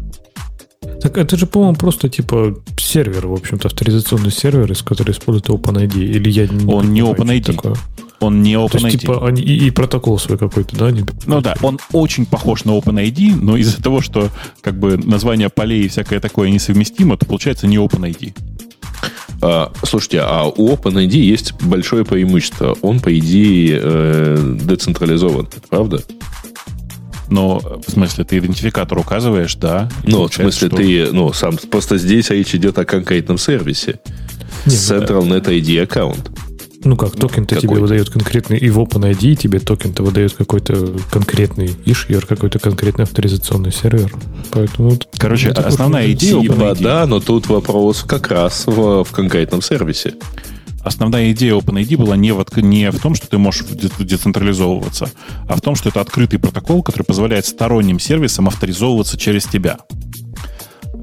Так 1.02 1.16
это 1.16 1.36
же, 1.36 1.46
по-моему, 1.46 1.76
просто 1.76 2.08
типа 2.08 2.56
сервер, 2.76 3.26
в 3.28 3.32
общем-то, 3.32 3.68
авторизационный 3.68 4.32
сервер, 4.32 4.70
из 4.72 4.82
которого 4.82 5.12
используют 5.12 5.48
OpenID. 5.48 5.96
Или 5.96 6.28
я 6.30 6.46
не 6.48 6.64
Он 6.72 6.92
не 6.92 7.00
OpenID. 7.02 7.44
такое. 7.54 7.74
Он 8.20 8.42
не 8.42 8.54
То 8.54 8.66
OpenID. 8.66 8.84
есть, 8.86 9.00
типа, 9.02 9.28
они, 9.28 9.42
и, 9.42 9.66
и 9.66 9.70
протокол 9.70 10.18
свой 10.18 10.38
какой-то, 10.38 10.76
да? 10.76 10.86
они- 10.86 11.04
Ну 11.26 11.40
да, 11.40 11.54
он 11.62 11.78
очень 11.92 12.26
похож 12.26 12.64
на 12.64 12.72
OpenID, 12.76 13.36
но 13.40 13.56
из-за 13.56 13.80
того, 13.80 14.00
что 14.00 14.30
как 14.60 14.76
бы 14.76 14.96
название 14.96 15.50
полей 15.50 15.84
и 15.84 15.88
всякое 15.88 16.18
такое 16.18 16.50
несовместимо, 16.50 17.16
то 17.16 17.26
получается 17.26 17.68
не 17.68 17.76
OpenID. 17.76 18.34
А, 19.40 19.70
слушайте, 19.84 20.18
а 20.20 20.46
у 20.48 20.74
OpenID 20.74 21.10
есть 21.16 21.52
большое 21.62 22.04
преимущество. 22.04 22.76
Он, 22.82 22.98
по 22.98 23.16
идее, 23.16 23.78
э, 23.80 24.56
децентрализован. 24.64 25.46
Это 25.46 25.60
правда? 25.70 26.02
Но, 27.30 27.60
в 27.86 27.90
смысле, 27.90 28.24
ты 28.24 28.38
идентификатор 28.38 28.98
указываешь, 28.98 29.54
да. 29.56 29.90
Ну, 30.04 30.28
в 30.28 30.32
смысле, 30.34 30.68
что- 30.68 30.76
ты, 30.76 31.08
ну, 31.12 31.32
сам, 31.32 31.56
просто 31.70 31.98
здесь 31.98 32.30
речь 32.30 32.54
идет 32.54 32.78
о 32.78 32.84
конкретном 32.84 33.38
сервисе. 33.38 34.00
Не, 34.66 34.74
Central 34.74 35.22
Net 35.28 35.44
ID 35.46 35.82
аккаунт. 35.82 36.30
Ну 36.84 36.96
как, 36.96 37.16
токен-то 37.16 37.56
тебе 37.56 37.62
Какой-то. 37.62 37.82
выдает 37.82 38.08
конкретный, 38.08 38.56
и 38.56 38.70
в 38.70 38.78
OpenID 38.78 39.34
тебе 39.34 39.58
токен-то 39.58 40.04
выдает 40.04 40.34
какой-то 40.34 40.94
конкретный 41.10 41.72
ишьер, 41.84 42.24
какой-то 42.24 42.60
конкретный 42.60 43.02
авторизационный 43.02 43.72
сервер. 43.72 44.12
Поэтому... 44.52 44.96
Короче, 45.18 45.48
это 45.48 45.66
основная 45.66 46.12
идея 46.12 46.40
Типа, 46.40 46.52
OpenID. 46.52 46.82
да, 46.82 47.06
но 47.06 47.18
тут 47.20 47.48
вопрос 47.48 48.04
как 48.06 48.28
раз 48.28 48.64
в, 48.66 49.02
в 49.02 49.10
конкретном 49.10 49.60
сервисе. 49.60 50.14
Основная 50.88 51.32
идея 51.32 51.52
OpenID 51.52 51.98
была 51.98 52.16
не 52.16 52.32
в, 52.32 52.42
не 52.56 52.90
в 52.90 52.98
том, 52.98 53.14
что 53.14 53.28
ты 53.28 53.36
можешь 53.36 53.66
де- 53.66 53.90
децентрализовываться, 53.98 55.10
а 55.46 55.54
в 55.54 55.60
том, 55.60 55.74
что 55.74 55.90
это 55.90 56.00
открытый 56.00 56.38
протокол, 56.38 56.82
который 56.82 57.02
позволяет 57.02 57.44
сторонним 57.44 57.98
сервисам 57.98 58.48
авторизовываться 58.48 59.18
через 59.18 59.44
тебя. 59.44 59.76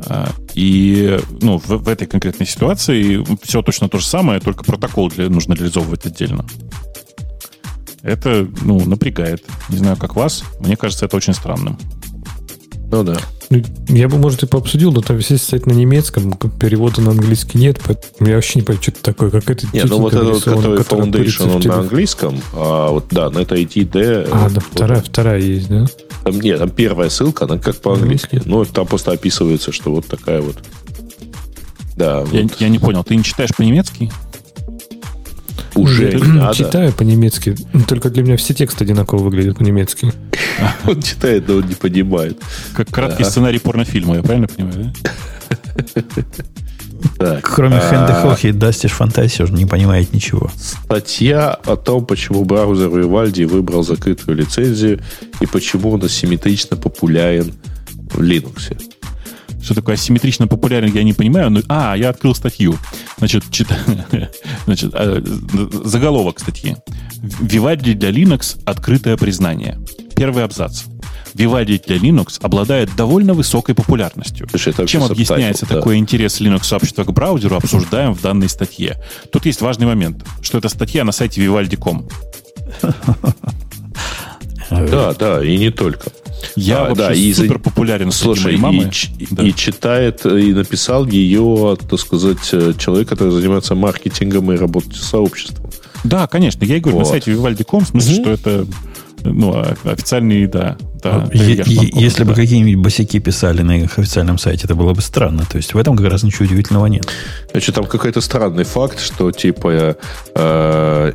А, 0.08 0.32
И 0.56 1.20
ну, 1.40 1.60
в, 1.60 1.68
в 1.68 1.88
этой 1.88 2.08
конкретной 2.08 2.48
ситуации 2.48 3.24
все 3.44 3.62
точно 3.62 3.88
то 3.88 4.00
же 4.00 4.08
самое, 4.08 4.40
только 4.40 4.64
протокол 4.64 5.10
для, 5.10 5.30
нужно 5.30 5.54
реализовывать 5.54 6.08
отдельно. 6.08 6.48
Это, 8.02 8.48
ну, 8.62 8.84
напрягает. 8.84 9.44
Не 9.70 9.78
знаю, 9.78 9.98
как 9.98 10.16
вас. 10.16 10.44
Мне 10.60 10.76
кажется, 10.78 11.06
это 11.06 11.16
очень 11.16 11.36
странным. 11.36 11.78
Ну 12.96 13.04
да. 13.04 13.18
Ну, 13.50 13.62
Я 13.90 14.08
бы, 14.08 14.18
может, 14.18 14.44
и 14.44 14.48
пообсудил, 14.48 14.94
но 14.94 15.02
там 15.02 15.18
весь 15.18 15.42
сайт 15.42 15.66
на 15.66 15.74
немецком, 15.74 16.32
перевода 16.60 17.02
на 17.02 17.12
английский 17.12 17.58
нет, 17.58 17.82
поэтому 17.86 18.30
я 18.30 18.36
вообще 18.36 18.60
не 18.60 18.64
понимаю, 18.64 18.82
что 18.82 18.92
это 18.92 19.04
такое, 19.04 19.32
как 19.32 19.50
это 19.50 19.68
Нет, 19.74 19.90
ну 19.90 20.00
вот 20.00 20.14
тетенька 20.14 20.32
этот, 20.32 20.44
который 20.46 20.80
Foundation, 20.80 21.56
он 21.56 21.62
на 21.62 21.80
английском, 21.80 22.40
а 22.54 22.92
вот, 22.92 23.08
да, 23.12 23.28
Net 23.28 23.50
ID, 23.50 23.92
D. 23.92 24.28
А, 24.32 24.50
да, 24.50 24.56
вот, 24.56 24.64
вторая, 24.72 25.02
вторая 25.02 25.42
есть, 25.42 25.68
да? 25.68 25.86
Там, 26.24 26.40
нет, 26.40 26.58
там 26.58 26.70
первая 26.70 27.10
ссылка, 27.10 27.44
она 27.44 27.58
как 27.58 27.76
по-английски. 27.76 28.42
Ну, 28.46 28.64
там 28.64 28.88
просто 28.88 29.12
описывается, 29.12 29.74
что 29.74 29.92
вот 29.92 30.06
такая 30.06 30.42
вот. 30.42 30.56
Да, 31.98 32.24
Я, 32.32 32.44
вот 32.44 32.62
я 32.62 32.70
не 32.70 32.80
понял, 32.80 33.04
ты 33.04 33.18
не 33.18 33.24
читаешь 33.26 33.54
по-немецки? 33.56 34.10
Уже 35.76 36.14
не 36.14 36.20
я 36.20 36.34
надо. 36.34 36.56
Читаю 36.56 36.92
по-немецки, 36.94 37.56
только 37.88 38.10
для 38.10 38.24
меня 38.24 38.38
все 38.38 38.54
тексты 38.54 38.84
одинаково 38.84 39.24
выглядят 39.24 39.58
по-немецки. 39.58 40.12
Он 40.88 41.02
читает, 41.02 41.48
но 41.48 41.56
он 41.56 41.68
не 41.68 41.76
понимает. 41.76 42.40
Как 42.74 42.88
краткий 42.90 43.24
Да. 43.24 43.30
сценарий 43.30 43.60
порнофильма, 43.60 44.16
я 44.16 44.24
правильно 44.24 44.48
понимаю, 44.48 44.94
да? 45.04 46.02
Так, 47.20 47.44
Кроме 47.44 47.78
а, 47.78 47.80
Хэнда 47.82 48.14
Хохи 48.14 48.48
и 48.48 48.52
Дастиш 48.52 48.92
Фантасии 48.92 49.44
уже 49.44 49.54
не 49.54 49.66
понимает 49.66 50.12
ничего. 50.14 50.50
Статья 50.58 51.52
о 51.52 51.76
том, 51.76 52.06
почему 52.06 52.46
браузер 52.46 52.88
Vivaldi 52.90 53.46
выбрал 53.46 53.84
закрытую 53.84 54.38
лицензию 54.38 55.02
и 55.40 55.46
почему 55.46 55.92
он 55.92 56.04
асимметрично 56.04 56.78
популярен 56.78 57.54
в 58.12 58.22
Linux. 58.22 58.76
Что 59.66 59.74
такое 59.74 59.96
асимметрично 59.96 60.46
популярен, 60.46 60.94
я 60.94 61.02
не 61.02 61.14
понимаю. 61.14 61.50
Но... 61.50 61.62
А, 61.70 61.96
я 61.98 62.10
открыл 62.10 62.36
статью. 62.36 62.78
Значит, 63.18 63.46
чит- 63.50 63.68
Значит 64.66 64.92
э, 64.94 65.24
заголовок 65.84 66.40
статьи. 66.40 66.76
Vivaldi 67.42 67.96
для 67.96 68.12
Linux– 68.12 68.60
открытое 68.66 69.18
признание. 69.18 69.80
Первый 70.16 70.44
абзац. 70.44 70.84
Vivaldi 71.34 71.82
для 71.84 71.98
Linux 71.98 72.38
обладает 72.44 72.96
довольно 72.96 73.34
высокой 73.34 73.74
популярностью. 73.74 74.48
Слушай, 74.52 74.72
это 74.72 74.86
Чем 74.86 75.02
объясняется 75.04 75.66
да. 75.66 75.78
такой 75.78 75.98
интерес 75.98 76.40
Linux-сообщества 76.40 77.04
к 77.04 77.12
браузеру, 77.12 77.56
обсуждаем 77.56 78.14
в 78.14 78.22
данной 78.22 78.50
статье. 78.50 79.02
Тут 79.32 79.48
есть 79.48 79.62
важный 79.62 79.88
момент, 79.88 80.24
что 80.42 80.60
это 80.60 80.70
статья 80.70 81.04
на 81.04 81.12
сайте 81.12 81.42
vivaldi.com. 81.42 82.08
Да, 84.70 85.14
да, 85.14 85.46
и 85.46 85.58
не 85.58 85.70
только. 85.70 86.12
Я 86.56 86.76
Да, 86.76 86.82
вообще 86.90 86.96
да, 87.08 87.14
и 87.14 87.34
супер 87.34 87.60
популярен 87.60 88.12
Слушай, 88.12 88.58
мамы. 88.58 88.92
и, 89.20 89.28
Да. 89.32 89.44
и 89.44 89.54
читает, 89.54 90.26
и 90.26 90.54
написал 90.54 91.06
ее, 91.08 91.78
так 91.90 92.00
сказать, 92.00 92.50
э, 92.54 92.74
человек, 92.78 93.10
который 93.10 93.32
занимается 93.32 93.76
маркетингом 93.76 94.52
и 94.52 94.58
работает 94.58 94.96
с 94.96 95.08
сообществом. 95.10 95.70
Да, 96.04 96.28
конечно. 96.28 96.64
Я 96.66 96.78
и 96.78 96.80
говорю, 96.80 96.98
Вот. 97.00 97.06
на 97.06 97.10
сайте 97.10 97.32
vivaldi.com, 97.32 97.84
в 97.84 97.88
смысле, 97.88 98.14
Мгм. 98.16 98.22
что 98.22 98.32
это 98.32 98.68
ну, 99.24 99.54
о- 99.54 99.76
официальный, 99.86 100.46
да. 100.46 100.78
да 101.02 101.28
Е- 101.34 101.64
ж 101.64 101.68
е- 101.68 101.90
Если 101.96 102.24
бы 102.24 102.30
да. 102.30 102.36
какие-нибудь 102.36 102.76
босяки 102.84 103.20
писали 103.20 103.64
на 103.64 103.80
их 103.80 103.98
официальном 103.98 104.38
сайте, 104.38 104.66
это 104.66 104.76
было 104.76 104.94
бы 104.94 105.02
странно. 105.02 105.46
То 105.50 105.58
есть 105.58 105.74
в 105.74 105.78
этом 105.80 105.98
как 105.98 106.12
раз 106.12 106.22
ничего 106.22 106.46
удивительного 106.46 106.86
нет. 106.86 107.08
Значит, 107.52 107.74
там 107.74 107.86
какой-то 107.86 108.22
странный 108.22 108.66
факт, 108.66 109.00
что 109.02 109.32
типа 109.32 109.98
э, 110.36 111.14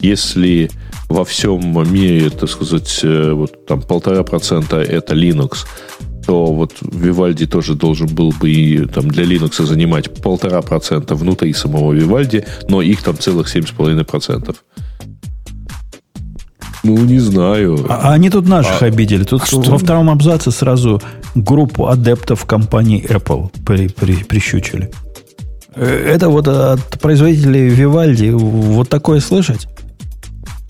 если 0.00 0.70
во 1.08 1.24
всем 1.24 1.60
мире, 1.92 2.30
так 2.30 2.48
сказать, 2.48 3.00
э, 3.02 3.32
вот 3.32 3.66
там 3.66 3.82
полтора 3.82 4.22
процента 4.22 4.76
это 4.80 5.14
Linux, 5.14 5.66
то 6.26 6.46
вот 6.52 6.74
Vivaldi 6.82 7.46
тоже 7.46 7.74
должен 7.74 8.06
был 8.06 8.32
бы 8.38 8.50
и 8.50 8.84
там 8.86 9.08
для 9.08 9.24
Linux 9.24 9.64
занимать 9.64 10.22
полтора 10.22 10.62
процента 10.62 11.14
внутри 11.14 11.52
самого 11.52 11.92
Vivaldi, 11.92 12.46
но 12.68 12.82
их 12.82 13.02
там 13.02 13.18
целых 13.18 13.48
семь 13.48 13.66
с 13.66 13.70
половиной 13.70 14.04
процентов. 14.04 14.64
Ну, 16.84 16.96
не 16.98 17.18
знаю. 17.18 17.84
А, 17.88 18.10
а 18.10 18.12
они 18.12 18.30
тут 18.30 18.46
наших 18.46 18.82
А- 18.82 18.86
обидели. 18.86 19.24
Тут 19.24 19.44
что? 19.46 19.60
во 19.62 19.78
втором 19.78 20.10
абзаце 20.10 20.52
сразу 20.52 21.02
группу 21.34 21.88
адептов 21.88 22.44
компании 22.44 23.04
Apple 23.04 23.50
при- 23.66 23.88
при- 23.88 24.22
прищучили. 24.22 24.90
Э, 25.74 26.12
Это 26.14 26.28
вот 26.28 26.46
от 26.46 27.00
производителей 27.00 27.68
Vivaldi 27.70 28.30
вот 28.30 28.88
такое 28.88 29.18
слышать? 29.20 29.66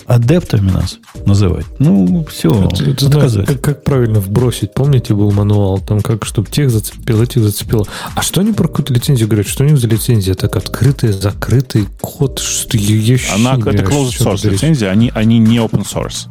Адептами 0.09 0.71
нас 0.71 0.99
называть. 1.27 1.67
Ну, 1.79 2.25
все, 2.31 2.49
Это, 2.73 2.91
это 2.91 3.07
знаешь, 3.07 3.47
как, 3.47 3.61
как 3.61 3.85
правильно 3.85 4.21
вбросить? 4.21 4.73
Помните, 4.73 5.15
был 5.15 5.31
мануал, 5.31 5.79
там 5.81 6.01
как, 6.01 6.25
чтобы 6.25 6.49
тех 6.51 6.71
зацепило, 6.71 7.27
тех 7.27 7.43
зацепило. 7.43 7.87
А 8.15 8.23
что 8.23 8.41
они 8.41 8.53
про 8.53 8.69
какую-то 8.69 8.95
лицензию 8.95 9.29
говорят? 9.29 9.47
Что 9.47 9.65
у 9.65 9.67
них 9.67 9.79
за 9.79 9.87
лицензия? 9.87 10.35
Так 10.35 10.57
открытый, 10.57 11.13
закрытый 11.13 11.87
код? 12.01 12.39
Что 12.39 12.79
я, 12.79 12.97
я 12.97 13.13
еще 13.15 13.35
Она, 13.35 13.55
это 13.57 13.85
closed 13.85 14.19
source 14.19 14.49
лицензия, 14.49 14.89
они, 14.89 15.13
они 15.15 15.39
не 15.39 15.59
open 15.59 15.85
source. 15.85 16.29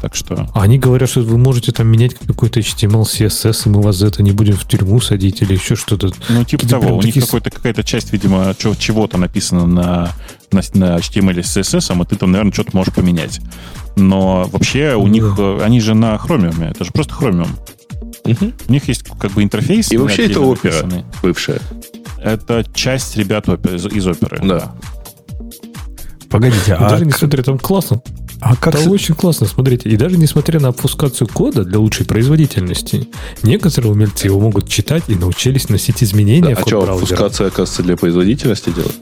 Так 0.00 0.14
что... 0.14 0.48
А 0.54 0.62
Они 0.62 0.78
говорят, 0.78 1.10
что 1.10 1.22
вы 1.22 1.38
можете 1.38 1.72
там 1.72 1.88
менять 1.88 2.14
какой-то 2.14 2.60
HTML, 2.60 3.02
CSS, 3.02 3.62
и 3.66 3.68
мы 3.68 3.82
вас 3.82 3.96
за 3.96 4.06
это 4.06 4.22
не 4.22 4.30
будем 4.30 4.54
в 4.56 4.64
тюрьму 4.66 5.00
садить 5.00 5.42
или 5.42 5.54
еще 5.54 5.74
что-то. 5.74 6.12
Ну, 6.28 6.44
типа 6.44 6.62
Какие-то 6.62 6.68
того, 6.68 6.92
у 6.96 7.02
них 7.02 7.06
такие 7.06 7.22
с- 7.22 7.26
какой-то, 7.26 7.50
какая-то 7.50 7.82
часть, 7.82 8.12
видимо, 8.12 8.54
чего-то 8.78 9.18
написано 9.18 9.66
на, 9.66 10.12
на, 10.52 10.60
на 10.74 10.96
HTML 10.98 11.32
или 11.32 11.42
CSS, 11.42 12.00
и 12.02 12.06
ты 12.06 12.14
там, 12.16 12.30
наверное, 12.30 12.52
что-то 12.52 12.76
можешь 12.76 12.94
поменять. 12.94 13.40
Но 13.96 14.44
вообще 14.52 14.94
у 14.94 15.06
Ну 15.06 15.12
них, 15.12 15.34
э, 15.36 15.60
они 15.64 15.80
же 15.80 15.94
на 15.94 16.14
Chromium, 16.14 16.64
это 16.70 16.84
же 16.84 16.92
просто 16.92 17.14
Chromium. 17.14 17.48
Мгм. 18.24 18.52
У 18.68 18.72
них 18.72 18.86
есть 18.86 19.02
как 19.02 19.32
бы 19.32 19.42
интерфейс. 19.42 19.90
И 19.90 19.96
вообще 19.96 20.26
это 20.26 20.40
опера 20.40 20.74
написанный. 20.82 21.04
бывшая. 21.22 21.60
Это 22.22 22.64
часть 22.72 23.16
ребят 23.16 23.46
опе- 23.48 23.74
из, 23.76 23.86
из 23.86 24.06
оперы. 24.06 24.38
Да. 24.46 24.72
Погодите, 26.30 26.74
а, 26.74 26.90
даже 26.90 27.06
несмотря 27.06 27.42
там 27.42 27.58
классно, 27.58 28.02
а 28.40 28.54
как... 28.56 28.74
это 28.74 28.84
с- 28.84 28.86
очень 28.86 29.14
классно, 29.14 29.46
смотрите. 29.46 29.88
И 29.88 29.96
даже 29.96 30.16
несмотря 30.16 30.60
на 30.60 30.68
обфускацию 30.68 31.28
кода 31.28 31.64
для 31.64 31.78
лучшей 31.78 32.06
производительности, 32.06 33.08
некоторые 33.42 33.92
умельцы 33.92 34.26
его 34.26 34.38
могут 34.40 34.68
читать 34.68 35.04
и 35.08 35.14
научились 35.14 35.68
носить 35.68 36.02
изменения 36.02 36.52
а 36.52 36.56
в 36.56 36.60
код 36.60 36.68
что, 36.68 36.80
браузера. 36.82 37.06
фускация, 37.06 37.46
оказывается, 37.48 37.82
для 37.82 37.96
производительности 37.96 38.70
делать? 38.70 38.92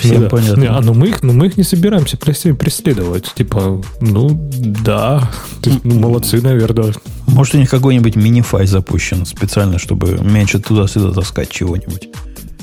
Всем 0.00 0.14
Ну 0.16 0.20
да. 0.22 0.28
понятно. 0.28 0.60
Не, 0.60 0.66
а, 0.68 0.80
но 0.80 0.92
мы 0.94 1.08
их, 1.08 1.22
но 1.22 1.32
мы 1.32 1.46
их 1.46 1.56
не 1.56 1.62
собираемся 1.64 2.16
преслед- 2.16 2.56
преследовать. 2.56 3.32
Типа, 3.34 3.82
ну 4.00 4.50
да, 4.84 5.30
есть, 5.64 5.84
ну, 5.84 5.98
молодцы, 5.98 6.40
наверное. 6.42 6.92
Может, 7.26 7.54
у 7.54 7.58
них 7.58 7.70
какой-нибудь 7.70 8.16
мини-фай 8.16 8.66
запущен 8.66 9.24
специально, 9.24 9.78
чтобы 9.78 10.18
меньше 10.22 10.58
туда-сюда 10.58 11.12
таскать 11.12 11.48
чего-нибудь. 11.50 12.08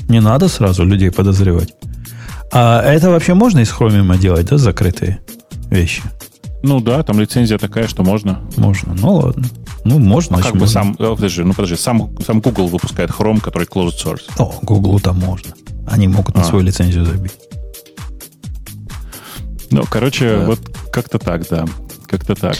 Не 0.08 0.20
надо 0.20 0.48
сразу 0.48 0.84
людей 0.84 1.10
подозревать. 1.10 1.74
А 2.52 2.82
это 2.82 3.10
вообще 3.10 3.34
можно 3.34 3.60
из 3.60 3.70
хромиума 3.70 4.16
делать, 4.16 4.46
да, 4.46 4.58
закрытые 4.58 5.18
вещи? 5.70 6.02
Ну 6.62 6.80
да, 6.80 7.02
там 7.02 7.18
лицензия 7.18 7.56
такая, 7.58 7.88
что 7.88 8.02
можно. 8.02 8.40
Можно. 8.56 8.94
Ну 8.94 9.14
ладно. 9.14 9.46
Ну, 9.84 9.98
можно. 9.98 10.36
Значит, 10.36 10.52
как 10.52 10.54
бы 10.54 10.66
можно. 10.66 10.72
сам, 10.72 10.96
э, 10.98 11.14
подожди, 11.14 11.42
ну 11.42 11.54
подожди, 11.54 11.76
сам, 11.76 12.14
сам 12.24 12.40
Google 12.40 12.66
выпускает 12.68 13.10
Chrome, 13.10 13.40
который 13.40 13.66
closed 13.66 13.94
source. 14.04 14.22
О, 14.38 14.58
Гуглу 14.62 15.00
там 15.00 15.18
можно. 15.18 15.54
Они 15.86 16.06
могут 16.06 16.34
на 16.34 16.42
А. 16.42 16.44
свою 16.44 16.62
лицензию 16.62 17.06
забить. 17.06 17.32
Ну, 19.70 19.84
короче, 19.88 20.36
Да. 20.38 20.46
вот 20.46 20.60
как-то 20.92 21.18
так, 21.18 21.48
да. 21.48 21.64
Как-то 22.06 22.34
так. 22.34 22.56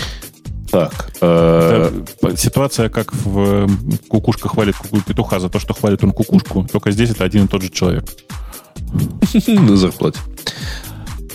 Так, 0.70 1.10
э, 1.20 2.04
Это 2.22 2.36
ситуация, 2.36 2.88
как 2.88 3.12
в 3.12 3.68
кукушка 4.08 4.48
хвалит 4.48 4.76
петуха 5.04 5.40
за 5.40 5.48
то, 5.50 5.58
что 5.58 5.74
хвалит 5.74 6.04
он 6.04 6.12
кукушку, 6.12 6.64
только 6.70 6.92
здесь 6.92 7.10
это 7.10 7.24
один 7.24 7.46
и 7.46 7.48
тот 7.48 7.62
же 7.62 7.70
человек. 7.70 8.04
на 9.48 9.76
зарплате. 9.76 10.20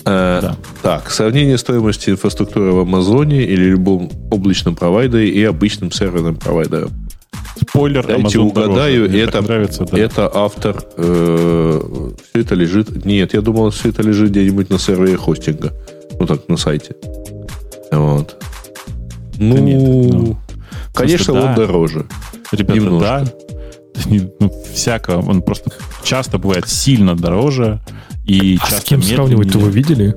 Э, 0.05 0.39
Да. 0.41 0.55
Так, 0.81 1.09
сравнение 1.09 1.57
стоимости 1.57 2.11
инфраструктуры 2.11 2.71
в 2.71 2.79
Амазоне 2.79 3.43
или 3.43 3.63
любом 3.71 4.09
облачном 4.31 4.75
провайдере 4.75 5.29
и 5.29 5.43
обычным 5.43 5.91
серверным 5.91 6.35
провайдером. 6.35 6.91
Спойлер, 7.69 8.05
Дайте 8.05 8.37
Amazon 8.37 8.41
угадаю, 8.41 8.95
дороже. 9.03 9.09
Мне 9.09 9.21
это, 9.21 9.41
нравится, 9.41 9.85
да. 9.85 9.97
это 9.97 10.29
автор. 10.33 10.83
все 10.97 12.11
это 12.33 12.55
лежит. 12.55 13.05
Нет, 13.05 13.33
я 13.33 13.41
думал, 13.41 13.69
все 13.69 13.89
это 13.89 14.03
лежит 14.03 14.31
где-нибудь 14.31 14.69
на 14.69 14.77
сервере 14.77 15.15
хостинга. 15.17 15.73
Ну 16.19 16.25
так, 16.25 16.47
на 16.49 16.57
сайте. 16.57 16.95
Вот. 17.91 18.43
Ну, 19.37 19.55
Да 19.55 19.61
нет, 19.61 19.81
ну, 19.81 20.37
конечно, 20.93 21.33
смысле, 21.33 21.41
он 21.41 21.47
да. 21.47 21.55
дороже. 21.55 22.05
Ребята, 22.51 22.79
немножко. 22.79 22.99
да. 22.99 23.25
Ну, 24.39 24.51
всяко. 24.73 25.17
Он 25.17 25.41
просто 25.41 25.71
часто 26.03 26.37
бывает 26.37 26.67
сильно 26.67 27.15
дороже 27.15 27.79
и 28.25 28.57
А 28.61 28.69
часто 28.69 28.81
с 28.81 28.83
кем 28.85 28.99
медленнее. 28.99 29.15
сравнивать-то 29.17 29.59
вы 29.59 29.69
видели? 29.71 30.15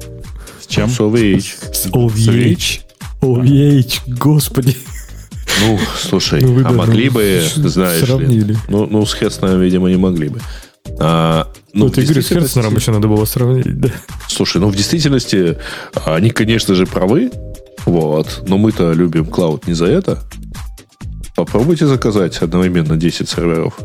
С 0.60 0.66
чем? 0.66 0.89
Solvage. 0.89 1.55
С 1.74 1.86
OVH. 1.86 2.80
OVH, 3.20 4.01
господи. 4.18 4.76
Ну, 5.60 5.78
слушай, 6.01 6.40
Ну, 6.43 6.64
а 6.66 6.72
могли 6.72 7.06
ну, 7.09 7.14
бы, 7.14 7.43
с- 7.43 7.55
знаешь 7.56 8.01
ли. 8.01 8.06
сравнили. 8.06 8.56
Ну, 8.68 8.86
ну, 8.86 9.05
с 9.05 9.14
Хестнером, 9.14 9.60
видимо, 9.60 9.89
не 9.90 9.97
могли 9.97 10.28
бы. 10.28 10.40
А, 11.01 11.48
ну, 11.72 11.86
Вот 11.86 11.97
в 11.97 11.98
я 11.98 12.05
говорю, 12.05 12.22
с 12.22 12.28
Херцнером 12.28 12.76
еще 12.76 12.93
надо 12.93 13.09
было 13.09 13.24
сравнить, 13.24 13.78
да. 13.80 13.90
Слушай, 14.28 14.60
ну 14.60 14.68
в 14.68 14.76
действительности 14.76 15.59
они, 16.05 16.30
конечно 16.30 16.74
же, 16.74 16.86
правы. 16.86 17.30
Вот. 17.86 18.44
Но 18.47 18.56
мы-то 18.59 18.93
любим 18.93 19.26
клауд 19.26 19.66
не 19.66 19.74
за 19.74 19.86
это. 19.86 20.22
Попробуйте 21.36 21.86
заказать 21.86 22.39
одновременно 22.39 22.97
10 22.97 23.28
серверов. 23.28 23.78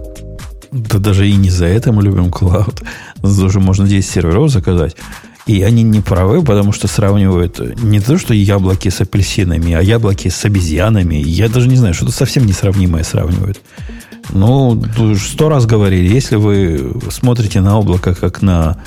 Да 0.73 0.97
даже 0.97 1.29
и 1.29 1.35
не 1.35 1.51
за 1.51 1.65
это 1.65 1.91
мы 1.91 2.01
любим 2.01 2.31
клауд. 2.31 2.81
Даже 3.21 3.59
можно 3.59 3.87
10 3.87 4.09
серверов 4.09 4.49
заказать. 4.49 4.95
И 5.45 5.61
они 5.61 5.83
не 5.83 5.99
правы, 5.99 6.41
потому 6.41 6.71
что 6.71 6.87
сравнивают 6.87 7.59
не 7.83 7.99
то, 7.99 8.17
что 8.17 8.33
яблоки 8.33 8.89
с 8.89 9.01
апельсинами, 9.01 9.73
а 9.73 9.81
яблоки 9.81 10.29
с 10.29 10.45
обезьянами. 10.45 11.15
Я 11.15 11.47
даже 11.47 11.67
не 11.67 11.75
знаю, 11.75 11.93
что-то 11.93 12.11
совсем 12.11 12.45
несравнимое 12.45 13.03
сравнивают. 13.03 13.61
Ну, 14.31 14.81
сто 15.17 15.49
раз 15.49 15.65
говорили, 15.65 16.11
если 16.11 16.37
вы 16.37 16.93
смотрите 17.11 17.61
на 17.61 17.77
облако 17.77 18.15
как 18.15 18.41
на 18.41 18.77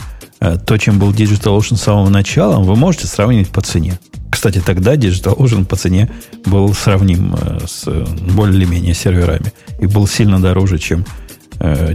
э, 0.40 0.56
то, 0.56 0.78
чем 0.78 0.98
был 0.98 1.12
DigitalOcean 1.12 1.76
с 1.76 1.82
самого 1.82 2.08
начала, 2.08 2.58
вы 2.58 2.74
можете 2.74 3.06
сравнивать 3.06 3.50
по 3.50 3.60
цене. 3.60 4.00
Кстати, 4.30 4.60
тогда 4.64 4.96
DigitalOcean 4.96 5.66
по 5.66 5.76
цене 5.76 6.10
был 6.46 6.74
сравним 6.74 7.36
э, 7.38 7.58
с 7.66 7.86
более-менее 8.32 8.94
серверами. 8.94 9.52
И 9.78 9.86
был 9.86 10.08
сильно 10.08 10.40
дороже, 10.40 10.78
чем, 10.78 11.04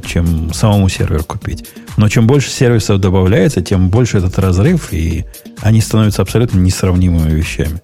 чем 0.06 0.54
самому 0.54 0.90
серверу 0.90 1.24
купить. 1.24 1.66
Но 1.98 2.10
чем 2.10 2.28
больше 2.28 2.50
сервисов 2.50 3.00
добавляется, 3.00 3.62
тем 3.62 3.90
больше 3.90 4.18
этот 4.18 4.40
разрыв, 4.40 4.92
и 4.94 5.26
они 5.60 5.82
становятся 5.82 6.22
абсолютно 6.22 6.60
несравнимыми 6.60 7.32
вещами. 7.32 7.82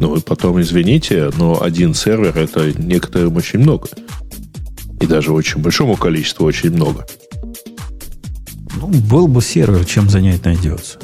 Ну, 0.00 0.16
и 0.16 0.20
потом, 0.20 0.60
извините, 0.60 1.30
но 1.36 1.62
один 1.62 1.94
сервер 1.94 2.36
это 2.36 2.72
некоторым 2.76 3.36
очень 3.36 3.60
много. 3.60 3.88
И 5.00 5.06
даже 5.06 5.32
очень 5.32 5.60
большому 5.60 5.96
количеству 5.96 6.46
очень 6.46 6.70
много. 6.72 7.06
Ну, 8.80 8.88
был 8.88 9.28
бы 9.28 9.40
сервер, 9.40 9.84
чем 9.84 10.08
занять 10.08 10.44
найдется. 10.44 10.98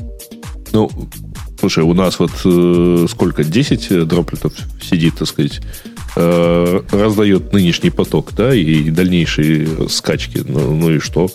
Ну, 0.72 0.90
слушай, 1.59 1.84
у 1.84 1.94
нас 1.94 2.18
вот 2.18 2.32
э, 2.44 3.06
сколько, 3.09 3.44
10 3.44 4.06
дроплетов 4.09 4.52
сидит, 4.82 5.16
так 5.16 5.28
сказать, 5.28 5.60
э, 6.16 6.81
раздает 6.93 7.53
нынешний 7.53 7.91
поток, 7.91 8.32
да, 8.37 8.55
и 8.55 8.91
дальнейшие 8.91 9.89
скачки. 9.89 10.43
Ну, 10.47 10.74
ну 10.74 10.91
и 10.91 10.99
что? 10.99 11.31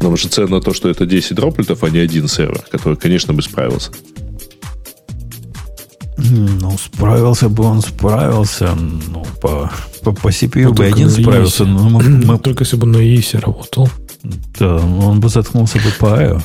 Нам 0.00 0.16
же 0.16 0.28
ценно 0.28 0.60
то, 0.60 0.72
что 0.72 0.88
это 0.88 1.06
10 1.06 1.34
дроплетов, 1.34 1.82
а 1.82 1.90
не 1.90 1.98
один 1.98 2.28
сервер, 2.28 2.62
который, 2.70 2.96
конечно, 2.96 3.34
бы 3.34 3.42
справился. 3.42 3.90
Ну, 6.18 6.76
справился 6.78 7.48
бы 7.48 7.64
он, 7.64 7.80
справился. 7.80 8.74
Ну, 8.74 9.24
по, 9.40 9.70
по, 10.02 10.12
по 10.12 10.28
CPU 10.28 10.62
Ну, 10.64 10.70
бы 10.70 10.76
только 10.76 10.94
один 10.94 11.10
справился, 11.10 11.64
но 11.64 11.88
мы, 11.88 12.02
мы- 12.02 12.38
Только 12.42 12.64
если 12.64 12.76
бы 12.76 12.86
на 12.86 12.98
ИСе 12.98 13.38
работал. 13.38 13.88
да, 14.58 14.76
он 14.76 15.20
бы 15.20 15.28
заткнулся 15.28 15.78
бы 15.78 15.90
по 15.98 16.06
IO. 16.06 16.42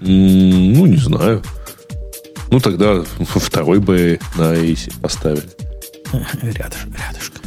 Ну, 0.00 0.86
не 0.86 0.96
знаю. 0.96 1.42
Ну, 2.50 2.60
тогда 2.60 3.02
второй 3.20 3.78
бы 3.78 4.18
на 4.36 4.54
ACE 4.54 4.92
поставили. 5.00 5.42
Рядышком, 6.42 6.94
рядышком. 6.94 7.42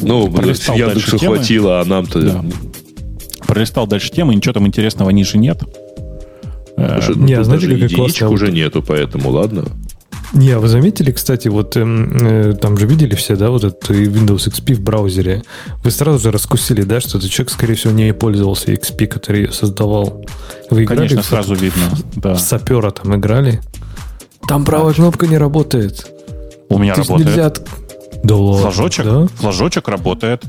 Ну, 0.00 0.30
Пролистал 0.30 0.76
Яндексу 0.76 1.18
темы. 1.18 1.36
хватило, 1.36 1.80
а 1.80 1.84
нам-то... 1.84 2.20
Да. 2.20 2.44
Пролистал 3.46 3.86
дальше 3.86 4.10
темы, 4.10 4.34
ничего 4.34 4.54
там 4.54 4.66
интересного 4.66 5.10
ниже 5.10 5.38
нет. 5.38 5.62
Э, 6.76 7.00
Слушай, 7.00 7.16
Не, 7.20 7.34
ну, 7.34 7.34
а 7.34 7.36
тут 7.36 7.44
знаете, 7.46 7.66
даже 7.66 7.72
единичек 7.74 7.96
классная 7.96 8.28
уже 8.28 8.50
нету, 8.50 8.82
поэтому 8.82 9.30
ладно. 9.30 9.64
Не, 10.32 10.50
а 10.50 10.58
вы 10.58 10.66
заметили, 10.66 11.12
кстати, 11.12 11.46
вот 11.46 11.76
эм, 11.76 12.26
э, 12.26 12.54
там 12.54 12.76
же 12.76 12.86
видели 12.86 13.14
все, 13.14 13.36
да, 13.36 13.50
вот 13.50 13.62
этот 13.62 13.88
Windows 13.90 14.48
XP 14.48 14.74
в 14.74 14.80
браузере. 14.80 15.44
Вы 15.84 15.90
сразу 15.92 16.18
же 16.18 16.32
раскусили, 16.32 16.82
да, 16.82 17.00
что 17.00 17.18
этот 17.18 17.30
человек, 17.30 17.52
скорее 17.52 17.74
всего, 17.74 17.92
не 17.92 18.12
пользовался 18.12 18.72
XP, 18.72 19.06
который 19.06 19.42
ее 19.42 19.52
создавал. 19.52 20.24
Вы 20.70 20.84
играли 20.84 21.00
Конечно, 21.00 21.22
в, 21.22 21.26
сразу 21.26 21.54
видно. 21.54 21.84
Да. 22.16 22.34
в 22.34 22.40
сапера 22.40 22.90
там 22.90 23.14
играли? 23.14 23.60
Там 24.48 24.64
правая 24.64 24.94
кнопка 24.94 25.26
не 25.26 25.38
работает. 25.38 26.06
У 26.68 26.78
меня 26.78 26.94
То 26.94 27.00
есть 27.00 27.10
работает. 27.10 27.36
нельзя... 27.36 27.46
от- 27.46 27.68
Да 28.22 28.36
ладно, 28.36 28.62
Флажочек? 28.70 29.04
Да? 29.04 29.26
Флажочек 29.36 29.88
работает. 29.88 30.42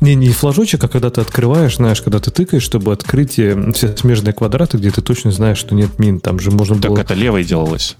Не, 0.00 0.14
не 0.14 0.28
флажочек, 0.28 0.84
а 0.84 0.88
когда 0.88 1.08
ты 1.10 1.22
открываешь, 1.22 1.76
знаешь, 1.76 2.02
когда 2.02 2.18
ты 2.18 2.30
тыкаешь, 2.30 2.62
чтобы 2.62 2.92
открыть 2.92 3.38
э, 3.38 3.72
все 3.72 3.96
смежные 3.96 4.34
квадраты, 4.34 4.76
где 4.76 4.90
ты 4.90 5.00
точно 5.00 5.32
знаешь, 5.32 5.56
что 5.58 5.74
нет 5.74 5.98
мин. 5.98 6.20
Там 6.20 6.38
же 6.38 6.50
можно 6.50 6.76
Так 6.80 6.90
было... 6.90 7.00
это 7.00 7.14
левой 7.14 7.44
делалось. 7.44 7.96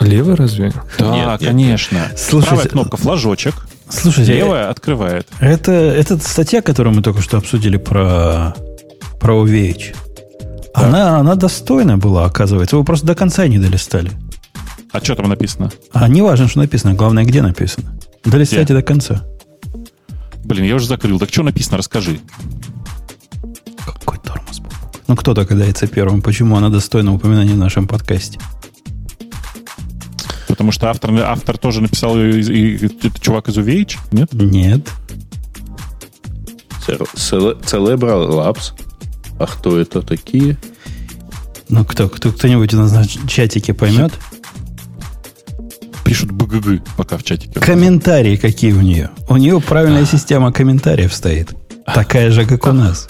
Левый 0.00 0.34
разве? 0.34 0.72
Да, 0.98 1.10
Нет, 1.14 1.40
нет, 1.40 1.50
конечно. 1.50 2.08
Слушайте, 2.16 2.48
Правая 2.54 2.68
кнопка 2.68 2.96
флажочек, 2.98 3.54
Слушайте, 3.88 4.34
левая 4.34 4.68
открывает. 4.68 5.26
это, 5.40 5.72
это 5.72 6.18
статья, 6.18 6.60
которую 6.60 6.94
мы 6.94 7.00
только 7.02 7.22
что 7.22 7.38
обсудили 7.38 7.78
про, 7.78 8.54
про 9.18 9.34
OVH. 9.36 9.94
Она, 10.74 11.18
она 11.18 11.34
достойна 11.36 11.96
была, 11.96 12.26
оказывается. 12.26 12.76
Вы 12.76 12.84
просто 12.84 13.06
до 13.06 13.14
конца 13.14 13.46
не 13.48 13.58
долистали. 13.58 14.10
А 14.96 15.04
что 15.04 15.14
там 15.14 15.28
написано? 15.28 15.70
А 15.92 16.08
не 16.08 16.22
важно, 16.22 16.48
что 16.48 16.60
написано, 16.60 16.94
главное, 16.94 17.24
где 17.24 17.42
написано. 17.42 17.98
Долистайте 18.24 18.72
до 18.72 18.80
конца. 18.80 19.26
Блин, 20.42 20.64
я 20.64 20.74
уже 20.74 20.86
закрыл. 20.86 21.18
Так 21.18 21.28
что 21.28 21.42
написано, 21.42 21.76
расскажи. 21.76 22.18
Какой 23.84 24.16
тормоз 24.16 24.60
был. 24.60 24.70
Ну, 25.06 25.14
кто 25.14 25.34
догадается 25.34 25.86
первым, 25.86 26.22
почему 26.22 26.56
она 26.56 26.70
достойна 26.70 27.12
упоминания 27.12 27.52
в 27.52 27.58
нашем 27.58 27.86
подкасте? 27.86 28.40
Потому 30.48 30.72
что 30.72 30.88
автор, 30.88 31.10
автор 31.24 31.58
тоже 31.58 31.82
написал, 31.82 32.18
и, 32.18 32.40
и, 32.40 32.76
и, 32.76 32.86
это 32.86 33.20
чувак 33.20 33.50
из 33.50 33.58
UVH, 33.58 33.98
нет? 34.12 34.32
Нет. 34.32 34.88
Celebral 36.88 38.30
Labs. 38.30 38.72
А 39.38 39.46
кто 39.46 39.78
это 39.78 40.00
такие? 40.00 40.56
Ну, 41.68 41.84
кто, 41.84 42.08
кто, 42.08 42.32
кто-нибудь 42.32 42.72
у 42.72 42.78
нас 42.78 42.92
на 42.92 43.06
чатике 43.28 43.74
поймет? 43.74 44.14
Пишут 46.06 46.30
БГГ 46.30 46.82
пока 46.96 47.18
в 47.18 47.24
чатике. 47.24 47.58
Комментарии 47.58 48.36
какие 48.36 48.70
у 48.72 48.80
нее. 48.80 49.10
У 49.28 49.36
нее 49.36 49.60
правильная 49.60 50.06
система 50.06 50.52
комментариев 50.52 51.12
стоит. 51.12 51.52
Такая 51.84 52.30
же, 52.30 52.46
как 52.46 52.64
у 52.68 52.72
нас. 52.72 53.08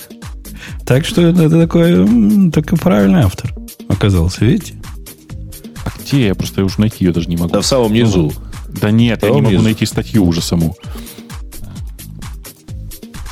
Так 0.86 1.04
что 1.04 1.20
это 1.20 1.50
такой, 1.50 2.50
такой 2.50 2.78
правильный 2.78 3.20
автор 3.20 3.54
оказался, 3.88 4.46
видите? 4.46 4.76
А 5.84 5.90
где? 6.00 6.28
Я 6.28 6.34
просто 6.34 6.64
уже 6.64 6.80
найти 6.80 7.04
ее 7.04 7.12
даже 7.12 7.28
не 7.28 7.36
могу. 7.36 7.52
Да 7.52 7.60
в 7.60 7.66
самом 7.66 7.92
низу. 7.92 8.32
Да 8.68 8.90
нет, 8.90 9.22
я 9.22 9.28
не 9.30 9.42
могу 9.42 9.60
найти 9.60 9.84
статью 9.84 10.24
уже 10.24 10.40
саму. 10.40 10.74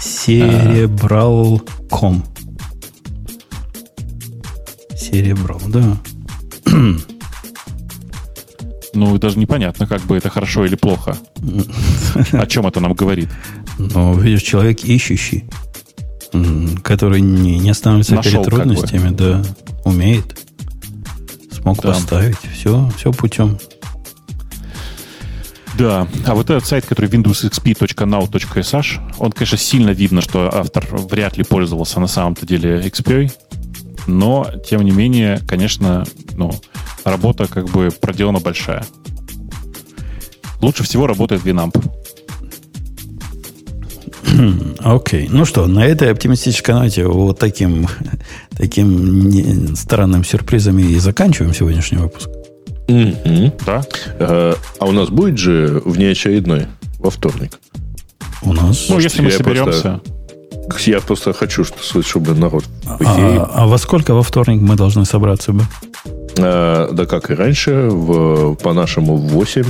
Cerebral.com 0.03 2.23
Cerebral, 4.93 5.63
да. 5.69 5.97
Ну, 8.95 9.19
даже 9.19 9.39
непонятно, 9.39 9.87
как 9.87 10.03
бы 10.03 10.17
это 10.17 10.31
хорошо 10.31 10.65
или 10.65 10.77
плохо. 10.77 11.17
О 12.33 12.47
чем 12.47 12.67
это 12.67 12.81
нам 12.81 12.95
говорит? 12.95 13.29
Ну, 13.79 14.19
видишь, 14.19 14.43
человек 14.43 14.85
ищущий, 14.85 15.45
который 16.83 17.21
не, 17.21 17.59
не 17.59 17.71
останавливается 17.71 18.15
Нашел, 18.15 18.45
перед 18.45 18.55
трудностями, 18.55 19.09
как 19.09 19.11
бы. 19.11 19.17
да, 19.17 19.43
умеет. 19.85 20.39
Смог 21.53 21.81
да. 21.83 21.91
поставить. 21.91 22.39
Все, 22.53 22.91
все 22.97 23.13
путем. 23.13 23.59
Да, 25.77 26.07
а 26.25 26.35
вот 26.35 26.51
этот 26.51 26.67
сайт, 26.67 26.87
который 26.87 27.11
windowsxp.now.sh, 27.11 29.15
он, 29.19 29.33
конечно, 29.33 29.59
сильно 29.59 29.91
видно, 29.91 30.21
что 30.21 30.49
автор 30.55 30.87
вряд 30.93 31.37
ли 31.37 31.43
пользовался 31.43 31.99
на 31.99 32.07
самом-то 32.07 32.47
деле 32.47 32.81
XP, 32.81 33.33
но, 34.07 34.47
тем 34.69 34.83
не 34.83 34.91
менее, 34.91 35.41
конечно, 35.47 36.05
ну, 36.37 36.53
работа 37.05 37.47
как 37.47 37.67
бы 37.67 37.91
проделана 37.91 38.41
большая. 38.41 38.85
Лучше 40.61 40.83
всего 40.85 41.07
работает 41.07 41.45
Winamp. 41.45 41.77
Окей. 44.81 45.27
Okay. 45.27 45.29
Ну 45.31 45.45
что, 45.45 45.67
на 45.67 45.87
этой 45.87 46.11
оптимистической 46.11 46.75
ноте 46.75 47.07
вот 47.07 47.39
таким, 47.39 47.87
таким 48.51 49.77
странным 49.77 50.25
сюрпризом 50.25 50.79
и 50.79 50.97
заканчиваем 50.97 51.55
сегодняшний 51.55 51.99
выпуск. 51.99 52.29
Mm-hmm. 52.89 53.63
Да. 53.65 53.85
А, 54.19 54.57
а 54.79 54.87
у 54.87 54.93
нас 54.93 55.09
будет 55.09 55.39
же 55.39 55.83
внеочередной 55.85 56.67
во 56.99 57.11
вторник? 57.11 57.59
У 58.43 58.53
нас? 58.53 58.87
Ну, 58.89 58.99
если 58.99 59.23
мы 59.23 59.31
соберемся. 59.31 59.63
Просто, 59.63 60.01
я 60.87 61.01
просто 61.01 61.33
хочу, 61.33 61.65
чтобы 61.65 62.35
народ... 62.35 62.65
А, 62.87 63.51
а, 63.53 63.67
во 63.67 63.79
сколько 63.79 64.15
во 64.15 64.23
вторник 64.23 64.61
мы 64.61 64.77
должны 64.77 65.05
собраться 65.05 65.53
бы? 65.53 65.63
А, 66.39 66.91
да 66.93 67.07
как 67.07 67.31
и 67.31 67.35
раньше, 67.35 67.89
в, 67.91 68.55
по-нашему 68.57 69.17
в 69.17 69.29
8. 69.29 69.65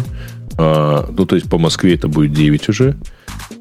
А, 0.56 1.08
ну, 1.10 1.26
то 1.26 1.36
есть 1.36 1.48
по 1.48 1.58
Москве 1.58 1.94
это 1.94 2.08
будет 2.08 2.32
9 2.32 2.68
уже. 2.68 2.96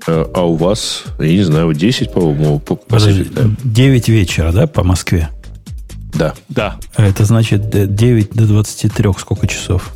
А, 0.07 0.30
а 0.34 0.41
у 0.41 0.55
вас, 0.55 1.03
я 1.19 1.34
не 1.34 1.43
знаю, 1.43 1.73
10, 1.73 2.11
по-моему. 2.11 2.60
По, 2.60 2.76
Подожди, 2.76 3.27
9 3.64 4.10
вечера, 4.10 4.51
да, 4.51 4.68
по 4.68 4.84
Москве? 4.84 5.30
Да. 6.14 6.34
Да. 6.49 6.77
А 6.95 7.05
это 7.05 7.26
значит 7.26 7.69
9 7.95 8.34
до 8.34 8.45
23 8.45 9.10
сколько 9.18 9.47
часов? 9.47 9.93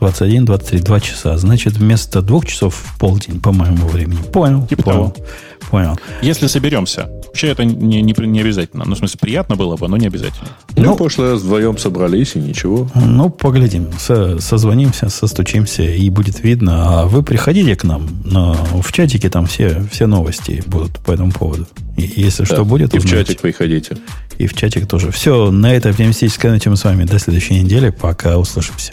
21, 0.00 0.44
23, 0.44 0.80
2 0.80 1.00
часа. 1.00 1.36
Значит, 1.36 1.74
вместо 1.74 2.22
двух 2.22 2.46
часов 2.46 2.74
в 2.74 2.98
полдень, 2.98 3.40
по 3.40 3.52
моему 3.52 3.86
времени. 3.88 4.18
Понял. 4.32 4.66
Типа 4.66 4.82
понял. 4.82 5.10
Того. 5.10 5.26
Понял. 5.70 5.98
Если 6.22 6.46
соберемся. 6.46 7.08
Вообще 7.26 7.48
это 7.48 7.64
не, 7.64 8.02
не, 8.02 8.14
не 8.26 8.40
обязательно. 8.40 8.84
Ну, 8.86 8.94
в 8.94 8.98
смысле, 8.98 9.18
приятно 9.20 9.56
было 9.56 9.76
бы, 9.76 9.88
но 9.88 9.96
не 9.96 10.06
обязательно. 10.06 10.48
Ну, 10.76 10.84
ну 10.84 10.94
в 10.94 10.96
прошлый 10.96 11.32
раз 11.32 11.42
вдвоем 11.42 11.76
собрались, 11.76 12.36
и 12.36 12.38
ничего. 12.38 12.88
Ну, 12.94 13.30
поглядим. 13.30 13.88
Со, 13.98 14.40
созвонимся, 14.40 15.08
состучимся, 15.08 15.82
и 15.82 16.08
будет 16.08 16.42
видно. 16.42 17.02
А 17.02 17.06
вы 17.06 17.22
приходите 17.22 17.74
к 17.76 17.84
нам. 17.84 18.08
Но 18.24 18.54
в 18.54 18.92
чатике 18.92 19.28
там 19.28 19.46
все, 19.46 19.82
все 19.90 20.06
новости 20.06 20.62
будут 20.66 20.98
по 21.00 21.12
этому 21.12 21.32
поводу. 21.32 21.66
И 21.96 22.02
если 22.16 22.44
да. 22.44 22.54
что 22.54 22.64
будет, 22.64 22.94
И 22.94 22.98
узнаете. 22.98 23.16
в 23.16 23.26
чатик 23.26 23.40
приходите. 23.40 23.96
И 24.38 24.46
в 24.46 24.54
чатик 24.54 24.86
тоже. 24.86 25.10
Все, 25.10 25.50
на 25.50 25.72
этой 25.72 25.90
оптимистической 25.90 26.50
ноте 26.50 26.70
мы 26.70 26.76
с 26.76 26.84
вами 26.84 27.04
до 27.04 27.18
следующей 27.18 27.62
недели. 27.62 27.90
Пока 27.90 28.38
услышимся. 28.38 28.92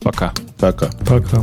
Пока. 0.00 0.32
Пока. 0.58 0.90
Пока. 1.06 1.42